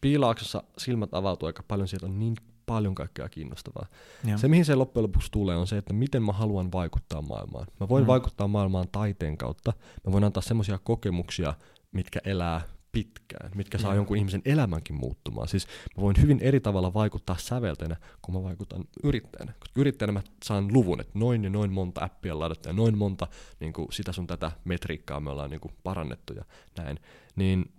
piilauksessa 0.00 0.62
silmät 0.78 1.14
avautuu 1.14 1.46
aika 1.46 1.62
paljon, 1.68 1.88
sieltä 1.88 2.06
on 2.06 2.18
niin 2.18 2.36
paljon 2.66 2.94
kaikkea 2.94 3.28
kiinnostavaa. 3.28 3.86
Ja. 4.24 4.38
Se, 4.38 4.48
mihin 4.48 4.64
se 4.64 4.74
loppujen 4.74 5.02
lopuksi 5.02 5.32
tulee, 5.32 5.56
on 5.56 5.66
se, 5.66 5.76
että 5.76 5.92
miten 5.92 6.22
mä 6.22 6.32
haluan 6.32 6.72
vaikuttaa 6.72 7.22
maailmaan. 7.22 7.66
Mä 7.80 7.88
voin 7.88 8.04
mm. 8.04 8.08
vaikuttaa 8.08 8.48
maailmaan 8.48 8.88
taiteen 8.92 9.36
kautta. 9.36 9.72
Mä 10.06 10.12
voin 10.12 10.24
antaa 10.24 10.42
semmoisia 10.42 10.78
kokemuksia, 10.78 11.54
mitkä 11.92 12.20
elää 12.24 12.60
pitkään, 12.94 13.50
mitkä 13.54 13.78
saa 13.78 13.90
mm. 13.90 13.96
jonkun 13.96 14.16
ihmisen 14.16 14.42
elämänkin 14.44 14.96
muuttumaan. 14.96 15.48
Siis 15.48 15.66
mä 15.96 16.02
voin 16.02 16.16
hyvin 16.22 16.38
eri 16.40 16.60
tavalla 16.60 16.94
vaikuttaa 16.94 17.36
säveltäjänä, 17.38 17.96
kun 18.22 18.34
mä 18.34 18.42
vaikutan 18.42 18.84
yrittäjänä. 19.04 19.52
Koska 19.60 19.80
yrittäjänä 19.80 20.12
mä 20.12 20.22
saan 20.44 20.72
luvun, 20.72 21.00
että 21.00 21.18
noin 21.18 21.44
ja 21.44 21.50
noin 21.50 21.72
monta 21.72 22.04
appia 22.04 22.38
ladattu 22.38 22.68
ja 22.68 22.72
noin 22.72 22.98
monta 22.98 23.26
niin 23.60 23.72
kuin 23.72 23.92
sitä 23.92 24.12
sun 24.12 24.26
tätä 24.26 24.52
metriikkaa 24.64 25.20
me 25.20 25.30
ollaan 25.30 25.50
niin 25.50 25.60
kuin 25.60 25.74
parannettu 25.82 26.32
ja 26.32 26.44
näin. 26.78 27.00
Niin 27.36 27.72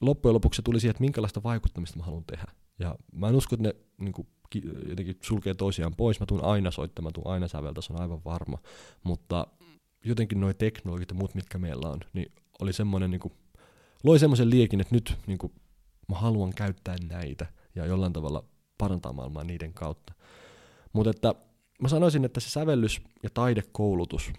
loppujen 0.00 0.34
lopuksi 0.34 0.56
se 0.56 0.62
tuli 0.62 0.80
siihen, 0.80 0.90
että 0.90 1.00
minkälaista 1.00 1.42
vaikuttamista 1.42 1.98
mä 1.98 2.04
haluan 2.04 2.24
tehdä. 2.24 2.52
Ja 2.78 2.94
mä 3.12 3.28
en 3.28 3.34
usko, 3.34 3.54
että 3.54 3.68
ne 3.68 3.74
niin 3.98 4.12
kuin, 4.12 4.28
jotenkin 4.88 5.18
sulkee 5.22 5.54
toisiaan 5.54 5.94
pois. 5.96 6.20
Mä 6.20 6.26
tuun 6.26 6.44
aina 6.44 6.70
soittamaan, 6.70 7.12
tuun 7.12 7.26
aina 7.26 7.48
säveltä, 7.48 7.80
se 7.80 7.92
on 7.92 8.00
aivan 8.00 8.24
varma. 8.24 8.58
Mutta 9.04 9.46
jotenkin 10.04 10.40
nuo 10.40 10.52
teknologit 10.52 11.10
ja 11.10 11.14
muut, 11.14 11.34
mitkä 11.34 11.58
meillä 11.58 11.88
on, 11.88 12.00
niin 12.12 12.32
oli 12.60 12.72
semmoinen 12.72 13.10
niin 13.10 13.20
kuin, 13.20 13.34
loi 14.04 14.18
semmoisen 14.18 14.50
liekin, 14.50 14.80
että 14.80 14.94
nyt 14.94 15.16
niin 15.26 15.38
kuin, 15.38 15.52
mä 16.08 16.16
haluan 16.18 16.54
käyttää 16.54 16.96
näitä 17.08 17.46
ja 17.74 17.86
jollain 17.86 18.12
tavalla 18.12 18.44
parantaa 18.78 19.12
maailmaa 19.12 19.44
niiden 19.44 19.74
kautta. 19.74 20.12
Mutta 20.92 21.10
että 21.10 21.34
mä 21.82 21.88
sanoisin, 21.88 22.24
että 22.24 22.40
se 22.40 22.50
sävellys 22.50 23.00
ja 23.22 23.30
taidekoulutus, 23.34 24.32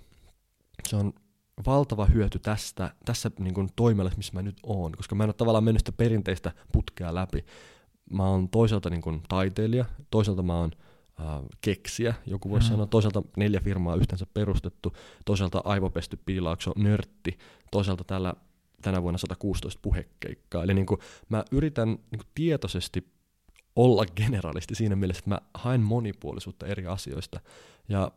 se 0.88 0.96
on 0.96 1.14
valtava 1.66 2.06
hyöty 2.06 2.40
tästä, 2.40 2.96
tässä 3.06 3.32
niin 3.40 3.54
kuin 3.54 3.70
toimellessa, 3.76 4.18
missä 4.18 4.34
mä 4.34 4.42
nyt 4.42 4.58
oon, 4.64 4.92
koska 4.92 5.16
mä 5.16 5.24
en 5.24 5.30
ole 5.30 5.34
tavallaan 5.34 5.64
mennyt 5.64 5.80
sitä 5.80 5.92
perinteistä 5.92 6.52
putkea 6.72 7.16
läpi. 7.16 7.46
Mä 8.12 8.30
oon 8.30 8.50
toisaalta 8.50 8.90
niin 8.90 9.02
kuin 9.02 9.22
taiteilija, 9.30 9.86
toisaalta 10.12 10.44
mä 10.44 10.60
oon 10.60 10.72
äh, 11.20 11.26
keksiä, 11.62 12.14
joku 12.26 12.50
voisi 12.50 12.68
mm. 12.68 12.72
sanoa, 12.72 12.86
toisaalta 12.86 13.24
neljä 13.38 13.60
firmaa 13.60 13.96
yhteensä 13.96 14.26
perustettu, 14.34 14.94
toisaalta 15.26 15.62
aivopesty 15.66 16.20
piilaakso, 16.26 16.74
nörtti, 16.76 17.38
toisaalta 17.72 18.04
tällä 18.04 18.34
tänä 18.82 19.04
vuonna 19.04 19.18
116 19.18 19.80
puhekeikkaa. 19.82 20.64
Eli 20.64 20.74
niin 20.74 20.86
kuin 20.86 21.00
mä 21.30 21.44
yritän 21.52 21.88
niin 21.88 22.20
kuin 22.20 22.28
tietoisesti 22.36 23.16
olla 23.76 24.06
generalisti 24.06 24.76
siinä 24.76 24.96
mielessä, 24.96 25.20
että 25.20 25.30
mä 25.30 25.40
haen 25.54 25.82
monipuolisuutta 25.82 26.66
eri 26.66 26.88
asioista. 26.88 27.40
Ja 27.90 28.12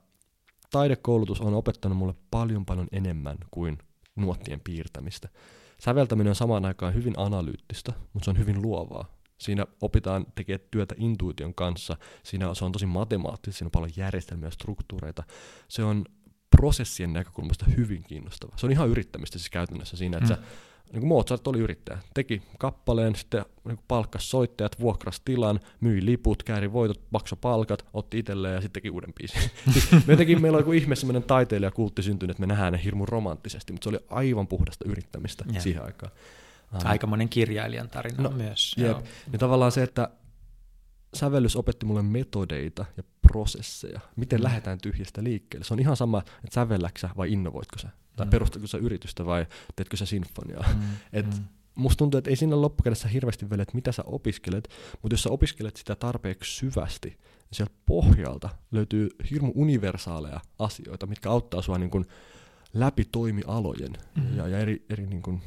taidekoulutus 0.71 1.41
on 1.41 1.55
opettanut 1.55 1.99
mulle 1.99 2.15
paljon 2.31 2.67
paljon 2.67 2.89
enemmän 2.93 3.39
kuin 3.51 3.79
nuottien 4.17 4.61
piirtämistä. 4.61 5.29
Säveltäminen 5.81 6.31
on 6.31 6.35
samaan 6.35 6.65
aikaan 6.65 6.95
hyvin 6.95 7.15
analyyttistä, 7.17 7.93
mutta 8.13 8.25
se 8.25 8.31
on 8.31 8.39
hyvin 8.39 8.63
luovaa. 8.63 9.19
Siinä 9.39 9.67
opitaan 9.81 10.27
tekemään 10.35 10.69
työtä 10.71 10.95
intuition 10.99 11.55
kanssa, 11.55 11.97
siinä 12.23 12.55
se 12.55 12.65
on 12.65 12.73
tosi 12.73 12.87
matemaattista, 12.87 13.59
siinä 13.59 13.67
on 13.67 13.71
paljon 13.71 13.93
järjestelmiä 13.97 14.47
ja 14.47 14.51
struktuureita. 14.51 15.23
Se 15.69 15.85
on 15.85 16.05
prosessien 16.51 17.13
näkökulmasta 17.13 17.67
hyvin 17.77 18.03
kiinnostava. 18.03 18.53
Se 18.57 18.67
on 18.67 18.73
ihan 18.73 18.89
yrittämistä 18.89 19.39
siis 19.39 19.51
käytännössä 19.51 19.97
siinä, 19.97 20.19
että 20.19 20.35
mm. 20.35 20.41
sä, 20.41 20.49
niin 20.93 21.01
kuin 21.01 21.09
Mozart 21.09 21.47
oli 21.47 21.59
yrittäjä, 21.59 21.99
teki 22.15 22.43
kappaleen, 22.59 23.15
sitten 23.15 23.45
niin 23.65 23.79
palkkas 23.89 24.31
soittajat, 24.31 24.81
vuokras 24.81 25.21
tilan, 25.21 25.61
myi 25.81 26.05
liput, 26.05 26.43
kääri 26.43 26.73
voitot, 26.73 27.01
makso 27.11 27.37
palkat, 27.37 27.87
otti 27.93 28.19
itselleen 28.19 28.55
ja 28.55 28.61
sitten 28.61 28.83
teki 28.83 28.91
uuden 28.91 29.13
biisin. 29.13 29.41
siis 29.73 29.93
me 29.93 30.03
jotenkin, 30.07 30.43
meillä 30.43 30.57
on 30.57 30.61
joku 30.61 30.73
ihme 30.73 30.97
semmoinen 30.97 31.23
taiteilijakultti 31.23 32.03
syntynyt, 32.03 32.31
että 32.31 32.41
me 32.41 32.47
nähdään 32.47 32.73
ne 32.73 32.85
hirmu 32.85 33.07
romanttisesti, 33.07 33.73
mutta 33.73 33.85
se 33.85 33.89
oli 33.89 33.99
aivan 34.11 34.47
puhdasta 34.47 34.85
yrittämistä 34.89 35.45
yeah. 35.51 35.63
siihen 35.63 35.85
aikaan. 35.85 36.13
Aikamoinen 36.85 37.29
kirjailijan 37.29 37.89
tarina 37.89 38.23
no, 38.23 38.31
myös. 38.31 38.75
Jep. 38.79 38.97
Ja 39.33 39.39
tavallaan 39.39 39.73
se, 39.73 39.83
että 39.83 40.11
sävellys 41.15 41.57
opetti 41.57 41.87
mulle 41.87 42.03
metodeita 42.03 42.85
ja 42.97 43.03
prosesseja, 43.23 44.01
miten 44.17 44.41
mm. 44.41 44.45
lähdetään 44.45 44.79
tyhjästä 44.79 45.25
liikkeelle. 45.25 45.65
Se 45.65 45.75
on 45.75 45.81
ihan 45.81 45.97
sama, 45.97 46.19
että 46.19 46.55
sävelläksä 46.55 47.11
vai 47.17 47.33
innovoitko 47.33 47.79
sä, 47.79 47.89
tai 48.17 48.27
mm. 48.27 48.31
perustatko 48.31 48.67
sä 48.67 48.79
yritystä 48.79 49.27
vai 49.27 49.47
teetkö 49.77 49.97
sä 49.97 50.07
sinfoniaa. 50.07 50.65
Mm. 50.75 50.83
Et 51.13 51.27
mm. 51.27 51.45
Musta 51.75 51.99
tuntuu, 51.99 52.19
että 52.19 52.31
ei 52.31 52.37
siinä 52.37 52.61
loppukädessä 52.61 53.09
hirveästi 53.09 53.51
vielä, 53.51 53.63
että 53.63 53.75
mitä 53.75 53.93
sä 53.93 54.03
opiskelet, 54.07 54.69
mutta 55.03 55.13
jos 55.13 55.23
sä 55.23 55.31
opiskelet 55.31 55.77
sitä 55.77 55.95
tarpeeksi 55.95 56.57
syvästi, 56.57 57.09
niin 57.09 57.19
sieltä 57.53 57.73
pohjalta 57.87 58.49
löytyy 58.73 59.09
hirmu 59.31 59.53
universaaleja 59.55 60.41
asioita, 60.59 61.07
mitkä 61.07 61.31
auttaa 61.31 61.63
sua 61.63 61.79
niin 61.79 61.91
kun 61.91 62.07
läpi 62.75 63.05
toimialojen 63.05 63.93
mm. 64.17 64.37
ja, 64.37 64.49
ja 64.49 64.59
eri, 64.59 64.87
eri 64.91 65.07
niin 65.07 65.23
kun 65.23 65.41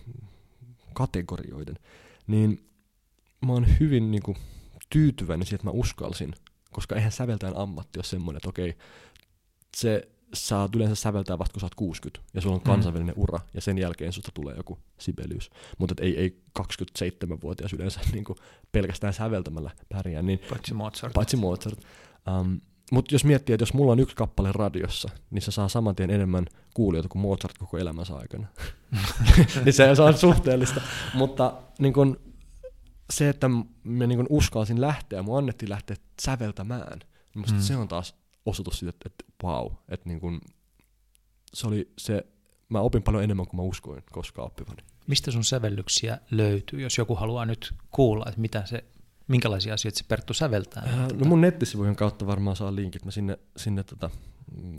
kategorioiden. 0.94 1.76
Niin 2.28 2.70
mä 3.46 3.54
oon 3.54 3.66
hyvin 3.80 4.12
niin 4.12 4.24
kun, 4.24 4.36
tyytyväinen 4.92 5.46
siihen, 5.46 5.56
että 5.56 5.68
mä 5.68 5.72
uskalsin, 5.72 6.34
koska 6.72 6.96
eihän 6.96 7.12
säveltäjän 7.12 7.58
ammatti 7.58 8.00
ole 8.00 8.04
semmoinen, 8.04 8.38
että 8.38 8.50
okei, 8.50 8.78
se 9.78 10.08
saat 10.34 10.76
yleensä 10.76 10.96
säveltää 10.96 11.40
vasta 11.40 11.54
kun 11.54 11.60
sä 11.60 11.66
oot 11.66 11.76
60 11.76 12.24
ja 12.34 12.42
sulla 12.42 12.56
on 12.56 12.62
mm. 12.62 12.66
kansainvälinen 12.66 13.16
mm. 13.16 13.22
ura 13.22 13.40
ja 13.54 13.62
sen 13.62 13.78
jälkeen 13.78 14.14
susta 14.14 14.32
tulee 14.34 14.56
joku 14.56 14.80
Sibelius. 15.00 15.52
Mutta 15.78 15.96
ei, 16.02 16.20
ei 16.20 16.42
27-vuotias 16.60 17.74
yleensä 17.74 18.00
niin 18.14 18.24
kuin 18.24 18.38
pelkästään 18.72 19.14
säveltämällä 19.14 19.72
pärjää. 19.90 20.22
Niin, 20.22 20.40
paitsi 20.50 20.74
Mozart. 20.74 21.14
Paitsi 21.14 21.38
Mozart. 21.38 21.80
Um, 22.40 22.62
mutta 22.92 23.16
jos 23.16 23.26
miettii, 23.26 23.54
että 23.54 23.62
jos 23.62 23.74
mulla 23.74 23.92
on 23.92 24.00
yksi 24.00 24.16
kappale 24.16 24.52
radiossa, 24.52 25.10
niin 25.30 25.42
se 25.42 25.52
saa 25.52 25.70
saman 25.70 25.96
tien 25.96 26.10
enemmän 26.10 26.46
kuulijoita 26.74 27.10
kuin 27.10 27.22
Mozart 27.22 27.58
koko 27.58 27.78
elämänsä 27.78 28.16
aikana. 28.16 28.48
niin 29.66 29.74
se, 29.74 29.96
se 29.96 30.02
on 30.02 30.18
suhteellista. 30.18 30.82
Mutta 31.14 31.54
niin 31.80 31.94
kun, 31.94 32.20
se, 33.12 33.30
että 33.30 33.50
me 33.84 34.08
niin 34.08 34.26
uskalsin 34.30 34.82
lähteä, 34.82 35.22
mun 35.22 35.38
annettiin 35.38 35.70
lähteä 35.70 35.96
säveltämään, 36.22 37.00
niin 37.00 37.42
musta 37.42 37.56
mm. 37.56 37.62
se 37.62 37.76
on 37.76 37.88
taas 37.88 38.16
osoitus 38.46 38.80
siitä, 38.80 38.90
että, 38.90 39.10
että 39.10 39.48
wow, 39.48 39.72
että 39.90 40.10
niin 40.10 40.20
kuin, 40.20 40.42
se 41.54 41.68
oli 41.68 41.92
se, 41.98 42.26
mä 42.70 42.80
opin 42.80 43.04
paljon 43.04 43.24
enemmän 43.24 43.48
kuin 43.48 43.56
mä 43.56 43.62
uskoin 43.62 44.04
koskaan 44.12 44.46
oppivani. 44.46 44.84
Mistä 45.08 45.32
sun 45.32 45.44
sävellyksiä 45.44 46.18
löytyy, 46.32 46.82
jos 46.82 46.98
joku 46.98 47.16
haluaa 47.16 47.46
nyt 47.46 47.74
kuulla, 47.92 48.26
että 48.28 48.42
mitä 48.42 48.66
se, 48.66 48.84
minkälaisia 49.28 49.74
asioita 49.74 49.98
se 49.98 50.06
Perttu 50.08 50.34
säveltää? 50.34 50.84
Äh, 50.84 51.08
no 51.14 51.26
mun 51.26 51.42
nettisivujen 51.42 51.96
kautta 51.96 52.28
varmaan 52.28 52.56
saa 52.56 52.76
linkit, 52.76 53.06
mä 53.06 53.12
sinne, 53.12 53.40
sinne 53.58 53.84
tota, 53.84 54.10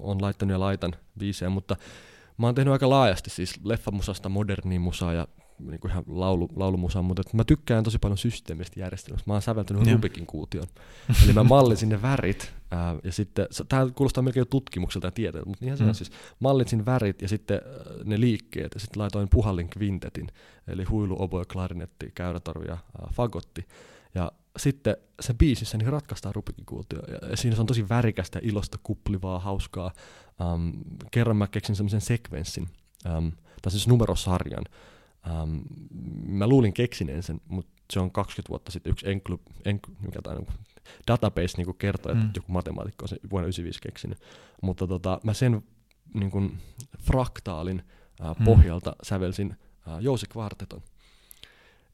on 0.01 0.23
laittanut 0.23 0.53
ja 0.53 0.61
laitan 0.61 0.95
biisejä, 1.19 1.49
mutta 1.49 1.77
mä 2.39 2.47
oon 2.47 2.55
tehnyt 2.55 2.73
aika 2.73 2.91
laajasti 2.91 3.31
siis 3.31 3.61
leffamusasta 3.65 4.29
moderniin 4.29 4.81
musaa 4.81 5.13
ja 5.13 5.29
niin 5.59 5.81
kuin 5.81 5.91
ihan 5.91 6.05
laulu, 6.07 6.49
laulumusa, 6.57 7.03
mutta 7.03 7.21
että 7.21 7.37
mä 7.37 7.45
tykkään 7.45 7.85
tosi 7.85 7.99
paljon 7.99 8.19
systeemistä 8.19 8.81
järjestelmästä. 8.81 9.31
Mä 9.31 9.33
oon 9.33 9.43
säveltänyt 9.43 9.87
Joo. 9.87 9.95
Rubikin 9.95 10.27
kuution. 10.27 10.67
Eli 11.25 11.33
mä 11.33 11.45
mallitsin 11.45 11.89
ne 11.89 12.03
värit, 12.03 12.53
ää, 12.71 12.97
ja 13.05 13.13
sitten, 13.13 13.47
tämä 13.69 13.87
kuulostaa 13.95 14.23
melkein 14.23 14.41
jo 14.41 14.45
tutkimukselta 14.45 15.07
ja 15.07 15.11
tieteeltä, 15.11 15.49
mutta 15.49 15.65
ihan 15.65 15.79
se 15.79 15.85
Mm. 15.85 15.89
on 15.89 15.95
siis, 15.95 16.11
mallitsin 16.41 16.87
värit 16.87 17.23
ja 17.23 17.29
sitten 17.29 17.61
ää, 17.67 17.73
ne 18.05 18.21
liikkeet, 18.21 18.75
ja 18.75 18.81
sitten 18.81 19.01
laitoin 19.03 19.29
puhallin 19.29 19.69
kvintetin, 19.69 20.29
eli 20.69 20.85
huilu, 20.85 21.17
oboe, 21.19 21.45
klarinetti, 21.45 22.13
käyrätorvi 22.15 22.67
ja 22.67 22.73
ää, 22.73 23.09
fagotti. 23.13 23.67
Ja 24.15 24.33
sitten 24.59 24.97
sen 25.21 25.39
biisissä 25.39 25.79
niin 25.79 25.93
ratkaistaan 25.93 26.35
Rubikin 26.35 26.67
kuutio. 26.67 26.99
Ja 27.09 27.29
ja 27.31 27.37
siinä 27.37 27.55
se 27.55 27.61
on 27.61 27.67
tosi 27.67 27.89
värikästä, 27.89 28.39
ilosta, 28.43 28.79
kuplivaa, 28.83 29.39
hauskaa. 29.39 29.91
Um, 30.55 30.73
kerran 31.11 31.37
mä 31.37 31.47
keksin 31.47 31.77
semmoisen 31.77 32.01
sekvenssin, 32.01 32.69
um, 33.17 33.33
tai 33.63 33.71
siis 33.73 33.89
numerosarjan. 33.89 34.65
Um, 35.31 35.63
mä 36.27 36.47
luulin 36.47 36.73
keksineen 36.73 37.23
sen, 37.23 37.41
mutta 37.49 37.73
se 37.93 38.01
on 38.01 38.11
20 38.11 38.49
vuotta 38.49 38.73
sitten 38.73 38.91
yksi 38.91 39.11
enklu, 39.11 39.41
enklu, 39.65 39.95
mikä 40.01 40.23
tää 40.23 40.33
on, 40.35 40.47
database 41.09 41.57
niin 41.57 41.75
kertoo, 41.79 42.13
että 42.13 42.25
Mm. 42.25 42.31
joku 42.37 42.53
matemaatikko 42.53 43.05
on 43.05 43.09
sen 43.09 43.19
vuonna 43.31 43.47
95 43.47 43.81
keksinyt. 43.83 44.19
Mutta 44.63 44.87
tota, 44.87 45.21
mä 45.25 45.35
sen 45.35 45.63
niin 46.15 46.31
kuin, 46.31 46.59
fraktaalin 46.99 47.83
uh, 48.21 48.37
Mm. 48.39 48.45
pohjalta 48.45 48.97
sävelsin 49.03 49.57
uh, 49.87 49.99
Jousi 50.01 50.27
Kvarteton. 50.27 50.83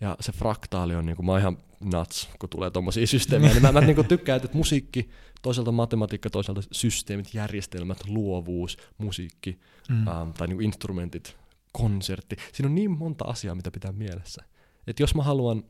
Ja 0.00 0.16
se 0.20 0.32
fraktaali 0.32 0.94
on, 0.94 1.06
niinku, 1.06 1.22
mä 1.22 1.32
oon 1.32 1.40
ihan 1.40 1.58
nuts, 1.84 2.28
kun 2.38 2.48
tulee 2.48 2.70
tommosia 2.70 3.06
systeemejä. 3.06 3.52
niin 3.52 3.62
mä, 3.62 3.72
mä 3.72 3.80
niinku 3.80 4.04
tykkään, 4.04 4.40
että 4.44 4.56
musiikki, 4.56 5.08
toisaalta 5.42 5.72
matematiikka, 5.72 6.30
toisaalta 6.30 6.62
systeemit, 6.72 7.34
järjestelmät, 7.34 7.98
luovuus, 8.08 8.76
musiikki 8.98 9.58
Mm. 9.88 10.08
ähm, 10.08 10.30
tai 10.30 10.46
niinku 10.48 10.62
instrumentit, 10.62 11.36
konsertti. 11.82 12.36
Siinä 12.52 12.68
on 12.68 12.74
niin 12.74 12.90
monta 12.90 13.24
asiaa, 13.24 13.54
mitä 13.54 13.70
pitää 13.70 13.92
mielessä. 13.92 14.44
Et 14.86 15.00
jos 15.00 15.14
mä 15.14 15.22
haluan 15.22 15.64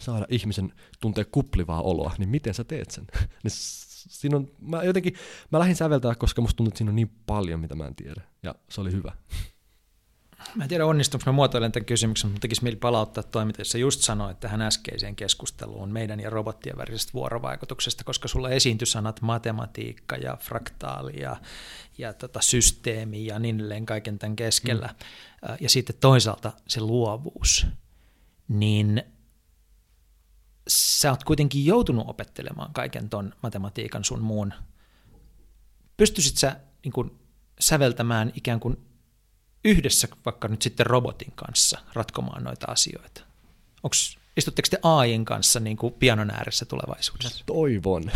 saada 0.00 0.26
ihmisen 0.28 0.72
tuntee 1.00 1.24
kuplivaa 1.24 1.82
oloa, 1.82 2.14
niin 2.18 2.28
miten 2.28 2.54
sä 2.54 2.64
teet 2.64 2.90
sen? 2.90 3.06
niin 3.42 3.52
siinä 4.08 4.36
on, 4.36 4.48
mä 4.60 4.82
jotenkin, 4.82 5.14
mä 5.52 5.58
lähdin 5.58 5.76
säveltää, 5.76 6.14
koska 6.14 6.42
musta 6.42 6.56
tuntuu, 6.56 6.70
että 6.70 6.78
siinä 6.78 6.90
on 6.90 6.96
niin 6.96 7.10
paljon, 7.26 7.60
mitä 7.60 7.74
mä 7.74 7.86
en 7.86 7.94
tiedä. 7.94 8.22
Ja 8.42 8.54
se 8.68 8.80
oli 8.80 8.92
hyvä. 8.92 9.12
Mä 10.54 10.64
en 10.64 10.68
tiedä 10.68 10.86
onnistunko 10.86 11.22
mä 11.26 11.32
muotoilen 11.32 11.72
tämän 11.72 11.86
kysymyksen, 11.86 12.30
mutta 12.30 12.40
tekisi 12.40 12.62
mieli 12.62 12.76
palauttaa 12.76 13.22
toi, 13.22 13.44
mitä 13.44 13.64
sä 13.64 13.78
just 13.78 14.00
sanoit 14.00 14.40
tähän 14.40 14.62
äskeiseen 14.62 15.16
keskusteluun 15.16 15.90
meidän 15.90 16.20
ja 16.20 16.30
robottien 16.30 16.76
välisestä 16.76 17.12
vuorovaikutuksesta, 17.12 18.04
koska 18.04 18.28
sulla 18.28 18.50
esiintyi 18.50 18.86
sanat 18.86 19.20
matematiikka 19.20 20.16
ja 20.16 20.36
fraktaali 20.40 21.20
ja, 21.20 21.36
ja 21.98 22.12
tota 22.12 22.40
systeemi 22.40 23.26
ja 23.26 23.38
niin 23.38 23.56
edelleen 23.56 23.86
kaiken 23.86 24.18
tämän 24.18 24.36
keskellä. 24.36 24.86
Mm. 24.86 25.56
Ja 25.60 25.68
sitten 25.70 25.96
toisaalta 26.00 26.52
se 26.68 26.80
luovuus, 26.80 27.66
niin 28.48 29.02
sä 30.68 31.10
oot 31.10 31.24
kuitenkin 31.24 31.66
joutunut 31.66 32.08
opettelemaan 32.08 32.72
kaiken 32.72 33.08
ton 33.08 33.34
matematiikan 33.42 34.04
sun 34.04 34.22
muun. 34.22 34.52
Pystyisit 35.96 36.36
sä 36.36 36.56
niin 36.84 36.92
kun, 36.92 37.20
säveltämään 37.60 38.32
ikään 38.34 38.60
kuin 38.60 38.89
yhdessä 39.64 40.08
vaikka 40.24 40.48
nyt 40.48 40.62
sitten 40.62 40.86
robotin 40.86 41.32
kanssa 41.34 41.78
ratkomaan 41.92 42.44
noita 42.44 42.66
asioita? 42.70 43.22
Onks, 43.82 44.18
istutteko 44.36 44.68
te 44.70 44.78
AIin 44.82 45.24
kanssa 45.24 45.60
niin 45.60 45.76
kuin 45.76 45.94
pianon 45.94 46.30
ääressä 46.30 46.64
tulevaisuudessa? 46.64 47.44
Toivon. 47.46 48.10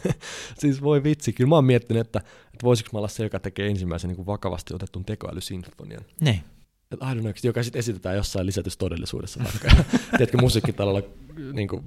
siis 0.60 0.82
voi 0.82 1.02
vitsi, 1.02 1.32
kyllä 1.32 1.48
mä 1.48 1.54
oon 1.54 1.64
miettinyt, 1.64 2.06
että, 2.06 2.18
että 2.18 2.62
voisiko 2.62 2.90
mä 2.92 2.98
olla 2.98 3.08
se, 3.08 3.22
joka 3.22 3.40
tekee 3.40 3.68
ensimmäisen 3.68 4.08
niin 4.08 4.16
kuin 4.16 4.26
vakavasti 4.26 4.74
otetun 4.74 5.04
tekoälysinfonian. 5.04 6.04
Niin. 6.20 6.44
Et 6.90 7.00
I 7.02 7.14
don't 7.14 7.20
know, 7.20 7.32
joka 7.42 7.62
sitten 7.62 7.78
esitetään 7.78 8.16
jossain 8.16 8.46
lisätyssä 8.46 8.78
todellisuudessa 8.78 9.40
vaikka. 9.44 9.84
Tiedätkö, 10.10 10.38
musiikkitalolla, 10.40 11.02
niin 11.52 11.68
kuin, 11.68 11.84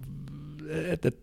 et, 0.69 1.05
et, 1.05 1.19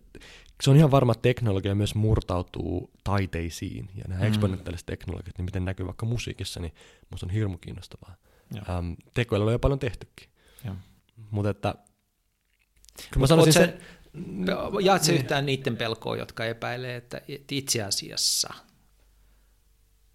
se 0.63 0.69
on 0.69 0.75
ihan 0.77 0.91
varma, 0.91 1.11
että 1.11 1.21
teknologia 1.21 1.75
myös 1.75 1.95
murtautuu 1.95 2.91
taiteisiin. 3.03 3.89
Ja 3.95 4.03
nämä 4.07 4.21
Mm. 4.21 4.27
eksponentiaaliset 4.27 4.85
teknologiat, 4.85 5.37
niin 5.37 5.45
miten 5.45 5.65
näkyy 5.65 5.85
vaikka 5.85 6.05
musiikissa, 6.05 6.59
niin 6.59 6.73
musta 7.09 7.25
on 7.25 7.29
hirmu 7.29 7.57
kiinnostavaa. 7.57 8.15
Um, 8.79 8.97
tekoälyllä 9.13 9.49
on 9.49 9.53
jo 9.53 9.59
paljon 9.59 9.79
tehtykin. 9.79 10.29
Mutta 11.31 11.49
että, 11.49 11.75
kyllä 11.75 13.15
mä 13.15 13.19
Mut 13.19 13.29
sanoisin 13.29 13.61
oot 13.61 13.69
sen, 13.69 13.79
sä- 14.47 14.83
Jaat 14.83 15.03
se 15.03 15.13
yhtään 15.15 15.45
niiden 15.45 15.77
pelkoa, 15.77 16.17
jotka 16.17 16.45
epäilee, 16.45 16.95
että 16.95 17.21
että 17.27 17.55
itse 17.55 17.83
asiassa 17.83 18.53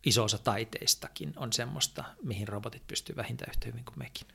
iso 0.06 0.24
osa 0.24 0.38
taiteistakin 0.38 1.32
on 1.36 1.52
semmoista, 1.52 2.04
mihin 2.22 2.48
robotit 2.48 2.86
pystyy 2.86 3.16
vähintään 3.16 3.50
yhtä 3.50 3.66
hyvin 3.66 3.84
kuin 3.84 3.98
mekin. 3.98 4.26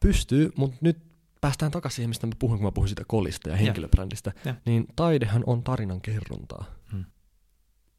pystyy, 0.00 0.52
mutta 0.56 0.76
nyt 0.80 1.13
päästään 1.44 1.72
takaisin 1.72 1.96
siihen, 1.96 2.10
mistä 2.10 2.26
mä 2.26 2.32
puhuin, 2.38 2.58
kun 2.58 2.66
mä 2.66 2.72
puhuin 2.72 2.88
siitä 2.88 3.02
kolista 3.06 3.48
ja 3.48 3.56
henkilöbrändistä, 3.56 4.32
Ja. 4.44 4.54
niin 4.66 4.86
taidehan 4.96 5.44
on 5.46 5.62
tarinan 5.62 6.00
kerrontaa. 6.00 6.64
Hmm. 6.92 7.04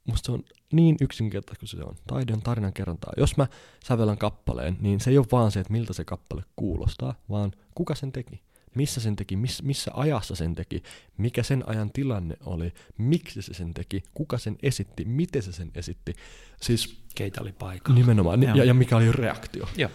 Musta 0.07 0.25
se 0.25 0.31
on 0.31 0.43
niin 0.73 0.95
yksinkertaista 1.01 1.59
kuin 1.59 1.69
se 1.69 1.77
on. 1.83 1.95
Taide 2.07 2.33
on 2.33 2.41
tarinan 2.41 2.73
kerrontaa. 2.73 3.13
Jos 3.17 3.37
mä 3.37 3.47
sävellän 3.83 4.17
kappaleen, 4.17 4.77
niin 4.79 4.99
se 4.99 5.09
ei 5.11 5.17
ole 5.17 5.25
vaan 5.31 5.51
se, 5.51 5.59
että 5.59 5.73
miltä 5.73 5.93
se 5.93 6.05
kappale 6.05 6.43
kuulostaa, 6.55 7.15
vaan 7.29 7.51
kuka 7.75 7.95
sen 7.95 8.11
teki. 8.11 8.43
Missä 8.75 9.01
sen 9.01 9.15
teki, 9.15 9.35
miss, 9.35 9.63
missä 9.63 9.91
ajassa 9.93 10.35
sen 10.35 10.55
teki, 10.55 10.83
mikä 11.17 11.43
sen 11.43 11.63
ajan 11.69 11.91
tilanne 11.91 12.35
oli, 12.45 12.73
miksi 12.97 13.41
se 13.41 13.53
sen 13.53 13.73
teki, 13.73 14.03
kuka 14.13 14.37
sen 14.37 14.55
esitti, 14.63 15.05
miten 15.05 15.41
se 15.41 15.51
sen 15.51 15.71
esitti. 15.75 16.13
Siis 16.61 17.01
Keitä 17.15 17.41
oli 17.41 17.51
paikalla. 17.51 17.99
nimenomaan, 17.99 18.43
ja, 18.43 18.63
ja 18.63 18.73
mikä 18.73 18.97
oli 18.97 19.11
reaktio 19.11 19.67
Joo. 19.77 19.89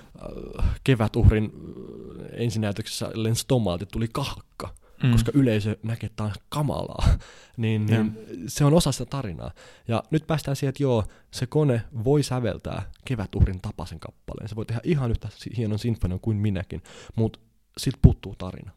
äh, 0.58 0.80
kevätuhrin 0.84 1.44
äh, 1.44 2.26
ensinäytöksessä 2.32 3.10
lensi 3.14 3.44
tomaatit, 3.48 3.88
tuli 3.88 4.08
kahakka, 4.12 4.74
Mm. 5.02 5.12
koska 5.12 5.32
yleisö 5.34 5.76
näkee, 5.82 6.06
että 6.06 6.16
tämä 6.16 6.26
on 6.26 6.34
kamalaa. 6.48 7.08
niin, 7.56 7.86
niin 7.86 8.18
se 8.46 8.64
on 8.64 8.74
osa 8.74 8.92
sitä 8.92 9.04
tarinaa. 9.04 9.50
Ja 9.88 10.02
nyt 10.10 10.26
päästään 10.26 10.56
siihen, 10.56 10.68
että 10.68 10.82
joo, 10.82 11.04
se 11.30 11.46
kone 11.46 11.82
voi 12.04 12.22
säveltää 12.22 12.82
kevätuhrin 13.04 13.60
tapaisen 13.60 14.00
kappaleen. 14.00 14.48
Se 14.48 14.56
voi 14.56 14.66
tehdä 14.66 14.80
ihan 14.84 15.10
yhtä 15.10 15.28
hienon 15.56 15.78
sinfonian 15.78 16.20
kuin 16.20 16.36
minäkin, 16.36 16.82
mutta 17.16 17.38
siltä 17.82 17.98
puuttuu 18.02 18.34
tarina. 18.38 18.70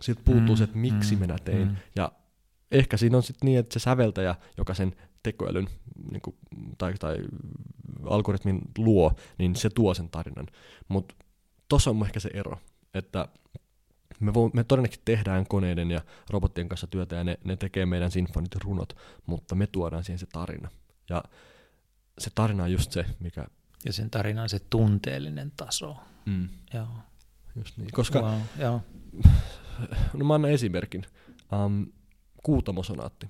Siltä 0.00 0.20
puuttuu 0.24 0.54
Mm, 0.54 0.58
se, 0.58 0.64
että 0.64 0.76
miksi 0.78 1.14
mm, 1.14 1.20
minä 1.20 1.36
tein. 1.44 1.68
mm. 1.68 1.76
Ja 1.96 2.12
ehkä 2.70 2.96
siinä 2.96 3.16
on 3.16 3.22
sitten 3.22 3.46
niin, 3.46 3.58
että 3.58 3.72
se 3.72 3.82
säveltäjä, 3.82 4.34
joka 4.58 4.74
sen 4.74 4.96
tekoälyn 5.22 5.68
niin 6.10 6.20
kuin, 6.22 6.36
tai, 6.78 6.94
tai 6.94 7.16
algoritmin 8.04 8.60
luo, 8.78 9.12
niin 9.38 9.56
se 9.56 9.70
tuo 9.70 9.94
sen 9.94 10.08
tarinan. 10.08 10.46
Mutta 10.88 11.14
tuossa 11.68 11.90
on 11.90 12.02
ehkä 12.04 12.20
se 12.20 12.30
ero, 12.34 12.58
että 12.94 13.28
me, 14.20 14.34
vo, 14.34 14.50
me 14.54 14.64
todennäköisesti 14.64 15.02
tehdään 15.04 15.46
koneiden 15.46 15.90
ja 15.90 16.00
robottien 16.30 16.68
kanssa 16.68 16.86
työtä 16.86 17.16
ja 17.16 17.24
ne, 17.24 17.38
ne 17.44 17.56
tekee 17.56 17.86
meidän 17.86 18.10
sinfonit 18.10 18.54
ja 18.54 18.60
runot, 18.64 18.96
mutta 19.26 19.54
me 19.54 19.66
tuodaan 19.66 20.04
siihen 20.04 20.18
se 20.18 20.26
tarina. 20.32 20.68
Ja 21.10 21.22
se 22.18 22.30
tarina 22.34 22.62
on 22.64 22.72
just 22.72 22.92
se, 22.92 23.06
mikä... 23.20 23.44
Ja 23.84 23.92
sen 23.92 24.10
tarina 24.10 24.42
on 24.42 24.48
se 24.48 24.58
tunteellinen 24.70 25.52
taso. 25.56 25.96
Mm. 26.26 26.48
Joo. 26.74 26.88
Just 27.60 27.76
niin. 27.78 27.88
Koska, 27.92 28.20
Wow. 28.20 28.38
Joo. 28.58 28.80
no 30.14 30.24
mä 30.24 30.34
annan 30.34 30.50
esimerkin. 30.50 31.06
Um, 31.64 31.86
kuutamosonaatti. 32.42 33.26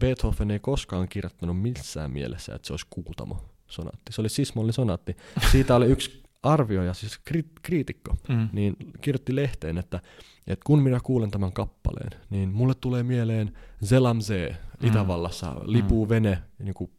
Beethoven 0.00 0.50
ei 0.50 0.58
koskaan 0.58 1.08
kirjoittanut 1.08 1.60
missään 1.62 2.10
mielessä, 2.10 2.54
että 2.54 2.66
se 2.66 2.72
olisi 2.72 2.86
kuutamosonaatti. 2.90 4.12
Se 4.12 4.20
oli 4.20 4.28
sismollisonaatti. 4.28 5.16
Siitä 5.52 5.76
oli 5.76 5.86
yksi 5.86 6.22
arvioija, 6.42 6.94
siis 6.94 7.20
kri- 7.30 7.50
kriitikko, 7.62 8.14
Mm. 8.28 8.48
niin 8.52 8.76
kirjoitti 9.00 9.36
lehteen, 9.36 9.78
että, 9.78 10.00
että 10.46 10.64
kun 10.64 10.82
minä 10.82 11.00
kuulen 11.02 11.30
tämän 11.30 11.52
kappaleen, 11.52 12.10
niin 12.30 12.48
mulle 12.48 12.74
tulee 12.74 13.02
mieleen 13.02 13.52
Zelamzee 13.84 14.56
Itävallassa, 14.82 15.54
lipuu 15.64 16.08
vene 16.08 16.42
niin 16.58 16.74
kuin 16.74 16.90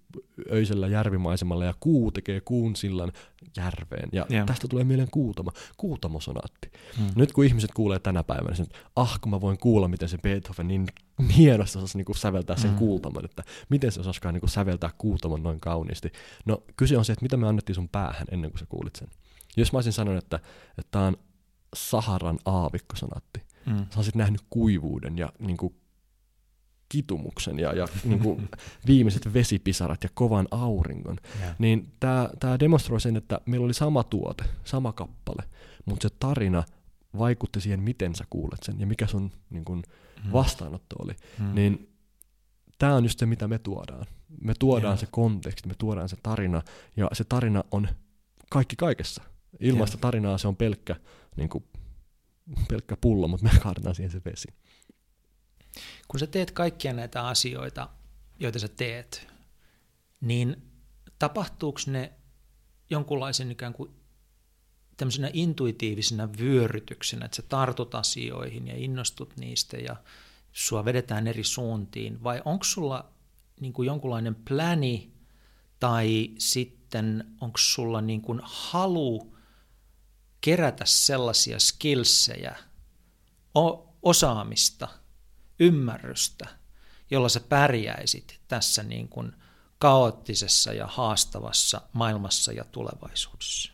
öisellä 0.51 0.87
järvimaisemalla 0.87 1.65
ja 1.65 1.73
kuu 1.79 2.11
tekee 2.11 2.41
kuun 2.41 2.75
sillan 2.75 3.11
järveen. 3.57 4.09
Ja 4.11 4.25
Joo. 4.29 4.45
tästä 4.45 4.67
tulee 4.67 4.83
mieleen 4.83 5.11
kuutamo, 5.11 5.51
kuutamosonaatti. 5.77 6.71
Mm. 6.99 7.05
Nyt 7.15 7.31
kun 7.33 7.45
ihmiset 7.45 7.71
kuulee 7.73 7.99
tänä 7.99 8.23
päivänä, 8.23 8.51
niin 8.57 8.61
että 8.61 8.77
ah, 8.95 9.19
kun 9.21 9.29
mä 9.31 9.41
voin 9.41 9.57
kuulla, 9.57 9.87
miten 9.87 10.09
se 10.09 10.17
Beethoven 10.17 10.67
niin 10.67 10.87
hienosti 11.37 11.77
osasi 11.77 11.97
niin 11.97 12.17
säveltää 12.17 12.55
sen 12.57 12.71
Mm. 12.71 12.77
kuultamon, 12.77 13.25
että 13.25 13.43
miten 13.69 13.91
se 13.91 13.99
osasikaan 13.99 14.33
niin 14.33 14.49
säveltää 14.49 14.89
kuultamon 14.97 15.43
noin 15.43 15.59
kauniisti. 15.59 16.11
No 16.45 16.63
kyse 16.77 16.97
on 16.97 17.05
se, 17.05 17.13
että 17.13 17.23
mitä 17.25 17.37
me 17.37 17.47
annettiin 17.47 17.75
sun 17.75 17.89
päähän 17.89 18.27
ennen 18.31 18.51
kuin 18.51 18.59
sä 18.59 18.65
kuulit 18.69 18.95
sen. 18.95 19.07
Jos 19.57 19.71
mä 19.73 19.77
olisin 19.77 19.93
sanonut, 19.93 20.23
että 20.23 20.39
tää 20.91 21.01
on 21.05 21.17
Saharan 21.75 22.39
aavikkosonatti, 22.45 23.41
Mm. 23.65 23.77
sä 23.77 23.95
olisit 23.99 24.15
nähnyt 24.15 24.41
kuivuuden 24.49 25.17
ja 25.17 25.33
niin 25.39 25.57
kuin, 25.57 25.75
kitumuksen 26.89 27.59
ja, 27.59 27.73
ja 27.73 27.87
niin 28.03 28.19
kuin, 28.19 28.49
viimeiset 28.87 29.33
vesipisarat 29.33 30.03
ja 30.03 30.09
kovan 30.13 30.47
auringon. 30.51 31.17
Joo. 31.41 31.51
Niin 31.59 31.91
tämä 31.99 32.29
tää 32.39 32.59
demonstroi 32.59 33.01
sen, 33.01 33.17
että 33.17 33.41
meillä 33.45 33.65
oli 33.65 33.73
sama 33.73 34.03
tuote, 34.03 34.43
sama 34.63 34.93
kappale, 34.93 35.43
mutta 35.85 36.09
se 36.09 36.15
tarina 36.19 36.63
vaikutti 37.17 37.61
siihen, 37.61 37.83
miten 37.83 38.15
sä 38.15 38.23
kuulet 38.29 38.63
sen 38.63 38.79
ja 38.79 38.87
mikä 38.87 39.07
sun 39.07 39.31
niin 39.49 39.65
kun, 39.65 39.83
Mm. 40.25 40.31
vastaanotto 40.31 40.95
oli. 40.99 41.13
Mm. 41.39 41.55
Niin 41.55 41.89
tämä 42.79 42.95
on 42.95 43.05
just 43.05 43.19
se, 43.19 43.25
mitä 43.25 43.47
me 43.47 43.59
tuodaan. 43.59 44.05
Me 44.41 44.53
tuodaan 44.59 44.91
Joo. 44.91 44.97
se 44.97 45.07
konteksti, 45.11 45.67
me 45.67 45.75
tuodaan 45.77 46.09
se 46.09 46.17
tarina 46.23 46.61
ja 46.97 47.09
se 47.13 47.23
tarina 47.23 47.63
on 47.71 47.87
kaikki 48.49 48.75
kaikessa. 48.75 49.23
Joo. 49.59 49.85
sitä 49.85 49.97
tarinaa 49.97 50.37
se 50.37 50.47
on 50.47 50.55
pelkkä 50.55 50.95
niin 51.35 51.49
kuin, 51.49 51.63
pelkkä 52.69 52.97
pullo, 53.01 53.27
mutta 53.27 53.43
me 53.43 53.59
kaadetaan 53.63 53.95
siihen 53.95 54.11
se 54.11 54.21
vesi. 54.25 54.47
Kun 56.07 56.19
sä 56.19 56.27
teet 56.27 56.51
kaikkia 56.51 56.93
näitä 56.93 57.27
asioita, 57.27 57.89
joita 58.39 58.59
sä 58.59 58.67
teet, 58.67 59.27
niin 60.21 60.71
tapahtuuko 61.19 61.79
ne 61.87 62.13
jonkunlaisen 62.89 63.51
ikään 63.51 63.73
kuin 63.73 63.91
tämmöisenä 64.97 65.29
intuitiivisena 65.33 66.29
vyörytyksenä, 66.39 67.25
että 67.25 67.35
sä 67.35 67.41
tartut 67.41 67.95
asioihin 67.95 68.67
ja 68.67 68.73
innostut 68.77 69.37
niistä 69.37 69.77
ja 69.77 69.95
sua 70.51 70.85
vedetään 70.85 71.27
eri 71.27 71.43
suuntiin, 71.43 72.23
vai 72.23 72.41
onko 72.45 72.63
sulla 72.63 73.09
niin 73.59 73.73
kuin 73.73 73.85
jonkunlainen 73.85 74.35
pläni 74.35 75.13
tai 75.79 76.31
sitten 76.37 77.25
onko 77.41 77.57
sulla 77.57 78.01
niin 78.01 78.21
kuin 78.21 78.39
halu 78.43 79.37
kerätä 80.41 80.85
sellaisia 80.85 81.59
skillsejä, 81.59 82.55
osaamista, 84.01 84.87
ymmärrystä, 85.59 86.47
jolla 87.11 87.29
sä 87.29 87.39
pärjäisit 87.39 88.39
tässä 88.47 88.83
niin 88.83 89.09
kuin 89.09 89.33
kaoottisessa 89.79 90.73
ja 90.73 90.87
haastavassa 90.87 91.81
maailmassa 91.93 92.51
ja 92.51 92.63
tulevaisuudessa? 92.63 93.71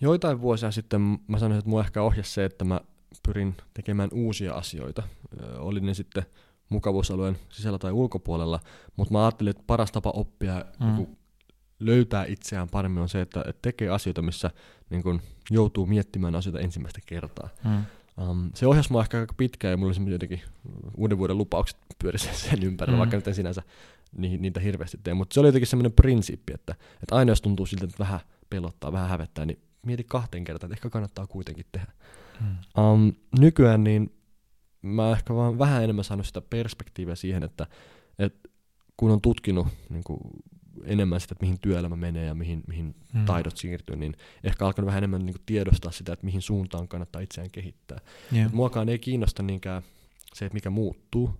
Joitain 0.00 0.40
vuosia 0.40 0.70
sitten 0.70 1.00
mä 1.26 1.38
sanoisin, 1.38 1.58
että 1.58 1.70
mua 1.70 1.80
ehkä 1.80 2.02
ohjasi 2.02 2.32
se, 2.32 2.44
että 2.44 2.64
mä 2.64 2.80
pyrin 3.22 3.56
tekemään 3.74 4.10
uusia 4.12 4.54
asioita. 4.54 5.02
Oli 5.58 5.80
ne 5.80 5.94
sitten 5.94 6.26
mukavuusalueen 6.68 7.38
sisällä 7.48 7.78
tai 7.78 7.92
ulkopuolella, 7.92 8.60
mutta 8.96 9.12
mä 9.12 9.24
ajattelin, 9.24 9.50
että 9.50 9.62
paras 9.66 9.92
tapa 9.92 10.10
oppia 10.10 10.64
mm. 10.80 11.06
löytää 11.80 12.24
itseään 12.24 12.68
paremmin 12.68 13.02
on 13.02 13.08
se, 13.08 13.20
että, 13.20 13.44
tekee 13.62 13.88
asioita, 13.88 14.22
missä 14.22 14.50
niin 14.90 15.02
kun, 15.02 15.22
joutuu 15.50 15.86
miettimään 15.86 16.34
asioita 16.34 16.60
ensimmäistä 16.60 17.00
kertaa. 17.06 17.48
Mm. 17.64 17.84
Um, 18.20 18.50
se 18.54 18.66
ohjasi 18.66 18.92
mua 18.92 19.02
ehkä 19.02 19.20
aika 19.20 19.34
pitkään 19.36 19.70
ja 19.72 19.76
mulla 19.76 19.94
oli 20.02 20.12
jotenkin 20.12 20.40
uuden 20.96 21.18
vuoden 21.18 21.38
lupaukset 21.38 21.76
pyörisi 21.98 22.28
sen 22.48 22.62
ympärillä, 22.62 22.96
mm. 22.96 22.98
vaikka 22.98 23.16
nyt 23.16 23.28
en 23.28 23.34
sinänsä 23.34 23.62
niitä 24.16 24.60
hirveästi 24.60 24.98
tee, 25.04 25.14
mutta 25.14 25.34
se 25.34 25.40
oli 25.40 25.48
jotenkin 25.48 25.66
semmoinen 25.66 25.92
prinsiippi, 25.92 26.52
että, 26.54 26.74
että 27.02 27.16
aina 27.16 27.32
jos 27.32 27.42
tuntuu 27.42 27.66
siltä, 27.66 27.84
että 27.84 27.98
vähän 27.98 28.20
pelottaa, 28.50 28.92
vähän 28.92 29.08
hävettää, 29.08 29.44
niin 29.44 29.58
mieti 29.86 30.04
kahteen 30.04 30.44
kertaan, 30.44 30.68
että 30.72 30.76
ehkä 30.78 30.90
kannattaa 30.90 31.26
kuitenkin 31.26 31.66
tehdä. 31.72 31.92
Mm. 32.40 32.82
Um, 32.84 33.12
nykyään 33.38 33.84
niin 33.84 34.12
mä 34.82 35.10
ehkä 35.10 35.34
vaan 35.34 35.58
vähän 35.58 35.84
enemmän 35.84 36.04
saanut 36.04 36.26
sitä 36.26 36.40
perspektiiviä 36.40 37.14
siihen, 37.14 37.42
että, 37.42 37.66
että 38.18 38.48
kun 38.96 39.10
on 39.10 39.20
tutkinut 39.20 39.66
niin 39.90 40.04
kuin 40.04 40.20
enemmän 40.84 41.20
sitä, 41.20 41.32
että 41.32 41.44
mihin 41.44 41.60
työelämä 41.60 41.96
menee 41.96 42.26
ja 42.26 42.34
mihin, 42.34 42.62
mihin 42.66 42.94
mm. 43.14 43.24
taidot 43.24 43.56
siirtyy, 43.56 43.96
niin 43.96 44.16
ehkä 44.44 44.66
alkanut 44.66 44.86
vähän 44.86 44.98
enemmän 44.98 45.26
niin 45.26 45.34
kuin 45.34 45.46
tiedostaa 45.46 45.92
sitä, 45.92 46.12
että 46.12 46.26
mihin 46.26 46.42
suuntaan 46.42 46.88
kannattaa 46.88 47.22
itseään 47.22 47.50
kehittää. 47.50 48.00
Yeah. 48.34 48.52
Muakaan 48.52 48.88
ei 48.88 48.98
kiinnosta 48.98 49.42
niinkään 49.42 49.82
se, 50.34 50.44
että 50.44 50.54
mikä 50.54 50.70
muuttuu, 50.70 51.30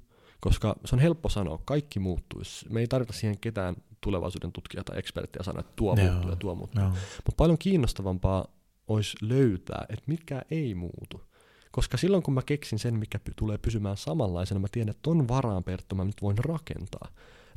koska 0.41 0.77
se 0.85 0.97
on 0.97 1.01
helppo 1.01 1.29
sanoa, 1.29 1.59
kaikki 1.65 1.99
muuttuisi. 1.99 2.67
Me 2.73 2.81
ei 2.81 2.87
tarvita 2.87 3.13
siihen 3.13 3.39
ketään 3.39 3.77
tulevaisuuden 4.01 4.53
tutkijaa 4.53 4.85
tai 4.85 4.99
eksperttiä 4.99 5.43
sanoa, 5.43 5.61
että 5.61 5.73
tuo 5.77 5.95
no. 5.95 6.03
muuttuu 6.03 6.31
ja 6.31 6.37
tuo 6.37 6.55
muuttuu. 6.55 6.83
No. 6.83 6.89
Mutta 6.89 7.37
paljon 7.37 7.59
kiinnostavampaa 7.59 8.47
olisi 8.89 9.17
löytää, 9.23 9.87
että 9.89 10.05
mikä 10.07 10.43
ei 10.51 10.75
muutu. 10.75 11.29
Koska 11.71 11.97
silloin 11.97 12.23
kun 12.23 12.35
mä 12.35 12.43
keksin 12.43 12.79
sen, 12.79 12.99
mikä 12.99 13.19
py- 13.19 13.33
tulee 13.37 13.59
pysymään 13.59 13.97
samanlaisena, 13.97 14.61
mä 14.61 14.67
tiedän, 14.73 14.91
että 14.91 15.03
ton 15.03 15.29
varaan 15.29 15.65
Perttu 15.65 15.95
mä 15.95 16.05
nyt 16.05 16.23
voin 16.23 16.39
rakentaa. 16.39 17.09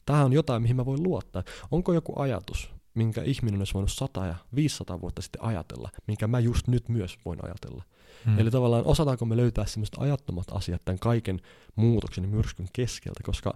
Tämä 0.06 0.26
on 0.26 0.34
jotain, 0.34 0.62
mihin 0.62 0.76
mä 0.76 0.86
voin 0.86 1.04
luottaa. 1.04 1.44
Onko 1.72 1.94
joku 1.94 2.20
ajatus, 2.20 2.72
minkä 2.94 3.24
ihminen 3.24 3.62
olisi 3.62 3.74
voinut 3.74 3.92
100 3.92 4.26
ja 4.26 4.36
500 4.56 5.02
vuotta 5.02 5.22
sitten 5.22 5.44
ajatella, 5.44 5.90
minkä 6.08 6.28
mä 6.28 6.40
just 6.40 6.68
nyt 6.68 6.90
myös 6.90 7.18
voin 7.26 7.40
ajatella. 7.46 7.84
Hmm. 8.26 8.40
Eli 8.40 8.52
tavallaan 8.52 8.86
osataanko 8.86 9.26
me 9.26 9.38
löytää 9.38 9.66
sellaiset 9.66 9.96
ajattomat 9.98 10.48
asiat 10.52 10.82
tämän 10.86 11.00
kaiken 11.00 11.40
muutoksen 11.76 12.24
ja 12.24 12.28
myrskyn 12.28 12.68
keskeltä, 12.74 13.20
koska 13.24 13.54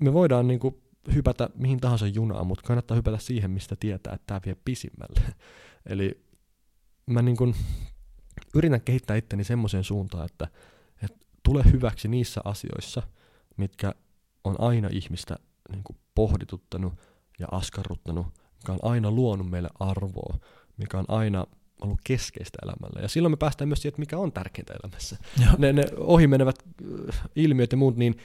me 0.00 0.12
voidaan 0.12 0.48
niin 0.48 0.60
kuin 0.60 0.82
hypätä 1.14 1.50
mihin 1.54 1.80
tahansa 1.80 2.06
junaan, 2.06 2.46
mutta 2.46 2.66
kannattaa 2.66 2.94
hypätä 2.94 3.18
siihen, 3.18 3.50
mistä 3.50 3.76
tietää, 3.76 4.12
että 4.12 4.26
tämä 4.26 4.40
vie 4.46 4.56
pisimmälle. 4.64 5.20
Eli 5.86 6.24
mä 7.06 7.22
niin 7.22 7.36
kuin 7.36 7.54
yritän 8.54 8.80
kehittää 8.80 9.16
itteni 9.16 9.44
semmoiseen 9.44 9.84
suuntaan, 9.84 10.24
että, 10.24 10.48
että 11.02 11.26
tule 11.42 11.64
hyväksi 11.72 12.08
niissä 12.08 12.40
asioissa, 12.44 13.02
mitkä 13.56 13.94
on 14.44 14.56
aina 14.58 14.88
ihmistä 14.92 15.36
niin 15.72 15.84
kuin 15.84 15.96
pohdituttanut 16.14 16.92
ja 17.38 17.46
askarruttanut, 17.50 18.26
mikä 18.56 18.72
on 18.72 18.78
aina 18.82 19.10
luonut 19.10 19.50
meille 19.50 19.70
arvoa, 19.80 20.38
mikä 20.76 20.98
on 20.98 21.04
aina 21.08 21.46
ollut 21.80 22.00
keskeistä 22.04 22.58
elämällä. 22.62 23.00
Ja 23.00 23.08
silloin 23.08 23.32
me 23.32 23.36
päästään 23.36 23.68
myös 23.68 23.82
siihen, 23.82 23.88
että 23.88 24.00
mikä 24.00 24.18
on 24.18 24.32
tärkeintä 24.32 24.74
elämässä. 24.82 25.16
Ne, 25.58 25.72
ne 25.72 25.84
ohimenevät 25.96 26.56
äh, 27.10 27.22
ilmiöt 27.36 27.72
ja 27.72 27.78
muut, 27.78 27.96
niin 27.96 28.16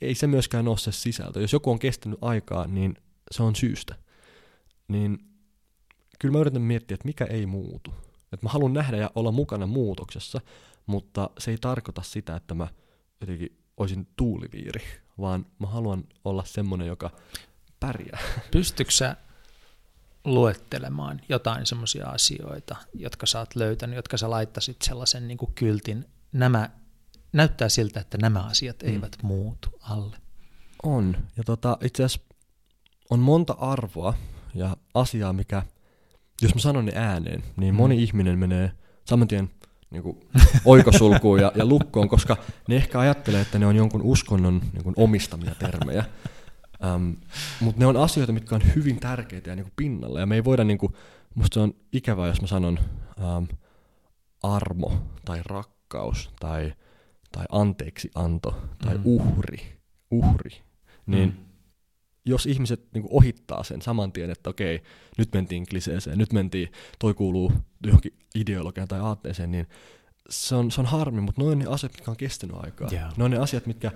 ei 0.00 0.14
se 0.14 0.26
myöskään 0.26 0.68
ole 0.68 0.78
se 0.78 0.92
sisältö. 0.92 1.40
Jos 1.40 1.52
joku 1.52 1.70
on 1.70 1.78
kestänyt 1.78 2.18
aikaa, 2.22 2.66
niin 2.66 2.94
se 3.30 3.42
on 3.42 3.56
syystä. 3.56 3.94
Niin 4.88 5.18
kyllä 6.18 6.32
mä 6.32 6.38
yritän 6.38 6.62
miettiä, 6.62 6.94
että 6.94 7.08
mikä 7.08 7.24
ei 7.24 7.46
muutu. 7.46 7.90
Että 8.32 8.46
mä 8.46 8.50
haluan 8.50 8.72
nähdä 8.72 8.96
ja 8.96 9.10
olla 9.14 9.32
mukana 9.32 9.66
muutoksessa, 9.66 10.40
mutta 10.86 11.30
se 11.38 11.50
ei 11.50 11.58
tarkoita 11.60 12.02
sitä, 12.02 12.36
että 12.36 12.54
mä 12.54 12.68
jotenkin 13.20 13.58
olisin 13.78 14.08
tuuliviiri, 14.16 14.82
vaan 15.20 15.46
mä 15.58 15.66
haluan 15.66 16.04
olla 16.24 16.44
semmoinen, 16.44 16.86
joka 16.86 17.10
pärjää. 17.80 18.18
Pystytkö 18.50 18.92
sä 18.92 19.16
luettelemaan 20.24 21.20
jotain 21.28 21.66
semmoisia 21.66 22.06
asioita, 22.06 22.76
jotka 22.94 23.26
sä 23.26 23.38
oot 23.38 23.56
löytänyt, 23.56 23.96
jotka 23.96 24.16
sä 24.16 24.30
laittasit 24.30 24.82
sellaisen 24.82 25.28
niin 25.28 25.38
kuin 25.38 25.52
kyltin, 25.54 26.04
nämä, 26.32 26.70
näyttää 27.32 27.68
siltä, 27.68 28.00
että 28.00 28.18
nämä 28.18 28.40
asiat 28.40 28.82
mm. 28.82 28.88
eivät 28.88 29.16
muutu 29.22 29.68
alle. 29.80 30.16
On, 30.82 31.16
ja 31.36 31.44
tota, 31.44 31.78
itse 31.84 32.04
asiassa 32.04 32.34
on 33.10 33.20
monta 33.20 33.52
arvoa 33.52 34.14
ja 34.54 34.76
asiaa, 34.94 35.32
mikä– 35.32 35.62
jos 36.42 36.54
mä 36.54 36.60
sanon 36.60 36.84
ne 36.84 36.92
ääneen, 36.94 37.42
niin 37.56 37.74
moni 37.74 37.96
mm. 37.96 38.02
ihminen 38.02 38.38
menee 38.38 38.72
saman 39.04 39.28
tien 39.28 39.50
niin 39.90 40.02
kuin, 40.02 40.20
oikosulkuun 40.64 41.40
ja, 41.40 41.52
ja 41.54 41.66
lukkoon, 41.66 42.08
koska 42.08 42.36
ne 42.68 42.76
ehkä 42.76 43.00
ajattelee, 43.00 43.40
että 43.40 43.58
ne 43.58 43.66
on 43.66 43.76
jonkun 43.76 44.02
uskonnon 44.02 44.60
niin 44.72 44.84
kuin, 44.84 44.94
omistamia 44.96 45.54
termejä. 45.54 46.04
Um, 46.94 47.16
Mutta 47.60 47.80
ne 47.80 47.86
on 47.86 47.96
asioita, 47.96 48.32
mitkä 48.32 48.54
on 48.54 48.62
hyvin 48.74 49.00
tärkeitä 49.00 49.50
ja 49.50 49.56
niin 49.56 49.64
kuin, 49.64 49.72
pinnalla. 49.76 50.20
Ja 50.20 50.26
me 50.26 50.34
ei 50.34 50.44
voida, 50.44 50.64
niin 50.64 50.78
kuin, 50.78 50.92
musta 51.34 51.54
se 51.54 51.60
on 51.60 51.74
ikävää, 51.92 52.26
jos 52.26 52.40
mä 52.40 52.46
sanon 52.46 52.78
um, 53.36 53.48
armo 54.42 54.92
tai 55.24 55.40
rakkaus 55.44 56.30
tai, 56.40 56.72
tai 57.32 57.44
anteeksi 57.52 58.10
anto 58.14 58.62
tai 58.84 58.94
mm. 58.94 59.02
uhri, 59.04 59.78
uhri, 60.10 60.62
niin 61.06 61.28
mm 61.28 61.47
jos 62.28 62.46
ihmiset 62.46 62.88
niin 62.94 63.02
kuin 63.02 63.12
ohittaa 63.12 63.64
sen 63.64 63.82
saman 63.82 64.12
tien, 64.12 64.30
että 64.30 64.50
okei, 64.50 64.82
nyt 65.18 65.28
mentiin 65.32 65.66
kliseeseen, 65.66 66.18
nyt 66.18 66.32
mentiin, 66.32 66.72
toi 66.98 67.14
kuuluu 67.14 67.52
johonkin 67.86 68.12
ideologiaan 68.34 68.88
tai 68.88 69.00
aatteeseen, 69.00 69.50
niin 69.50 69.66
se 70.30 70.54
on, 70.54 70.70
se 70.70 70.80
on 70.80 70.86
harmi, 70.86 71.20
mutta 71.20 71.42
noin 71.42 71.58
ne 71.58 71.66
asiat, 71.66 71.92
mitkä 71.92 72.10
on 72.10 72.16
kestänyt 72.16 72.56
aikaa. 72.60 72.88
Yeah. 72.92 73.16
Ne 73.16 73.24
on 73.24 73.30
ne 73.30 73.38
asiat, 73.38 73.66
mitkä 73.66 73.92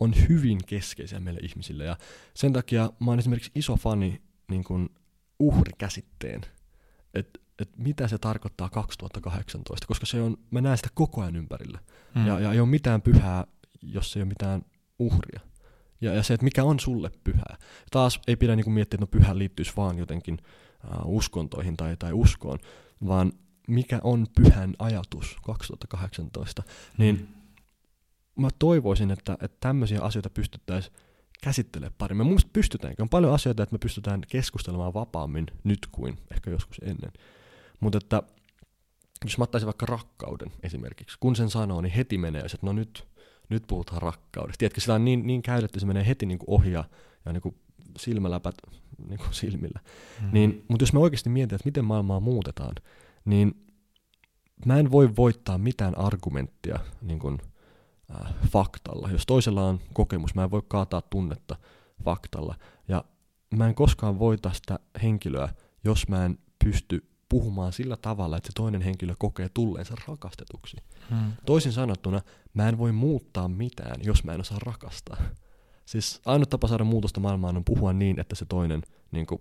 on 0.00 0.14
hyvin 0.28 0.58
keskeisiä 0.66 1.20
meille 1.20 1.40
ihmisille. 1.42 1.84
Ja 1.84 1.96
sen 2.34 2.52
takia 2.52 2.92
mä 3.00 3.10
oon 3.10 3.18
esimerkiksi 3.18 3.50
iso 3.54 3.76
fani 3.76 4.22
niin 4.50 4.64
kuin 4.64 4.88
uhrikäsitteen, 5.38 6.40
että 7.14 7.40
et 7.58 7.70
mitä 7.76 8.08
se 8.08 8.18
tarkoittaa 8.18 8.70
2018, 8.70 9.86
koska 9.86 10.06
se 10.06 10.22
on, 10.22 10.36
mä 10.50 10.60
näen 10.60 10.76
sitä 10.76 10.88
koko 10.94 11.20
ajan 11.20 11.36
ympärillä. 11.36 11.78
Mm. 12.14 12.26
Ja, 12.26 12.40
ja 12.40 12.52
ei 12.52 12.60
ole 12.60 12.68
mitään 12.68 13.02
pyhää, 13.02 13.46
jos 13.82 14.16
ei 14.16 14.22
ole 14.22 14.28
mitään 14.28 14.62
uhria. 14.98 15.40
Ja, 16.00 16.14
ja 16.14 16.22
se, 16.22 16.34
että 16.34 16.44
mikä 16.44 16.64
on 16.64 16.80
sulle 16.80 17.10
pyhää. 17.24 17.56
Taas 17.90 18.20
ei 18.26 18.36
pidä 18.36 18.56
niinku 18.56 18.70
miettiä, 18.70 18.96
että 18.96 19.02
no 19.02 19.20
pyhä 19.20 19.38
liittyisi 19.38 19.72
vaan 19.76 19.98
jotenkin 19.98 20.38
uh, 20.84 21.16
uskontoihin 21.16 21.76
tai, 21.76 21.96
tai 21.96 22.12
uskoon, 22.12 22.58
vaan 23.06 23.32
mikä 23.68 24.00
on 24.02 24.26
pyhän 24.36 24.74
ajatus 24.78 25.36
2018. 25.44 26.62
Niin 26.98 27.16
mm. 27.16 28.42
mä 28.42 28.48
toivoisin, 28.58 29.10
että, 29.10 29.32
että 29.32 29.56
tämmöisiä 29.60 30.00
asioita 30.00 30.30
pystyttäisiin 30.30 30.94
käsittelemään 31.42 31.94
paremmin. 31.98 32.26
Mun 32.26 32.38
pystytäänkin. 32.52 33.02
On 33.02 33.08
paljon 33.08 33.34
asioita, 33.34 33.62
että 33.62 33.74
me 33.74 33.78
pystytään 33.78 34.22
keskustelemaan 34.28 34.94
vapaammin 34.94 35.46
nyt 35.64 35.86
kuin 35.92 36.18
ehkä 36.30 36.50
joskus 36.50 36.78
ennen. 36.82 37.12
Mutta 37.80 37.98
että 37.98 38.22
jos 39.24 39.38
mä 39.38 39.42
ottaisin 39.42 39.66
vaikka 39.66 39.86
rakkauden 39.86 40.52
esimerkiksi, 40.62 41.16
kun 41.20 41.36
sen 41.36 41.50
sanoo, 41.50 41.80
niin 41.80 41.92
heti 41.92 42.18
menee, 42.18 42.42
että 42.42 42.58
no 42.62 42.72
nyt, 42.72 43.04
nyt 43.48 43.64
puhutaan 43.66 44.02
rakkaudesta. 44.02 44.58
Tiedätkö, 44.58 44.80
sitä 44.80 44.94
on 44.94 45.04
niin, 45.04 45.26
niin 45.26 45.42
käytetty, 45.42 45.80
se 45.80 45.86
menee 45.86 46.06
heti 46.06 46.26
niin 46.26 46.38
kuin 46.38 46.50
ohi 46.50 46.72
ja, 46.72 46.84
ja 47.24 47.32
niin 47.32 47.40
kuin 47.40 47.54
silmäläpät 47.98 48.54
niin 49.08 49.18
kuin 49.18 49.34
silmillä. 49.34 49.80
Mm. 50.22 50.28
Niin, 50.32 50.64
mutta 50.68 50.82
jos 50.82 50.92
me 50.92 50.98
oikeasti 50.98 51.28
mietitään, 51.30 51.56
että 51.56 51.68
miten 51.68 51.84
maailmaa 51.84 52.20
muutetaan, 52.20 52.74
niin 53.24 53.66
mä 54.66 54.78
en 54.78 54.90
voi 54.90 55.16
voittaa 55.16 55.58
mitään 55.58 55.98
argumenttia 55.98 56.78
niin 57.02 57.18
kuin, 57.18 57.38
äh, 58.10 58.34
faktalla. 58.50 59.10
Jos 59.10 59.26
toisella 59.26 59.64
on 59.64 59.80
kokemus, 59.92 60.34
mä 60.34 60.44
en 60.44 60.50
voi 60.50 60.62
kaataa 60.68 61.02
tunnetta 61.02 61.56
faktalla. 62.04 62.54
Ja 62.88 63.04
mä 63.56 63.68
en 63.68 63.74
koskaan 63.74 64.18
voita 64.18 64.52
sitä 64.52 64.78
henkilöä, 65.02 65.48
jos 65.84 66.08
mä 66.08 66.24
en 66.24 66.38
pysty 66.64 67.08
puhumaan 67.28 67.72
sillä 67.72 67.96
tavalla, 67.96 68.36
että 68.36 68.46
se 68.46 68.52
toinen 68.54 68.82
henkilö 68.82 69.14
kokee 69.18 69.48
tulleensa 69.54 69.94
rakastetuksi. 70.08 70.76
Hmm. 71.10 71.32
Toisin 71.46 71.72
sanottuna, 71.72 72.20
mä 72.54 72.68
en 72.68 72.78
voi 72.78 72.92
muuttaa 72.92 73.48
mitään, 73.48 73.96
jos 74.02 74.24
mä 74.24 74.32
en 74.32 74.40
osaa 74.40 74.58
rakastaa. 74.60 75.16
Siis 75.86 76.20
ainut 76.26 76.50
tapa 76.50 76.68
saada 76.68 76.84
muutosta 76.84 77.20
maailmaan 77.20 77.56
on 77.56 77.64
puhua 77.64 77.92
niin, 77.92 78.20
että 78.20 78.34
se 78.34 78.44
toinen 78.44 78.82
niin 79.12 79.26
kuin, 79.26 79.40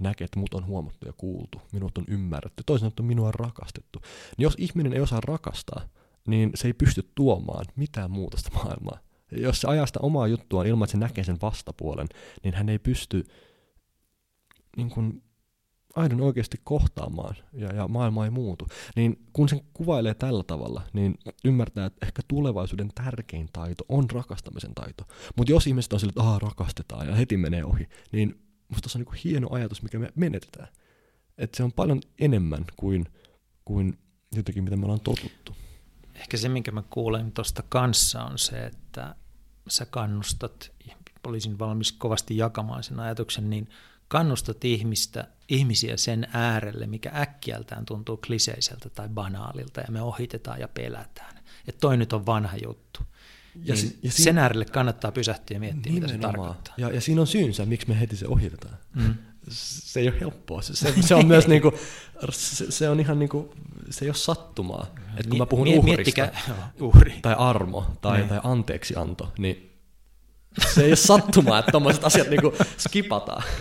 näkee, 0.00 0.24
että 0.24 0.38
mut 0.38 0.54
on 0.54 0.66
huomattu 0.66 1.06
ja 1.06 1.12
kuultu, 1.12 1.62
minut 1.72 1.98
on 1.98 2.04
ymmärretty, 2.08 2.62
toisin 2.66 2.80
sanottuna 2.80 3.06
minua 3.06 3.28
on 3.28 3.34
rakastettu. 3.34 3.98
Niin 4.02 4.42
jos 4.42 4.54
ihminen 4.58 4.92
ei 4.92 5.00
osaa 5.00 5.20
rakastaa, 5.20 5.88
niin 6.26 6.50
se 6.54 6.68
ei 6.68 6.72
pysty 6.72 7.10
tuomaan 7.14 7.64
mitään 7.76 8.10
muutosta 8.10 8.50
maailmaan. 8.54 9.00
Jos 9.32 9.60
se 9.60 9.68
ajaa 9.68 9.86
sitä 9.86 10.00
omaa 10.02 10.26
juttuaan 10.26 10.66
ilman, 10.66 10.86
että 10.86 10.92
se 10.92 10.98
näkee 10.98 11.24
sen 11.24 11.38
vastapuolen, 11.42 12.06
niin 12.44 12.54
hän 12.54 12.68
ei 12.68 12.78
pysty 12.78 13.24
niin 14.76 14.90
kuin, 14.90 15.22
aidon 15.96 16.20
oikeasti 16.20 16.60
kohtaamaan 16.64 17.36
ja, 17.52 17.68
ja 17.74 17.88
maailma 17.88 18.24
ei 18.24 18.30
muutu. 18.30 18.68
Niin 18.96 19.26
kun 19.32 19.48
sen 19.48 19.60
kuvailee 19.74 20.14
tällä 20.14 20.42
tavalla, 20.46 20.82
niin 20.92 21.14
ymmärtää, 21.44 21.86
että 21.86 22.06
ehkä 22.06 22.22
tulevaisuuden 22.28 22.90
tärkein 22.94 23.48
taito 23.52 23.84
on 23.88 24.10
rakastamisen 24.10 24.74
taito. 24.74 25.04
Mutta 25.36 25.52
jos 25.52 25.66
ihmiset 25.66 25.92
on 25.92 26.00
sille, 26.00 26.10
että 26.10 26.22
Aa, 26.22 26.38
rakastetaan 26.38 27.06
ja 27.06 27.14
heti 27.14 27.36
menee 27.36 27.64
ohi, 27.64 27.88
niin 28.12 28.40
musta 28.68 28.88
se 28.88 28.98
on 28.98 29.04
niin 29.04 29.20
hieno 29.24 29.48
ajatus, 29.50 29.82
mikä 29.82 29.98
me 29.98 30.12
menetetään. 30.14 30.68
Että 31.38 31.56
se 31.56 31.62
on 31.62 31.72
paljon 31.72 32.00
enemmän 32.18 32.64
kuin, 32.76 33.06
kuin 33.64 33.98
jotenkin, 34.36 34.64
mitä 34.64 34.76
me 34.76 34.84
ollaan 34.84 35.00
totuttu. 35.00 35.56
Ehkä 36.14 36.36
se, 36.36 36.48
minkä 36.48 36.72
mä 36.72 36.82
kuulen 36.90 37.32
tuosta 37.32 37.62
kanssa, 37.68 38.24
on 38.24 38.38
se, 38.38 38.66
että 38.66 39.14
sä 39.68 39.86
kannustat, 39.86 40.72
olisin 41.26 41.58
valmis 41.58 41.92
kovasti 41.92 42.36
jakamaan 42.36 42.82
sen 42.82 43.00
ajatuksen, 43.00 43.50
niin 43.50 43.68
kannustat 44.14 44.64
ihmistä, 44.64 45.28
ihmisiä 45.48 45.96
sen 45.96 46.28
äärelle, 46.32 46.86
mikä 46.86 47.10
äkkiältään 47.14 47.84
tuntuu 47.84 48.16
kliseiseltä 48.26 48.90
tai 48.90 49.08
banaalilta, 49.08 49.80
ja 49.80 49.86
me 49.90 50.02
ohitetaan 50.02 50.60
ja 50.60 50.68
pelätään. 50.68 51.36
Että 51.68 51.80
toi 51.80 51.96
nyt 51.96 52.12
on 52.12 52.26
vanha 52.26 52.56
juttu. 52.64 53.00
Ja, 53.64 53.74
niin 53.74 53.98
ja 54.02 54.12
sen 54.12 54.38
äärelle 54.38 54.64
kannattaa 54.64 55.12
pysähtyä 55.12 55.54
ja 55.54 55.60
miettiä, 55.60 55.92
mitä 55.92 56.08
se 56.08 56.18
tarkoittaa. 56.18 56.74
Ja, 56.76 56.90
ja 56.90 57.00
siinä 57.00 57.20
on 57.20 57.26
syynsä, 57.26 57.66
miksi 57.66 57.88
me 57.88 58.00
heti 58.00 58.16
se 58.16 58.26
ohitetaan. 58.26 58.76
Mm. 58.94 59.14
Se 59.48 60.00
ei 60.00 60.08
ole 60.08 60.20
helppoa. 60.20 60.62
Se, 60.62 60.76
se, 60.76 60.94
se 61.00 61.14
on 61.14 61.26
myös 61.26 61.48
niinku, 61.48 61.74
se, 62.30 62.70
se, 62.70 62.88
on 62.88 63.00
ihan 63.00 63.18
niinku, 63.18 63.54
se 63.90 64.04
ei 64.04 64.08
ole 64.08 64.16
sattumaa. 64.16 64.86
Et 65.16 65.26
kun 65.26 65.38
mä 65.38 65.46
puhun 65.46 65.68
uhrista, 65.68 65.84
miettikää, 65.84 66.40
uhri. 66.80 67.18
tai 67.22 67.34
armo, 67.38 67.86
tai, 68.00 68.18
niin. 68.18 68.28
tai 68.28 68.40
anteeksianto, 68.44 69.32
niin 69.38 69.80
se 70.74 70.82
ei 70.82 70.90
ole 70.90 70.96
sattumaa, 70.96 71.58
että 71.58 71.70
tuommoiset 71.70 72.04
asiat 72.04 72.28
niinku 72.28 72.52
skipataan. 72.78 73.42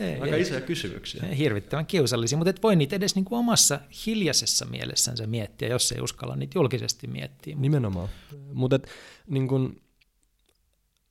Ei, 0.00 0.20
Aika 0.20 0.36
ei, 0.36 0.42
isoja 0.42 0.60
kysymyksiä. 0.60 1.22
Hirvittävän 1.22 1.86
kiusallisia, 1.86 2.38
mutta 2.38 2.50
et 2.50 2.62
voi 2.62 2.76
niitä 2.76 2.96
edes 2.96 3.14
niinku 3.14 3.36
omassa 3.36 3.80
hiljaisessa 4.06 4.64
mielessänsä 4.64 5.26
miettiä, 5.26 5.68
jos 5.68 5.92
ei 5.92 6.00
uskalla 6.00 6.36
niitä 6.36 6.58
julkisesti 6.58 7.06
miettiä. 7.06 7.56
Nimenomaan. 7.56 8.08
Mutta 8.52 8.78
niin 9.26 9.48
kun, 9.48 9.80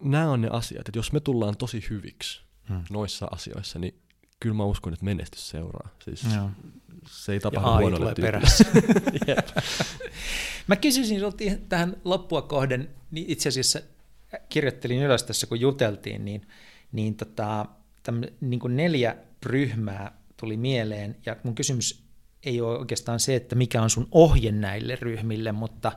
nämä 0.04 0.32
on 0.32 0.42
ne 0.42 0.48
asiat, 0.52 0.90
että 0.90 1.00
jos 1.00 1.12
me 1.12 1.20
tullaan 1.20 1.58
tosi 1.58 1.86
hyviksi 1.90 2.42
hmm. 2.70 2.84
noissa 2.90 3.28
asioissa, 3.32 3.80
niin 3.80 3.96
kyllä 4.40 4.56
mä 4.56 4.66
uskon, 4.66 4.94
että 4.94 5.06
menestys 5.06 5.50
seuraa. 5.50 5.90
Siis 6.04 6.24
Joo. 6.36 6.50
se 7.08 7.34
ei 7.34 7.40
tapahdu 7.40 7.70
ja 7.70 7.78
huonolle 7.78 8.14
perässä. 8.22 8.66
mä 10.68 10.76
kysyisin 10.76 11.16
sinulta 11.16 11.44
tähän 11.70 11.98
loppua 12.04 12.42
kohden, 12.42 12.90
niin 13.12 13.26
itse 13.30 13.50
asiassa 13.50 13.80
kirjoittelin 14.50 15.04
ylös 15.04 15.24
tässä, 15.24 15.48
kun 15.48 15.60
juteltiin, 15.60 16.26
niin, 16.26 16.48
niin 16.92 17.16
tota, 17.16 17.66
niin 18.42 18.60
kuin 18.60 18.76
neljä 18.76 19.16
ryhmää 19.44 20.12
tuli 20.38 20.58
mieleen, 20.58 21.16
ja 21.26 21.36
mun 21.44 21.56
kysymys 21.56 22.06
ei 22.44 22.62
ole 22.62 22.78
oikeastaan 22.80 23.20
se, 23.20 23.36
että 23.36 23.56
mikä 23.56 23.82
on 23.82 23.90
sun 23.90 24.08
ohje 24.12 24.52
näille 24.52 24.96
ryhmille, 24.96 25.52
mutta 25.52 25.92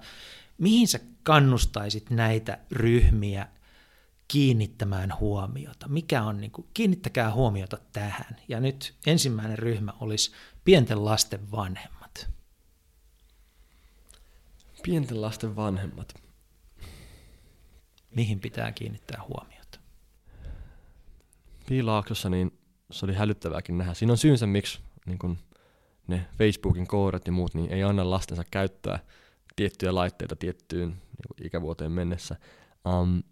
mihin 0.58 0.88
sä 0.88 1.00
kannustaisit 1.22 2.10
näitä 2.10 2.58
ryhmiä 2.72 3.48
kiinnittämään 4.28 5.18
huomiota? 5.20 5.88
Mikä 5.88 6.22
on, 6.22 6.40
niin 6.40 6.50
kuin, 6.50 6.68
kiinnittäkää 6.74 7.32
huomiota 7.32 7.78
tähän. 7.92 8.36
Ja 8.48 8.60
nyt 8.60 8.94
ensimmäinen 9.06 9.58
ryhmä 9.58 9.92
olisi 10.00 10.32
pienten 10.64 11.04
lasten 11.04 11.50
vanhemmat. 11.50 12.30
Pienten 14.82 15.22
lasten 15.22 15.56
vanhemmat. 15.56 16.14
Mihin 18.14 18.40
pitää 18.40 18.72
kiinnittää 18.72 19.22
huomiota? 19.28 19.57
Piilaaksossa 21.68 22.30
niin 22.30 22.58
se 22.90 23.06
oli 23.06 23.14
hälyttävääkin 23.14 23.78
nähdä. 23.78 23.94
Siinä 23.94 24.12
on 24.12 24.18
syynsä, 24.18 24.46
miksi 24.46 24.80
niin 25.06 25.18
kun 25.18 25.38
ne 26.06 26.26
Facebookin 26.38 26.86
koorat 26.86 27.26
ja 27.26 27.32
muut 27.32 27.54
niin 27.54 27.72
ei 27.72 27.82
anna 27.82 28.10
lastensa 28.10 28.44
käyttää 28.50 28.98
tiettyjä 29.56 29.94
laitteita 29.94 30.36
tiettyyn 30.36 30.88
niin 30.88 31.46
ikävuoteen 31.46 31.92
mennessä. 31.92 32.36
Um, 32.88 33.22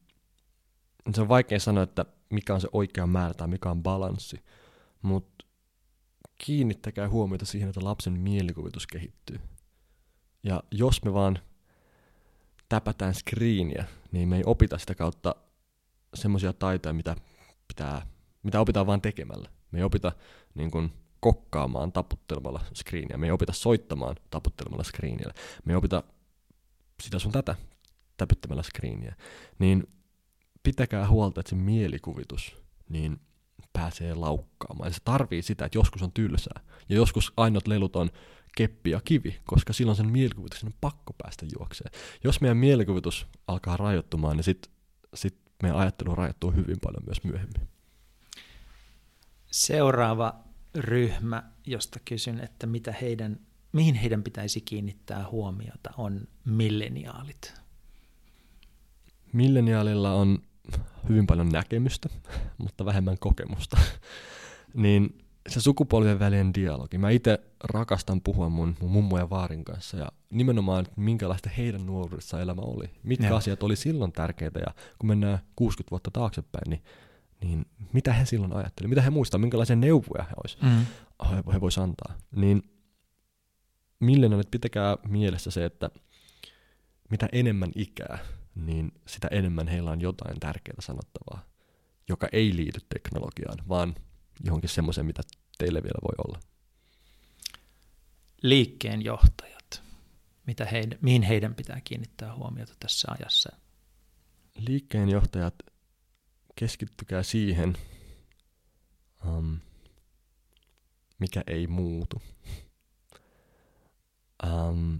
se 1.14 1.20
on 1.20 1.28
vaikea 1.28 1.60
sanoa, 1.60 1.82
että 1.82 2.04
mikä 2.30 2.54
on 2.54 2.60
se 2.60 2.68
oikea 2.72 3.06
määrä 3.06 3.34
tai 3.34 3.48
mikä 3.48 3.70
on 3.70 3.82
balanssi, 3.82 4.40
mutta 5.02 5.46
kiinnittäkää 6.38 7.08
huomiota 7.08 7.46
siihen, 7.46 7.68
että 7.68 7.84
lapsen 7.84 8.12
mielikuvitus 8.12 8.86
kehittyy. 8.86 9.40
Ja 10.42 10.62
jos 10.70 11.04
me 11.04 11.12
vaan 11.12 11.38
täpätään 12.68 13.14
screeniä, 13.14 13.84
niin 14.12 14.28
me 14.28 14.36
ei 14.36 14.42
opita 14.46 14.78
sitä 14.78 14.94
kautta 14.94 15.34
semmoisia 16.14 16.52
taitoja, 16.52 16.92
mitä 16.92 17.16
pitää 17.68 18.06
mitä 18.46 18.60
opitaan 18.60 18.86
vain 18.86 19.00
tekemällä. 19.00 19.48
Me 19.70 19.78
ei 19.78 19.84
opita 19.84 20.12
niin 20.54 20.70
kuin, 20.70 20.92
kokkaamaan 21.20 21.92
taputtelemalla 21.92 22.60
screeniä, 22.74 23.16
me 23.16 23.26
ei 23.26 23.32
opita 23.32 23.52
soittamaan 23.52 24.16
taputtelemalla 24.30 24.84
screeniä, 24.84 25.30
me 25.64 25.72
ei 25.72 25.76
opita 25.76 26.02
sitä 27.02 27.18
sun 27.18 27.32
tätä 27.32 27.56
täpyttämällä 28.16 28.62
screeniä. 28.62 29.16
Niin 29.58 29.88
pitäkää 30.62 31.08
huolta, 31.08 31.40
että 31.40 31.50
se 31.50 31.56
mielikuvitus 31.56 32.56
niin 32.88 33.20
pääsee 33.72 34.14
laukkaamaan. 34.14 34.88
Ja 34.88 34.94
se 34.94 35.00
tarvii 35.04 35.42
sitä, 35.42 35.64
että 35.64 35.78
joskus 35.78 36.02
on 36.02 36.12
tylsää. 36.12 36.60
Ja 36.88 36.96
joskus 36.96 37.32
ainoat 37.36 37.66
lelut 37.66 37.96
on 37.96 38.10
keppi 38.56 38.90
ja 38.90 39.00
kivi, 39.04 39.40
koska 39.44 39.72
silloin 39.72 39.96
sen 39.96 40.10
mielikuvituksen 40.10 40.66
on 40.66 40.74
pakko 40.80 41.12
päästä 41.22 41.46
juokseen. 41.58 41.90
Jos 42.24 42.40
meidän 42.40 42.56
mielikuvitus 42.56 43.26
alkaa 43.46 43.76
rajoittumaan, 43.76 44.36
niin 44.36 44.44
sitten 44.44 44.72
sit 45.14 45.38
meidän 45.62 45.78
ajattelu 45.78 46.14
rajoittuu 46.14 46.50
hyvin 46.50 46.76
paljon 46.82 47.02
myös 47.06 47.24
myöhemmin. 47.24 47.75
Seuraava 49.56 50.34
ryhmä, 50.74 51.42
josta 51.66 52.00
kysyn, 52.04 52.40
että 52.40 52.66
mitä 52.66 52.92
heidän, 52.92 53.40
mihin 53.72 53.94
heidän 53.94 54.22
pitäisi 54.22 54.60
kiinnittää 54.60 55.28
huomiota, 55.30 55.90
on 55.96 56.28
milleniaalit. 56.44 57.54
Milleniaalilla 59.32 60.12
on 60.12 60.38
hyvin 61.08 61.26
paljon 61.26 61.48
näkemystä, 61.48 62.08
mutta 62.62 62.84
vähemmän 62.84 63.18
kokemusta. 63.18 63.78
niin 64.74 65.18
se 65.48 65.60
sukupolvien 65.60 66.18
välinen 66.18 66.54
dialogi. 66.54 66.98
Mä 66.98 67.10
itse 67.10 67.40
rakastan 67.64 68.20
puhua 68.20 68.48
mun, 68.48 68.76
mun 68.80 68.90
mummo 68.90 69.18
ja 69.18 69.30
vaarin 69.30 69.64
kanssa 69.64 69.96
ja 69.96 70.08
nimenomaan, 70.30 70.84
että 70.84 71.00
minkälaista 71.00 71.50
heidän 71.50 71.86
nuoruudessa 71.86 72.40
elämä 72.40 72.62
oli. 72.62 72.90
Mitkä 73.02 73.26
ja. 73.26 73.36
asiat 73.36 73.62
oli 73.62 73.76
silloin 73.76 74.12
tärkeitä 74.12 74.58
ja 74.58 74.74
kun 74.98 75.08
mennään 75.08 75.38
60 75.56 75.90
vuotta 75.90 76.10
taaksepäin, 76.10 76.70
niin 76.70 76.82
niin 77.40 77.66
mitä 77.92 78.12
he 78.12 78.26
silloin 78.26 78.52
ajattelivat, 78.52 78.90
mitä 78.90 79.02
he 79.02 79.10
muistavat, 79.10 79.40
minkälaisia 79.40 79.76
neuvoja 79.76 80.24
he, 80.24 80.32
olisi, 80.44 80.58
mm. 80.62 80.86
he, 81.30 81.52
he 81.52 81.60
voisivat 81.60 81.88
antaa. 81.88 82.18
Niin 82.36 82.62
millennialit 84.00 84.50
pitäkää 84.50 84.96
mielessä 85.08 85.50
se, 85.50 85.64
että 85.64 85.90
mitä 87.10 87.28
enemmän 87.32 87.70
ikää, 87.74 88.18
niin 88.54 88.92
sitä 89.06 89.28
enemmän 89.30 89.68
heillä 89.68 89.90
on 89.90 90.00
jotain 90.00 90.40
tärkeää 90.40 90.80
sanottavaa, 90.80 91.46
joka 92.08 92.28
ei 92.32 92.56
liity 92.56 92.80
teknologiaan, 92.88 93.58
vaan 93.68 93.94
johonkin 94.44 94.70
semmoiseen, 94.70 95.06
mitä 95.06 95.22
teille 95.58 95.82
vielä 95.82 95.98
voi 96.02 96.24
olla. 96.26 96.40
Liikkeen 98.42 99.04
johtajat, 99.04 99.82
mitä 100.46 100.64
heidän, 100.64 100.98
mihin 101.02 101.22
heidän 101.22 101.54
pitää 101.54 101.80
kiinnittää 101.84 102.34
huomiota 102.34 102.72
tässä 102.80 103.08
ajassa? 103.20 103.56
Liikkeen 104.56 105.08
johtajat 105.08 105.54
keskittykää 106.56 107.22
siihen, 107.22 107.76
um, 109.26 109.58
mikä 111.18 111.42
ei 111.46 111.66
muutu. 111.66 112.22
Um, 114.46 114.98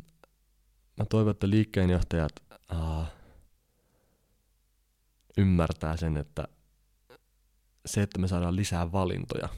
mä 0.96 1.04
toivon, 1.10 1.30
että 1.30 1.50
liikkeenjohtajat 1.50 2.32
uh, 2.72 3.06
ymmärtää 5.38 5.96
sen, 5.96 6.16
että 6.16 6.48
se, 7.86 8.02
että 8.02 8.18
me 8.18 8.28
saadaan 8.28 8.56
lisää 8.56 8.92
valintoja, 8.92 9.48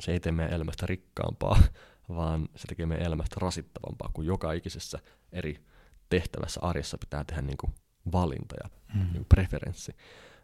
se 0.00 0.12
ei 0.12 0.20
tee 0.20 0.32
meidän 0.32 0.54
elämästä 0.54 0.86
rikkaampaa, 0.86 1.62
vaan 2.08 2.48
se 2.56 2.66
tekee 2.68 2.86
meidän 2.86 3.06
elämästä 3.06 3.36
rasittavampaa, 3.40 4.10
kun 4.12 4.26
joka 4.26 4.52
ikisessä 4.52 4.98
eri 5.32 5.64
tehtävässä 6.08 6.60
arjessa 6.62 6.98
pitää 6.98 7.24
tehdä 7.24 7.42
niin 7.42 7.56
kuin 7.56 7.74
valinta 8.12 8.54
ja 8.64 8.70
mm. 8.94 9.00
niin 9.00 9.12
kuin 9.12 9.26
preferenssi. 9.28 9.96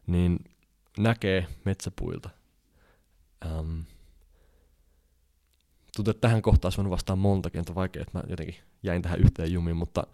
Niin 0.07 0.39
näkee 0.99 1.47
metsäpuilta. 1.65 2.31
Ähm, 3.47 3.81
tuntuu, 5.97 6.11
että 6.11 6.21
tähän 6.21 6.43
kohtaan 6.43 6.67
olisi 6.67 6.77
voinut 6.77 6.91
vastaa 6.91 7.17
montakin, 7.17 7.61
että 7.61 7.75
vaikea, 7.75 8.03
että 8.03 8.19
mä 8.19 8.25
jotenkin 8.29 8.57
jäin 8.83 9.03
tähän 9.03 9.21
yhteen 9.21 9.53
jumiin, 9.53 9.77
mutta 9.77 10.07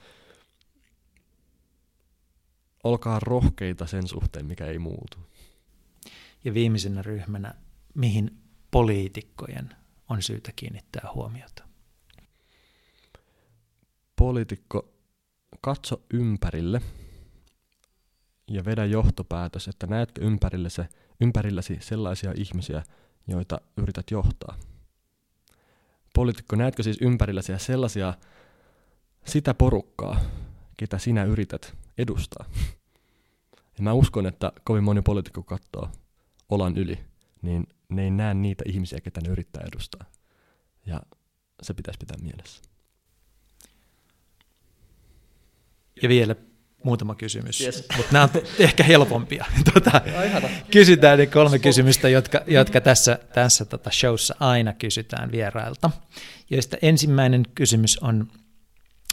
olkaa 2.85 3.21
rohkeita 3.21 3.87
sen 3.87 4.09
suhteen, 4.09 4.47
mikä 4.47 4.67
ei 4.67 4.79
muutu. 4.79 5.19
Ja 6.45 6.55
viimeisenä 6.55 7.03
ryhmänä, 7.03 7.55
mihin 7.95 8.39
poliitikkojen 8.71 9.77
on 10.09 10.23
syytä 10.23 10.53
kiinnittää 10.57 11.11
huomiota? 11.15 11.65
Poliitikko, 14.17 14.95
katso 15.61 16.03
ympärille 16.13 16.83
ja 18.49 18.65
vedä 18.65 18.85
johtopäätös, 18.85 19.69
että 19.69 19.87
näetkö 19.87 20.21
ympärilläsi, 20.21 20.83
ympärilläsi 21.21 21.79
sellaisia 21.81 22.33
ihmisiä, 22.37 22.83
joita 23.27 23.61
yrität 23.77 24.11
johtaa. 24.11 24.59
Poliitikko, 26.15 26.57
näetkö 26.57 26.83
siis 26.83 26.99
ympärilläsi 27.01 27.53
sellaisia 27.57 28.15
sitä 29.25 29.55
porukkaa, 29.55 30.21
ketä 30.77 30.99
sinä 30.99 31.25
yrität 31.25 31.75
edustaa? 31.99 32.45
Ja 33.57 33.83
mä 33.83 33.93
uskon, 33.93 34.27
että 34.27 34.53
kovin 34.65 34.85
moni 34.85 35.03
poliitikko 35.03 35.43
katsoo 35.43 35.91
olan 36.49 36.77
yli, 36.77 36.99
niin 37.43 37.67
ne 37.89 38.05
ei 38.05 38.11
näe 38.11 38.35
niitä 38.35 38.65
ihmisiä, 38.67 39.01
ketä 39.01 39.21
ne 39.21 39.29
yrittää 39.29 39.65
edustaa. 39.73 40.05
Ja 40.87 41.03
se 41.63 41.75
pitäisi 41.75 41.99
pitää 41.99 42.17
mielessä. 42.23 42.63
Ja 46.03 46.09
vielä 46.09 46.35
muutama 46.85 47.15
kysymys, 47.15 47.61
yes. 47.61 47.85
mutta 47.97 48.13
nämä 48.13 48.25
on 48.25 48.31
ehkä 48.59 48.83
helpompia. 48.83 49.45
Tuota, 49.73 50.01
kysytään 50.71 51.19
ne 51.19 51.27
kolme 51.27 51.59
kysymystä, 51.59 52.09
jotka, 52.09 52.41
jotka 52.47 52.81
tässä, 52.81 53.19
tässä 53.35 53.65
tota 53.65 53.91
showssa 53.91 54.35
aina 54.41 54.73
kysytään 54.73 55.33
vierailta. 55.33 55.91
Joista 56.51 56.77
ensimmäinen 56.83 57.43
kysymys 57.55 57.99
on, 57.99 58.29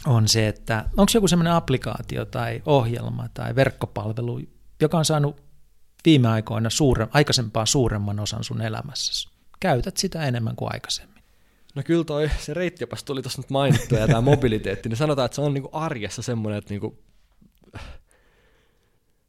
on 0.06 0.28
se, 0.28 0.48
että 0.48 0.84
onko 0.96 1.12
joku 1.14 1.28
sellainen 1.28 1.52
applikaatio 1.52 2.24
tai 2.24 2.62
ohjelma 2.66 3.28
tai 3.34 3.54
verkkopalvelu, 3.54 4.40
joka 4.80 4.98
on 4.98 5.04
saanut 5.04 5.42
viime 6.04 6.28
aikoina 6.28 6.70
suuren, 6.70 7.08
aikaisempaa 7.10 7.66
suuremman 7.66 8.20
osan 8.20 8.44
sun 8.44 8.62
elämässäsi? 8.62 9.28
Käytät 9.60 9.96
sitä 9.96 10.26
enemmän 10.26 10.56
kuin 10.56 10.72
aikaisemmin? 10.72 11.22
No 11.74 11.82
kyllä 11.82 12.04
toi, 12.04 12.30
se 12.38 12.54
reittijopas 12.54 13.04
tuli 13.04 13.22
tuossa 13.22 13.42
nyt 13.42 13.50
mainittu 13.50 13.94
ja 13.94 14.06
tämä 14.06 14.20
mobiliteetti, 14.32 14.88
niin 14.88 14.96
sanotaan, 14.96 15.26
että 15.26 15.34
se 15.34 15.40
on 15.40 15.54
niinku 15.54 15.68
arjessa 15.72 16.22
semmoinen, 16.22 16.58
että 16.58 16.74
niinku, 16.74 16.98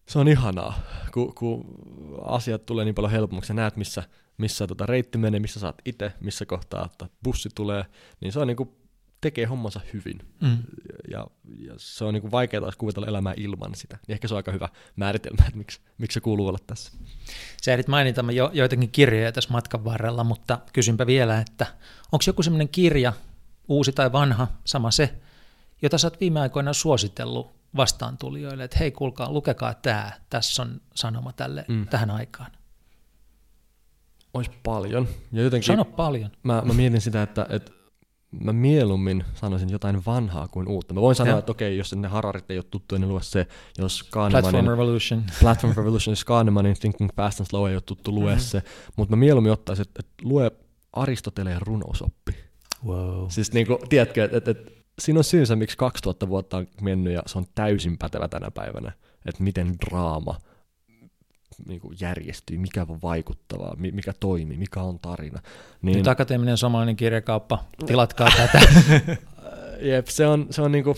se 0.07 0.19
on 0.19 0.27
ihanaa, 0.27 0.79
kun, 1.13 1.35
kun 1.35 1.65
asiat 2.25 2.65
tulee 2.65 2.85
niin 2.85 2.95
paljon 2.95 3.11
helpommaksi 3.11 3.53
näet, 3.53 3.75
missä, 3.75 4.03
missä 4.37 4.67
tota 4.67 4.85
reitti 4.85 5.17
menee, 5.17 5.39
missä 5.39 5.59
saat 5.59 5.81
itse, 5.85 6.13
missä 6.21 6.45
kohtaa 6.45 6.85
että 6.85 7.09
bussi 7.23 7.49
tulee, 7.55 7.85
niin 8.21 8.31
se 8.31 8.39
on 8.39 8.47
niinku 8.47 8.77
tekee 9.21 9.45
hommansa 9.45 9.81
hyvin. 9.93 10.19
Mm. 10.41 10.57
Ja, 11.11 11.27
ja 11.57 11.73
se 11.77 12.05
on 12.05 12.13
niinku 12.13 12.31
vaikeaa 12.31 12.61
taas 12.61 12.75
kuvitella 12.75 13.07
elämää 13.07 13.33
ilman 13.37 13.75
sitä. 13.75 13.97
Niin 14.07 14.13
ehkä 14.13 14.27
se 14.27 14.33
on 14.33 14.37
aika 14.37 14.51
hyvä 14.51 14.69
määritelmä, 14.95 15.43
että 15.45 15.57
miksi, 15.57 15.79
miksi 15.97 16.13
se 16.13 16.19
kuuluu 16.19 16.47
olla 16.47 16.59
tässä. 16.67 16.91
Sä 17.61 17.71
ehdit 17.71 17.87
mainita 17.87 18.25
jo, 18.33 18.51
joitakin 18.53 18.91
kirjoja 18.91 19.31
tässä 19.31 19.51
matkan 19.51 19.85
varrella, 19.85 20.23
mutta 20.23 20.59
kysynpä 20.73 21.07
vielä, 21.07 21.39
että 21.39 21.65
onko 22.11 22.23
joku 22.27 22.43
sellainen 22.43 22.69
kirja, 22.69 23.13
uusi 23.67 23.91
tai 23.91 24.11
vanha, 24.11 24.47
sama 24.65 24.91
se, 24.91 25.19
jota 25.81 25.97
sä 25.97 26.07
oot 26.07 26.19
viime 26.19 26.39
aikoina 26.39 26.73
suositellut 26.73 27.57
vastaantulijoille, 27.75 28.63
että 28.63 28.77
hei 28.79 28.91
kuulkaa, 28.91 29.31
lukekaa 29.31 29.73
tämä, 29.73 30.11
tässä 30.29 30.61
on 30.61 30.81
sanoma 30.95 31.33
tälle, 31.33 31.65
mm. 31.67 31.87
tähän 31.87 32.11
aikaan? 32.11 32.51
Olisi 34.33 34.51
paljon. 34.63 35.07
Ja 35.31 35.43
jotenkin 35.43 35.67
Sano 35.67 35.85
paljon. 35.85 36.31
Mä, 36.43 36.61
mä 36.65 36.73
mietin 36.73 37.01
sitä, 37.01 37.21
että, 37.21 37.45
että 37.49 37.71
mä 38.31 38.53
mieluummin 38.53 39.23
sanoisin 39.33 39.69
jotain 39.69 40.05
vanhaa 40.05 40.47
kuin 40.47 40.67
uutta. 40.67 40.93
Mä 40.93 41.01
voin 41.01 41.15
sanoa, 41.15 41.33
ja. 41.33 41.39
että 41.39 41.51
okei, 41.51 41.77
jos 41.77 41.95
ne 41.95 42.07
Hararit 42.07 42.51
ei 42.51 42.57
ole 42.57 42.65
tuttu, 42.71 42.97
niin 42.97 43.09
lue 43.09 43.23
se. 43.23 43.47
Jos 43.77 44.03
Kahnemanin, 44.03 44.51
Platform 44.51 44.67
Revolution. 44.67 45.23
Platform 45.41 45.73
Revolution, 45.77 46.11
jos 46.11 46.25
Kahnemanin 46.25 46.75
Thinking 46.79 47.09
Fast 47.15 47.39
and 47.39 47.47
Slow 47.47 47.69
ei 47.69 47.75
ole 47.75 47.81
tuttu, 47.81 48.11
lue 48.11 48.31
mm-hmm. 48.31 48.41
se. 48.41 48.63
Mutta 48.95 49.15
mä 49.15 49.19
mieluummin 49.19 49.51
ottaisin, 49.51 49.81
että, 49.87 49.99
että 49.99 50.13
lue 50.23 50.51
Aristoteleen 50.93 51.61
runousoppi. 51.61 52.35
Wow. 52.85 53.25
Siis 53.29 53.53
niin 53.53 53.67
kuin, 53.67 53.79
tiedätkö, 53.89 54.23
että, 54.25 54.37
että, 54.37 54.51
että 54.51 54.71
siinä 54.99 55.19
on 55.19 55.23
syynsä, 55.23 55.55
miksi 55.55 55.77
2000 55.77 56.27
vuotta 56.27 56.57
on 56.57 56.67
mennyt 56.81 57.13
ja 57.13 57.23
se 57.25 57.37
on 57.37 57.45
täysin 57.55 57.97
pätevä 57.97 58.27
tänä 58.27 58.51
päivänä. 58.51 58.91
Että 59.25 59.43
miten 59.43 59.75
draama 59.85 60.35
niin 61.65 61.81
kuin 61.81 61.97
järjestyy, 62.01 62.57
mikä 62.57 62.85
on 62.89 62.99
vaikuttavaa, 63.03 63.75
mikä 63.75 64.13
toimii, 64.19 64.57
mikä 64.57 64.81
on 64.81 64.99
tarina. 64.99 65.41
Niin, 65.81 65.97
Nyt 65.97 66.07
akateeminen 66.07 66.57
suomalainen 66.57 66.95
kirjakauppa, 66.95 67.65
tilatkaa 67.85 68.29
tätä. 68.37 68.67
Jep, 69.81 70.07
se 70.07 70.27
on, 70.27 70.47
se 70.49 70.61
on 70.61 70.71
niin 70.71 70.83
kuin, 70.83 70.97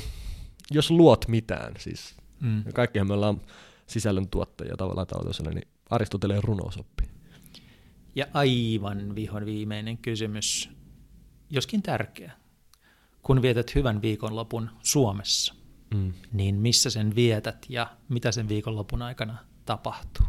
jos 0.71 0.91
luot 0.91 1.27
mitään, 1.27 1.73
siis 1.77 2.15
mm. 2.39 2.63
kaikkihan 2.73 3.07
me 3.07 3.13
ollaan 3.13 3.41
sisällön 3.87 4.29
tuottajia 4.29 4.77
tavallaan 4.77 5.07
taloudella, 5.07 5.51
niin 5.51 5.67
Aristoteleen 5.89 6.43
runousoppi. 6.43 7.03
Ja 8.15 8.25
aivan 8.33 9.15
vihon 9.15 9.45
viimeinen 9.45 9.97
kysymys, 9.97 10.69
joskin 11.49 11.81
tärkeä. 11.81 12.38
Kun 13.23 13.41
vietät 13.41 13.75
hyvän 13.75 14.01
viikonlopun 14.01 14.69
Suomessa, 14.83 15.55
mm. 15.95 16.13
niin 16.31 16.55
missä 16.55 16.89
sen 16.89 17.15
vietät 17.15 17.65
ja 17.69 17.97
mitä 18.09 18.31
sen 18.31 18.49
viikonlopun 18.49 19.01
aikana 19.01 19.37
tapahtuu? 19.65 20.25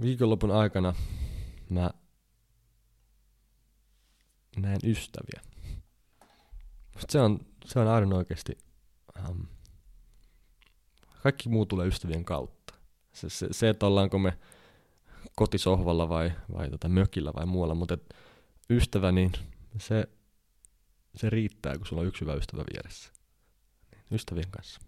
viikonlopun 0.00 0.50
aikana 0.50 0.94
mä 1.70 1.90
näen 4.56 4.78
ystäviä. 4.84 5.40
Se 7.08 7.20
on, 7.20 7.40
se 7.64 7.78
on 7.78 7.88
aivan 7.88 8.12
oikeasti, 8.12 8.58
um, 9.28 9.46
kaikki 11.22 11.48
muu 11.48 11.66
tulee 11.66 11.86
ystävien 11.86 12.24
kautta. 12.24 12.74
Se, 13.12 13.30
se, 13.30 13.48
se 13.50 13.68
että 13.68 13.86
ollaanko 13.86 14.18
me 14.18 14.38
kotisohvalla 15.36 16.08
vai, 16.08 16.32
vai 16.52 16.70
tota 16.70 16.88
mökillä 16.88 17.32
vai 17.34 17.46
muualla, 17.46 17.74
mutta 17.74 17.98
ystävä, 18.70 19.12
niin 19.12 19.32
se, 19.80 20.08
se 21.16 21.30
riittää, 21.30 21.78
kun 21.78 21.86
sulla 21.86 22.02
on 22.02 22.08
yksi 22.08 22.20
hyvä 22.20 22.34
ystävä 22.34 22.64
vieressä. 22.72 23.10
Ystävien 24.10 24.50
kanssa. 24.50 24.80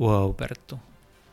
Wow, 0.00 0.34
Perttu 0.34 0.78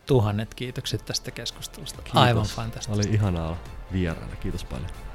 tuhannet 0.07 0.53
kiitokset 0.53 1.05
tästä 1.05 1.31
keskustelusta. 1.31 2.01
Kiitos. 2.01 2.21
Aivan 2.21 2.45
fantastista. 2.45 2.93
Oli 2.95 3.13
ihanaa 3.13 3.47
olla 3.47 3.57
vieraana. 3.91 4.35
Kiitos 4.35 4.63
paljon. 4.63 5.06